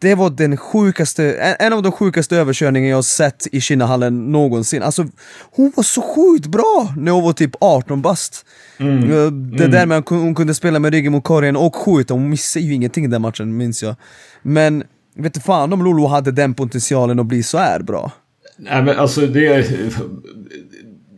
Det 0.00 0.14
var 0.14 0.30
den 0.30 0.56
sjukaste, 0.56 1.32
en- 1.32 1.66
en 1.66 1.72
av 1.72 1.82
de 1.82 1.92
sjukaste 1.92 2.36
överkörningar 2.36 2.90
jag 2.90 3.04
sett 3.04 3.46
i 3.52 3.60
Kinnahallen 3.60 4.32
någonsin. 4.32 4.82
Alltså, 4.82 5.06
hon 5.52 5.72
var 5.76 5.82
så 5.82 6.02
sjukt 6.02 6.46
bra 6.46 6.94
när 6.96 7.12
hon 7.12 7.24
var 7.24 7.32
typ 7.32 7.50
18 7.60 8.02
bast. 8.02 8.44
Uh, 8.80 9.26
Det 9.32 9.66
där 9.66 9.86
med 9.86 9.98
att 9.98 10.08
hon 10.08 10.34
kunde 10.34 10.54
spela 10.54 10.78
med 10.78 10.92
ryggen 10.92 11.12
mot 11.12 11.24
korgen 11.24 11.56
och 11.56 11.76
skjuta, 11.76 12.14
hon 12.14 12.28
missade 12.30 12.64
ju 12.64 12.74
ingenting 12.74 13.04
i 13.04 13.08
den 13.08 13.22
matchen 13.22 13.56
minns 13.56 13.82
jag. 13.82 13.94
Men 14.42 14.84
vet 15.22 15.34
du 15.34 15.40
fan 15.40 15.72
om 15.72 15.84
Lolo 15.84 16.06
hade 16.06 16.32
den 16.32 16.54
potentialen 16.54 17.20
att 17.20 17.26
bli 17.26 17.42
så 17.42 17.58
här 17.58 17.80
bra. 17.82 18.12
Nej, 18.56 18.82
men 18.82 18.98
alltså 18.98 19.26
det... 19.26 19.70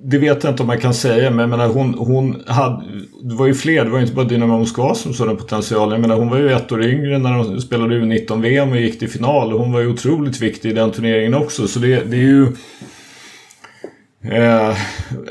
Det 0.05 0.18
vet 0.18 0.44
jag 0.44 0.53
inte 0.53 0.62
om 0.62 0.66
man 0.66 0.80
kan 0.80 0.94
säga, 0.94 1.30
men 1.30 1.38
jag 1.38 1.51
menar, 1.51 1.68
hon, 1.68 1.94
hon 1.94 2.42
hade... 2.46 2.84
Det 3.22 3.34
var 3.34 3.46
ju 3.46 3.55
fler, 3.55 3.84
det 3.84 3.90
var 3.90 3.99
ju 3.99 4.03
inte 4.03 4.14
bara 4.14 4.26
Dynamo 4.26 4.59
Moskva 4.59 4.94
som 4.94 5.14
såg 5.14 5.28
den 5.28 5.36
potentialen. 5.36 5.90
Jag 5.90 6.01
menar, 6.01 6.16
hon 6.16 6.30
var 6.30 6.38
ju 6.38 6.53
ett 6.53 6.72
år 6.72 6.84
yngre 6.84 7.18
när 7.18 7.32
hon 7.32 7.61
spelade 7.61 8.01
U19-VM 8.01 8.70
och 8.70 8.76
gick 8.76 8.99
till 8.99 9.09
final. 9.09 9.53
Hon 9.53 9.72
var 9.72 9.80
ju 9.80 9.86
otroligt 9.86 10.40
viktig 10.40 10.70
i 10.70 10.72
den 10.72 10.90
turneringen 10.90 11.34
också, 11.34 11.68
så 11.68 11.78
det, 11.78 12.05
det 12.05 12.16
är 12.16 12.20
ju... 12.20 12.46
Eh, 14.22 14.76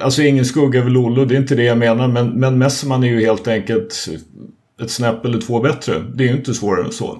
alltså 0.01 0.21
ingen 0.21 0.45
skugga 0.45 0.79
över 0.79 0.89
Lollo, 0.89 1.25
det 1.25 1.35
är 1.35 1.39
inte 1.39 1.55
det 1.55 1.63
jag 1.63 1.77
menar. 1.77 2.07
Men, 2.07 2.27
men 2.29 2.57
Messerman 2.57 3.03
är 3.03 3.07
ju 3.07 3.21
helt 3.21 3.47
enkelt 3.47 4.07
ett 4.81 4.91
snäpp 4.91 5.25
eller 5.25 5.41
två 5.41 5.59
bättre. 5.59 6.03
Det 6.15 6.23
är 6.23 6.27
ju 6.27 6.37
inte 6.37 6.53
svårare 6.53 6.85
än 6.85 6.91
så. 6.91 7.17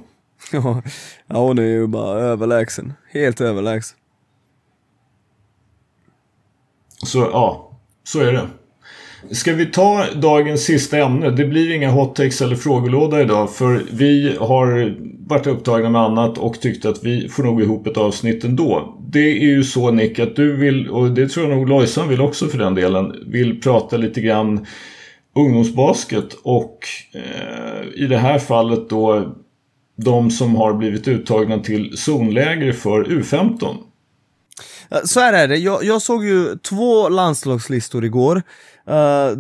Ja, 1.28 1.38
hon 1.38 1.60
är 1.60 1.64
ju 1.64 1.88
bara 1.88 2.20
överlägsen. 2.20 2.94
Helt 3.12 3.42
överlägsen. 3.42 3.98
Så 7.06 7.20
ja, 7.20 7.72
så 8.04 8.20
är 8.20 8.34
det. 8.34 8.48
Ska 9.32 9.54
vi 9.54 9.66
ta 9.66 10.06
dagens 10.16 10.64
sista 10.64 10.98
ämne? 10.98 11.30
Det 11.30 11.46
blir 11.46 11.72
inga 11.72 11.92
hot 11.92 12.16
takes 12.16 12.42
eller 12.42 12.56
frågelåda 12.56 13.22
idag 13.22 13.54
för 13.54 13.84
vi 13.92 14.38
har 14.40 14.96
varit 15.28 15.48
upptagna 15.48 15.90
med 15.90 16.02
annat 16.02 16.38
och 16.38 16.62
tyckte 16.62 16.90
att 16.90 17.04
vi 17.04 17.30
får 17.30 17.44
nog 17.44 17.62
ihop 17.62 17.88
ett 17.88 17.98
avsnitt 17.98 18.44
ändå. 18.44 18.98
Det 19.10 19.20
är 19.20 19.46
ju 19.46 19.64
så 19.64 19.92
Nick 19.92 20.20
att 20.20 20.36
du 20.36 20.56
vill, 20.56 20.90
och 20.90 21.12
det 21.12 21.28
tror 21.28 21.50
jag 21.50 21.58
nog 21.58 21.70
Lojsan 21.70 22.10
vill 22.10 22.22
också 22.22 22.48
för 22.48 22.58
den 22.58 22.76
delen, 22.76 23.16
vill 23.28 23.62
prata 23.62 23.98
lite 23.98 24.22
grann 24.22 24.66
ungdomsbasket 25.36 26.34
och 26.44 26.80
eh, 27.14 28.04
i 28.04 28.08
det 28.08 28.18
här 28.18 28.40
fallet 28.40 28.90
då 28.90 29.36
de 29.98 30.32
som 30.32 30.56
har 30.56 30.74
blivit 30.74 31.08
uttagna 31.08 31.60
till 31.60 31.98
zonläger 31.98 32.74
för 32.74 33.04
U15. 33.04 33.76
Så 35.04 35.20
här 35.20 35.34
är 35.34 35.48
det, 35.48 35.58
jag, 35.58 35.84
jag 35.84 36.02
såg 36.02 36.26
ju 36.26 36.56
två 36.58 37.10
landslagslistor 37.10 38.06
igår 38.06 38.44
Eh, 38.90 39.38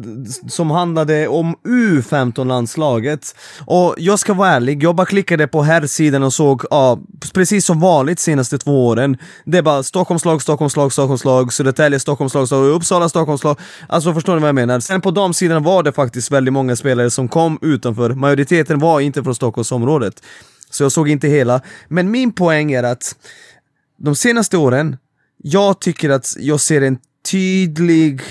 som 0.47 0.71
handlade 0.71 1.27
om 1.27 1.55
U15-landslaget. 1.63 3.35
Och 3.65 3.95
jag 3.97 4.19
ska 4.19 4.33
vara 4.33 4.49
ärlig, 4.49 4.83
jag 4.83 4.95
bara 4.95 5.05
klickade 5.05 5.47
på 5.47 5.61
här 5.61 5.87
sidan 5.87 6.23
och 6.23 6.33
såg, 6.33 6.63
ja, 6.69 6.99
precis 7.33 7.65
som 7.65 7.79
vanligt 7.79 8.19
senaste 8.19 8.57
två 8.57 8.87
åren. 8.87 9.17
Det 9.45 9.57
är 9.57 9.61
bara 9.61 9.83
Stockholmslag, 9.83 10.41
Stockholmslag, 10.41 10.93
Stockholmslag, 10.93 11.53
Södertälje, 11.53 11.99
Stockholmslag, 11.99 12.47
Stockholm, 12.47 12.71
Uppsala, 12.71 13.09
Stockholmslag. 13.09 13.59
Alltså 13.87 14.13
förstår 14.13 14.33
ni 14.33 14.39
vad 14.39 14.47
jag 14.47 14.55
menar? 14.55 14.79
Sen 14.79 15.01
på 15.01 15.11
de 15.11 15.33
sidorna 15.33 15.59
var 15.59 15.83
det 15.83 15.91
faktiskt 15.91 16.31
väldigt 16.31 16.53
många 16.53 16.75
spelare 16.75 17.09
som 17.09 17.27
kom 17.27 17.59
utanför. 17.61 18.09
Majoriteten 18.09 18.79
var 18.79 18.99
inte 18.99 19.23
från 19.23 19.35
Stockholmsområdet. 19.35 20.23
Så 20.69 20.83
jag 20.83 20.91
såg 20.91 21.09
inte 21.09 21.27
hela. 21.27 21.61
Men 21.87 22.11
min 22.11 22.33
poäng 22.33 22.71
är 22.71 22.83
att 22.83 23.15
de 23.99 24.15
senaste 24.15 24.57
åren, 24.57 24.97
jag 25.43 25.81
tycker 25.81 26.09
att 26.09 26.33
jag 26.37 26.59
ser 26.59 26.81
en 26.81 26.97
tydlig 27.31 28.21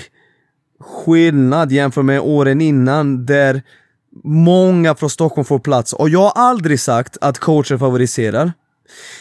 skillnad 0.79 1.71
jämfört 1.71 2.05
med 2.05 2.19
åren 2.19 2.61
innan 2.61 3.25
där 3.25 3.61
många 4.23 4.95
från 4.95 5.09
Stockholm 5.09 5.45
får 5.45 5.59
plats. 5.59 5.93
Och 5.93 6.09
jag 6.09 6.19
har 6.19 6.31
aldrig 6.35 6.79
sagt 6.79 7.17
att 7.21 7.39
coacher 7.39 7.77
favoriserar. 7.77 8.53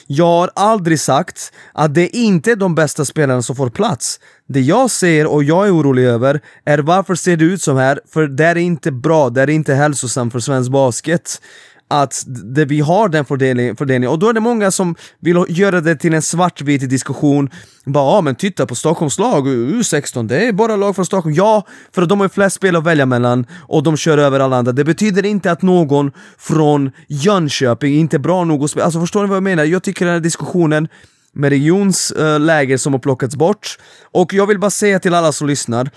Jag 0.07 0.27
har 0.27 0.51
aldrig 0.55 1.01
sagt 1.01 1.53
att 1.73 1.95
det 1.95 2.17
inte 2.17 2.53
är 2.53 2.57
de 2.57 2.75
bästa 2.75 3.05
spelarna 3.05 3.43
som 3.43 3.57
får 3.57 3.71
plats. 3.71 4.21
Det 4.49 4.61
jag 4.61 4.91
ser 4.91 5.27
och 5.27 5.45
jag 5.45 5.67
är 5.67 5.77
orolig 5.77 6.05
över 6.05 6.41
är 6.65 6.79
varför 6.79 7.15
ser 7.15 7.37
det 7.37 7.45
ut 7.45 7.63
som 7.63 7.77
här? 7.77 8.01
För 8.13 8.27
det 8.27 8.45
är 8.45 8.57
inte 8.57 8.93
bra, 8.93 9.31
det 9.31 9.43
är 9.43 9.51
inte 9.51 9.75
hälsosamt 9.75 10.33
för 10.33 10.41
svensk 10.41 10.71
basket 10.71 11.41
att 11.89 12.25
det, 12.27 12.65
vi 12.65 12.81
har 12.81 13.09
den 13.09 13.25
fördelningen, 13.25 13.77
fördelningen. 13.77 14.13
Och 14.13 14.19
då 14.19 14.29
är 14.29 14.33
det 14.33 14.41
många 14.41 14.71
som 14.71 14.95
vill 15.21 15.45
göra 15.49 15.81
det 15.81 15.97
till 15.97 16.15
en 16.15 16.23
svartvit 16.23 16.91
diskussion. 16.91 17.51
Bara, 17.85 18.15
ja 18.15 18.21
men 18.21 18.35
titta 18.35 18.67
på 18.67 18.75
Stockholms 18.75 19.19
lag, 19.19 19.47
U16, 19.47 20.29
det 20.29 20.47
är 20.47 20.53
bara 20.53 20.77
lag 20.77 20.95
från 20.95 21.07
Stockholm. 21.07 21.35
Ja, 21.35 21.67
för 21.93 22.03
att 22.03 22.09
de 22.09 22.21
har 22.21 22.25
ju 22.25 22.29
flest 22.31 22.57
spel 22.57 22.77
att 22.77 22.85
välja 22.85 23.07
mellan 23.07 23.47
och 23.69 23.83
de 23.83 23.97
kör 23.97 24.19
över 24.19 24.41
alla 24.41 24.57
andra. 24.57 24.73
Det 24.73 24.85
betyder 24.85 25.27
inte 25.27 25.51
att 25.51 25.63
någon 25.63 26.13
från 26.39 26.91
Jönköping 27.09 27.95
inte 27.95 28.17
är 28.17 28.19
bra 28.19 28.45
nog 28.45 28.65
att 28.65 28.71
spela. 28.71 28.85
Alltså 28.85 29.01
förstår 29.01 29.23
ni 29.23 29.29
vad 29.29 29.37
jag 29.37 29.43
menar? 29.43 29.65
Jag 29.65 29.83
tycker 29.83 30.05
den 30.05 30.15
här 30.15 30.21
diskussionen 30.21 30.89
med 31.37 31.51
regionsläger 31.51 32.75
eh, 32.75 32.79
som 32.79 32.93
har 32.93 33.01
plockats 33.01 33.37
bort. 33.37 33.79
Och 34.13 34.35
jag 34.35 34.47
vill 34.47 34.59
bara 34.59 34.71
säga 34.71 35.01
till 35.01 35.15
alla 35.15 35.33
som 35.33 35.47
lyssnar, 35.47 35.91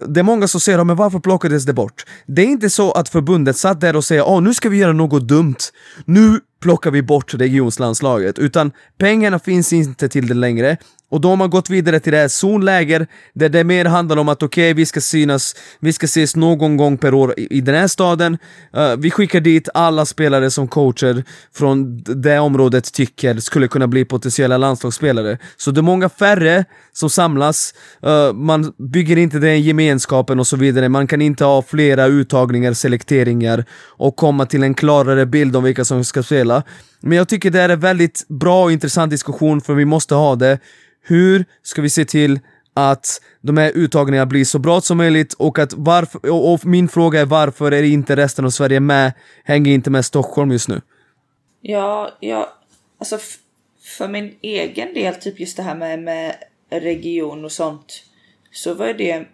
det 0.00 0.20
är 0.20 0.24
många 0.24 0.48
som 0.48 0.60
säger 0.60 0.84
men 0.84 0.96
varför 0.96 1.18
plockades 1.18 1.64
det 1.64 1.72
bort? 1.72 2.06
Det 2.26 2.42
är 2.42 2.46
inte 2.46 2.70
så 2.70 2.92
att 2.92 3.08
förbundet 3.08 3.56
satt 3.56 3.80
där 3.80 3.96
och 3.96 4.04
säger 4.04 4.28
åh 4.28 4.42
nu 4.42 4.54
ska 4.54 4.68
vi 4.68 4.76
göra 4.76 4.92
något 4.92 5.28
dumt, 5.28 5.56
nu 6.04 6.40
plockar 6.62 6.90
vi 6.90 7.02
bort 7.02 7.34
regionslandslaget. 7.34 8.38
Utan 8.38 8.72
pengarna 8.98 9.38
finns 9.38 9.72
inte 9.72 10.08
till 10.08 10.28
det 10.28 10.34
längre. 10.34 10.76
Och 11.14 11.20
då 11.20 11.28
har 11.28 11.36
man 11.36 11.50
gått 11.50 11.70
vidare 11.70 12.00
till 12.00 12.12
det 12.12 12.18
här 12.18 12.28
zonläger, 12.28 13.06
där 13.34 13.48
det 13.48 13.64
mer 13.64 13.84
handlar 13.84 14.16
om 14.16 14.28
att 14.28 14.42
okej, 14.42 14.70
okay, 14.70 14.74
vi 14.74 14.86
ska 14.86 15.00
synas, 15.00 15.56
vi 15.80 15.92
ska 15.92 16.04
ses 16.04 16.36
någon 16.36 16.76
gång 16.76 16.98
per 16.98 17.14
år 17.14 17.34
i, 17.36 17.56
i 17.56 17.60
den 17.60 17.74
här 17.74 17.86
staden. 17.86 18.38
Uh, 18.76 18.96
vi 18.98 19.10
skickar 19.10 19.40
dit 19.40 19.68
alla 19.74 20.06
spelare 20.06 20.50
som 20.50 20.68
coacher 20.68 21.24
från 21.54 22.02
det 22.02 22.38
området 22.38 22.92
tycker 22.92 23.36
skulle 23.36 23.68
kunna 23.68 23.86
bli 23.86 24.04
potentiella 24.04 24.56
landslagsspelare. 24.56 25.38
Så 25.56 25.70
det 25.70 25.80
är 25.80 25.82
många 25.82 26.08
färre 26.08 26.64
som 26.92 27.10
samlas, 27.10 27.74
uh, 28.06 28.32
man 28.32 28.72
bygger 28.78 29.16
inte 29.16 29.38
den 29.38 29.62
gemenskapen 29.62 30.40
och 30.40 30.46
så 30.46 30.56
vidare, 30.56 30.88
man 30.88 31.06
kan 31.06 31.22
inte 31.22 31.44
ha 31.44 31.62
flera 31.62 32.06
uttagningar, 32.06 32.72
selekteringar 32.72 33.64
och 33.82 34.16
komma 34.16 34.46
till 34.46 34.62
en 34.62 34.74
klarare 34.74 35.26
bild 35.26 35.56
om 35.56 35.64
vilka 35.64 35.84
som 35.84 36.04
ska 36.04 36.22
spela. 36.22 36.62
Men 37.06 37.18
jag 37.18 37.28
tycker 37.28 37.50
det 37.50 37.60
är 37.60 37.68
en 37.68 37.80
väldigt 37.80 38.28
bra 38.28 38.64
och 38.64 38.72
intressant 38.72 39.10
diskussion, 39.10 39.60
för 39.60 39.74
vi 39.74 39.84
måste 39.84 40.14
ha 40.14 40.36
det. 40.36 40.58
Hur 41.02 41.44
ska 41.62 41.82
vi 41.82 41.90
se 41.90 42.04
till 42.04 42.40
att 42.74 43.20
de 43.40 43.56
här 43.56 43.72
uttagningarna 43.74 44.26
blir 44.26 44.44
så 44.44 44.58
bra 44.58 44.80
som 44.80 44.96
möjligt 44.96 45.32
och 45.32 45.58
att 45.58 45.72
varför, 45.76 46.30
och 46.30 46.66
min 46.66 46.88
fråga 46.88 47.20
är 47.20 47.24
varför 47.24 47.72
är 47.72 47.82
inte 47.82 48.16
resten 48.16 48.44
av 48.44 48.50
Sverige 48.50 48.80
med, 48.80 49.12
hänger 49.44 49.72
inte 49.72 49.90
med 49.90 50.04
Stockholm 50.04 50.50
just 50.50 50.68
nu? 50.68 50.80
Ja, 51.60 52.10
jag, 52.20 52.48
alltså 52.98 53.18
för 53.82 54.08
min 54.08 54.34
egen 54.42 54.94
del, 54.94 55.14
typ 55.14 55.40
just 55.40 55.56
det 55.56 55.62
här 55.62 55.74
med, 55.74 56.02
med 56.02 56.36
region 56.70 57.44
och 57.44 57.52
sånt, 57.52 58.04
så 58.52 58.74
var 58.74 58.92
det 58.92 59.10
en 59.10 59.26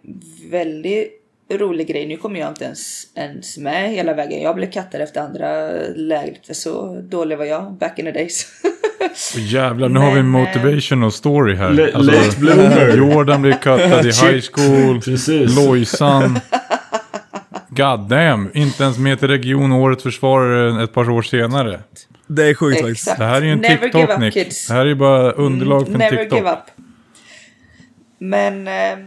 väldigt 0.49 1.20
rolig 1.57 1.87
grej. 1.87 2.07
Nu 2.07 2.17
kommer 2.17 2.39
jag 2.39 2.49
inte 2.49 2.65
ens, 2.65 3.03
ens 3.15 3.57
med 3.57 3.91
hela 3.91 4.13
vägen. 4.13 4.41
Jag 4.41 4.55
blev 4.55 4.71
kattad 4.71 5.01
efter 5.01 5.21
andra 5.21 5.71
lägret, 5.95 6.47
för 6.47 6.53
så 6.53 7.01
dålig 7.01 7.37
var 7.37 7.45
jag 7.45 7.73
back 7.73 7.99
in 7.99 8.05
the 8.05 8.11
days. 8.11 8.47
Oh, 9.01 9.41
jävlar, 9.41 9.89
nu 9.89 9.93
Men, 9.93 10.03
har 10.03 10.11
vi 10.13 10.19
en 10.19 10.25
eh, 10.25 10.31
motivational 10.31 11.11
story 11.11 11.55
här. 11.55 11.69
Le 11.69 11.91
alltså, 11.93 12.97
Jordan 12.97 13.41
blev 13.41 13.53
kattad 13.53 14.05
i 14.05 14.11
high 14.25 14.43
school. 14.53 15.01
Precis. 15.01 15.55
Lojsan. 15.55 16.39
God 17.69 18.09
damn, 18.09 18.51
inte 18.53 18.83
ens 18.83 18.97
med 18.97 19.19
till 19.19 19.27
region 19.27 19.71
året 19.71 20.01
försvarare 20.01 20.83
ett 20.83 20.93
par 20.93 21.09
år 21.09 21.21
senare. 21.21 21.79
Det 22.27 22.49
är 22.49 22.53
sjukt 22.53 22.81
faktiskt. 22.81 23.17
Det 23.17 23.25
här 23.25 23.41
är 23.41 23.45
ju 23.45 23.51
en 23.51 23.61
TikTok 23.61 24.19
Nick. 24.19 24.33
Det 24.67 24.73
här 24.73 24.81
är 24.81 24.85
ju 24.85 24.95
bara 24.95 25.31
underlag 25.31 25.85
för 25.85 25.93
en 25.93 25.99
Never 25.99 26.17
TikTok. 26.17 26.39
Give 26.39 26.51
up. 26.51 26.59
Men, 28.19 28.67
eh, 28.67 28.97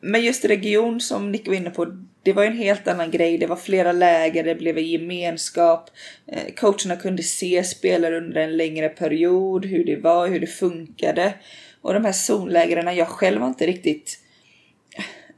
men 0.00 0.24
just 0.24 0.44
region 0.44 1.00
som 1.00 1.32
Nick 1.32 1.48
var 1.48 1.54
inne 1.54 1.70
på, 1.70 1.84
det 2.22 2.32
var 2.32 2.44
en 2.44 2.56
helt 2.56 2.88
annan 2.88 3.10
grej. 3.10 3.38
Det 3.38 3.46
var 3.46 3.56
flera 3.56 3.92
läger, 3.92 4.44
det 4.44 4.54
blev 4.54 4.78
en 4.78 4.86
gemenskap. 4.86 5.90
Eh, 6.26 6.54
coacherna 6.54 6.96
kunde 6.96 7.22
se 7.22 7.64
spelare 7.64 8.18
under 8.18 8.40
en 8.40 8.56
längre 8.56 8.88
period, 8.88 9.64
hur 9.64 9.84
det 9.84 9.96
var, 9.96 10.28
hur 10.28 10.40
det 10.40 10.46
funkade. 10.46 11.34
Och 11.80 11.94
de 11.94 12.04
här 12.04 12.12
zonlägren, 12.12 12.96
jag 12.96 13.08
själv 13.08 13.40
har 13.40 13.48
inte 13.48 13.66
riktigt 13.66 14.18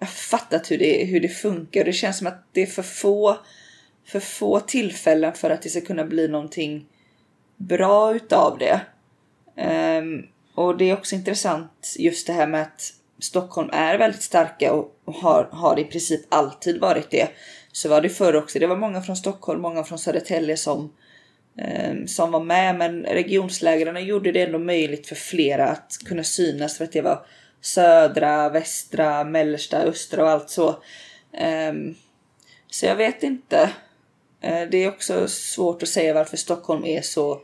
eh, 0.01 0.07
fattat 0.09 0.71
hur 0.71 0.79
det, 0.79 1.05
hur 1.05 1.21
det 1.21 1.29
funkar. 1.29 1.85
Det 1.85 1.93
känns 1.93 2.19
som 2.19 2.27
att 2.27 2.45
det 2.53 2.63
är 2.63 2.67
för 2.67 2.83
få, 2.83 3.39
för 4.05 4.21
få 4.21 4.61
tillfällen 4.61 5.33
för 5.33 5.51
att 5.51 5.63
det 5.63 5.69
ska 5.69 5.81
kunna 5.81 6.05
bli 6.05 6.29
någonting 6.29 6.87
bra 7.57 8.15
utav 8.15 8.59
det. 8.59 8.81
Um, 9.99 10.27
och 10.55 10.77
det 10.77 10.91
är 10.91 10.93
också 10.93 11.15
intressant 11.15 11.95
just 11.99 12.27
det 12.27 12.33
här 12.33 12.47
med 12.47 12.63
att 12.63 12.93
Stockholm 13.21 13.71
är 13.73 13.99
väldigt 13.99 14.23
starka 14.23 14.73
och 14.73 14.95
har, 15.05 15.49
har 15.53 15.79
i 15.79 15.85
princip 15.85 16.21
alltid 16.29 16.81
varit 16.81 17.11
det. 17.11 17.29
Så 17.73 17.89
var 17.89 18.01
det 18.01 18.09
förr 18.09 18.37
också. 18.37 18.59
Det 18.59 18.67
var 18.67 18.77
många 18.77 19.03
från 19.03 19.17
Stockholm, 19.17 19.63
många 19.63 19.85
från 19.85 19.99
Södertälje 19.99 20.57
som, 20.57 20.93
eh, 21.59 22.05
som 22.07 22.31
var 22.31 22.41
med. 22.41 22.77
Men 22.77 23.03
regionslägren 23.03 24.05
gjorde 24.05 24.33
det 24.33 24.43
ändå 24.43 24.59
möjligt 24.59 25.07
för 25.07 25.15
flera 25.15 25.69
att 25.69 25.99
kunna 26.05 26.25
synas 26.25 26.79
för 26.79 26.85
att 26.85 26.93
det 26.93 27.01
var 27.01 27.27
södra, 27.61 28.49
västra, 28.49 29.25
mellersta, 29.25 29.83
östra 29.83 30.25
och 30.25 30.31
allt 30.31 30.51
så. 30.51 30.69
Eh, 31.33 31.73
så 32.71 32.87
jag 32.87 32.97
vet 32.97 33.23
inte. 33.23 33.71
Eh, 34.41 34.63
det 34.71 34.85
är 34.85 34.89
också 34.89 35.29
svårt 35.29 35.83
att 35.83 35.89
säga 35.89 36.15
varför 36.15 36.37
Stockholm 36.37 36.85
är 36.85 37.03
så 37.03 37.41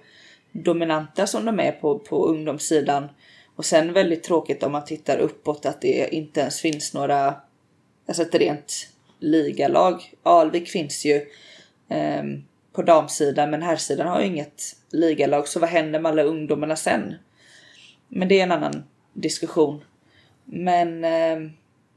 dominanta 0.52 1.26
som 1.26 1.44
de 1.44 1.60
är 1.60 1.72
på, 1.72 1.98
på 1.98 2.26
ungdomssidan. 2.26 3.08
Och 3.56 3.64
sen 3.64 3.92
väldigt 3.92 4.22
tråkigt 4.22 4.62
om 4.62 4.72
man 4.72 4.84
tittar 4.84 5.18
uppåt 5.18 5.66
att 5.66 5.80
det 5.80 6.14
inte 6.14 6.40
ens 6.40 6.60
finns 6.60 6.94
några, 6.94 7.34
alltså 8.08 8.22
ett 8.22 8.34
rent 8.34 8.88
ligalag. 9.18 10.12
Alvik 10.22 10.68
finns 10.68 11.04
ju 11.04 11.26
eh, 11.88 12.22
på 12.72 12.82
damsidan 12.82 13.50
men 13.50 13.62
herrsidan 13.62 14.08
har 14.08 14.20
ju 14.20 14.26
inget 14.26 14.76
ligalag 14.90 15.48
så 15.48 15.60
vad 15.60 15.70
händer 15.70 16.00
med 16.00 16.12
alla 16.12 16.22
ungdomarna 16.22 16.76
sen? 16.76 17.14
Men 18.08 18.28
det 18.28 18.38
är 18.38 18.42
en 18.42 18.52
annan 18.52 18.84
diskussion. 19.12 19.84
Men 20.44 21.04
eh, 21.04 21.50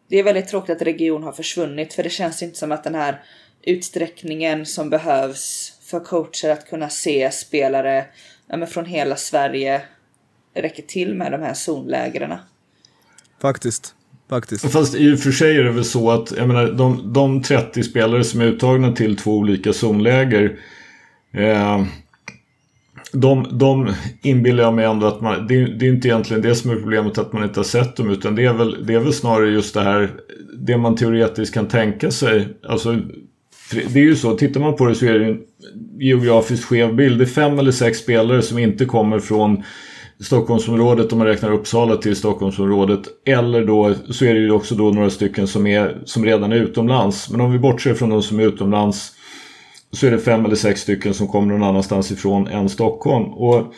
det 0.08 0.18
är 0.18 0.24
väldigt 0.24 0.48
tråkigt 0.48 0.76
att 0.76 0.82
region 0.82 1.24
har 1.24 1.32
försvunnit 1.32 1.94
för 1.94 2.04
det 2.04 2.10
känns 2.10 2.44
inte 2.44 2.58
som 2.58 2.72
att 2.72 2.84
den 2.84 2.96
här 2.96 3.24
utsträckningen 3.62 4.66
som 4.66 4.90
behövs 4.90 5.74
för 5.82 6.00
coacher 6.00 6.50
att 6.50 6.70
kunna 6.70 6.90
se 6.90 7.32
spelare 7.32 8.06
ja, 8.48 8.66
från 8.66 8.86
hela 8.86 9.16
Sverige 9.16 9.82
räcker 10.62 10.84
till 10.84 11.16
med 11.16 11.32
de 11.32 11.42
här 11.42 11.54
zonlägren. 11.54 12.34
Faktiskt. 13.42 13.94
Faktiskt. 14.30 14.72
Fast 14.72 14.96
i 14.96 15.14
och 15.14 15.20
för 15.20 15.32
sig 15.32 15.58
är 15.58 15.64
det 15.64 15.72
väl 15.72 15.86
så 15.86 16.12
att 16.12 16.34
jag 16.38 16.48
menar, 16.48 16.72
de, 16.72 17.14
de 17.14 17.42
30 17.42 17.84
spelare 17.84 18.24
som 18.24 18.42
är 18.42 18.46
uttagna 18.46 18.92
till 18.92 19.18
två 19.18 19.38
olika 19.38 19.74
zonläger 19.74 20.60
eh, 21.34 21.84
de, 23.14 23.58
de 23.58 23.94
inbillar 24.22 24.64
jag 24.64 24.74
mig 24.74 24.86
ändå 24.86 25.08
att 25.08 25.22
man, 25.22 25.48
det, 25.48 25.66
det, 25.66 25.86
är 25.86 25.90
inte 25.90 26.08
egentligen 26.08 26.42
det 26.42 26.56
som 26.56 26.72
är 26.72 26.76
problemet 26.76 27.18
att 27.18 27.34
man 27.34 27.44
inte 27.44 27.60
har 27.60 27.66
sett 27.66 27.96
dem 27.96 28.10
utan 28.10 28.36
det 28.36 28.46
är 28.46 28.54
väl, 28.54 28.86
det 28.86 28.94
är 28.94 29.00
väl 29.00 29.14
snarare 29.14 29.50
just 29.50 29.74
det 29.74 29.82
här 29.82 30.12
det 30.60 30.78
man 30.78 30.96
teoretiskt 30.96 31.54
kan 31.54 31.68
tänka 31.68 32.12
sig. 32.12 32.48
Alltså, 32.64 33.00
det 33.72 34.00
är 34.00 34.04
ju 34.04 34.16
så, 34.16 34.38
tittar 34.38 34.60
man 34.60 34.76
på 34.76 34.86
det 34.86 34.96
så 34.96 35.06
är 35.06 35.20
det 35.20 35.26
en 35.26 35.40
geografiskt 36.00 36.64
skev 36.64 36.96
bild. 36.96 37.20
Det 37.20 37.24
är 37.24 37.26
fem 37.26 37.60
eller 37.60 37.72
sex 37.72 37.98
spelare 37.98 38.42
som 38.42 38.58
inte 38.58 38.86
kommer 38.86 39.20
från 39.20 39.64
Stockholmsområdet 40.20 41.12
om 41.12 41.18
man 41.18 41.28
räknar 41.28 41.52
Uppsala 41.52 41.96
till 41.96 42.16
Stockholmsområdet. 42.16 43.02
Eller 43.26 43.66
då 43.66 43.94
så 44.10 44.26
är 44.26 44.34
det 44.34 44.40
ju 44.40 44.52
också 44.52 44.76
då 44.76 44.92
några 44.92 45.10
stycken 45.10 45.48
som, 45.48 45.68
är, 45.68 46.02
som 46.06 46.26
redan 46.26 46.52
är 46.52 46.56
utomlands. 46.56 47.30
Men 47.30 47.42
om 47.42 47.52
vi 47.52 47.60
bortser 47.60 47.94
från 47.94 48.10
de 48.10 48.24
som 48.24 48.40
är 48.40 48.44
utomlands 48.44 49.14
så 49.92 50.08
är 50.08 50.12
det 50.12 50.20
fem 50.20 50.46
eller 50.46 50.56
sex 50.56 50.82
stycken 50.82 51.14
som 51.14 51.28
kommer 51.28 51.48
någon 51.48 51.64
annanstans 51.64 52.12
ifrån 52.12 52.48
än 52.48 52.70
Stockholm. 52.70 53.34
Och 53.34 53.74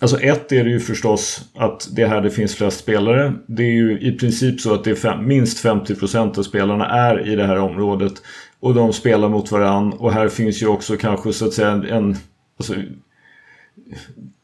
Alltså 0.00 0.20
ett 0.20 0.52
är 0.52 0.64
det 0.64 0.70
ju 0.70 0.80
förstås 0.80 1.44
att 1.54 1.88
det 1.92 2.02
är 2.02 2.08
här 2.08 2.20
det 2.20 2.30
finns 2.30 2.54
flest 2.54 2.80
spelare. 2.80 3.34
Det 3.46 3.62
är 3.62 3.72
ju 3.72 4.00
i 4.00 4.12
princip 4.12 4.60
så 4.60 4.74
att 4.74 4.84
det 4.84 4.90
är 4.90 4.94
fem, 4.94 5.26
minst 5.26 5.64
50% 5.64 6.38
av 6.38 6.42
spelarna 6.42 6.86
är 6.86 7.28
i 7.28 7.36
det 7.36 7.46
här 7.46 7.58
området. 7.58 8.12
Och 8.60 8.74
de 8.74 8.92
spelar 8.92 9.28
mot 9.28 9.52
varann. 9.52 9.92
Och 9.92 10.12
här 10.12 10.28
finns 10.28 10.62
ju 10.62 10.66
också 10.66 10.96
kanske 10.96 11.32
så 11.32 11.46
att 11.46 11.52
säga 11.52 11.70
en... 11.70 11.84
en 11.84 12.16
alltså, 12.58 12.74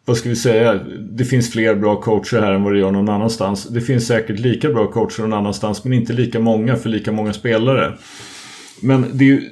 vad 0.05 0.17
ska 0.17 0.29
vi 0.29 0.37
säga, 0.37 0.81
det 1.11 1.25
finns 1.25 1.53
fler 1.53 1.75
bra 1.75 2.01
coacher 2.01 2.41
här 2.41 2.53
än 2.53 2.63
vad 2.63 2.73
det 2.73 2.79
gör 2.79 2.91
någon 2.91 3.09
annanstans. 3.09 3.69
Det 3.69 3.81
finns 3.81 4.07
säkert 4.07 4.39
lika 4.39 4.71
bra 4.71 4.87
coacher 4.87 5.23
någon 5.23 5.33
annanstans 5.33 5.85
men 5.85 5.93
inte 5.93 6.13
lika 6.13 6.41
många 6.41 6.77
för 6.77 6.89
lika 6.89 7.13
många 7.13 7.33
spelare. 7.33 7.93
Men 8.83 9.07
det 9.13 9.25
är 9.25 9.29
ju, 9.29 9.43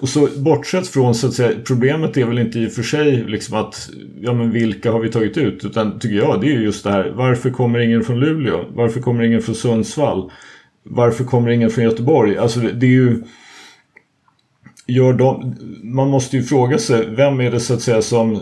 och 0.00 0.08
så 0.08 0.28
bortsett 0.36 0.88
från 0.88 1.14
så 1.14 1.26
att 1.26 1.34
säga, 1.34 1.58
problemet 1.66 2.16
är 2.16 2.24
väl 2.24 2.38
inte 2.38 2.58
i 2.58 2.66
och 2.66 2.72
för 2.72 2.82
sig 2.82 3.24
liksom 3.24 3.56
att 3.56 3.90
ja 4.20 4.32
men 4.32 4.50
vilka 4.50 4.92
har 4.92 5.00
vi 5.00 5.10
tagit 5.10 5.36
ut 5.38 5.64
utan 5.64 5.98
tycker 5.98 6.16
jag 6.16 6.40
det 6.40 6.46
är 6.46 6.52
ju 6.52 6.62
just 6.62 6.84
det 6.84 6.90
här 6.90 7.12
varför 7.16 7.50
kommer 7.50 7.78
ingen 7.78 8.04
från 8.04 8.20
Luleå? 8.20 8.64
Varför 8.74 9.00
kommer 9.00 9.24
ingen 9.24 9.42
från 9.42 9.54
Sundsvall? 9.54 10.30
Varför 10.82 11.24
kommer 11.24 11.50
ingen 11.50 11.70
från 11.70 11.84
Göteborg? 11.84 12.38
Alltså 12.38 12.60
det 12.60 12.86
är 12.86 12.90
ju 12.90 13.22
gör 14.86 15.12
de, 15.12 15.56
man 15.82 16.08
måste 16.08 16.36
ju 16.36 16.42
fråga 16.42 16.78
sig 16.78 17.08
vem 17.16 17.40
är 17.40 17.50
det 17.50 17.60
så 17.60 17.74
att 17.74 17.82
säga 17.82 18.02
som 18.02 18.40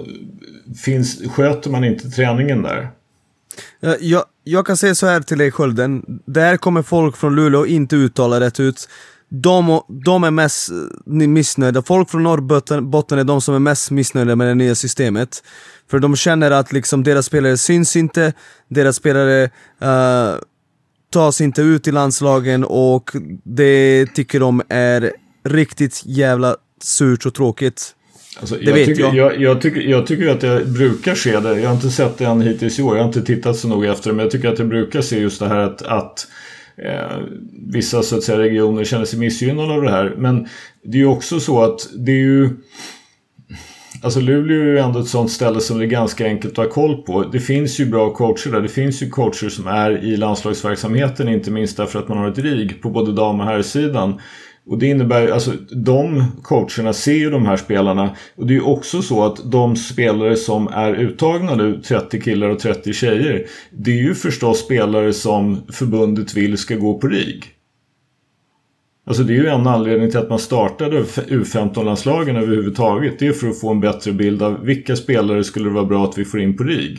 finns, 0.77 1.23
sköter 1.31 1.71
man 1.71 1.85
inte 1.85 2.11
träningen 2.11 2.63
där? 2.63 2.91
Jag, 4.01 4.25
jag 4.45 4.67
kan 4.67 4.77
säga 4.77 4.95
så 4.95 5.07
här 5.07 5.21
till 5.21 5.39
dig 5.39 5.51
Skölden, 5.51 6.21
där 6.27 6.57
kommer 6.57 6.83
folk 6.83 7.17
från 7.17 7.37
Luleå 7.37 7.67
inte 7.67 7.97
uttala 7.97 8.41
rätt 8.41 8.61
ut. 8.61 8.89
De, 9.29 9.81
de 10.05 10.25
är 10.25 10.31
mest 10.31 10.71
eh, 10.71 11.29
missnöjda, 11.29 11.83
folk 11.83 12.11
från 12.11 12.23
Norrbotten 12.23 13.19
är 13.19 13.25
de 13.25 13.41
som 13.41 13.55
är 13.55 13.59
mest 13.59 13.91
missnöjda 13.91 14.37
med 14.37 14.47
det 14.47 14.55
nya 14.55 14.75
systemet. 14.75 15.43
För 15.91 15.99
de 15.99 16.17
känner 16.17 16.51
att 16.51 16.73
liksom 16.73 17.03
deras 17.03 17.27
spelare 17.27 17.57
syns 17.57 17.97
inte, 17.97 18.33
deras 18.69 18.97
spelare 18.97 19.45
uh, 19.83 20.41
tas 21.13 21.41
inte 21.41 21.63
ut 21.63 21.89
i 21.89 21.93
landslagen 21.93 22.65
och 22.65 23.11
det 23.45 24.07
tycker 24.07 24.41
de 24.41 24.63
är 24.69 25.13
riktigt 25.45 26.03
jävla 26.05 26.57
surt 26.83 27.27
och 27.27 27.35
tråkigt. 27.35 27.95
Alltså, 28.41 28.55
det 28.57 28.65
jag 28.65 28.75
vet 28.75 28.87
tycker, 28.87 29.03
jag. 29.03 29.15
Jag, 29.15 29.41
jag, 29.41 29.61
tycker, 29.61 29.81
jag 29.81 30.07
tycker 30.07 30.29
att 30.29 30.41
det 30.41 30.65
brukar 30.65 31.15
ske 31.15 31.41
det. 31.41 31.61
Jag 31.61 31.69
har 31.69 31.75
inte 31.75 31.91
sett 31.91 32.19
det 32.19 32.25
än 32.25 32.41
hittills 32.41 32.79
i 32.79 32.83
år. 32.83 32.97
Jag 32.97 33.03
har 33.03 33.09
inte 33.09 33.23
tittat 33.23 33.57
så 33.57 33.69
noga 33.69 33.93
efter 33.93 34.11
det. 34.11 34.17
Men 34.17 34.23
jag 34.23 34.33
tycker 34.33 34.49
att 34.49 34.57
det 34.57 34.65
brukar 34.65 35.01
se 35.01 35.19
just 35.19 35.41
det 35.41 35.49
här 35.49 35.59
att, 35.59 35.83
att 35.83 36.27
eh, 36.77 37.19
vissa 37.73 38.03
så 38.03 38.17
att 38.17 38.23
säga, 38.23 38.39
regioner 38.39 38.85
känner 38.85 39.05
sig 39.05 39.19
missgynnade 39.19 39.73
av 39.73 39.83
det 39.83 39.91
här. 39.91 40.15
Men 40.19 40.49
det 40.83 40.97
är 40.97 41.01
ju 41.01 41.07
också 41.07 41.41
så 41.41 41.63
att 41.63 41.89
det 41.97 42.13
är 42.13 42.17
ju... 42.17 42.51
Alltså 44.03 44.21
Luleå 44.21 44.61
är 44.61 44.65
ju 44.65 44.79
ändå 44.79 45.01
ett 45.01 45.09
sånt 45.09 45.31
ställe 45.31 45.61
som 45.61 45.79
det 45.79 45.85
är 45.85 45.89
ganska 45.89 46.27
enkelt 46.27 46.59
att 46.59 46.67
ha 46.67 46.73
koll 46.73 47.03
på. 47.03 47.23
Det 47.23 47.41
finns 47.41 47.81
ju 47.81 47.87
bra 47.87 48.15
coacher 48.15 48.51
där. 48.53 48.61
Det 48.61 48.69
finns 48.69 49.03
ju 49.03 49.11
coacher 49.11 49.49
som 49.49 49.67
är 49.67 50.05
i 50.05 50.17
landslagsverksamheten, 50.17 51.29
inte 51.29 51.51
minst 51.51 51.77
därför 51.77 51.99
att 51.99 52.09
man 52.09 52.19
har 52.19 52.29
ett 52.29 52.39
RIG 52.39 52.83
på 52.83 52.91
både 52.91 53.13
dam 53.13 53.41
och 53.41 53.47
herrsidan. 53.47 54.21
Och 54.67 54.79
det 54.79 54.87
innebär, 54.87 55.29
alltså 55.29 55.53
de 55.71 56.25
coacherna 56.43 56.93
ser 56.93 57.15
ju 57.15 57.31
de 57.31 57.47
här 57.47 57.57
spelarna. 57.57 58.17
Och 58.37 58.47
det 58.47 58.53
är 58.53 58.57
ju 58.57 58.63
också 58.63 59.03
så 59.03 59.25
att 59.25 59.51
de 59.51 59.77
spelare 59.77 60.37
som 60.37 60.69
är 60.69 60.95
uttagna 60.95 61.55
nu, 61.55 61.81
30 61.83 62.21
killar 62.21 62.49
och 62.49 62.59
30 62.59 62.93
tjejer. 62.93 63.47
Det 63.71 63.91
är 63.91 64.03
ju 64.03 64.15
förstås 64.15 64.59
spelare 64.59 65.13
som 65.13 65.63
förbundet 65.73 66.35
vill 66.35 66.59
ska 66.59 66.77
gå 66.77 66.99
på 66.99 67.07
RIG. 67.09 67.45
Alltså 69.07 69.23
det 69.23 69.33
är 69.33 69.39
ju 69.39 69.47
en 69.47 69.67
anledning 69.67 70.11
till 70.11 70.21
att 70.21 70.31
man 70.31 70.39
startade 70.39 71.03
U15-landslagen 71.03 72.37
överhuvudtaget. 72.37 73.19
Det 73.19 73.27
är 73.27 73.33
för 73.33 73.49
att 73.49 73.61
få 73.61 73.71
en 73.71 73.81
bättre 73.81 74.13
bild 74.13 74.43
av 74.43 74.65
vilka 74.65 74.97
spelare 74.97 75.45
skulle 75.45 75.69
det 75.69 75.75
vara 75.75 75.85
bra 75.85 76.05
att 76.05 76.19
vi 76.19 76.25
får 76.25 76.41
in 76.41 76.57
på 76.57 76.65
RIG. 76.65 76.99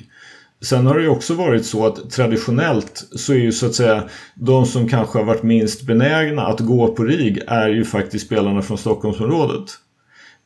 Sen 0.61 0.85
har 0.85 0.95
det 0.95 1.01
ju 1.01 1.09
också 1.09 1.33
varit 1.33 1.65
så 1.65 1.85
att 1.85 2.09
traditionellt 2.11 3.07
så 3.11 3.33
är 3.33 3.37
ju 3.37 3.51
så 3.51 3.65
att 3.65 3.75
säga 3.75 4.03
de 4.35 4.65
som 4.65 4.89
kanske 4.89 5.19
har 5.19 5.25
varit 5.25 5.43
minst 5.43 5.81
benägna 5.81 6.41
att 6.41 6.59
gå 6.59 6.87
på 6.87 7.03
RIG 7.03 7.41
är 7.47 7.69
ju 7.69 7.85
faktiskt 7.85 8.25
spelarna 8.25 8.61
från 8.61 8.77
Stockholmsområdet. 8.77 9.69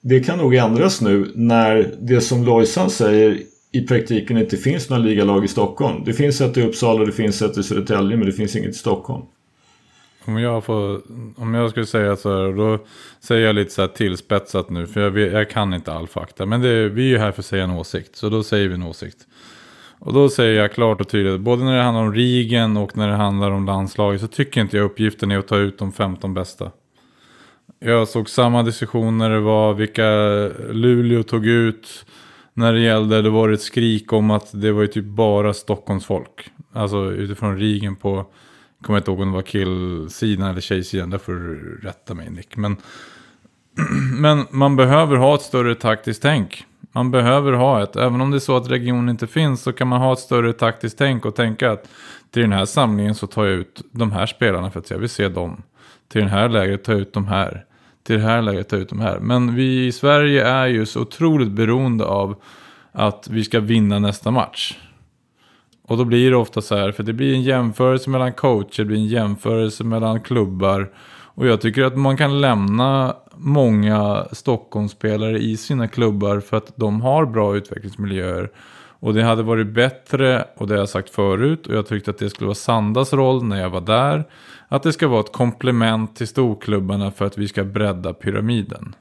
Det 0.01 0.19
kan 0.19 0.37
nog 0.37 0.55
ändras 0.55 1.01
nu 1.01 1.31
när 1.35 1.95
det 2.01 2.21
som 2.21 2.43
Lojsan 2.43 2.89
säger 2.89 3.39
i 3.71 3.81
praktiken 3.81 4.37
inte 4.37 4.57
finns 4.57 4.89
några 4.89 5.03
ligalag 5.03 5.45
i 5.45 5.47
Stockholm. 5.47 6.03
Det 6.05 6.13
finns 6.13 6.41
ett 6.41 6.57
i 6.57 6.63
Uppsala, 6.63 7.05
det 7.05 7.11
finns 7.11 7.41
ett 7.41 7.57
i 7.57 7.63
Södertälje 7.63 8.17
men 8.17 8.25
det 8.25 8.33
finns 8.33 8.55
inget 8.55 8.69
i 8.69 8.73
Stockholm. 8.73 9.25
Om 10.25 10.37
jag, 10.37 10.63
får, 10.63 11.01
om 11.35 11.53
jag 11.53 11.69
skulle 11.69 11.85
säga 11.85 12.15
så 12.15 12.29
här, 12.29 12.53
då 12.53 12.85
säger 13.19 13.45
jag 13.45 13.55
lite 13.55 13.71
så 13.71 13.81
här 13.81 13.87
tillspetsat 13.87 14.69
nu, 14.69 14.87
för 14.87 15.01
jag, 15.01 15.17
jag 15.17 15.49
kan 15.49 15.73
inte 15.73 15.93
all 15.93 16.07
fakta. 16.07 16.45
Men 16.45 16.61
det, 16.61 16.89
vi 16.89 17.01
är 17.01 17.07
ju 17.07 17.17
här 17.17 17.31
för 17.31 17.41
att 17.41 17.45
säga 17.45 17.63
en 17.63 17.71
åsikt, 17.71 18.15
så 18.15 18.29
då 18.29 18.43
säger 18.43 18.67
vi 18.67 18.73
en 18.73 18.83
åsikt. 18.83 19.17
Och 19.99 20.13
då 20.13 20.29
säger 20.29 20.61
jag 20.61 20.73
klart 20.73 21.01
och 21.01 21.09
tydligt, 21.09 21.41
både 21.41 21.63
när 21.63 21.77
det 21.77 21.83
handlar 21.83 22.03
om 22.03 22.13
Rigen 22.13 22.77
och 22.77 22.97
när 22.97 23.07
det 23.07 23.15
handlar 23.15 23.51
om 23.51 23.65
landslaget 23.65 24.21
så 24.21 24.27
tycker 24.27 24.61
inte 24.61 24.77
jag 24.77 24.85
uppgiften 24.85 25.31
är 25.31 25.37
att 25.37 25.47
ta 25.47 25.57
ut 25.57 25.77
de 25.77 25.91
15 25.91 26.33
bästa. 26.33 26.71
Jag 27.79 28.07
såg 28.07 28.29
samma 28.29 28.63
diskussion 28.63 29.17
när 29.17 29.29
det 29.29 29.39
var 29.39 29.73
vilka 29.73 30.09
Luleå 30.71 31.23
tog 31.23 31.45
ut. 31.45 32.05
När 32.53 32.73
det 32.73 32.79
gällde, 32.79 33.21
det 33.21 33.29
var 33.29 33.49
ett 33.49 33.61
skrik 33.61 34.13
om 34.13 34.31
att 34.31 34.61
det 34.61 34.71
var 34.71 34.81
ju 34.81 34.87
typ 34.87 35.05
bara 35.05 35.53
Stockholmsfolk. 35.53 36.49
Alltså 36.73 37.11
utifrån 37.11 37.57
Rigen 37.57 37.95
på, 37.95 38.15
jag 38.15 38.85
kommer 38.85 38.99
inte 38.99 39.11
ihåg 39.11 39.19
om 39.19 39.27
det 39.27 39.35
var 39.35 39.41
killsidan 39.41 40.49
eller 40.49 40.61
tjejsidan, 40.61 41.09
där 41.09 41.17
får 41.17 41.33
du 41.33 41.79
rätta 41.83 42.13
mig 42.13 42.29
Nick. 42.29 42.57
Men, 42.57 42.77
men 44.19 44.45
man 44.51 44.75
behöver 44.75 45.15
ha 45.15 45.35
ett 45.35 45.41
större 45.41 45.75
taktiskt 45.75 46.21
tänk. 46.21 46.65
Man 46.91 47.11
behöver 47.11 47.53
ha 47.53 47.83
ett, 47.83 47.95
även 47.95 48.21
om 48.21 48.31
det 48.31 48.37
är 48.37 48.39
så 48.39 48.57
att 48.57 48.71
regionen 48.71 49.09
inte 49.09 49.27
finns 49.27 49.61
så 49.61 49.71
kan 49.71 49.87
man 49.87 50.01
ha 50.01 50.13
ett 50.13 50.19
större 50.19 50.53
taktiskt 50.53 50.97
tänk 50.97 51.25
och 51.25 51.35
tänka 51.35 51.71
att 51.71 51.89
till 52.31 52.41
den 52.41 52.53
här 52.53 52.65
samlingen 52.65 53.15
så 53.15 53.27
tar 53.27 53.45
jag 53.45 53.53
ut 53.53 53.81
de 53.91 54.11
här 54.11 54.25
spelarna 54.25 54.71
för 54.71 54.79
att 54.79 54.89
jag 54.89 54.97
vill 54.97 55.09
se 55.09 55.29
dem. 55.29 55.63
Till 56.07 56.21
den 56.21 56.29
här 56.29 56.49
läget 56.49 56.83
tar 56.83 56.93
jag 56.93 57.01
ut 57.01 57.13
de 57.13 57.27
här. 57.27 57.65
Till 58.03 58.15
det 58.15 58.21
här 58.21 58.41
läget 58.41 58.69
tar 58.69 58.77
jag 58.77 58.81
ut 58.81 58.89
de 58.89 58.99
här. 58.99 59.19
Men 59.19 59.55
vi 59.55 59.85
i 59.85 59.91
Sverige 59.91 60.47
är 60.47 60.67
ju 60.67 60.85
så 60.85 61.01
otroligt 61.01 61.51
beroende 61.51 62.05
av 62.05 62.35
att 62.91 63.27
vi 63.31 63.43
ska 63.43 63.59
vinna 63.59 63.99
nästa 63.99 64.31
match. 64.31 64.77
Och 65.83 65.97
då 65.97 66.05
blir 66.05 66.31
det 66.31 66.37
ofta 66.37 66.61
så 66.61 66.75
här, 66.75 66.91
för 66.91 67.03
det 67.03 67.13
blir 67.13 67.33
en 67.33 67.41
jämförelse 67.41 68.09
mellan 68.09 68.33
coacher, 68.33 68.77
det 68.77 68.85
blir 68.85 68.97
en 68.97 69.07
jämförelse 69.07 69.83
mellan 69.83 70.21
klubbar. 70.21 70.89
Och 71.39 71.47
jag 71.47 71.61
tycker 71.61 71.83
att 71.83 71.97
man 71.97 72.17
kan 72.17 72.41
lämna 72.41 73.15
många 73.35 74.27
Stockholmsspelare 74.31 75.39
i 75.39 75.57
sina 75.57 75.87
klubbar 75.87 76.39
för 76.39 76.57
att 76.57 76.73
de 76.75 77.01
har 77.01 77.25
bra 77.25 77.55
utvecklingsmiljöer. 77.55 78.51
Och 78.99 79.13
det 79.13 79.23
hade 79.23 79.43
varit 79.43 79.67
bättre, 79.67 80.45
och 80.55 80.67
det 80.67 80.73
har 80.73 80.79
jag 80.79 80.89
sagt 80.89 81.09
förut, 81.09 81.67
och 81.67 81.75
jag 81.75 81.87
tyckte 81.87 82.11
att 82.11 82.17
det 82.17 82.29
skulle 82.29 82.45
vara 82.45 82.55
Sandas 82.55 83.13
roll 83.13 83.43
när 83.43 83.61
jag 83.61 83.69
var 83.69 83.81
där, 83.81 84.23
att 84.67 84.83
det 84.83 84.93
ska 84.93 85.07
vara 85.07 85.19
ett 85.19 85.31
komplement 85.31 86.15
till 86.15 86.27
storklubbarna 86.27 87.11
för 87.11 87.25
att 87.25 87.37
vi 87.37 87.47
ska 87.47 87.63
bredda 87.63 88.13
pyramiden. 88.13 88.95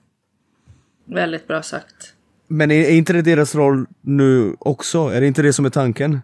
Väldigt 1.04 1.48
bra 1.48 1.62
sagt. 1.62 2.14
Men 2.48 2.70
är 2.70 2.90
inte 2.90 3.12
det 3.12 3.22
deras 3.22 3.54
roll 3.54 3.86
nu 4.00 4.56
också? 4.58 4.98
Är 4.98 5.20
det 5.20 5.26
inte 5.26 5.42
det 5.42 5.52
som 5.52 5.64
är 5.64 5.70
tanken? 5.70 6.20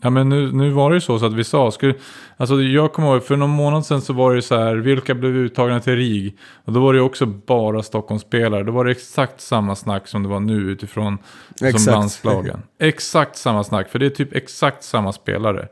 Ja 0.00 0.10
men 0.10 0.28
nu, 0.28 0.52
nu 0.52 0.70
var 0.70 0.90
det 0.90 0.96
ju 0.96 1.00
så, 1.00 1.18
så 1.18 1.26
att 1.26 1.34
vi 1.34 1.44
sa, 1.44 1.70
skulle, 1.70 1.94
alltså 2.36 2.62
jag 2.62 2.92
kommer 2.92 3.08
ihåg 3.12 3.24
för 3.24 3.36
någon 3.36 3.50
månad 3.50 3.86
sedan 3.86 4.00
så 4.00 4.12
var 4.12 4.34
det 4.34 4.42
så 4.42 4.56
här, 4.56 4.76
vilka 4.76 5.14
blev 5.14 5.36
uttagna 5.36 5.80
till 5.80 5.96
RIG? 5.96 6.38
Och 6.64 6.72
då 6.72 6.80
var 6.80 6.94
det 6.94 7.00
också 7.00 7.26
bara 7.26 7.82
Stockholmsspelare. 7.82 8.62
Då 8.62 8.72
var 8.72 8.84
det 8.84 8.90
exakt 8.90 9.40
samma 9.40 9.76
snack 9.76 10.08
som 10.08 10.22
det 10.22 10.28
var 10.28 10.40
nu 10.40 10.54
utifrån 10.54 11.18
exakt. 11.50 11.80
som 11.80 11.92
landslagen. 11.92 12.62
Exakt 12.78 13.36
samma 13.36 13.64
snack, 13.64 13.88
för 13.88 13.98
det 13.98 14.06
är 14.06 14.10
typ 14.10 14.34
exakt 14.34 14.84
samma 14.84 15.12
spelare. 15.12 15.68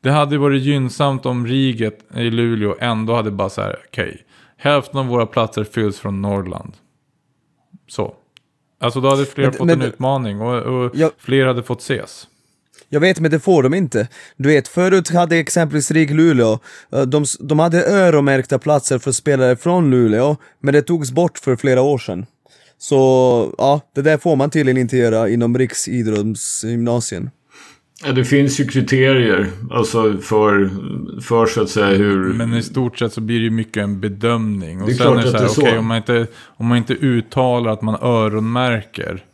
Det 0.00 0.10
hade 0.10 0.38
varit 0.38 0.62
gynnsamt 0.62 1.26
om 1.26 1.46
RIGet 1.46 1.98
i 2.14 2.30
Luleå 2.30 2.76
ändå 2.80 3.14
hade 3.14 3.30
bara 3.30 3.48
så 3.48 3.62
här, 3.62 3.76
okej, 3.88 4.04
okay, 4.04 4.18
hälften 4.56 5.00
av 5.00 5.06
våra 5.06 5.26
platser 5.26 5.64
fylls 5.64 5.98
från 5.98 6.22
Norrland. 6.22 6.72
Så. 7.88 8.14
Alltså 8.80 9.00
då 9.00 9.10
hade 9.10 9.26
fler 9.26 9.44
men, 9.44 9.52
fått 9.52 9.66
men, 9.66 9.80
en 9.80 9.88
utmaning 9.88 10.40
och, 10.40 10.62
och 10.62 10.90
jag, 10.94 11.10
fler 11.18 11.46
hade 11.46 11.62
fått 11.62 11.80
ses. 11.80 12.28
Jag 12.88 13.00
vet, 13.00 13.20
men 13.20 13.30
det 13.30 13.40
får 13.40 13.62
de 13.62 13.74
inte. 13.74 14.08
Du 14.36 14.48
vet, 14.48 14.68
förut 14.68 15.08
hade 15.08 15.36
exempelvis 15.36 15.90
RIG 15.90 16.14
Luleå, 16.14 16.58
eh, 16.92 17.02
de, 17.02 17.24
de 17.40 17.58
hade 17.58 17.86
öronmärkta 17.86 18.58
platser 18.58 18.98
för 18.98 19.12
spelare 19.12 19.56
från 19.56 19.90
Luleå, 19.90 20.36
men 20.60 20.74
det 20.74 20.82
togs 20.82 21.10
bort 21.10 21.38
för 21.38 21.56
flera 21.56 21.82
år 21.82 21.98
sedan. 21.98 22.26
Så 22.78 23.54
ja, 23.58 23.80
det 23.94 24.02
där 24.02 24.18
får 24.18 24.36
man 24.36 24.50
tydligen 24.50 24.78
inte 24.78 24.96
göra 24.96 25.28
inom 25.28 25.58
riksidrottsgymnasien. 25.58 27.30
Ja, 28.04 28.12
det 28.12 28.24
finns 28.24 28.60
ju 28.60 28.66
kriterier 28.66 29.46
alltså 29.70 30.18
för, 30.18 30.70
för 31.20 31.46
så 31.46 31.62
att 31.62 31.70
säga 31.70 31.98
hur... 31.98 32.32
Men 32.32 32.54
i 32.54 32.62
stort 32.62 32.98
sett 32.98 33.12
så 33.12 33.20
blir 33.20 33.38
det 33.38 33.44
ju 33.44 33.50
mycket 33.50 33.82
en 33.82 34.00
bedömning. 34.00 34.82
Och 34.82 34.88
det 34.88 34.92
är 34.92 34.96
sen 34.96 35.06
klart 35.06 35.24
är 35.24 35.24
det 35.24 35.30
så 35.30 35.38
här, 35.38 35.44
att 35.44 35.56
det 35.56 35.62
är 35.62 35.64
okay, 35.64 35.72
så. 35.72 35.78
Om 35.78 35.86
man, 35.86 35.96
inte, 35.96 36.26
om 36.46 36.66
man 36.66 36.78
inte 36.78 36.92
uttalar 36.94 37.72
att 37.72 37.82
man 37.82 37.96
öronmärker. 38.02 39.24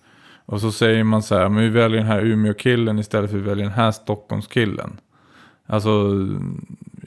Och 0.47 0.61
så 0.61 0.73
säger 0.73 1.05
man 1.05 1.23
så 1.23 1.35
här, 1.35 1.49
men 1.49 1.63
vi 1.63 1.69
väljer 1.69 1.99
den 1.99 2.07
här 2.07 2.21
Umeå-killen 2.21 2.99
istället 2.99 3.31
för 3.31 3.39
att 3.39 3.45
vi 3.45 3.49
väljer 3.49 3.65
den 3.65 3.75
här 3.75 3.93
Stockholms-killen. 3.93 5.01
Alltså, 5.67 6.11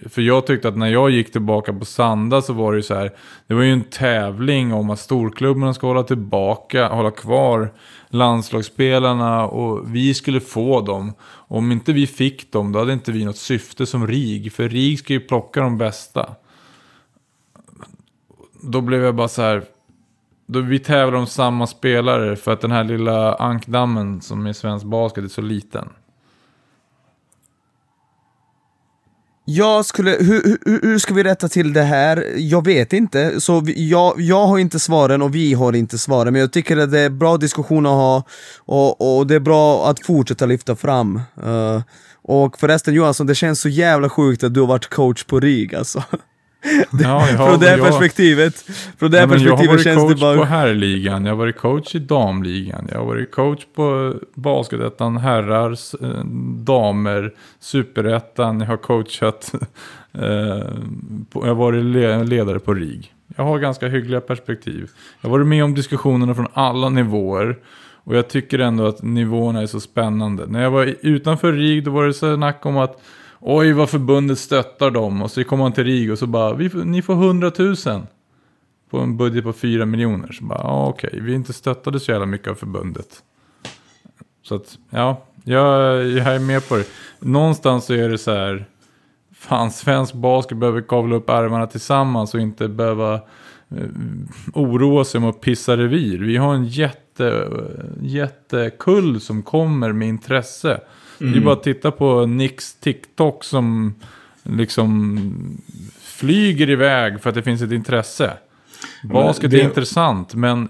för 0.06 0.22
jag 0.22 0.48
tyckte 0.48 0.68
att 0.68 0.78
när 0.78 0.88
jag 0.88 1.10
gick 1.10 1.32
tillbaka 1.32 1.74
på 1.74 1.86
Sanda 1.86 2.42
så 2.42 2.54
var 2.54 2.72
det 2.72 2.78
ju 2.78 2.84
så 2.84 2.96
här, 2.96 3.12
det 3.48 3.54
var 3.54 3.62
ju 3.62 3.74
en 3.74 3.84
tävling 3.84 4.74
om 4.74 4.90
att 4.90 5.00
storklubbarna 5.00 5.74
ska 5.74 5.88
hålla 5.88 6.04
tillbaka, 6.04 6.88
hålla 6.88 7.12
kvar 7.12 7.74
landslagsspelarna 8.10 9.48
och 9.48 9.96
vi 9.96 10.14
skulle 10.14 10.40
få 10.40 10.82
dem. 10.82 11.14
Och 11.22 11.58
om 11.58 11.72
inte 11.72 11.94
vi 11.94 12.08
fick 12.08 12.52
dem, 12.52 12.72
då 12.72 12.80
hade 12.80 12.94
inte 12.94 13.12
vi 13.12 13.26
något 13.26 13.38
syfte 13.38 13.86
som 13.86 14.08
RIG, 14.08 14.52
för 14.52 14.70
RIG 14.70 15.00
ska 15.00 15.14
ju 15.14 15.20
plocka 15.20 15.62
de 15.62 15.78
bästa. 15.78 16.36
Då 18.62 18.82
blev 18.82 19.04
jag 19.04 19.16
bara 19.16 19.28
så 19.28 19.42
här, 19.42 19.64
då 20.48 20.62
vi 20.62 20.80
tävlar 20.80 21.20
om 21.20 21.28
samma 21.28 21.68
spelare 21.68 22.36
för 22.36 22.54
att 22.54 22.62
den 22.62 22.72
här 22.72 22.84
lilla 22.84 23.34
ankdammen 23.36 24.22
som 24.22 24.46
är 24.46 24.54
svensk 24.54 24.86
basket 24.86 25.24
är 25.24 25.28
så 25.28 25.42
liten. 25.42 25.90
Jag 29.50 29.86
skulle, 29.86 30.12
hur, 30.12 30.44
hur, 30.44 30.82
hur, 30.82 31.00
ska 31.00 31.14
vi 31.14 31.24
rätta 31.24 31.48
till 31.48 31.74
det 31.74 31.84
här? 31.84 32.34
Jag 32.38 32.66
vet 32.66 32.94
inte, 32.94 33.42
så 33.42 33.60
vi, 33.60 33.90
jag, 33.90 34.22
jag 34.22 34.48
har 34.48 34.58
inte 34.58 34.80
svaren 34.80 35.22
och 35.22 35.36
vi 35.36 35.54
har 35.54 35.74
inte 35.74 35.98
svaren, 35.98 36.34
men 36.34 36.42
jag 36.42 36.54
tycker 36.54 36.78
att 36.78 36.92
det 36.92 37.00
är 37.00 37.10
bra 37.10 37.38
diskussion 37.38 37.86
att 37.86 37.92
ha 37.92 38.24
och, 38.66 39.18
och 39.18 39.28
det 39.28 39.36
är 39.36 39.40
bra 39.40 39.90
att 39.90 40.06
fortsätta 40.06 40.46
lyfta 40.46 40.76
fram. 40.76 41.22
Uh, 41.46 41.82
och 42.22 42.60
förresten 42.60 42.94
Johansson, 42.94 43.28
det 43.28 43.36
känns 43.36 43.62
så 43.62 43.70
jävla 43.70 44.10
sjukt 44.10 44.44
att 44.44 44.54
du 44.54 44.60
har 44.60 44.68
varit 44.68 44.90
coach 44.90 45.24
på 45.24 45.40
RIG 45.40 45.76
alltså. 45.76 46.04
Ja, 46.92 47.30
ja, 47.32 47.38
från 47.38 47.60
det 47.60 47.78
jag, 47.78 47.88
perspektivet, 47.88 48.56
från 49.00 49.12
det 49.12 49.18
ja, 49.18 49.28
perspektivet 49.28 49.84
känns 49.84 50.10
det 50.10 50.16
bara... 50.16 50.36
Jag 50.36 50.38
har 50.38 50.38
varit 50.38 50.38
coach 50.38 50.50
på 50.50 50.56
herrligan, 50.56 51.26
jag 51.26 51.32
har 51.32 51.38
varit 51.38 51.58
coach 51.58 51.96
i 51.96 52.00
damligan, 52.00 52.88
jag 52.92 53.00
har 53.00 53.06
varit 53.06 53.32
coach 53.32 53.66
på 53.76 54.16
basketettan, 54.34 55.18
herrar, 55.18 55.72
eh, 56.02 56.26
damer, 56.64 57.34
superettan, 57.60 58.60
jag 58.60 58.68
har 58.68 58.78
coachat, 58.78 59.54
eh, 60.14 60.22
på, 61.30 61.42
jag 61.42 61.48
har 61.48 61.56
varit 61.56 61.84
ledare 62.30 62.60
på 62.60 62.74
RIG. 62.74 63.14
Jag 63.36 63.44
har 63.44 63.60
ganska 63.60 63.88
hyggliga 63.88 64.22
perspektiv. 64.22 64.90
Jag 65.22 65.30
har 65.30 65.38
varit 65.38 65.48
med 65.48 65.64
om 65.64 65.74
diskussionerna 65.76 66.36
från 66.36 66.48
alla 66.54 66.90
nivåer. 66.90 67.58
Och 68.04 68.16
jag 68.16 68.28
tycker 68.28 68.60
ändå 68.60 68.88
att 68.88 69.04
nivåerna 69.04 69.62
är 69.62 69.66
så 69.66 69.80
spännande. 69.80 70.46
När 70.48 70.64
jag 70.64 70.72
var 70.72 70.96
utanför 71.02 71.54
RIG 71.54 71.84
då 71.84 71.92
var 71.92 72.06
det 72.06 72.14
så 72.14 72.36
snack 72.36 72.66
om 72.66 72.78
att 72.78 73.02
Oj 73.40 73.74
vad 73.74 73.90
förbundet 73.90 74.40
stöttar 74.40 74.92
dem. 74.92 75.22
Och 75.22 75.32
så 75.32 75.44
kommer 75.44 75.64
man 75.64 75.74
till 75.74 75.84
RIG 75.84 76.12
och 76.12 76.20
så 76.20 76.28
bara, 76.28 76.54
vi, 76.54 76.70
ni 76.86 77.02
får 77.02 77.14
100 77.14 77.52
000. 77.58 77.76
På 78.90 79.00
en 79.00 79.18
budget 79.18 79.44
på 79.44 79.54
4 79.54 79.86
miljoner. 79.86 80.32
Så 80.32 80.44
bara, 80.44 80.88
okej, 80.88 81.08
okay. 81.08 81.22
vi 81.22 81.32
är 81.32 81.36
inte 81.36 81.54
stöttade 81.54 82.00
så 82.00 82.12
jävla 82.12 82.26
mycket 82.26 82.48
av 82.48 82.56
förbundet. 82.56 83.24
Så 84.44 84.56
att, 84.56 84.78
ja, 84.90 85.24
jag, 85.44 86.08
jag 86.08 86.36
är 86.36 86.40
med 86.40 86.70
på 86.70 86.76
det. 86.76 86.86
Någonstans 87.20 87.86
så 87.86 87.94
är 87.94 88.10
det 88.10 88.18
så 88.18 88.32
här, 88.32 88.66
fan 89.34 89.72
svensk 89.72 90.14
basket 90.14 90.58
behöver 90.58 90.82
kavla 90.82 91.16
upp 91.16 91.30
ärmarna 91.30 91.68
tillsammans 91.68 92.34
och 92.34 92.40
inte 92.40 92.68
behöva 92.68 93.14
eh, 93.14 93.88
oroa 94.54 95.06
sig 95.06 95.18
om 95.18 95.26
att 95.26 95.42
pissa 95.42 95.78
revir. 95.78 96.20
Vi 96.20 96.38
har 96.38 96.54
en 96.54 96.66
jätte, 96.66 97.48
jättekull 98.02 99.22
som 99.22 99.44
kommer 99.44 99.92
med 99.92 100.08
intresse. 100.08 100.82
Det 101.20 101.38
är 101.38 101.42
bara 101.42 101.54
att 101.54 101.64
titta 101.64 101.92
på 101.92 102.26
Nicks 102.26 102.76
TikTok 102.76 103.44
som 103.44 103.96
liksom 104.44 105.18
flyger 106.02 106.70
iväg 106.70 107.22
för 107.22 107.30
att 107.30 107.36
det 107.36 107.44
finns 107.44 107.62
ett 107.62 107.72
intresse. 107.72 108.38
Basket 109.04 109.52
det- 109.52 109.60
är 109.62 109.64
intressant, 109.64 110.34
men 110.36 110.70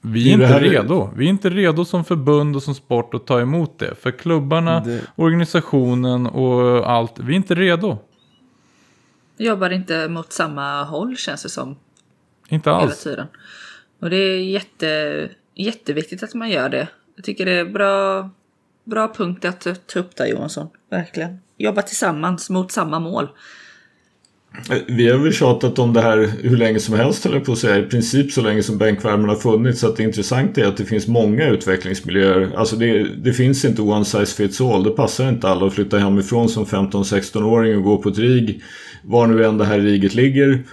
vi 0.00 0.28
är 0.28 0.32
inte 0.32 0.46
här- 0.46 0.60
redo. 0.60 1.10
Vi 1.16 1.24
är 1.24 1.28
inte 1.28 1.50
redo 1.50 1.84
som 1.84 2.04
förbund 2.04 2.56
och 2.56 2.62
som 2.62 2.74
sport 2.74 3.14
att 3.14 3.26
ta 3.26 3.40
emot 3.40 3.78
det. 3.78 3.94
För 3.94 4.10
klubbarna, 4.10 4.80
Det- 4.80 5.00
organisationen 5.16 6.26
och 6.26 6.90
allt, 6.90 7.18
vi 7.18 7.32
är 7.32 7.36
inte 7.36 7.54
redo. 7.54 7.98
Jobbar 9.38 9.70
inte 9.70 10.08
mot 10.08 10.32
samma 10.32 10.84
håll 10.84 11.16
känns 11.16 11.42
det 11.42 11.48
som. 11.48 11.76
Inte 12.48 12.70
hela 12.70 12.80
alls. 12.82 13.02
tiden. 13.02 13.26
Och 14.00 14.10
det 14.10 14.16
är 14.16 14.38
jätte, 14.40 15.28
jätteviktigt 15.54 16.22
att 16.22 16.34
man 16.34 16.50
gör 16.50 16.68
det. 16.68 16.88
Jag 17.16 17.24
tycker 17.24 17.44
det 17.46 17.52
är 17.52 17.64
bra, 17.64 18.30
bra 18.86 19.14
punkt 19.16 19.44
att 19.44 19.66
eh, 19.66 19.74
ta 19.74 19.98
upp 19.98 20.16
där 20.16 20.26
Johansson. 20.26 20.68
Verkligen. 20.90 21.38
Jobba 21.58 21.82
tillsammans 21.82 22.50
mot 22.50 22.72
samma 22.72 22.98
mål. 23.00 23.28
Eh, 24.70 24.78
vi 24.88 25.08
har 25.08 25.18
väl 25.18 25.32
tjatat 25.32 25.78
om 25.78 25.92
det 25.92 26.00
här 26.00 26.30
hur 26.42 26.56
länge 26.56 26.80
som 26.80 26.94
helst 26.94 27.26
eller 27.26 27.40
på 27.40 27.52
att 27.52 27.58
säga. 27.58 27.78
I 27.78 27.82
princip 27.82 28.32
så 28.32 28.40
länge 28.40 28.62
som 28.62 28.78
bänkvärmen 28.78 29.28
har 29.28 29.36
funnits. 29.36 29.80
Så 29.80 29.88
att 29.88 29.96
det 29.96 30.02
intressanta 30.02 30.60
är 30.60 30.66
att 30.66 30.76
det 30.76 30.84
finns 30.84 31.06
många 31.06 31.48
utvecklingsmiljöer. 31.48 32.52
Alltså 32.56 32.76
det, 32.76 33.02
det 33.02 33.32
finns 33.32 33.64
inte 33.64 33.82
one 33.82 34.04
size 34.04 34.36
fits 34.36 34.60
all. 34.60 34.84
Det 34.84 34.90
passar 34.90 35.28
inte 35.28 35.48
alla 35.48 35.66
att 35.66 35.74
flytta 35.74 35.98
hemifrån 35.98 36.48
som 36.48 36.64
15-16-åring 36.64 37.76
och 37.76 37.82
gå 37.82 37.98
på 37.98 38.08
ett 38.08 38.18
RIG. 38.18 38.62
Var 39.02 39.26
nu 39.26 39.44
än 39.44 39.58
det 39.58 39.64
här 39.64 39.78
riget 39.78 40.14
ligger. 40.14 40.64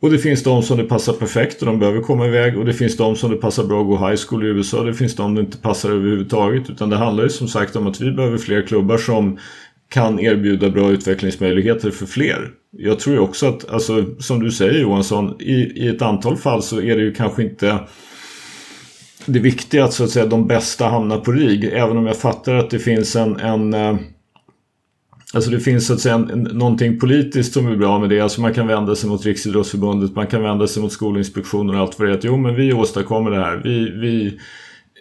Och 0.00 0.10
det 0.10 0.18
finns 0.18 0.42
de 0.42 0.62
som 0.62 0.76
det 0.78 0.84
passar 0.84 1.12
perfekt 1.12 1.60
och 1.60 1.66
de 1.66 1.78
behöver 1.78 2.00
komma 2.00 2.26
iväg. 2.26 2.58
Och 2.58 2.64
det 2.64 2.72
finns 2.72 2.96
de 2.96 3.16
som 3.16 3.30
det 3.30 3.36
passar 3.36 3.64
bra 3.64 3.80
att 3.80 3.86
gå 3.86 4.08
high 4.08 4.20
school 4.28 4.44
i 4.44 4.48
USA. 4.48 4.82
Det 4.82 4.94
finns 4.94 5.16
de 5.16 5.34
det 5.34 5.40
inte 5.40 5.58
passar 5.58 5.90
överhuvudtaget. 5.90 6.70
Utan 6.70 6.90
det 6.90 6.96
handlar 6.96 7.24
ju 7.24 7.30
som 7.30 7.48
sagt 7.48 7.76
om 7.76 7.86
att 7.86 8.00
vi 8.00 8.10
behöver 8.10 8.38
fler 8.38 8.62
klubbar 8.62 8.98
som 8.98 9.38
kan 9.88 10.20
erbjuda 10.20 10.70
bra 10.70 10.90
utvecklingsmöjligheter 10.90 11.90
för 11.90 12.06
fler. 12.06 12.50
Jag 12.70 12.98
tror 12.98 13.16
ju 13.16 13.20
också 13.20 13.46
att, 13.46 13.70
alltså, 13.70 14.04
som 14.18 14.42
du 14.42 14.50
säger 14.50 14.80
Johansson, 14.80 15.40
i, 15.40 15.52
i 15.52 15.88
ett 15.88 16.02
antal 16.02 16.36
fall 16.36 16.62
så 16.62 16.80
är 16.80 16.96
det 16.96 17.02
ju 17.02 17.14
kanske 17.14 17.42
inte 17.42 17.78
det 19.26 19.38
viktiga 19.38 19.84
att 19.84 19.92
så 19.92 20.04
att 20.04 20.10
säga 20.10 20.26
de 20.26 20.46
bästa 20.46 20.88
hamnar 20.88 21.18
på 21.18 21.32
RIG. 21.32 21.64
Även 21.64 21.96
om 21.96 22.06
jag 22.06 22.16
fattar 22.16 22.54
att 22.54 22.70
det 22.70 22.78
finns 22.78 23.16
en, 23.16 23.40
en 23.40 23.74
eh, 23.74 23.96
Alltså 25.34 25.50
det 25.50 25.60
finns 25.60 25.86
så 25.86 25.92
att 25.92 26.00
säga 26.00 26.14
en, 26.14 26.48
någonting 26.52 26.98
politiskt 26.98 27.52
som 27.52 27.66
är 27.66 27.76
bra 27.76 27.98
med 27.98 28.10
det. 28.10 28.20
Alltså 28.20 28.40
man 28.40 28.54
kan 28.54 28.66
vända 28.66 28.94
sig 28.94 29.10
mot 29.10 29.24
Riksidrottsförbundet, 29.24 30.14
man 30.14 30.26
kan 30.26 30.42
vända 30.42 30.66
sig 30.66 30.82
mot 30.82 30.92
Skolinspektionen 30.92 31.74
och 31.74 31.80
allt 31.80 31.98
vad 31.98 32.08
det 32.08 32.14
är. 32.14 32.20
Jo 32.22 32.36
men 32.36 32.54
vi 32.54 32.72
åstadkommer 32.72 33.30
det 33.30 33.36
här. 33.36 33.60
Vi, 33.64 33.90
vi, 33.90 34.38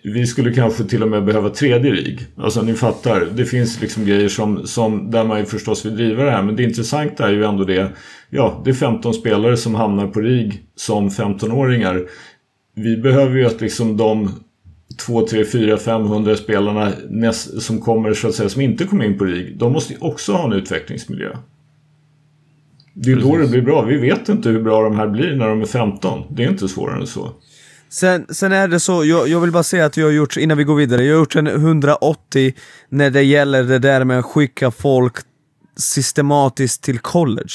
vi 0.04 0.28
skulle 0.28 0.54
kanske 0.54 0.84
till 0.84 1.04
och 1.04 1.10
med 1.10 1.26
behöva 1.26 1.50
tredje 1.50 1.92
RIG. 1.92 2.20
Alltså 2.38 2.62
ni 2.62 2.74
fattar, 2.74 3.28
det 3.36 3.46
finns 3.46 3.82
liksom 3.82 4.06
grejer 4.06 4.30
som, 4.30 4.68
som 4.68 5.12
där 5.12 5.24
man 5.24 5.40
ju 5.40 5.46
förstås 5.46 5.86
vill 5.86 5.96
driva 5.96 6.24
det 6.24 6.32
här. 6.32 6.44
Men 6.44 6.56
det 6.56 6.64
intressanta 6.64 7.28
är 7.28 7.34
ju 7.34 7.44
ändå 7.44 7.64
det, 7.64 7.92
ja 8.30 8.62
det 8.66 8.70
är 8.70 8.74
15 8.74 9.14
spelare 9.14 9.58
som 9.58 9.76
hamnar 9.76 10.08
på 10.08 10.20
RIG 10.20 10.64
som 10.76 11.10
15-åringar. 11.10 12.08
Vi 12.76 12.98
behöver 12.98 13.36
ju 13.36 13.46
att 13.46 13.62
liksom 13.62 13.98
de 13.98 14.30
2, 14.98 15.28
3, 15.28 15.46
4, 15.46 15.78
500 15.78 16.36
spelarna 16.36 16.92
näst, 17.10 17.62
som 17.62 17.82
kommer 17.82 18.14
så 18.14 18.28
att 18.28 18.36
säga 18.36 18.50
som 18.50 18.62
inte 18.62 18.86
kommer 18.86 19.06
in 19.06 19.18
på 19.18 19.26
RIG. 19.26 19.58
De 19.58 19.72
måste 19.72 19.94
ju 19.94 20.00
också 20.00 20.34
ha 20.34 20.46
en 20.46 20.54
utvecklingsmiljö. 20.54 21.30
Det 22.94 23.12
är 23.12 23.16
ju 23.16 23.22
då 23.22 23.32
Precis. 23.32 23.46
det 23.46 23.52
blir 23.52 23.62
bra. 23.62 23.82
Vi 23.82 23.98
vet 23.98 24.30
inte 24.30 24.50
hur 24.50 24.62
bra 24.62 24.84
de 24.84 24.96
här 24.96 25.08
blir 25.08 25.36
när 25.36 25.48
de 25.48 25.62
är 25.62 25.66
15. 25.66 26.24
Det 26.30 26.44
är 26.44 26.50
inte 26.50 26.68
svårare 26.68 27.02
än 27.02 27.08
så. 27.08 27.32
Sen, 27.90 28.26
sen 28.30 28.52
är 28.52 28.68
det 28.68 28.80
så, 28.80 29.06
jag, 29.06 29.28
jag 29.28 29.40
vill 29.40 29.52
bara 29.52 29.64
säga 29.64 29.86
att 29.86 29.98
jag 29.98 30.06
har 30.06 30.12
gjort, 30.12 30.38
innan 30.38 30.58
vi 30.58 30.64
går 30.64 30.76
vidare, 30.76 31.04
jag 31.04 31.14
har 31.14 31.20
gjort 31.20 31.36
en 31.36 31.48
180 31.48 32.54
när 32.90 33.10
det 33.10 33.24
gäller 33.24 33.64
det 33.64 33.80
där 33.80 34.04
med 34.04 34.20
att 34.20 34.26
skicka 34.26 34.72
folk 34.72 35.14
systematiskt 35.78 36.84
till 36.84 37.00
college. 37.00 37.54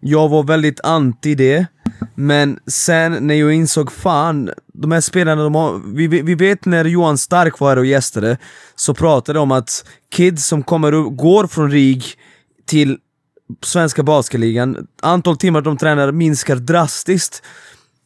Jag 0.00 0.28
var 0.28 0.42
väldigt 0.42 0.80
anti 0.80 1.34
det, 1.34 1.66
men 2.14 2.58
sen 2.66 3.26
när 3.26 3.34
jag 3.34 3.52
insåg 3.52 3.92
fan, 3.92 4.50
de 4.72 4.92
här 4.92 5.00
spelarna, 5.00 5.42
de 5.42 5.54
har, 5.54 5.82
vi, 5.94 6.06
vi 6.06 6.34
vet 6.34 6.64
när 6.64 6.84
Johan 6.84 7.18
Stark 7.18 7.60
var 7.60 7.68
här 7.68 7.76
och 7.76 7.86
gästade, 7.86 8.38
så 8.74 8.94
pratade 8.94 9.38
de 9.38 9.42
om 9.42 9.52
att 9.52 9.84
kids 10.12 10.46
som 10.46 10.62
kommer 10.62 10.92
upp, 10.92 11.16
går 11.16 11.46
från 11.46 11.70
RIG 11.70 12.04
till 12.66 12.98
svenska 13.62 14.02
basketligan, 14.02 14.86
antal 15.02 15.36
timmar 15.36 15.60
de 15.60 15.76
tränar 15.76 16.12
minskar 16.12 16.56
drastiskt. 16.56 17.42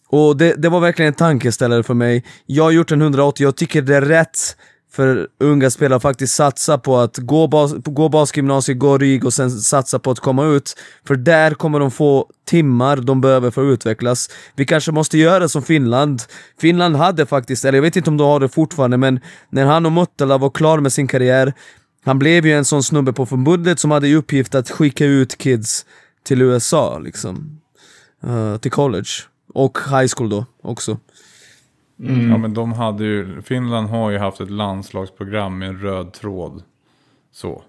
Och 0.09 0.37
det, 0.37 0.55
det 0.55 0.69
var 0.69 0.81
verkligen 0.81 1.09
en 1.09 1.15
tankeställare 1.15 1.83
för 1.83 1.95
mig. 1.95 2.25
Jag 2.47 2.65
har 2.65 2.71
gjort 2.71 2.93
en 2.93 3.03
180, 3.03 3.45
jag 3.45 3.57
tycker 3.57 3.83
det 3.83 3.97
är 3.97 4.03
rätt 4.03 4.57
för 4.99 5.29
unga 5.39 5.71
spelare 5.71 5.97
att 5.97 6.03
faktiskt 6.03 6.35
satsa 6.35 6.79
på 6.79 6.99
att 6.99 7.19
gå, 7.19 7.47
bas, 7.47 7.73
gå 7.85 8.09
basgymnasiet, 8.09 8.79
gå 8.79 8.99
RIG 8.99 9.25
och 9.25 9.35
sen 9.35 9.51
satsa 9.51 9.99
på 9.99 10.11
att 10.11 10.21
komma 10.21 10.45
ut. 10.45 10.75
För 11.07 11.17
där 11.17 11.55
kommer 11.55 11.81
de 11.81 11.91
få 11.91 12.27
timmar 12.47 12.97
de 12.97 13.21
behöver 13.21 13.51
för 13.51 13.69
att 13.69 13.73
utvecklas. 13.73 14.31
Vi 14.57 14.65
kanske 14.65 14.93
måste 14.93 15.19
göra 15.19 15.49
som 15.49 15.63
Finland. 15.63 16.23
Finland 16.61 16.97
hade 16.97 17.27
faktiskt, 17.27 17.65
eller 17.65 17.79
jag 17.79 17.83
vet 17.83 17.97
inte 17.97 18.11
om 18.11 18.17
de 18.17 18.25
har 18.25 18.41
det 18.41 18.49
fortfarande, 18.49 18.97
men 18.97 19.21
när 19.51 19.65
han 19.67 19.87
och 19.87 19.93
Muttala 19.93 20.39
var 20.39 20.51
klar 20.51 20.81
med 20.81 20.93
sin 20.93 21.07
karriär, 21.07 21.53
han 22.05 22.19
blev 22.19 22.47
ju 22.47 22.53
en 22.53 22.65
sån 22.65 22.83
snubbe 22.83 23.13
på 23.13 23.27
förbundet 23.27 23.79
som 23.81 23.91
hade 23.91 24.09
i 24.09 24.15
uppgift 24.15 24.55
att 24.55 24.71
skicka 24.71 25.05
ut 25.05 25.39
kids 25.39 25.87
till 26.25 26.43
USA 26.43 26.99
liksom. 26.99 27.61
Uh, 28.27 28.57
till 28.57 28.71
college. 28.71 29.11
Och 29.55 29.79
high 29.91 30.07
school 30.17 30.31
då 30.31 30.47
också. 30.63 30.99
Ja, 32.01 32.39
men 32.39 32.55
de 32.55 32.73
hade 32.73 33.05
ju, 33.05 33.43
Finland 33.43 33.89
har 33.89 34.11
ju 34.11 34.19
haft 34.19 34.41
ett 34.41 34.51
landslagsprogram 34.51 35.59
med 35.59 35.69
en 35.69 35.81
röd 35.81 36.13
tråd. 36.13 36.63
Så. 37.33 37.63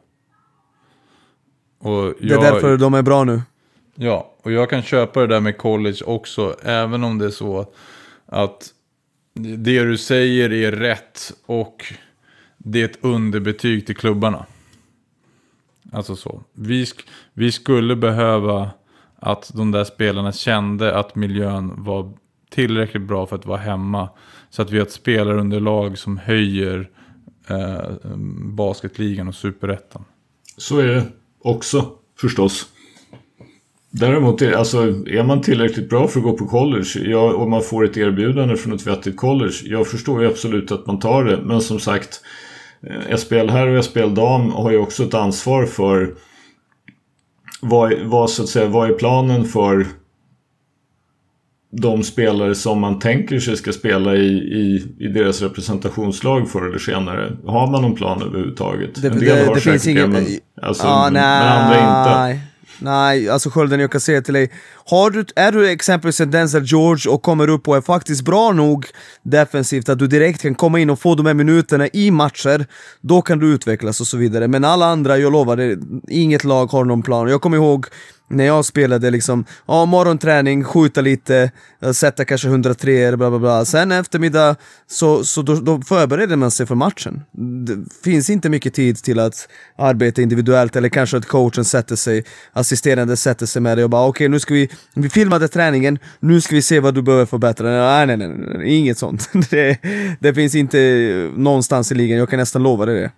Och 1.80 2.14
Det 2.20 2.26
är 2.26 2.30
jag, 2.30 2.42
därför 2.42 2.78
de 2.78 2.94
är 2.94 3.02
bra 3.02 3.24
nu. 3.24 3.42
Ja, 3.96 4.34
och 4.44 4.52
jag 4.52 4.70
kan 4.70 4.82
köpa 4.82 5.20
det 5.20 5.28
där 5.28 5.40
med 5.40 5.58
college 5.58 6.04
också, 6.06 6.56
även 6.64 7.04
om 7.04 7.18
det 7.18 7.26
är 7.26 7.30
så 7.30 7.66
att 8.26 8.68
det 9.34 9.84
du 9.84 9.98
säger 9.98 10.54
är 10.54 10.72
rätt 10.72 11.34
och 11.46 11.94
det 12.58 12.82
är 12.82 12.86
ett 12.86 13.00
underbetyg 13.04 13.86
till 13.86 13.96
klubbarna. 13.96 14.46
Alltså 15.92 16.16
så. 16.16 16.44
Vi, 16.54 16.84
sk- 16.86 17.08
vi 17.34 17.52
skulle 17.52 17.96
behöva 17.96 18.70
att 19.16 19.52
de 19.56 19.72
där 19.72 19.84
spelarna 19.84 20.32
kände 20.32 20.98
att 20.98 21.16
miljön 21.16 21.84
var 21.84 22.12
tillräckligt 22.50 23.04
bra 23.04 23.26
för 23.26 23.36
att 23.36 23.46
vara 23.46 23.58
hemma. 23.58 24.10
Så 24.50 24.62
att 24.62 24.72
vi 24.72 24.78
har 24.78 24.86
ett 24.86 24.92
spelarunderlag 24.92 25.98
som 25.98 26.18
höjer 26.18 26.90
eh, 27.50 28.16
basketligan 28.42 29.28
och 29.28 29.36
superettan. 29.36 30.06
Så 30.58 30.80
är 30.80 30.88
det 30.88 31.04
också 31.40 31.92
förstås. 32.22 32.68
Däremot 33.92 34.42
är, 34.42 34.52
alltså, 34.52 34.78
är 35.08 35.24
man 35.24 35.42
tillräckligt 35.42 35.90
bra 35.90 36.08
för 36.08 36.20
att 36.20 36.24
gå 36.24 36.38
på 36.38 36.46
college 36.46 36.90
ja, 36.96 37.34
och 37.34 37.50
man 37.50 37.62
får 37.62 37.86
ett 37.86 37.98
erbjudande 37.98 38.58
från 38.58 38.74
ett 38.74 38.88
vettigt 38.88 39.18
college. 39.18 39.56
Jag 39.64 39.88
förstår 39.88 40.22
ju 40.22 40.28
absolut 40.28 40.72
att 40.72 40.88
man 40.88 41.00
tar 41.00 41.24
det. 41.24 41.42
Men 41.44 41.62
som 41.62 41.80
sagt, 41.80 42.22
eh, 42.84 43.18
SPL 43.18 43.50
här 43.50 43.68
och 43.68 43.86
SPL 43.86 44.14
dam 44.14 44.52
har 44.52 44.72
ju 44.72 44.78
också 44.78 45.04
ett 45.04 45.14
ansvar 45.14 45.66
för 45.66 46.16
vad, 47.62 47.94
vad, 48.04 48.30
så 48.30 48.44
att 48.44 48.50
säga, 48.50 48.68
vad 48.68 48.90
är 48.90 48.94
planen 48.94 49.46
för 49.46 49.88
de 51.72 52.04
spelare 52.04 52.56
som 52.56 52.80
man 52.80 53.00
tänker 53.00 53.40
sig 53.40 53.58
ska 53.58 53.72
spela 53.72 54.16
i, 54.16 54.28
i, 54.38 54.96
i 55.00 55.08
deras 55.08 55.42
representationslag 55.42 56.50
förr 56.50 56.68
eller 56.70 56.80
senare. 56.80 57.38
Har 57.46 57.68
man 57.72 57.82
någon 57.82 57.96
plan 57.96 58.22
överhuvudtaget? 58.22 59.02
Det, 59.02 59.08
En 59.08 59.20
del 59.20 59.38
det, 59.38 59.46
har 59.46 59.56
det 59.56 59.62
säkert 59.62 59.72
finns 59.72 59.88
ingen... 59.88 60.12
men, 60.12 60.26
alltså, 60.62 60.88
Ja, 60.88 61.10
men 61.14 61.24
andra 61.24 61.76
inte. 61.76 62.20
nej. 62.20 62.42
Nej, 62.82 63.30
alltså 63.30 63.50
Skölden 63.50 63.80
jag 63.80 63.92
kan 63.92 64.02
säga 64.02 64.22
till 64.22 64.34
dig, 64.34 64.52
har 64.86 65.10
du, 65.10 65.26
är 65.36 65.52
du 65.52 65.70
exempelvis 65.70 66.22
en 66.22 66.32
Denzel 66.32 66.64
George 66.66 67.12
och 67.12 67.22
kommer 67.22 67.50
upp 67.50 67.68
och 67.68 67.78
är 67.78 67.82
faktiskt 67.82 68.26
bra 68.26 68.52
nog 68.52 68.86
defensivt 69.24 69.90
att 69.90 70.00
du 70.00 70.08
direkt 70.08 70.42
kan 70.42 70.56
komma 70.56 70.80
in 70.80 70.90
och 70.90 71.00
få 71.00 71.16
de 71.16 71.26
här 71.26 71.34
minuterna 71.34 71.88
i 71.94 72.12
matcher, 72.12 72.66
då 73.02 73.22
kan 73.22 73.40
du 73.40 73.54
utvecklas 73.54 74.02
och 74.02 74.08
så 74.08 74.18
vidare. 74.18 74.48
Men 74.48 74.66
alla 74.66 74.86
andra, 74.86 75.18
jag 75.18 75.32
lovar, 75.32 75.56
det, 75.56 75.80
inget 76.08 76.44
lag 76.44 76.68
har 76.68 76.86
någon 76.86 77.02
plan. 77.02 77.28
Jag 77.28 77.42
kommer 77.42 77.58
ihåg 77.58 77.86
när 78.30 78.46
jag 78.46 78.66
spelade 78.66 79.12
liksom, 79.12 79.46
ja 79.68 79.86
morgonträning, 79.86 80.64
skjuta 80.64 81.02
lite, 81.02 81.52
eh, 81.82 81.92
sätta 81.92 82.26
kanske 82.26 82.48
103 82.48 83.04
eller 83.04 83.18
bla 83.18 83.30
bla 83.30 83.40
bla. 83.40 83.66
Sen 83.66 83.92
eftermiddag 83.92 84.56
så, 84.88 85.24
så 85.24 85.42
då, 85.42 85.56
då 85.56 85.82
förbereder 85.82 86.36
man 86.36 86.52
sig 86.52 86.66
för 86.66 86.76
matchen. 86.76 87.22
Det 87.66 87.78
finns 88.04 88.30
inte 88.30 88.50
mycket 88.50 88.74
tid 88.74 88.98
till 88.98 89.20
att 89.20 89.48
arbeta 89.78 90.22
individuellt 90.22 90.76
eller 90.76 90.90
kanske 90.90 91.18
att 91.18 91.26
coachen 91.26 91.66
sätter 91.66 91.96
sig, 91.96 92.24
assisterande 92.54 93.18
sätter 93.18 93.46
sig 93.46 93.62
med 93.62 93.78
dig 93.78 93.84
och 93.84 93.90
bara 93.90 94.08
okej 94.08 94.30
nu 94.30 94.40
ska 94.40 94.54
vi, 94.54 94.70
vi 94.94 95.10
filmade 95.10 95.48
träningen, 95.48 96.00
nu 96.20 96.42
ska 96.42 96.56
vi 96.56 96.62
se 96.62 96.80
vad 96.80 96.96
du 96.96 97.02
behöver 97.02 97.26
förbättra. 97.26 97.70
Nej 97.70 98.08
nej 98.08 98.18
nej, 98.18 98.28
nej 98.28 98.78
inget 98.78 98.98
sånt. 98.98 99.30
Det, 99.50 99.78
det 100.20 100.34
finns 100.34 100.56
inte 100.56 100.80
eh, 100.80 101.40
någonstans 101.40 101.92
i 101.92 101.96
ligan, 101.96 102.18
jag 102.18 102.30
kan 102.30 102.40
nästan 102.40 102.64
lova 102.64 102.86
dig 102.86 103.02
det. 103.02 103.12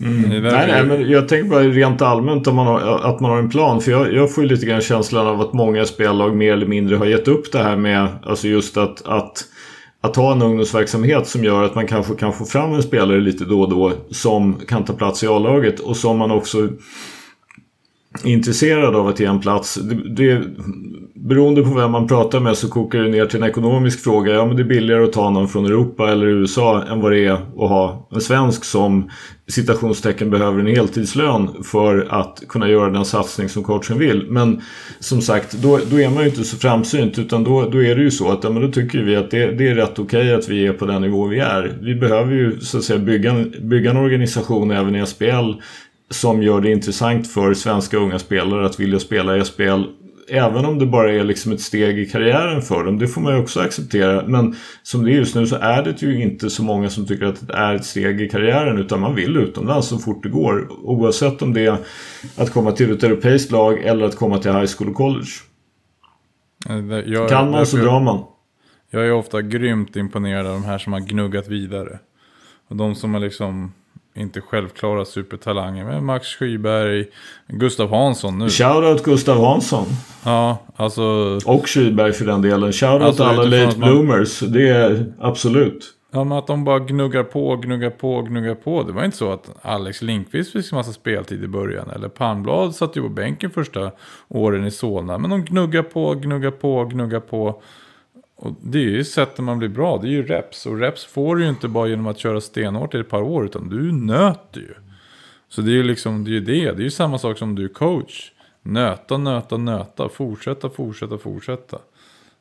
Mm. 0.00 0.42
Nej, 0.42 0.66
nej, 0.68 0.84
men 0.84 1.10
jag 1.10 1.28
tänker 1.28 1.50
bara 1.50 1.62
rent 1.62 2.02
allmänt 2.02 2.46
om 2.46 2.56
man 2.56 2.66
har, 2.66 2.80
att 2.80 3.20
man 3.20 3.30
har 3.30 3.38
en 3.38 3.50
plan. 3.50 3.80
För 3.80 3.90
jag, 3.90 4.12
jag 4.12 4.34
får 4.34 4.44
ju 4.44 4.50
lite 4.50 4.66
grann 4.66 4.80
känslan 4.80 5.26
av 5.26 5.40
att 5.40 5.52
många 5.52 5.84
spellag 5.84 6.36
mer 6.36 6.52
eller 6.52 6.66
mindre 6.66 6.96
har 6.96 7.06
gett 7.06 7.28
upp 7.28 7.52
det 7.52 7.62
här 7.62 7.76
med 7.76 8.08
alltså 8.22 8.48
just 8.48 8.76
att, 8.76 9.06
att, 9.06 9.44
att 10.00 10.16
ha 10.16 10.32
en 10.32 10.42
ungdomsverksamhet 10.42 11.26
som 11.26 11.44
gör 11.44 11.62
att 11.62 11.74
man 11.74 11.86
kanske 11.86 12.14
kan 12.14 12.32
få 12.32 12.44
fram 12.44 12.74
en 12.74 12.82
spelare 12.82 13.20
lite 13.20 13.44
då 13.44 13.60
och 13.60 13.70
då 13.70 13.92
som 14.10 14.54
kan 14.68 14.84
ta 14.84 14.92
plats 14.92 15.22
i 15.22 15.26
A-laget 15.26 15.80
och 15.80 15.96
som 15.96 16.18
man 16.18 16.30
också 16.30 16.68
intresserad 18.22 18.96
av 18.96 19.08
att 19.08 19.20
ge 19.20 19.26
en 19.26 19.40
plats. 19.40 19.74
Det, 19.74 20.14
det, 20.14 20.42
beroende 21.28 21.62
på 21.62 21.74
vem 21.74 21.90
man 21.90 22.06
pratar 22.06 22.40
med 22.40 22.56
så 22.56 22.68
kokar 22.68 22.98
det 22.98 23.08
ner 23.08 23.26
till 23.26 23.42
en 23.42 23.48
ekonomisk 23.48 24.04
fråga. 24.04 24.32
Ja 24.32 24.46
men 24.46 24.56
det 24.56 24.62
är 24.62 24.64
billigare 24.64 25.04
att 25.04 25.12
ta 25.12 25.30
någon 25.30 25.48
från 25.48 25.66
Europa 25.66 26.12
eller 26.12 26.26
USA 26.26 26.82
än 26.82 27.00
vad 27.00 27.12
det 27.12 27.24
är 27.24 27.32
att 27.32 27.68
ha 27.68 28.08
en 28.12 28.20
svensk 28.20 28.64
som 28.64 29.10
citationstecken 29.48 30.30
behöver 30.30 30.60
en 30.60 30.66
heltidslön 30.66 31.48
för 31.64 32.06
att 32.10 32.42
kunna 32.48 32.68
göra 32.68 32.90
den 32.90 33.04
satsning 33.04 33.48
som 33.48 33.62
coachen 33.62 33.98
vill. 33.98 34.26
Men 34.30 34.60
som 35.00 35.20
sagt, 35.20 35.52
då, 35.52 35.80
då 35.90 36.00
är 36.00 36.10
man 36.10 36.22
ju 36.22 36.28
inte 36.28 36.44
så 36.44 36.56
framsynt 36.56 37.18
utan 37.18 37.44
då, 37.44 37.68
då 37.68 37.82
är 37.82 37.96
det 37.96 38.02
ju 38.02 38.10
så 38.10 38.32
att 38.32 38.44
ja, 38.44 38.50
men 38.50 38.62
då 38.62 38.68
tycker 38.68 38.98
vi 38.98 39.16
att 39.16 39.30
det, 39.30 39.46
det 39.46 39.68
är 39.68 39.74
rätt 39.74 39.98
okej 39.98 40.20
okay 40.20 40.32
att 40.32 40.48
vi 40.48 40.66
är 40.66 40.72
på 40.72 40.86
den 40.86 41.02
nivå 41.02 41.26
vi 41.26 41.38
är. 41.38 41.78
Vi 41.80 41.94
behöver 41.94 42.32
ju 42.32 42.60
så 42.60 42.78
att 42.78 42.84
säga 42.84 42.98
bygga, 42.98 43.44
bygga 43.60 43.90
en 43.90 43.96
organisation 43.96 44.70
även 44.70 44.96
i 44.96 45.06
SPL 45.06 45.52
som 46.14 46.42
gör 46.42 46.60
det 46.60 46.70
intressant 46.70 47.32
för 47.32 47.54
svenska 47.54 47.96
unga 47.96 48.18
spelare 48.18 48.66
att 48.66 48.80
vilja 48.80 48.98
spela 48.98 49.36
i 49.36 49.44
SPL. 49.44 49.82
Även 50.28 50.64
om 50.64 50.78
det 50.78 50.86
bara 50.86 51.12
är 51.12 51.24
liksom 51.24 51.52
ett 51.52 51.60
steg 51.60 51.98
i 51.98 52.06
karriären 52.06 52.62
för 52.62 52.84
dem. 52.84 52.98
Det 52.98 53.08
får 53.08 53.20
man 53.20 53.34
ju 53.34 53.42
också 53.42 53.60
acceptera. 53.60 54.26
Men 54.26 54.56
som 54.82 55.04
det 55.04 55.10
är 55.10 55.14
just 55.14 55.34
nu 55.34 55.46
så 55.46 55.56
är 55.56 55.82
det 55.82 56.02
ju 56.02 56.22
inte 56.22 56.50
så 56.50 56.62
många 56.62 56.90
som 56.90 57.06
tycker 57.06 57.26
att 57.26 57.48
det 57.48 57.54
är 57.54 57.74
ett 57.74 57.84
steg 57.84 58.20
i 58.20 58.28
karriären. 58.28 58.78
Utan 58.78 59.00
man 59.00 59.14
vill 59.14 59.36
utomlands 59.36 59.88
så 59.88 59.98
fort 59.98 60.22
det 60.22 60.28
går. 60.28 60.68
Oavsett 60.82 61.42
om 61.42 61.52
det 61.52 61.66
är 61.66 61.76
att 62.36 62.52
komma 62.52 62.72
till 62.72 62.92
ett 62.92 63.02
europeiskt 63.02 63.50
lag 63.50 63.82
eller 63.84 64.06
att 64.06 64.16
komma 64.16 64.38
till 64.38 64.52
high 64.52 64.70
school 64.76 64.88
och 64.88 64.96
college. 64.96 65.30
Jag, 67.06 67.28
kan 67.28 67.50
man 67.50 67.66
så 67.66 67.76
drar 67.76 68.00
man. 68.00 68.24
Jag 68.90 69.06
är 69.06 69.12
ofta 69.12 69.42
grymt 69.42 69.96
imponerad 69.96 70.46
av 70.46 70.52
de 70.52 70.64
här 70.64 70.78
som 70.78 70.92
har 70.92 71.00
gnuggat 71.00 71.48
vidare. 71.48 71.98
Och 72.68 72.76
de 72.76 72.94
som 72.94 73.14
har 73.14 73.20
liksom 73.20 73.72
inte 74.16 74.40
självklara 74.40 75.04
supertalanger. 75.04 75.84
Men 75.84 76.04
Max 76.04 76.26
Skyberg, 76.26 77.06
Gustav 77.48 77.90
Hansson 77.90 78.38
nu. 78.38 78.48
Shoutout 78.48 79.04
Gustav 79.04 79.44
Hansson. 79.44 79.86
Ja, 80.24 80.58
alltså. 80.76 81.02
Och 81.46 81.68
Skyberg 81.68 82.12
för 82.12 82.24
den 82.24 82.42
delen. 82.42 82.72
Shoutout 82.72 83.02
alltså, 83.02 83.24
alla 83.24 83.42
late 83.42 83.78
bloomers. 83.78 84.42
Man... 84.42 84.52
Det 84.52 84.68
är 84.68 85.12
absolut. 85.20 85.94
Ja, 86.14 86.24
men 86.24 86.38
att 86.38 86.46
de 86.46 86.64
bara 86.64 86.78
gnuggar 86.78 87.22
på, 87.22 87.56
gnuggar 87.56 87.90
på, 87.90 88.22
gnuggar 88.22 88.54
på. 88.54 88.82
Det 88.82 88.92
var 88.92 89.04
inte 89.04 89.16
så 89.16 89.32
att 89.32 89.50
Alex 89.62 90.02
Linkvist 90.02 90.52
fick 90.52 90.72
massa 90.72 90.92
speltid 90.92 91.44
i 91.44 91.48
början. 91.48 91.90
Eller 91.90 92.08
Palmblad 92.08 92.74
satt 92.74 92.96
ju 92.96 93.02
på 93.02 93.08
bänken 93.08 93.50
första 93.50 93.90
åren 94.28 94.66
i 94.66 94.70
Solna. 94.70 95.18
Men 95.18 95.30
de 95.30 95.44
gnuggar 95.44 95.82
på, 95.82 96.14
gnuggar 96.14 96.50
på, 96.50 96.84
gnuggar 96.84 97.20
på. 97.20 97.62
Och 98.44 98.54
det 98.62 98.78
är 98.78 98.82
ju 98.82 99.04
sättet 99.04 99.38
man 99.38 99.58
blir 99.58 99.68
bra, 99.68 99.98
det 99.98 100.08
är 100.08 100.10
ju 100.10 100.26
reps. 100.26 100.66
Och 100.66 100.78
reps 100.78 101.04
får 101.04 101.36
du 101.36 101.42
ju 101.42 101.48
inte 101.48 101.68
bara 101.68 101.88
genom 101.88 102.06
att 102.06 102.18
köra 102.18 102.40
stenhårt 102.40 102.94
i 102.94 102.98
ett 102.98 103.08
par 103.08 103.22
år, 103.22 103.44
utan 103.44 103.68
du 103.68 103.92
nöter 103.92 104.60
ju. 104.60 104.74
Så 105.48 105.60
det 105.60 105.70
är 105.70 105.74
ju 105.74 105.82
liksom, 105.82 106.24
det 106.24 106.30
är 106.30 106.32
ju 106.32 106.40
det. 106.40 106.72
Det 106.72 106.82
är 106.82 106.84
ju 106.84 106.90
samma 106.90 107.18
sak 107.18 107.38
som 107.38 107.54
du 107.54 107.64
är 107.64 107.68
coach. 107.68 108.32
Nöta, 108.62 109.16
nöta, 109.16 109.56
nöta. 109.56 110.08
Fortsätta, 110.08 110.70
fortsätta, 110.70 111.18
fortsätta. 111.18 111.78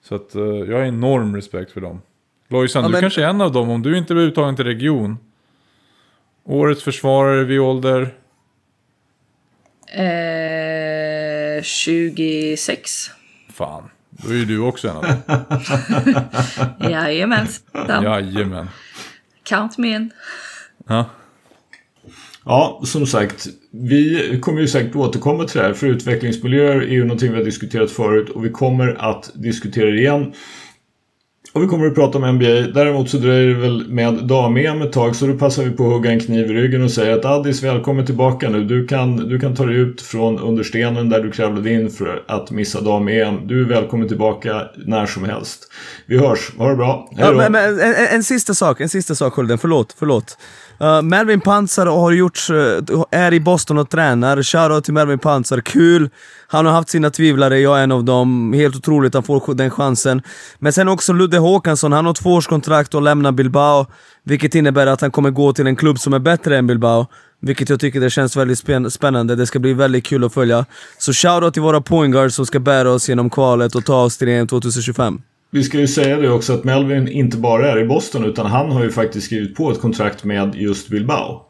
Så 0.01 0.15
att 0.15 0.35
uh, 0.35 0.43
jag 0.43 0.77
har 0.77 0.83
enorm 0.83 1.35
respekt 1.35 1.71
för 1.71 1.81
dem. 1.81 2.01
Lojsan, 2.47 2.81
ja, 2.81 2.87
du 2.87 2.91
men... 2.91 3.01
kanske 3.01 3.23
är 3.23 3.27
en 3.27 3.41
av 3.41 3.51
dem. 3.51 3.69
Om 3.69 3.81
du 3.81 3.97
inte 3.97 4.13
blir 4.13 4.23
uttagen 4.23 4.55
till 4.55 4.65
region. 4.65 5.17
Årets 6.43 6.83
försvarare 6.83 7.43
vid 7.43 7.59
ålder? 7.59 8.15
Eh, 9.87 11.63
26. 11.63 12.91
Fan. 13.49 13.89
Då 14.17 14.29
är 14.29 14.33
ju 14.33 14.45
du 14.45 14.59
också 14.59 14.87
en 14.87 14.95
av 14.95 15.03
dem. 15.03 15.17
Jajamensan. 16.91 18.03
Jajamän. 18.03 18.69
Count 19.43 19.77
me 19.77 19.95
in. 19.95 20.11
Ja. 20.87 21.09
Ja, 22.45 22.81
som 22.85 23.07
sagt. 23.07 23.47
Vi 23.71 24.39
kommer 24.41 24.61
ju 24.61 24.67
säkert 24.67 24.95
återkomma 24.95 25.43
till 25.43 25.59
det 25.61 25.67
här. 25.67 25.73
För 25.73 25.87
utvecklingsmiljöer 25.87 26.81
är 26.81 26.91
ju 26.91 27.03
någonting 27.03 27.31
vi 27.31 27.37
har 27.37 27.45
diskuterat 27.45 27.91
förut. 27.91 28.29
Och 28.29 28.45
vi 28.45 28.49
kommer 28.49 29.11
att 29.11 29.31
diskutera 29.35 29.91
det 29.91 29.97
igen. 29.97 30.33
Och 31.53 31.63
vi 31.63 31.67
kommer 31.67 31.87
att 31.87 31.95
prata 31.95 32.17
om 32.17 32.35
NBA. 32.35 32.67
Däremot 32.73 33.09
så 33.09 33.17
dröjer 33.17 33.47
det 33.47 33.61
väl 33.61 33.87
med 33.89 34.13
dam-EM 34.13 34.81
ett 34.81 34.91
tag 34.91 35.15
så 35.15 35.27
då 35.27 35.33
passar 35.33 35.63
vi 35.63 35.71
på 35.71 35.85
att 35.87 35.93
hugga 35.93 36.11
en 36.11 36.19
kniv 36.19 36.51
i 36.51 36.53
ryggen 36.53 36.83
och 36.83 36.91
säga 36.91 37.15
att 37.15 37.25
Addis 37.25 37.63
välkommen 37.63 38.05
tillbaka 38.05 38.49
nu. 38.49 38.63
Du 38.63 38.87
kan, 38.87 39.15
du 39.15 39.39
kan 39.39 39.55
ta 39.55 39.65
dig 39.65 39.75
ut 39.75 40.01
från 40.01 40.39
understenen 40.39 41.09
där 41.09 41.23
du 41.23 41.31
kravlade 41.31 41.73
in 41.73 41.89
för 41.89 42.23
att 42.27 42.51
missa 42.51 42.81
dam-EM. 42.81 43.47
Du 43.47 43.61
är 43.61 43.65
välkommen 43.65 44.07
tillbaka 44.07 44.61
när 44.85 45.05
som 45.05 45.23
helst. 45.23 45.71
Vi 46.05 46.17
hörs, 46.17 46.51
ha 46.57 46.69
det 46.69 46.75
bra. 46.75 47.09
Hej 47.11 47.25
Ja, 47.25 47.31
men, 47.31 47.51
men, 47.51 47.79
en, 47.79 47.95
en, 48.11 48.23
sista 48.23 48.53
sak, 48.53 48.81
en 48.81 48.89
sista 48.89 49.15
sak 49.15 49.33
Skölden, 49.33 49.57
förlåt, 49.57 49.95
förlåt. 49.99 50.37
Uh, 50.81 51.01
Melvin 51.01 51.41
Pansar 51.41 51.85
har 51.85 52.11
gjort, 52.11 52.39
eh, 52.49 53.03
är 53.11 53.33
i 53.33 53.39
Boston 53.39 53.77
och 53.77 53.89
tränar. 53.89 54.43
Shoutout 54.43 54.83
till 54.83 54.93
Melvin 54.93 55.19
Pansar, 55.19 55.61
kul! 55.61 56.09
Han 56.47 56.65
har 56.65 56.73
haft 56.73 56.89
sina 56.89 57.09
tvivlare, 57.09 57.59
jag 57.59 57.79
är 57.79 57.83
en 57.83 57.91
av 57.91 58.03
dem. 58.03 58.53
Helt 58.53 58.75
otroligt 58.75 59.15
att 59.15 59.27
han 59.27 59.41
får 59.41 59.53
den 59.53 59.71
chansen. 59.71 60.21
Men 60.59 60.73
sen 60.73 60.87
också 60.87 61.13
Ludde 61.13 61.37
Håkansson, 61.37 61.91
han 61.91 62.05
har 62.05 62.13
tvåårskontrakt 62.13 62.95
och 62.95 63.01
lämnar 63.01 63.31
Bilbao. 63.31 63.85
Vilket 64.23 64.55
innebär 64.55 64.87
att 64.87 65.01
han 65.01 65.11
kommer 65.11 65.29
gå 65.29 65.53
till 65.53 65.67
en 65.67 65.75
klubb 65.75 65.99
som 65.99 66.13
är 66.13 66.19
bättre 66.19 66.57
än 66.57 66.67
Bilbao. 66.67 67.07
Vilket 67.41 67.69
jag 67.69 67.79
tycker 67.79 67.99
det 67.99 68.09
känns 68.09 68.37
väldigt 68.37 68.93
spännande, 68.93 69.35
det 69.35 69.47
ska 69.47 69.59
bli 69.59 69.73
väldigt 69.73 70.05
kul 70.05 70.23
att 70.23 70.33
följa. 70.33 70.65
Så 70.97 71.13
shoutout 71.13 71.53
till 71.53 71.61
våra 71.61 71.81
pointguards 71.81 72.35
som 72.35 72.45
ska 72.45 72.59
bära 72.59 72.91
oss 72.91 73.09
genom 73.09 73.29
kvalet 73.29 73.75
och 73.75 73.85
ta 73.85 74.03
oss 74.03 74.17
till 74.17 74.27
EM 74.27 74.47
2025. 74.47 75.21
Vi 75.53 75.63
ska 75.63 75.79
ju 75.79 75.87
säga 75.87 76.17
det 76.17 76.29
också 76.29 76.53
att 76.53 76.63
Melvin 76.63 77.07
inte 77.07 77.37
bara 77.37 77.71
är 77.71 77.79
i 77.79 77.85
Boston 77.85 78.25
utan 78.25 78.45
han 78.45 78.71
har 78.71 78.83
ju 78.83 78.91
faktiskt 78.91 79.25
skrivit 79.25 79.55
på 79.55 79.71
ett 79.71 79.81
kontrakt 79.81 80.23
med 80.23 80.55
just 80.55 80.89
Bilbao. 80.89 81.41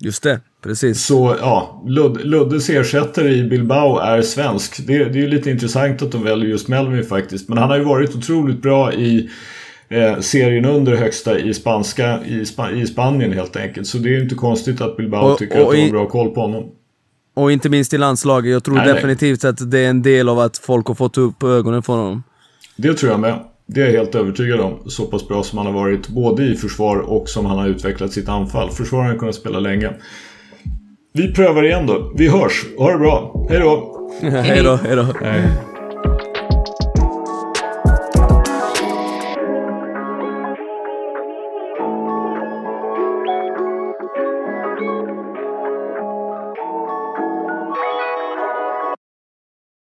Just 0.00 0.22
det, 0.22 0.40
precis. 0.62 1.04
Så 1.04 1.36
ja, 1.40 1.82
Lud 1.86 2.26
Luddes 2.26 2.70
ersättare 2.70 3.28
i 3.28 3.44
Bilbao 3.44 3.98
är 3.98 4.22
svensk. 4.22 4.86
Det, 4.86 5.04
det 5.04 5.18
är 5.18 5.22
ju 5.22 5.28
lite 5.28 5.50
intressant 5.50 6.02
att 6.02 6.12
de 6.12 6.22
väljer 6.22 6.48
just 6.48 6.68
Melvin 6.68 7.04
faktiskt. 7.04 7.48
Men 7.48 7.58
han 7.58 7.70
har 7.70 7.76
ju 7.76 7.84
varit 7.84 8.16
otroligt 8.16 8.62
bra 8.62 8.92
i 8.92 9.30
eh, 9.88 10.20
serien 10.20 10.64
under 10.64 10.96
högsta 10.96 11.38
i 11.38 11.54
spanska 11.54 12.24
i, 12.24 12.46
Sp 12.50 12.60
i 12.74 12.86
Spanien 12.86 13.32
helt 13.32 13.56
enkelt. 13.56 13.86
Så 13.86 13.98
det 13.98 14.08
är 14.08 14.12
ju 14.12 14.22
inte 14.22 14.34
konstigt 14.34 14.80
att 14.80 14.96
Bilbao 14.96 15.32
och, 15.32 15.38
tycker 15.38 15.62
och 15.62 15.68
att 15.68 15.76
de 15.76 15.82
har 15.82 15.90
bra 15.90 16.08
koll 16.08 16.30
på 16.30 16.40
honom. 16.40 16.70
Och 17.34 17.52
inte 17.52 17.68
minst 17.68 17.94
i 17.94 17.98
landslaget. 17.98 18.52
Jag 18.52 18.64
tror 18.64 18.74
nej, 18.74 18.94
definitivt 18.94 19.42
nej. 19.42 19.50
att 19.50 19.70
det 19.70 19.78
är 19.78 19.90
en 19.90 20.02
del 20.02 20.28
av 20.28 20.38
att 20.38 20.58
folk 20.58 20.86
har 20.86 20.94
fått 20.94 21.18
upp 21.18 21.42
ögonen 21.42 21.82
för 21.82 21.92
honom. 21.92 22.22
Det 22.76 22.94
tror 22.94 23.10
jag 23.10 23.20
med. 23.20 23.38
Det 23.66 23.80
är 23.80 23.86
jag 23.86 23.92
helt 23.92 24.14
övertygad 24.14 24.60
om. 24.60 24.78
Så 24.86 25.06
pass 25.06 25.28
bra 25.28 25.42
som 25.42 25.58
han 25.58 25.66
har 25.66 25.74
varit 25.74 26.08
både 26.08 26.44
i 26.44 26.56
försvar 26.56 26.96
och 26.96 27.28
som 27.28 27.46
han 27.46 27.58
har 27.58 27.68
utvecklat 27.68 28.12
sitt 28.12 28.28
anfall. 28.28 28.70
Försvar 28.70 29.00
har 29.00 29.08
han 29.08 29.18
kunnat 29.18 29.34
spela 29.34 29.60
länge. 29.60 29.90
Vi 31.12 31.32
prövar 31.34 31.64
igen 31.64 31.86
då. 31.86 32.12
Vi 32.16 32.28
hörs. 32.28 32.64
Ha 32.78 32.92
det 32.92 32.98
bra. 32.98 33.46
Hej 33.50 33.60
då! 33.60 33.98
hej 34.20 34.62
då, 34.62 34.74
hej 34.74 34.96
då. 34.96 35.06